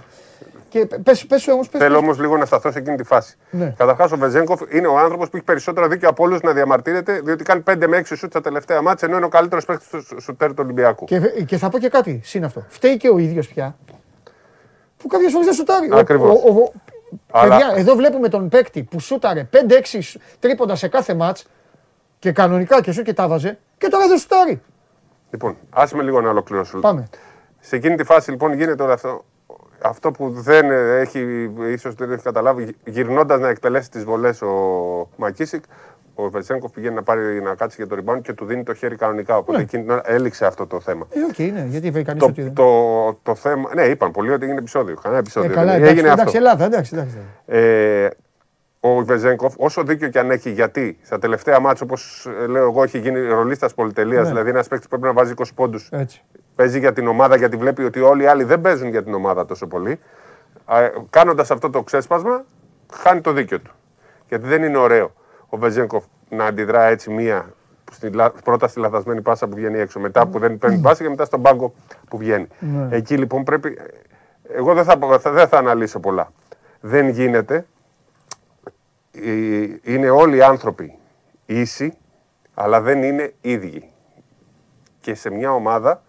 [0.69, 3.37] Και πες, πες όμως, πες, Θέλω όμως λίγο να σταθώ σε εκείνη τη φάση.
[3.49, 3.73] Ναι.
[3.77, 7.43] Καταρχάς, ο Βεζένκοφ είναι ο άνθρωπος που έχει περισσότερο δίκιο από όλους να διαμαρτύρεται, διότι
[7.43, 10.49] κάνει 5 με 6 σουτ στα τελευταία ματς, ενώ είναι ο καλύτερος παίκτης του σουτέρ
[10.49, 11.05] του Ολυμπιακού.
[11.05, 12.65] Και, και θα πω και κάτι, συν αυτό.
[12.67, 13.75] Φταίει και ο ίδιος πια.
[14.97, 15.89] Που κάποιες φορές δεν σουτάρει.
[15.93, 16.39] Ακριβώς.
[17.31, 17.57] Αλλά...
[17.57, 19.57] Παιδιά, εδώ βλέπουμε τον παίκτη που σούταρε 5-6
[20.39, 21.45] τρίποντα σε κάθε μάτς
[22.27, 24.61] και κανονικά και σου και τα βάζε και τώρα δεν σουτάρει.
[25.31, 26.79] Λοιπόν, άσε με λίγο να ολοκληρώσω.
[26.79, 27.07] Πάμε.
[27.59, 29.25] Σε εκείνη τη φάση λοιπόν γίνεται όλο αυτό
[29.81, 34.53] αυτό που δεν έχει, ίσως δεν έχει καταλάβει, γυρνώντας να εκτελέσει τις βολές ο
[35.15, 35.63] Μακίσικ,
[36.13, 38.95] ο Βετσένκοφ πηγαίνει να, πάρει, να κάτσει για το rebound και του δίνει το χέρι
[38.95, 39.37] κανονικά.
[39.37, 39.63] Οπότε ναι.
[39.63, 41.07] εκείνη την ώρα έληξε αυτό το θέμα.
[41.09, 42.51] Ε, okay, ναι, γιατί είπε κανείς ότι.
[42.51, 43.69] Το, το, θέμα.
[43.75, 44.95] Ναι, είπαν πολλοί ότι έγινε επεισόδιο.
[45.01, 45.51] Κανένα επεισόδιο.
[45.51, 46.37] Ε, καλά, εντάξει, έγινε εντάξει, αυτό.
[46.37, 47.17] Ελλάδα, εντάξει, εντάξει.
[47.45, 48.07] Ε,
[48.79, 52.99] ο Βεζέγκοφ, όσο δίκιο και αν έχει, γιατί στα τελευταία μάτια, όπως λέω εγώ, έχει
[52.99, 54.23] γίνει ρολίστας πολυτελείας.
[54.23, 54.29] Ναι.
[54.29, 55.89] Δηλαδή, ένας παίκτης που πρέπει να βάζει 20 πόντους
[56.57, 59.45] παίζει για την ομάδα γιατί βλέπει ότι όλοι οι άλλοι δεν παίζουν για την ομάδα
[59.45, 59.99] τόσο πολύ.
[61.09, 62.45] Κάνοντας αυτό το ξέσπασμα,
[62.93, 63.71] χάνει το δίκιο του.
[64.29, 65.13] Γιατί δεν είναι ωραίο
[65.49, 67.53] ο Βεζέγκοφ να αντιδρά έτσι μία
[68.43, 71.41] πρώτα στη λαθασμένη πάσα που βγαίνει έξω, μετά που δεν παίρνει πάσα και μετά στον
[71.41, 71.73] πάγκο
[72.09, 72.47] που βγαίνει.
[72.59, 72.87] Ναι.
[72.95, 73.77] Εκεί λοιπόν πρέπει.
[74.53, 74.97] Εγώ δεν θα,
[75.31, 76.29] δεν θα αναλύσω πολλά.
[76.79, 77.65] Δεν γίνεται.
[79.83, 80.97] Είναι όλοι οι άνθρωποι
[81.45, 81.97] ίσοι,
[82.53, 83.91] αλλά δεν είναι ίδιοι.
[84.99, 86.03] Και σε μια ομάδα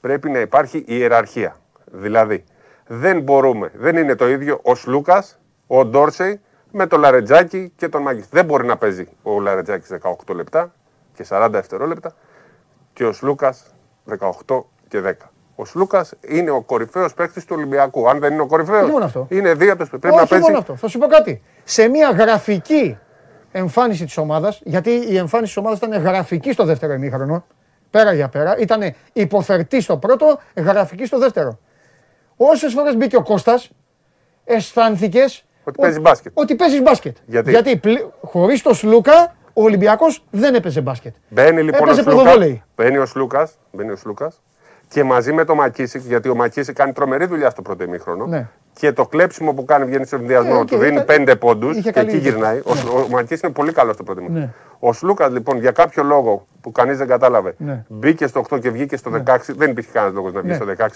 [0.00, 1.56] πρέπει να υπάρχει ιεραρχία.
[1.84, 2.44] Δηλαδή,
[2.86, 5.24] δεν μπορούμε, δεν είναι το ίδιο ο Σλούκα,
[5.66, 6.40] ο Ντόρσεϊ
[6.72, 8.24] με το Λαρετζάκι και τον Μάγκη.
[8.30, 9.90] Δεν μπορεί να παίζει ο Λαρετζάκης
[10.26, 10.74] 18 λεπτά
[11.14, 12.14] και 40 δευτερόλεπτα
[12.92, 13.54] και ο Σλούκα
[14.46, 15.12] 18 και 10.
[15.60, 18.08] Ο Σλούκας είναι ο κορυφαίος παίκτης του Ολυμπιακού.
[18.08, 20.44] Αν δεν είναι ο κορυφαίος, είναι δύο του Πρέπει να παίζει.
[20.44, 20.76] Μόνο αυτό.
[20.76, 21.42] Θα σου πω κάτι.
[21.64, 22.98] Σε μια γραφική
[23.52, 27.44] εμφάνιση της ομάδας, γιατί η εμφάνιση της ομάδας ήταν γραφική στο δεύτερο ημίχρονο,
[27.90, 28.56] πέρα για πέρα.
[28.58, 31.58] Ήταν υποφερτή στο πρώτο, γραφική στο δεύτερο.
[32.36, 33.70] Όσες φορές μπήκε ο Κώστας,
[34.44, 36.32] αισθάνθηκες ότι παίζεις μπάσκετ.
[36.34, 37.16] Ότι παίζεις μπάσκετ.
[37.26, 37.80] Γιατί, Γιατί
[38.20, 41.14] χωρίς το Σλούκα ο Ολυμπιακός δεν έπαιζε μπάσκετ.
[41.28, 42.36] Μπαίνει λοιπόν ο Σλούκας.
[42.76, 43.58] Μπαίνει ο Σλούκας.
[43.72, 44.40] Μπαίνει ο Σλούκας
[44.90, 48.26] και μαζί με το Μακίσικ, γιατί ο Μακίσικ κάνει τρομερή δουλειά στο πρώτο ημίχρονο.
[48.26, 48.48] Ναι.
[48.72, 52.16] Και το κλέψιμο που κάνει βγαίνει στον συνδυασμό ε, του δίνει πέντε πόντους και εκεί
[52.16, 52.54] γυρνάει.
[52.54, 52.62] Ναι.
[52.64, 54.44] Ο, ο Μακίσικ είναι πολύ καλός στο πρώτο ημίχρονο.
[54.44, 54.52] Ναι.
[54.78, 57.84] Ο Σλούκας λοιπόν για κάποιο λόγο που κανείς δεν κατάλαβε ναι.
[57.88, 59.16] μπήκε στο 8 και βγήκε στο 16.
[59.16, 59.36] Ναι.
[59.46, 60.86] Δεν υπήρχε κανένας λόγος να βγει στο 16.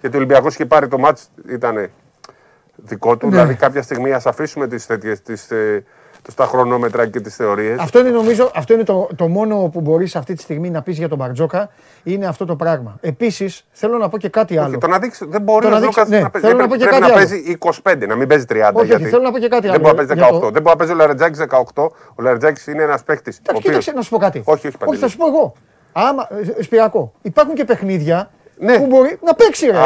[0.00, 1.88] Γιατί ο Ολυμπιακός είχε πάρει το μάτς, ήταν
[2.76, 3.30] δικό του.
[3.30, 5.14] Δηλαδή κάποια στιγμή ας αφήσουμε τις τέτοιε
[6.30, 7.78] στα χρονόμετρα και τις θεωρίες.
[7.78, 10.98] Αυτό είναι, νομίζω, αυτό είναι το, το μόνο που μπορείς αυτή τη στιγμή να πεις
[10.98, 11.68] για τον Μπαρτζόκα.
[12.02, 12.96] Είναι αυτό το πράγμα.
[13.00, 14.68] Επίσης, θέλω να πω και κάτι άλλο.
[14.68, 16.46] Όχι, το να δείξει, δεν μπορεί να, δείξει, ναι, να παίζει.
[16.46, 18.70] Θέλω να πω και κάτι να παίζει 25, να μην παίζει 30.
[18.72, 19.78] Όχι, γιατί θέλω να πω και κάτι άλλο.
[19.78, 20.40] Δεν μπορεί να παίζει 18.
[20.40, 21.38] Δεν μπορεί να παίζει ο Λαρετζάκη
[21.74, 21.86] 18.
[22.14, 23.40] Ο Λαρετζάκη είναι ένας παίκτης.
[23.60, 24.42] Κοίταξε να σου πω κάτι.
[24.44, 25.52] Όχι, όχι, όχι θα σου πω εγώ.
[25.92, 26.28] Άμα,
[26.58, 27.12] ε, σπυρακό.
[27.22, 28.30] Υπάρχουν και παιχνίδια
[28.64, 28.78] ναι.
[28.78, 29.72] Που μπορεί να παίξει, ρε.
[29.72, 29.78] 58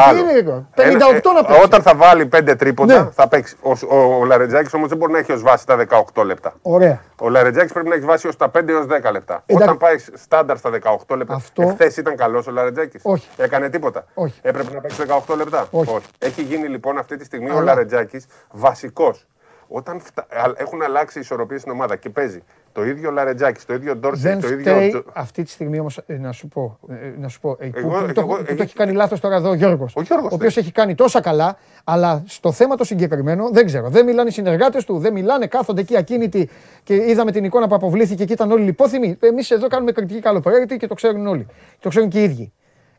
[0.74, 1.62] ε, να παίξει.
[1.62, 3.10] Όταν θα βάλει 5 τρίποντα ναι.
[3.10, 3.56] θα παίξει.
[3.62, 6.54] Ο, ο, ο Λαρετζάκης όμως δεν μπορεί να έχει ως βάση τα 18 λεπτά.
[6.62, 7.00] Ωραία.
[7.20, 9.44] Ο Λαρετζάκης πρέπει να έχει βάση ως τα 5 έως 10 λεπτά.
[9.52, 10.70] Όταν πάει στάνταρ στα
[11.06, 11.34] 18 λεπτά.
[11.34, 11.62] Αυτό...
[11.62, 13.28] Εχθές ήταν καλός ο Λαρετζάκης; Όχι.
[13.36, 14.38] Έκανε τίποτα; Όχι.
[14.42, 15.94] Έπρεπε να παίξει 18 λεπτά; Όχι.
[15.94, 16.06] Όχι.
[16.18, 17.58] Έχει γίνει λοιπόν αυτή τη στιγμή Αλλά...
[17.58, 19.26] ο Λαρετζάκης βασικός.
[19.68, 20.26] Όταν φτα...
[20.56, 22.42] έχουν αλλάξει οι ισορροπίες στην ομάδα και παίζει
[22.78, 25.04] το ίδιο Λαρετζάκη, το ίδιο Ντόρσι, το ίδιο.
[25.12, 26.78] Αυτή τη στιγμή όμως ε, να σου πω.
[26.88, 29.50] Ε, να σου πω ε, εγώ, που, εγώ, που, το έχει κάνει λάθος τώρα εδώ
[29.50, 29.96] ο Γιώργος.
[29.96, 33.88] Ο, ο οποίος έχει κάνει τόσα καλά, αλλά στο θέμα το συγκεκριμένο δεν ξέρω.
[33.88, 36.48] Δεν μιλάνε οι συνεργάτες του, δεν μιλάνε, κάθονται εκεί ακίνητοι
[36.82, 39.16] και είδαμε την εικόνα που αποβλήθηκε και ήταν όλοι λιπόθυμοι.
[39.20, 41.46] Εμείς εδώ κάνουμε κριτική καλοπροαίρετη και το ξέρουν όλοι.
[41.80, 42.52] Το ξέρουν και οι ίδιοι.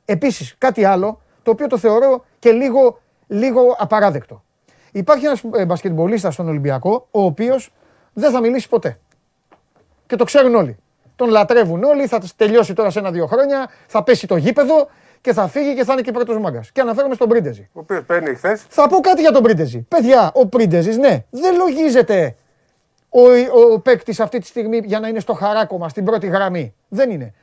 [0.05, 4.43] Επίσης, κάτι άλλο το οποίο το θεωρώ και λίγο, λίγο απαράδεκτο.
[4.91, 7.73] Υπάρχει ένας μπασκετμπολίστας στον Ολυμπιακό, ο οποίος
[8.13, 8.97] δεν θα μιλήσει ποτέ.
[10.09, 10.77] Και το ξέρουν όλοι.
[11.15, 14.87] Τον λατρεύουν όλοι, θα τελειώσει τώρα σε ένα-δύο χρόνια, θα πέσει το γήπεδο
[15.21, 16.71] και θα φύγει και θα είναι και πρώτος μάγκας.
[16.71, 17.69] Και αναφέρομαι στον Πρίντεζη.
[17.73, 18.65] Ο οποίος παίρνει χθες.
[18.69, 19.85] Θα πω κάτι για τον Πρίντεζη.
[19.87, 22.35] Παιδιά, ο Πρίντεζης, ναι, δεν λογίζεται
[23.09, 26.73] ο, ο, ο παίκτης αυτή τη στιγμή για να είναι στο χαράκομα, στην πρώτη γραμμή.
[26.87, 27.33] Δεν είναι.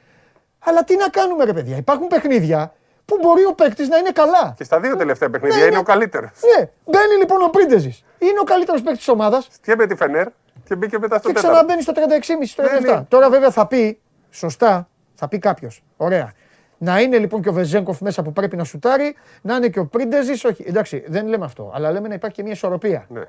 [0.58, 1.76] Αλλά τι να κάνουμε, ρε παιδιά.
[1.76, 2.72] Υπάρχουν παιχνίδια
[3.04, 4.54] που μπορεί ο παίκτης να είναι καλά.
[4.56, 6.30] Και στα δύο τελευταία παιχνίδια ναι, είναι, ο καλύτερος.
[6.56, 8.04] Ναι, μπαίνει λοιπόν ο Πρίντεζης.
[8.18, 9.48] Είναι ο καλύτερος παίκτης της ομάδας.
[9.62, 10.26] Τι έπαιγε τη Φενέρ
[10.64, 12.00] και μπήκε μετά στο Και ξαναμπαίνει στο 36,5
[12.46, 12.66] στο 37.
[12.82, 13.04] Ναι, ναι.
[13.08, 14.00] Τώρα βέβαια θα πει,
[14.30, 15.82] σωστά, θα πει κάποιος.
[15.96, 16.32] Ωραία.
[16.78, 19.86] Να είναι λοιπόν και ο Βεζέγκοφ μέσα που πρέπει να σουτάρει, να είναι και ο
[19.86, 20.44] Πρίντεζης.
[20.44, 21.70] Όχι, εντάξει, δεν λέμε αυτό.
[21.74, 23.06] Αλλά λέμε να υπάρχει και μια ισορροπία.
[23.08, 23.22] Ναι.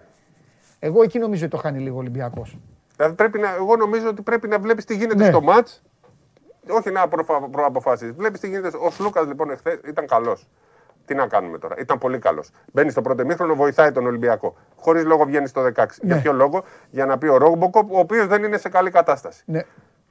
[0.79, 2.57] Εγώ εκεί νομίζω ότι το χάνει λίγο ο Ολυμπιακός.
[2.95, 5.29] Δηλαδή πρέπει να, εγώ νομίζω ότι πρέπει να βλέπεις τι γίνεται ναι.
[5.29, 5.67] στο ματ
[6.69, 7.07] όχι να
[7.51, 8.11] προαποφάσεις.
[8.11, 8.77] Βλέπεις τι γίνεται.
[8.77, 10.47] Ο Σλούκας λοιπόν εχθές ήταν καλός.
[11.07, 12.49] Τι να κάνουμε τώρα; Ήταν πολύ καλός.
[12.73, 14.55] Μπαίνει στο πρώτο μήχρονο, βοηθάει τον Ολυμπιακό.
[14.75, 15.71] Χωρίς λόγο βγαίνει στο 16.
[16.01, 16.13] Ναι.
[16.13, 19.43] Για ποιο λόγο, για να πει ο Ρόγκμποκοπ, ο οποίος δεν είναι σε καλή κατάσταση.
[19.45, 19.61] Ναι.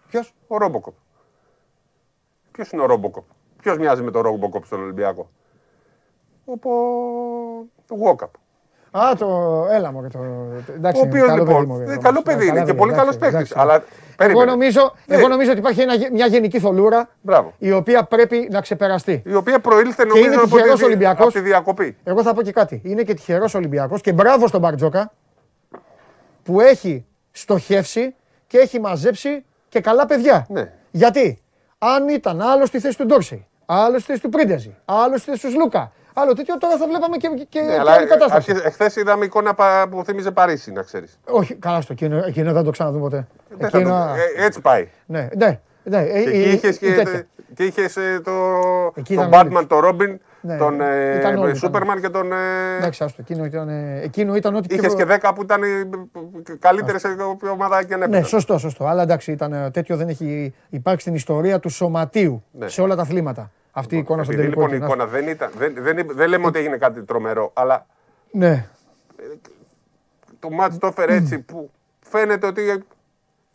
[0.09, 0.95] Ποιος; Ο Ρόμποκοπ.
[2.53, 3.25] Ποιος είναι ο Ρόμποκοπ;
[3.63, 5.31] Ποιος μοιάζει με τον Ρόμποκοπ στον Ολυμπιακό;
[7.89, 8.31] Ο Γουόκαπ.
[8.91, 9.27] Α, το
[9.71, 10.19] έλα μου το.
[10.75, 11.79] Εντάξει, ο οποίο λοιπόν.
[11.79, 13.57] Παιδί, καλό παιδί είναι και πολύ καλός παίκτης.
[13.57, 13.83] Αλλά
[14.17, 15.17] εγώ νομίζω, ναι.
[15.17, 17.55] εγώ νομίζω ότι υπάρχει μια γενική θολούρα Μπράβο.
[17.59, 19.23] η οποία πρέπει να ξεπεραστεί.
[19.27, 21.97] Η οποία προήλθε νομίζω είναι από, τη, Ολυμπιακός, από τη διακοπή.
[22.05, 22.81] Εγώ θα πω και κάτι.
[22.85, 25.13] Είναι και τυχερός Ολυμπιακός και μπράβο στον Μπαρτζόκα
[26.43, 28.15] που έχει στοχεύσει
[28.47, 30.47] και έχει μαζέψει και καλά παιδιά.
[30.49, 30.73] Ναι.
[30.91, 31.39] Γιατί;
[31.79, 35.47] Αν ήταν άλλος στη θέση του Ντόρσεϊ, άλλος στη θέση του Πρίντεζη, άλλος στη θέση
[35.47, 38.53] του Λούκα, άλλο τέτοιο, τώρα θα βλέπαμε και, και, ναι, και άλλη κατάσταση.
[38.65, 39.55] Εχθές είδαμε εικόνα
[39.91, 41.19] που θύμιζε Παρίσι, να ξέρεις.
[41.25, 43.27] Όχι, καλά στο εκείνο, εκείνο δεν το ξαναδούμε ποτέ.
[43.59, 44.15] Ε, εκείνο...
[44.39, 44.89] Ε, έτσι πάει.
[45.07, 45.61] Ναι, ναι.
[45.83, 46.05] ναι.
[46.05, 47.25] Και εκεί είχες και,
[47.55, 48.33] και είχες ε, το,
[49.15, 52.33] τον Batman, τον Ρόμπιν, ναι, τον ε, Σούπερμαν και τον.
[52.79, 53.21] Εντάξει, άστο.
[53.21, 53.69] Εκείνο ήταν,
[54.03, 54.75] εκείνο ήταν ό,τι.
[54.75, 55.61] Είχες και 10 που ήταν
[56.59, 57.09] καλύτερες σε
[57.53, 58.87] ομάδα και Ναι, σωστό, σωστό.
[58.87, 62.69] Αλλά εντάξει, ήταν, τέτοιο δεν έχει υπάρξει στην ιστορία του σωματείου ναι.
[62.69, 63.51] σε όλα τα αθλήματα.
[63.79, 64.61] Αυτή η εικόνα στον τελικό.
[64.61, 65.51] Λοιπόν, η εικόνα δεν ήταν.
[65.57, 67.87] Δεν, δεν, δεν λέμε ότι έγινε κάτι τρομερό, αλλά.
[68.31, 68.67] Ναι.
[70.39, 71.71] Το μάτς το έφερε έτσι που
[72.01, 72.85] φαίνεται ότι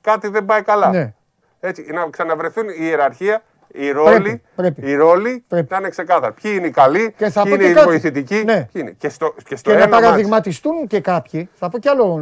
[0.02, 0.90] κάτι δεν πάει καλά.
[0.90, 1.14] Ναι.
[1.60, 5.68] Έτσι, να ξαναβρεθούν η ιεραρχία, οι ρόλοι, πρέπει, οι ρόλοι πρέπει.
[5.72, 6.34] να είναι ξεκάθαροι.
[6.42, 8.44] Ποιοι είναι οι καλοί, και ποιοι είναι οι βοηθητικοί.
[8.46, 8.68] Ναι.
[8.72, 8.92] Ποιοι είναι.
[8.92, 10.88] Και, στο, και, στο και να παραδειγματιστούν μάτς.
[10.88, 11.50] και κάποιοι.
[11.54, 12.14] Θα πω κι άλλο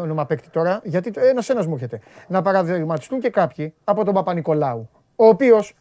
[0.00, 2.00] όνομα παίκτη τώρα, γιατί ένα-ένα μου έρχεται.
[2.26, 5.74] Να παραδειγματιστούν και κάποιοι από τον Παπα-Νικολάου, ο οποίος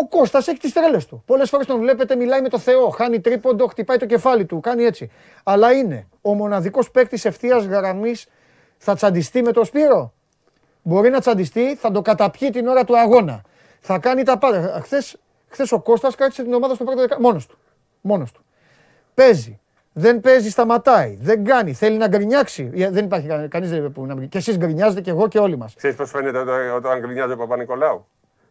[0.00, 1.22] ο Κώστας έχει τις τρέλες του.
[1.26, 2.88] Πολλές φορές τον βλέπετε, μιλάει με το Θεό.
[2.88, 5.10] Χάνει τρίποντο, χτυπάει το κεφάλι του, κάνει έτσι.
[5.44, 8.26] Αλλά είναι ο μοναδικός παίκτης ευθείας γραμμής.
[8.78, 10.12] Θα τσαντιστεί με το Σπύρο.
[10.82, 13.42] Μπορεί να τσαντιστεί, θα το καταπιεί την ώρα του αγώνα.
[13.80, 14.80] Θα κάνει τα πάντα.
[15.48, 17.28] Χθες ο Κώστας κράτησε την ομάδα στο πρώτο δεκάλεπτο.
[17.28, 17.58] Μόνος του.
[18.00, 18.44] Μόνος του.
[19.14, 19.60] Παίζει.
[19.92, 21.18] Δεν παίζει, σταματάει.
[21.20, 21.72] Δεν κάνει.
[21.72, 22.70] Θέλει να γκρινιάξει.
[22.74, 24.28] Ε, δεν υπάρχει κανείς που να γκρινιάξει.
[24.28, 25.74] Και εσείς γκρινιάζετε και εγώ και όλοι μας.
[25.74, 26.38] Ξέρεις πώς φαίνεται
[26.70, 28.06] όταν γκρινιάζει ο Παπα-Νικολάου;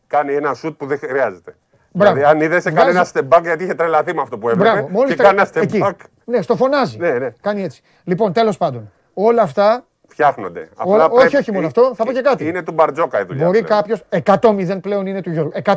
[0.07, 1.55] Κάνει ένα σουτ που δεν χρειάζεται.
[1.91, 2.15] Μπράβο.
[2.15, 4.87] Δηλαδή, αν είδε, έκανε ένα step back γιατί είχε τρελαθεί με αυτό που έβλεπε.
[5.07, 5.95] Και κάνει ένα step back.
[6.25, 6.97] Ναι, στο φωνάζει.
[6.97, 7.33] Ναι, ναι.
[7.41, 7.81] Κάνει έτσι.
[8.03, 9.85] Λοιπόν, τέλος πάντων, όλα αυτά
[10.17, 10.69] φτιάχνονται.
[10.75, 11.35] Απλά όχι, πρέπει...
[11.35, 12.47] όχι μόνο αυτό, θα πω και κάτι.
[12.47, 13.45] Είναι του Μπαρτζόκα η δουλειά.
[13.45, 13.97] Μπορεί κάποιο.
[14.25, 15.51] 100-0 πλέον είναι του Γιώργου.
[15.63, 15.73] 100-0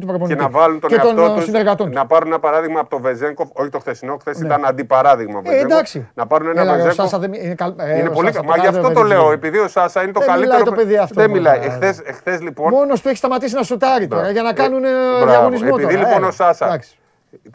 [0.00, 0.34] του προπονητή.
[0.34, 1.90] Και να βάλουν τον, και τον εαυτό τους, συνεργατών.
[1.92, 4.46] Να πάρουν ένα παράδειγμα από το Βεζέγκοφ, όχι το χθεσινό, χθες ναι.
[4.46, 5.40] ήταν αντιπαράδειγμα.
[5.44, 6.08] Ε, εντάξει.
[6.14, 7.10] Να πάρουν ένα Έλα, Βεζέγκοφ.
[7.10, 7.32] Δεν...
[7.32, 7.74] Είναι, καλ...
[7.76, 8.48] ε, είναι πολύ καλό.
[8.48, 10.40] Μα γι' αυτό το λέω, επειδή ο Σάσα είναι το καλύτερο.
[10.40, 11.20] Δεν μιλάει το παιδί αυτό.
[11.20, 11.60] Δεν μιλάει.
[12.04, 12.72] Εχθέ λοιπόν.
[12.72, 14.82] Μόνος του έχει σταματήσει να σουτάρει τώρα για να κάνουν
[15.26, 15.78] διαγωνισμός.
[15.78, 16.80] Επειδή λοιπόν ο Σάσα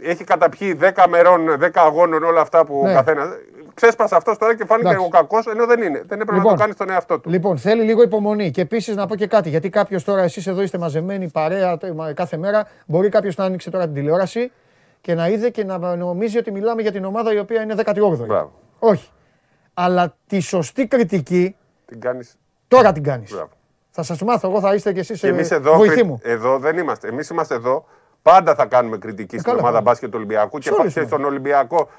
[0.01, 2.93] έχει καταπιεί 10 μερών, 10 αγώνων όλα αυτά που ο ναι.
[2.93, 3.23] καθένα
[3.79, 6.03] ξέσπασε αυτός τώρα και φάνηκε ο κακός, ενώ δεν είναι.
[6.07, 7.29] Δεν έπρεπε λοιπόν, να το λοιπόν, κάνεις στον εαυτό του.
[7.29, 8.51] Λοιπόν, θέλει λίγο υπομονή.
[8.51, 11.77] Και επίσης να πω και κάτι, γιατί κάποιος τώρα, εσείς εδώ είστε μαζεμένοι παρέα
[12.13, 14.51] κάθε μέρα, μπορεί κάποιος να άνοιξε τώρα την τηλεόραση
[15.01, 18.47] και να είδε και να νομίζει ότι μιλάμε για την ομάδα η οποία είναι 18η.
[18.79, 19.09] Όχι.
[19.73, 21.55] Αλλά τη σωστή κριτική.
[21.85, 22.37] Την κάνεις.
[22.67, 23.43] Τώρα την κάνεις.
[23.91, 26.19] Θα σας μάθω, εγώ θα είστε κι εσείς ε, βοηθοί μου.
[26.23, 27.07] Εδώ δεν είμαστε.
[27.07, 27.85] Εμείς είμαστε εδώ.
[28.21, 31.89] Πάντα θα κάνουμε κριτική στην ομάδα μπάσκετ του Ολυμπιακού και, και στον Ολυμπιακό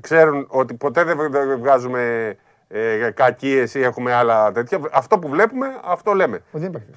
[0.00, 1.16] ξέρουν ότι ποτέ δεν
[1.58, 2.34] βγάζουμε
[2.68, 4.80] ε, κακίες ή έχουμε άλλα τέτοια.
[4.92, 6.42] Αυτό που βλέπουμε, αυτό λέμε.
[6.50, 6.88] Δεν υπάρχει.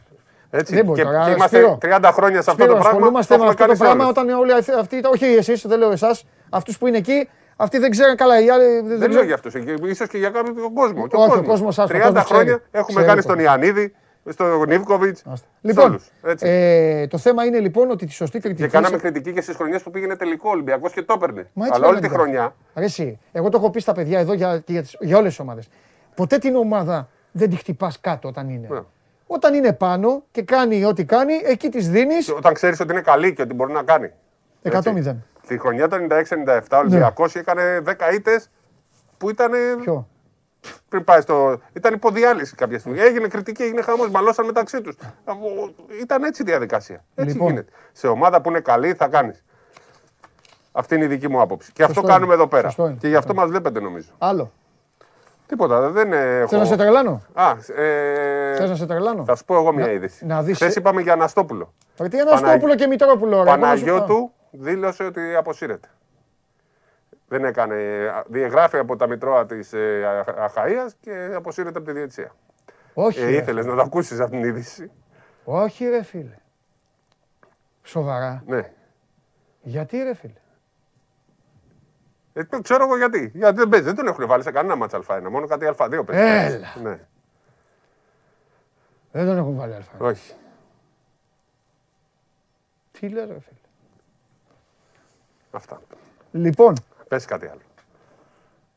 [0.49, 0.75] Έτσι.
[0.75, 2.89] Δεν και, και είμαστε 30 χρόνια σε αυτό το πράγμα.
[2.89, 6.87] Ασχολούμαστε με αυτό το πράγμα όταν όλοι αυτοί, όχι εσείς, δεν λέω εσάς, αυτούς που
[6.87, 8.41] είναι εκεί, αυτοί δεν ξέρουν καλά.
[8.41, 9.53] Οι άλλοι, δεν, δεν λέω για αυτούς,
[9.83, 11.07] ίσως και για κάποιον κόσμο.
[11.11, 13.95] Όχι, ο κόσμο 30 χρόνια έχουμε κάνει στον Ιαννίδη,
[14.29, 15.23] στο Νίβκοβιτς.
[15.61, 15.99] Λοιπόν,
[16.39, 18.61] ε, το θέμα είναι λοιπόν ότι τη σωστή κριτική.
[18.61, 21.49] Και κάναμε κριτική και στις χρονιές που πήγαινε τελικό Ολυμπιακός και το έπαιρνε.
[21.71, 22.55] Αλλά όλη τη χρονιά.
[22.73, 23.19] Αρέσει.
[23.31, 25.69] Εγώ το έχω πει στα παιδιά εδώ για, για, για όλες τις ομάδες.
[26.15, 28.67] Ποτέ την ομάδα δεν τη χτυπάς κάτω όταν είναι.
[28.71, 28.79] Ναι.
[29.27, 32.15] Όταν είναι πάνω και κάνει ό,τι κάνει, εκεί της δίνει.
[32.37, 34.11] Όταν ξέρεις ότι είναι καλή και ότι μπορεί να κάνει.
[34.63, 35.15] 100-0.
[35.47, 37.39] Τη χρονιά του 96-97 ο Ολυμπιακό ναι.
[37.39, 38.49] έκανε 10 ήττες
[39.17, 39.51] που ήταν.
[39.81, 40.07] Ποιο;
[40.89, 41.61] Πριν πάει στο.
[41.73, 42.99] Ήταν υποδιάλυση κάποια στιγμή.
[42.99, 44.95] Έγινε κριτική, έγινε χαμός, μαλώσαν μεταξύ τους.
[46.01, 47.03] Ήταν έτσι η διαδικασία.
[47.15, 47.49] Έτσι λοιπόν.
[47.49, 47.71] γίνεται.
[47.91, 49.43] Σε ομάδα που είναι καλή θα κάνεις.
[50.71, 51.71] Αυτή είναι η δική μου άποψη.
[51.71, 52.73] Και αυτό κάνουμε εδώ πέρα.
[52.99, 54.09] Και γι' αυτό μας βλέπετε νομίζω.
[54.17, 54.51] Άλλο.
[55.47, 56.47] Τίποτα, δεν έχω.
[56.47, 58.55] Θέλω να σε τρελάνω; Α, ε...
[58.55, 60.25] Θες να σε τρελάνω; Θα σου πω εγώ μια είδηση.
[60.25, 60.55] Να δεις...
[60.55, 61.73] Χθες είπαμε για Αναστόπουλο.
[61.95, 63.43] Γιατί Αναστόπουλο και Μητρόπουλο.
[63.43, 65.87] Παναγιώτου δήλωσε ότι αποσύρεται
[67.33, 72.35] δεν έκανε, διαγράφει από τα Μητρώα της ε, Αχαία και αποσύρεται από τη διετησία.
[72.93, 73.19] Όχι.
[73.21, 74.91] Ε, Ήθελες να το ακούσεις αυτήν την είδηση;
[75.43, 76.35] Όχι, ρε φίλε.
[77.83, 78.43] Σοβαρά.
[78.47, 78.71] Ναι.
[79.61, 80.33] Γιατί, ρε φίλε;
[82.33, 83.31] Ε, ξέρω εγώ γιατί.
[83.33, 86.53] Γιατί δεν παίζει, δεν τον έχουν βάλει σε κανένα μάτσα Α1, μόνο κάτι Α2 παίζει.
[86.55, 86.73] Έλα.
[86.81, 86.99] Ναι.
[89.11, 89.97] Δεν τον έχουν βάλει Α1.
[89.97, 90.33] Όχι.
[92.91, 93.57] Τι λέει, ρε φίλε;
[95.51, 95.81] Αυτά.
[96.31, 96.73] Λοιπόν,
[97.13, 97.61] Πες κάτι άλλο.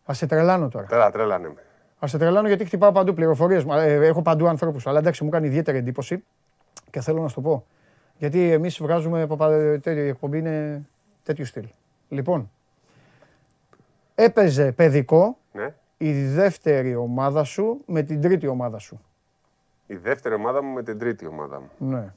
[0.04, 0.86] Θα σε τρελάνω τώρα.
[0.86, 1.62] Τρελά, τρελάνε με.
[2.04, 3.64] Α σε τρελάνω γιατί χτυπάω παντού πληροφορίες.
[3.68, 4.80] Ε, έχω παντού ανθρώπου.
[4.84, 6.24] Αλλά εντάξει, μου κάνει ιδιαίτερη εντύπωση
[6.90, 7.66] και θέλω να σου το πω.
[8.18, 10.86] Γιατί εμείς βγάζουμε από τέτοιο εκπομπή είναι
[11.22, 11.66] τέτοιου στυλ.
[12.08, 12.50] Λοιπόν,
[14.14, 15.74] έπαιζε παιδικό ναι.
[15.96, 19.00] η δεύτερη ομάδα σου με την τρίτη ομάδα σου.
[19.86, 21.88] Η δεύτερη ομάδα μου με την τρίτη ομάδα μου.
[21.88, 22.12] Ναι.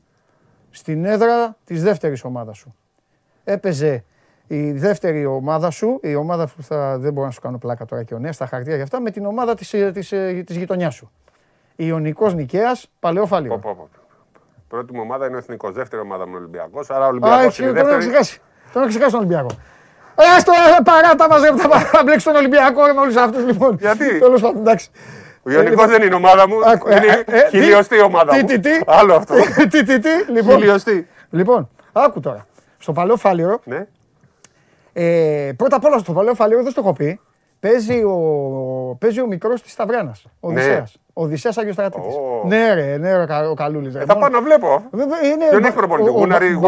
[0.70, 2.76] Στην έδρα της δεύτερης ομάδας σου.
[3.44, 4.04] Έπαιζε
[4.52, 8.04] η δεύτερη ομάδα σου, η ομάδα που θα, δεν μπορώ να σου κάνω πλάκα τώρα
[8.04, 10.10] και ο Νέας, στα χαρτιά και αυτά, με την ομάδα της της, της,
[10.46, 11.12] της γειτονιάς σου.
[11.76, 13.62] Ιωνικός Νικαίας, παλαιόφαλιο.
[14.68, 15.74] Πρώτη μου ομάδα είναι ο Εθνικός.
[15.74, 16.90] Δεύτερη ομάδα μου είναι Ολυμπιακός.
[16.90, 17.36] Άρα Ολυμπιακό.
[17.36, 18.42] Α, έχει, τον έχω ξεχάσει.
[18.74, 19.50] Τον έχω ξεχάσει τον Ολυμπιακό.
[20.16, 21.48] Ε, το ε, παράτα μαζί
[21.92, 23.78] θα μπλέξει τον Ολυμπιακό με όλους αυτούς λοιπόν.
[23.80, 24.90] Γιατί; Τέλος πάντων, εντάξει.
[25.44, 26.56] Ο Ιωνικός λοιπόν, δεν είναι ομάδα μου.
[26.92, 28.40] Είναι χιλιοστή ομάδα μου.
[28.40, 28.82] Τι, τι, τι.
[28.86, 29.34] Άλλο αυτό.
[29.72, 30.32] Τι, τι, τι.
[30.32, 31.08] Λοιπόν, χιλιοστή.
[31.30, 32.46] Λοιπόν, άκου τώρα.
[32.78, 33.60] Στο παλαιό φάλιρο.
[35.00, 35.48] Ναι.
[35.48, 37.20] Ε, πρώτα απ' όλα στο παλαιό φάλιρο δεν το έχω πει.
[37.60, 40.16] Παίζει ο, παίζει ο μικρός της Σταυράνα.
[40.40, 40.62] Ο ναι.
[40.62, 40.98] Οδυσσέας.
[41.14, 42.14] Ο Οδυσσέας Άγιος Στρατήτης.
[42.16, 42.48] Oh.
[42.48, 43.96] Ναι ρε, ναι ρε, ο Καλούλης.
[43.96, 44.84] Ε, θα πάω να βλέπω.
[45.24, 46.10] Είναι, Δεν έχει προπονητή.
[46.10, 46.60] Γούναρη,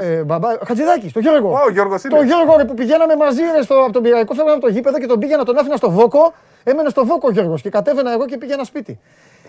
[0.00, 0.22] ε,
[0.66, 1.52] Χατζηδάκης, το Γιώργο.
[1.66, 2.16] Ο Γιώργος είναι.
[2.16, 4.98] Το Γιώργο ρε, που πηγαίναμε μαζί ρε, στο, από τον Πυραϊκό, φεύγαμε από το γήπεδο
[4.98, 6.32] και τον πήγαινα, τον άφηνα στο Βόκο.
[6.64, 8.98] Έμενε στο Βόκο ο Γιώργος και κατέβαινα εγώ και πήγαινα σπίτι.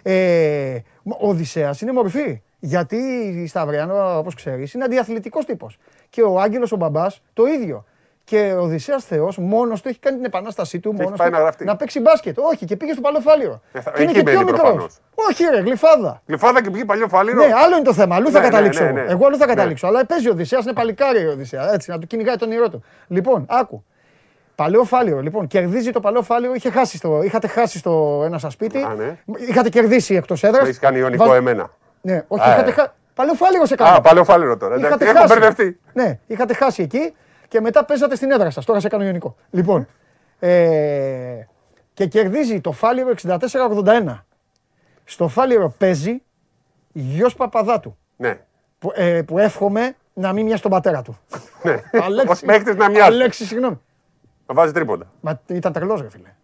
[0.03, 2.41] Ε, ο Οδυσσέας είναι μορφή.
[2.60, 2.95] Γιατί
[3.43, 5.77] η Σταυριάνο, όπως ξέρεις, είναι αντιαθλητικός τύπος.
[6.10, 7.85] Και ο Άγγελος ο μπαμπάς το ίδιο.
[8.26, 11.76] Και ο Οδυσσέας Θεός μόνος του έχει κάνει την επανάστασή του μόνος του να, να
[11.76, 12.38] παίξει μπάσκετ.
[12.40, 14.98] Όχι, και πήγε στο παλαιό Ε, και είναι και πιο μικρός.
[15.16, 16.22] Όχι, ρε, γλυφάδα.
[16.26, 17.45] Γλυφάδα και πήγε παλιό φάληρο.
[17.45, 18.16] Ναι, άλλο είναι το θέμα.
[18.16, 18.84] Αλλού θα ναι, ναι, καταλήξω.
[18.84, 19.88] Ναι, Εγώ αλλού θα καταλήξω.
[19.88, 21.74] Αλλά παίζει ο Οδυσσέας, είναι παλικάρι ο Οδυσσέας.
[21.74, 22.84] Έτσι, να του κυνηγάει τον ήρω του.
[23.08, 23.84] Λοιπόν, άκου.
[24.56, 26.54] Παλαιό φάληρο, λοιπόν, κερδίζει το παλαιό φάληρο.
[26.54, 28.86] Είχε χάσει στο, είχατε χάσει στο ένα σας σπίτι.
[29.50, 30.64] Είχατε κερδίσει εκτός έδρας.
[30.64, 31.72] Έχεις κάνει ιονικό εμένα.
[32.02, 32.90] Ναι, όχι, είχατε χάσει.
[33.14, 33.98] Παλαιό φάληρο σε κάτω.
[33.98, 34.76] Α, παλαιό φάληρο τώρα.
[34.76, 35.80] Έχω μπερδευτεί.
[35.94, 37.14] Ναι, είχατε χάσει εκεί
[37.53, 38.65] και μετά παίζατε στην έδρα σας.
[38.65, 39.35] Τώρα σε κάνω Ιωνικό.
[39.49, 39.88] Λοιπόν,
[40.39, 41.45] ε,
[41.93, 44.25] και κερδίζει το Φάλιρο 64-81.
[45.03, 46.21] Στο Φάλιρο παίζει
[46.91, 47.97] γιος Παπαδάτου.
[48.15, 48.39] Ναι.
[48.80, 51.19] Που, ε, που εύχομαι να μην μοιάζει τον πατέρα του.
[51.63, 51.81] Ναι.
[52.05, 53.07] Αλέξη, Μέχρι να μοιάζει.
[53.07, 53.81] Αλέξη, συγγνώμη.
[54.45, 55.11] Να βάζει τρίποντα.
[55.21, 56.35] Μα ήταν τρελός, ρε φίλε.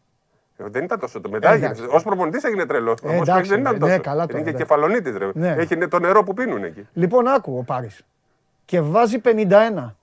[0.57, 1.51] Ε, δεν ήταν τόσο το μετά.
[1.51, 2.99] Ε, Ω προπονητής έγινε τρελός.
[3.03, 3.91] Ε, εντάξει, δεν ήταν ναι, τόσο.
[3.91, 5.15] Ναι, καλά, είναι και κεφαλονίτης.
[5.33, 5.55] Ναι.
[5.57, 6.87] Έχει το νερό που πίνουν εκεί.
[6.93, 8.01] Λοιπόν, άκου ο Πάρης.
[8.65, 9.93] Και βάζει 51.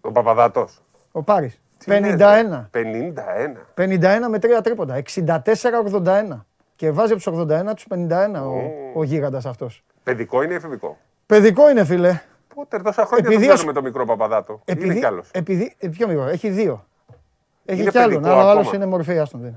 [0.00, 0.80] Ο Παπαδάτος.
[1.12, 1.60] Ο Πάρης.
[1.86, 2.70] 51.
[2.70, 3.66] 51.
[3.74, 4.94] 51 με τρία τρίποντα.
[4.94, 6.44] 64-81.
[6.76, 9.84] Και βάζει από τους 81 τους 51 ο, ο γίγαντας αυτός.
[10.02, 12.20] Παιδικό είναι ή εφηβικό; Παιδικό είναι, φίλε.
[12.54, 14.60] Πότε τόσα χρόνια επειδή δεν με το μικρό Παπαδάτο.
[14.64, 15.28] Επειδή, είναι κι άλλος.
[15.32, 16.86] Επειδή, ε, πιο μικρό, έχει δύο.
[17.64, 19.54] Έχει κι άλλον, αλλά ο άλλος είναι μορφή, άστον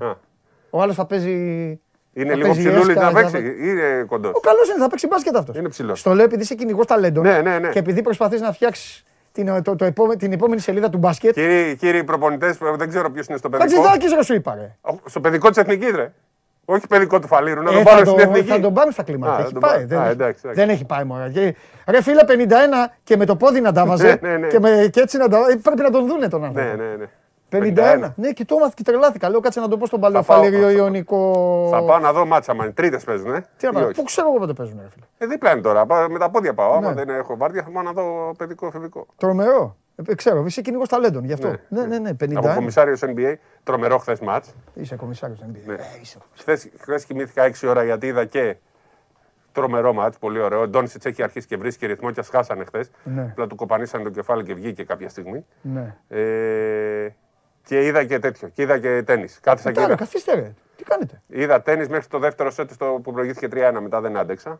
[0.70, 1.32] Ο άλλος θα παίζει.
[2.12, 3.38] Είναι λίγο ψηλούλη να παίξει.
[3.38, 4.32] Είναι κοντός.
[4.34, 5.56] Ο καλός είναι, θα παίξει μπάσκετ αυτός.
[5.56, 6.00] Είναι ψηλός.
[6.00, 7.22] Στο λέω επειδή είσαι κυνηγός ταλέντων.
[7.22, 7.68] Ναι, ναι, ναι.
[7.68, 9.04] Και επειδή προσπαθείς να φτιάξει
[9.34, 11.32] την, το, το, επόμε, την επόμενη σελίδα του μπάσκετ.
[11.32, 13.82] Κύριοι, κύριοι προπονητές, δεν ξέρω ποιος είναι στο παιδικό.
[13.82, 14.54] Κατζηδάκι, ρε σου είπα.
[14.54, 14.76] Ρε.
[15.04, 16.12] Στο παιδικό της εθνικής, ρε.
[16.64, 18.48] Όχι παιδικό του φαλήρου, να ε, τον πάρω στην εθνική.
[18.48, 19.42] Θα τον πάμε στα κλίματα.
[19.42, 19.84] έχει πάει.
[19.84, 21.32] δεν, εντάξει, δεν έχει πάει μόνο.
[21.86, 22.32] Ρε φίλε 51
[23.04, 24.18] και με το πόδι να τα βάζε.
[24.22, 24.46] Ναι, ναι, ναι.
[24.46, 25.38] και, με, και έτσι να τα.
[25.38, 26.68] Ε, πρέπει να τον δούνε τον άνθρωπο.
[26.68, 27.04] Ναι, ναι, ναι.
[27.58, 28.12] 51.
[28.16, 29.28] Ναι, και το έμαθα και τρελάθηκα.
[29.28, 31.68] Λέω κάτσε να το πω στον παλαιοφαλήριο Ιωνικό.
[31.70, 32.72] Θα πάω να δω μάτσα μα.
[32.72, 35.04] Τρίτες παίζουν, ε; Τι να Πού ξέρω εγώ πότε παίζουν, ρε φίλε.
[35.18, 35.86] Ε, δίπλα είναι τώρα.
[36.08, 36.72] Με τα πόδια πάω.
[36.72, 39.06] Άμα δεν έχω βάρδια, θα πάω να δω παιδικό φεβικό.
[39.16, 39.76] Τρομερό.
[40.06, 41.54] Ε, ξέρω, είσαι κυνηγός ταλέντων γι' αυτό.
[41.68, 42.10] Ναι, ναι, ναι.
[42.10, 42.34] 50.
[42.34, 44.54] Από κομισάριο NBA, τρομερό χθες μάτς.
[44.74, 45.58] Είσαι κομισάριο NBA.
[45.66, 45.74] Ναι.
[45.74, 45.78] Ε,
[46.76, 48.56] χθε κοιμήθηκα 6 ώρα γιατί είδα και
[49.52, 50.60] τρομερό μάτς, πολύ ωραίο.
[50.60, 52.90] Ο Ντόνσιτς έχει αρχίσει και βρίσκει ρυθμό και ας χάσανε χθες.
[53.04, 53.22] Ναι.
[53.22, 55.44] Απλά του κοπανίσανε το κεφάλι και βγήκε κάποια στιγμή.
[55.62, 55.96] Ναι.
[56.08, 57.08] Ε,
[57.64, 58.48] και είδα και τέτοιο.
[58.48, 59.26] Και είδα και τέννη.
[59.40, 59.94] Κάθισα και είδα.
[59.94, 60.54] Καθίστε, ρε.
[60.76, 62.70] Τι κάνετε; Είδα τέννη μέχρι το δεύτερο σετ
[63.02, 63.78] που προηγήθηκε 3-1.
[63.80, 64.58] Μετά δεν άντεξα.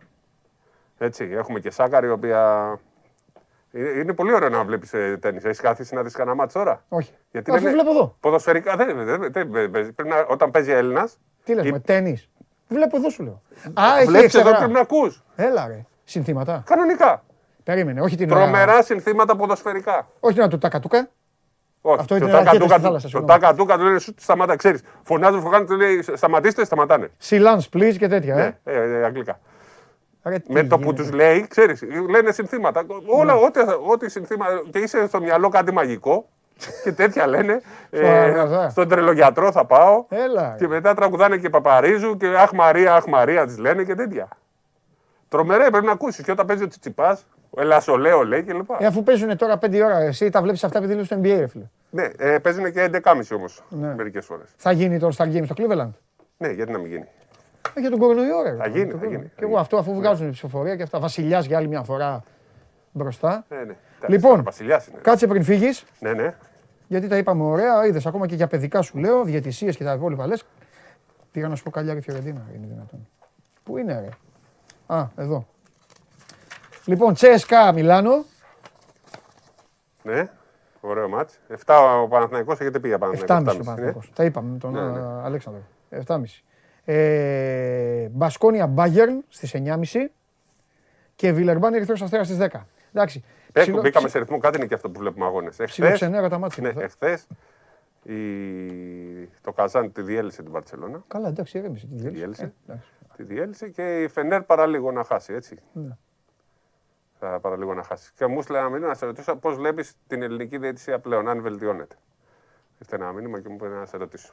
[0.98, 2.78] Έτσι, έχουμε και Σάκαρη, η οποία
[3.72, 5.40] είναι πολύ ωραίο να βλέπεις ε, τέννη.
[5.43, 7.12] Έχεις κάθίσει να δεις κανένα μάτσο τώρα; Όχι.
[7.31, 8.16] Γιατί Αφού βλέπω εδώ.
[8.20, 11.18] Ποδοσφαιρικά δεν, δεν, δεν, πρέπει να, όταν παίζει Έλληνας.
[11.44, 11.81] Τι λες, ή...
[11.81, 12.22] τέννη.
[12.68, 13.43] Βλέπω εδώ σου λέω.
[13.74, 15.24] Α, Βλέπεις εδώ πρέπει να ακούς.
[15.36, 15.85] Έλα ρε.
[16.05, 16.62] Συνθήματα.
[16.66, 17.24] Κανονικά.
[17.64, 20.09] Περίμενε, όχι την Τρομερά συνθήματα ποδοσφαιρικά.
[20.20, 21.09] Όχι να του τακατούκα.
[21.86, 22.27] Όχι, Αυτό είναι
[23.11, 24.82] το τάκα τούκα του λέει σταματά, ξέρεις.
[25.02, 27.11] Φωνάζουν, φωνάζουν, του λέει σταματήστε, σταματάνε.
[27.19, 28.35] Σιλάν, please και τέτοια.
[28.35, 29.40] Ναι, ε, ε, αγγλικά.
[30.48, 32.85] Με το που τους λέει, ξέρεις, λένε συνθήματα.
[33.06, 34.62] Όλα, ό,τι, ό,τι συνθήματα.
[34.70, 36.28] και είσαι στο μυαλό κάτι μαγικό.
[36.82, 37.61] και τέτοια λένε.
[37.90, 40.05] ε, στον τρελογιατρό θα πάω.
[40.09, 40.55] Έλα.
[40.59, 44.28] Και μετά τραγουδάνε και παπαρίζου και Αχ Μαρία, Αχ Μαρία της λένε και τέτοια.
[45.28, 46.24] Τρομερέ πρέπει να ακούσεις.
[46.24, 48.70] Και όταν παίζει ο Τσιτσιπάς, ο Ελασολέο λέει κλπ.
[48.78, 51.64] Ε, αφού παίζουν τώρα 5 ώρα, εσύ τα βλέπεις αυτά επειδή είναι στο NBA, φίλε.
[51.90, 53.94] Ναι, ε, παίζουν και 11.30 όμως ναι.
[53.94, 54.43] μερικές φορέ.
[54.56, 55.90] Θα γίνει το Star Game στο Cleveland;
[56.36, 57.05] Ναι, γιατί να μην γίνει.
[57.74, 58.56] Ε, για τον κορονοϊό, ρε.
[58.56, 59.32] Θα γίνει, θα γίνει.
[59.36, 60.98] Και εγώ αυτό αφού βγάζουν ψηφοφορία και αυτά.
[60.98, 62.22] Βασιλιάς για άλλη μια φορά
[62.93, 63.44] μπροστά.
[63.48, 63.74] Ναι, ναι.
[64.06, 64.44] Λοιπόν,
[65.02, 65.85] κάτσε πριν φύγεις.
[65.98, 66.35] Ναι, ναι.
[66.86, 70.26] Γιατί τα είπαμε ωραία, είδες ακόμα και για παιδικά σου λέω, διαιτησίες και τα υπόλοιπα
[70.26, 70.44] λες.
[71.32, 73.09] Πήγα να σου πω καλιά Φιωρεντίνα, είναι δυνατόν.
[73.62, 74.09] Πού είναι, ρε;
[74.97, 75.47] Α, εδώ.
[76.85, 78.24] Λοιπόν, Τσέσκα Μιλάνο.
[80.02, 80.31] Ναι,
[80.81, 81.39] ωραίο μάτς.
[81.65, 83.55] 7 ο Παναθηναϊκός, έχετε πει για Παναθηναϊκός.
[83.55, 84.11] 7,5 ο Παναθηναϊκός.
[84.15, 85.23] Τα είπαμε με τον ναι, ναι.
[85.23, 85.62] Αλέξανδρο.
[86.06, 86.23] 7,5.
[86.85, 90.06] Ε, Μπασκόνια Μπάγκερν στις 9.30
[91.16, 92.61] και Βιλερμπάν Ερυθρός Αστέρας στις 10.
[92.93, 93.24] Εντάξει.
[93.52, 95.56] Έχουμε, μπήκαμε σε ρυθμό, κάτι είναι και αυτό που βλέπουμε αγώνες.
[95.65, 96.62] Ψιλοξενέρα τα μάτια.
[96.62, 97.27] Ναι, εχθές
[98.05, 99.28] η...
[99.40, 101.05] το Καζάν τη διέλυσε την Παρσελώνα.
[101.09, 101.86] Καλά, εντάξει, ηρέμησε.
[101.86, 102.52] Τη διέλυσε.
[102.69, 102.74] Ε,
[103.16, 105.59] τη διέλυσε και η Φενέρ παραλίγο να χάσει, έτσι.
[105.73, 105.97] Ναι.
[107.18, 108.12] Θα παραλίγο να χάσει.
[108.16, 111.40] Και μους έστειλε ένα μήνυμα να σε ρωτήσω πώς βλέπεις την ελληνική διαιτησία πλέον, αν
[111.42, 111.96] βελτιώνεται.
[112.78, 114.32] Ήρθε ένα μήνυμα και μου είπε να σε ρωτήσω.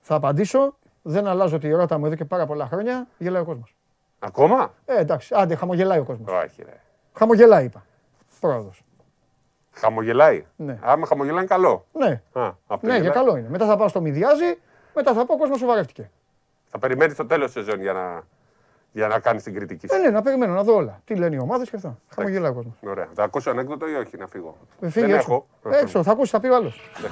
[0.00, 0.76] Θα απαντήσω.
[1.02, 3.06] Δεν αλλάζω τη ρότα μου εδώ και πάρα πολλά χρόνια.
[3.18, 3.76] Γελάει ο κόσμος.
[4.18, 6.44] Ακόμα; Ε, εντάξει, άντε, χαμογελάει ο κόσμος.
[6.44, 6.80] Όχι, ρε.
[7.14, 7.84] Χαμογελάει, είπα.
[8.40, 8.70] Πρόοδο.
[9.72, 10.78] Χαμογελάει; Ναι.
[10.82, 11.86] Άμα χαμογελάει είναι καλό.
[11.92, 13.48] Ναι, Α, ναι για καλό είναι.
[13.48, 14.58] Μετά θα πάω στο μηδιάζει,
[14.94, 16.10] μετά θα πω ο κόσμος σου βαρεύτηκε.
[16.70, 18.22] Θα περιμένει το τέλος της σεζόν για να,
[18.94, 19.94] για να κάνει την κριτική σου.
[19.94, 21.00] Ε, ναι, να περιμένω να δω όλα.
[21.04, 21.98] Τι λένε οι ομάδες και αυτά.
[22.14, 22.74] Χαμογελάει ο κόσμος.
[22.86, 23.08] Ωραία.
[23.14, 24.56] Θα ακούσω ανέκδοτο ή όχι να φύγω.
[24.80, 25.46] Ε, φύγει Δεν έξω.
[25.64, 25.78] έχω.
[25.80, 26.90] Έξω, θα ακούσει, θα πει ο άλλος.
[27.02, 27.08] Ναι.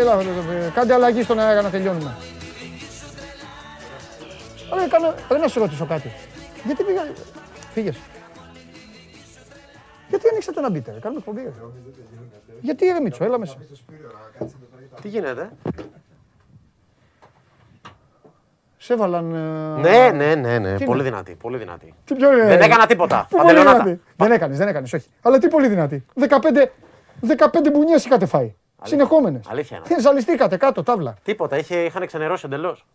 [0.00, 0.16] Έλα,
[0.74, 2.16] κάντε αλλαγή στον αέρα να τελειώνουμε.
[4.72, 6.10] Αλλά έκανα, πρέπει να σου ρωτήσω κάτι.
[6.64, 7.02] Γιατί πήγα.
[7.72, 8.00] Φύγες.
[10.08, 11.52] Γιατί ανοίξατε ένα μπίτερ, κάνουμε εκπομπή.
[12.60, 13.56] Γιατί ρε Μίτσο, έλα μέσα.
[15.02, 15.50] Τι γίνεται;
[18.78, 19.24] Σε έβαλαν.
[19.80, 20.78] Ναι, ναι, ναι, ναι.
[20.78, 21.34] πολύ δυνατή.
[21.34, 21.94] Πολύ δυνατή.
[22.04, 22.30] Τι πιο...
[22.30, 23.28] Δεν έκανα τίποτα.
[24.16, 25.08] Δεν έκανες, δεν έκανες, όχι.
[25.22, 26.04] Αλλά τι πολύ δυνατή.
[26.20, 26.26] 15,
[27.26, 28.54] 15 μπουνιές είχατε φάει.
[28.82, 29.46] Συνεχόμενες.
[29.48, 29.86] Αλήθεια είναι.
[29.88, 31.14] Δεν ζαλιστήκατε κάτω, τάβλα.
[31.22, 32.86] Τίποτα, είχε, είχαν ξενερώσει εντελώς.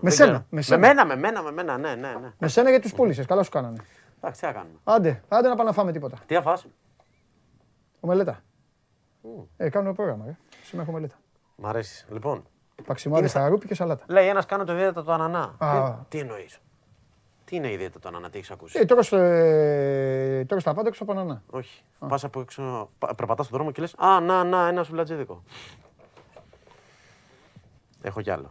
[0.00, 0.46] Με σένα.
[0.48, 1.94] Με μένα, με μένα, με μένα, ναι, ναι.
[1.94, 2.32] ναι.
[2.38, 3.76] Με σένα γιατί τους πούλησε, καλά σου κάνανε.
[4.16, 4.78] Εντάξει, τι θα κάνουμε.
[4.84, 6.18] Άντε, άντε να πάμε να φάμε τίποτα.
[6.26, 6.66] Τι θα φας;
[8.00, 8.40] Ομελέτα.
[9.22, 9.44] Mm.
[9.56, 10.36] Ε, κάνουμε πρόγραμμα, ε.
[10.62, 11.14] Σήμερα έχω μελέτα.
[11.56, 12.06] Μ' αρέσεις.
[12.10, 12.44] Λοιπόν.
[12.86, 14.04] Παξιμάδι στα ρούπι και σαλάτα.
[14.08, 15.54] Λέει ένας κάνω το ιδιαίτερο το ανανά.
[15.58, 15.92] Α.
[15.92, 16.58] Τι, τι εννοείς;
[17.44, 21.02] Τι είναι ιδιαίτερο το ανανά, τι έχεις ακούσει; Ε, τώρα, ε, τώρα στα πάντα έξω
[21.02, 21.42] από ανανά.
[21.50, 21.82] Όχι.
[22.08, 25.42] Πας από έξω, περπατάς στον δρόμο και λες Α, να, να, ένα σουβλατζίδικο.
[28.02, 28.50] Έχω κι άλλο.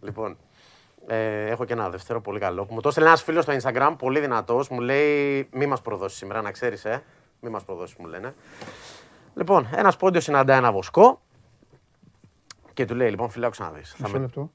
[0.00, 0.36] λοιπόν,
[1.06, 3.94] ε, έχω και ένα δεύτερο πολύ καλό που μου το έστειλε ένας φίλος στο Instagram,
[3.98, 4.68] πολύ δυνατός.
[4.68, 7.02] Μου λέει: Μη μας προδώσεις σήμερα, να ξέρεις, ε.
[7.40, 8.34] Μη μας προδώσεις, μου λένε.
[9.34, 11.20] Λοιπόν, ένας πόντιος συναντά ένα βοσκό
[12.72, 13.80] και του λέει: Λοιπόν, φίλε, άκουσα να δει.
[13.82, 14.18] Θα με...
[14.18, 14.50] λεπτό.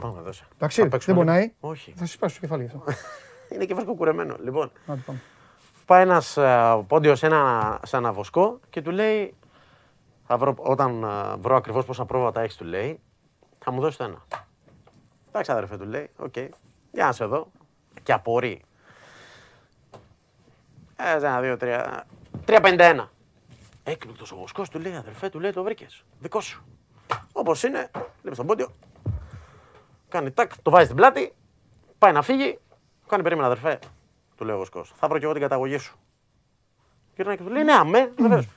[0.00, 0.44] Πάμε να δώσει.
[0.54, 1.52] Εντάξει, δεν πονάει.
[1.60, 1.92] Όχι.
[1.96, 2.82] Θα σου σπάσει το κεφάλι αυτό.
[3.52, 4.36] Είναι και κουρεμένο.
[4.42, 4.72] Λοιπόν,
[5.84, 9.34] πάει ένας ε, πόντιος σε ένα, σε ένα βοσκό και του λέει:
[10.26, 13.00] θα βρω, Όταν ε, βρω ακριβώς πόσα πρόβατα έχεις, του λέει,
[13.58, 14.24] θα μου δώσεις το ένα.
[15.28, 16.48] Εντάξει, αδερφέ, του λέει, OK, okay.
[16.92, 17.50] για να σε δω.
[18.02, 18.62] Και απορεί.
[20.96, 22.06] Ένα, δύο, τρία.
[22.46, 23.06] 3,51.
[23.88, 26.04] Έκπληκτος ο βοσκός του λέει, αδερφέ, του λέει, το βρήκες.
[26.18, 26.64] Δικό σου.
[27.32, 27.90] Όπως είναι,
[28.22, 28.74] βλέπει τον πόντιο.
[30.08, 31.34] Κάνει τάκ, το βάζει στην πλάτη.
[31.98, 32.58] Πάει να φύγει.
[33.08, 33.78] Κάνει περίμενα, αδερφέ.
[34.36, 34.84] Του λέει ο βοσκό.
[34.84, 35.98] Θα βρω και εγώ την καταγωγή σου.
[37.14, 38.48] Και του λέει, ναι, αμέ, βεβαίως.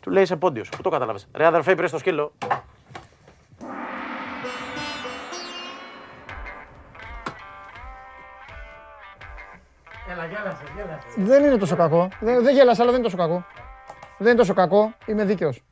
[0.00, 0.68] Του λέει, είσαι πόντιος.
[0.68, 1.28] Πού το κατάλαβες.
[1.34, 2.32] Ρε, αδερφέ, πήρες το σκύλο.
[11.16, 12.08] Δεν είναι τόσο κακό.
[12.20, 13.44] Δεν, δεν γέλασα, αλλά δεν είναι τόσο κακό.
[14.18, 14.92] Δεν είναι τόσο κακό.
[15.06, 15.62] Είμαι δίκαιος.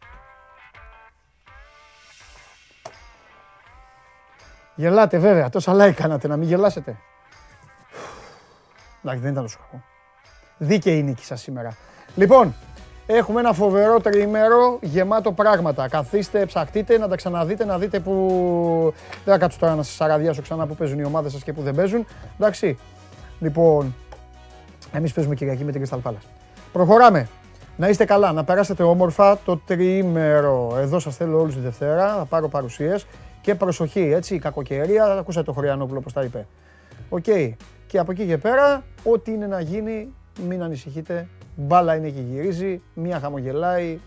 [4.74, 5.48] Γελάτε βέβαια.
[5.48, 6.96] Τόσα like κάνατε να μην γελάσετε.
[9.02, 9.84] Εντάξει, δεν ήταν τόσο κακό.
[10.58, 11.76] Δίκαιη η νίκη σας σήμερα.
[12.14, 12.54] Λοιπόν,
[13.06, 15.88] έχουμε ένα φοβερό τριήμερο γεμάτο πράγματα.
[15.88, 18.94] Καθίστε, ψαχτείτε, να τα ξαναδείτε, να δείτε που...
[19.24, 21.62] Δεν θα κάτσω τώρα να σας αραδιάσω ξανά που παίζουν οι ομάδες σας και που
[21.62, 22.06] δεν παίζουν.
[22.38, 22.78] Εντάξει.
[23.40, 23.94] Λοιπόν,
[24.92, 26.26] Εμείς παίζουμε Κυριακή με την Crystal Palace.
[26.72, 27.28] Προχωράμε.
[27.76, 30.76] Να είστε καλά, να περάσετε όμορφα το τριήμερο.
[30.78, 33.06] Εδώ σας θέλω όλους τη Δευτέρα, θα πάρω παρουσίες
[33.40, 36.46] και προσοχή, έτσι, η κακοκαιρία, ακούσατε το Χωριανόπουλο πώς τα είπε.
[37.08, 37.24] Οκ.
[37.86, 40.12] Και από εκεί και πέρα, ό,τι είναι να γίνει,
[40.48, 41.28] μην ανησυχείτε.
[41.56, 43.98] Μπάλα είναι και γυρίζει, μία χαμογελάει,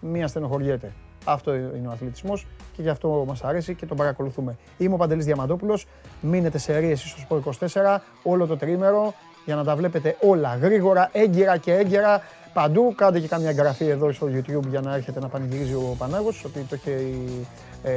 [0.00, 0.92] μία στενοχωριέται.
[1.24, 4.56] Αυτό είναι ο αθλητισμός και γι' αυτό μας αρέσει και τον παρακολουθούμε.
[4.78, 5.86] Είμαι ο Παντελής Διαμαντόπουλος,
[6.20, 9.14] μείνετε σε ρίες στο 24 όλο το τρίμερο
[9.44, 12.22] για να τα βλέπετε όλα γρήγορα, έγκυρα και έγκαιρα
[12.52, 12.94] παντού.
[12.96, 16.60] Κάντε και κάμια εγγραφή εδώ στο YouTube για να έρχεται να πανηγυρίζει ο Πανάγος ότι
[16.60, 17.46] το έχει
[17.82, 17.92] ε,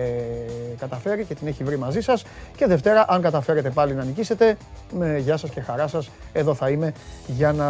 [0.80, 2.24] καταφέρει και την έχει βρει μαζί σας.
[2.56, 4.58] Και Δευτέρα, αν καταφέρετε πάλι να νικήσετε,
[4.98, 6.94] με γεια σας και χαρά σας, εδώ θα είμαι
[7.28, 7.68] για να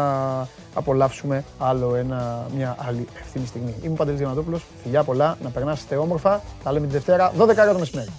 [0.73, 3.75] απολαύσουμε άλλο ένα, μια άλλη ευθύνη στιγμή.
[3.81, 7.73] Είμαι ο Παντελής Διαμαντόπουλος, φιλιά πολλά, να περνάσετε όμορφα, τα λέμε τη Δευτέρα, 12 ώρα
[7.73, 8.09] το μεσημέρι.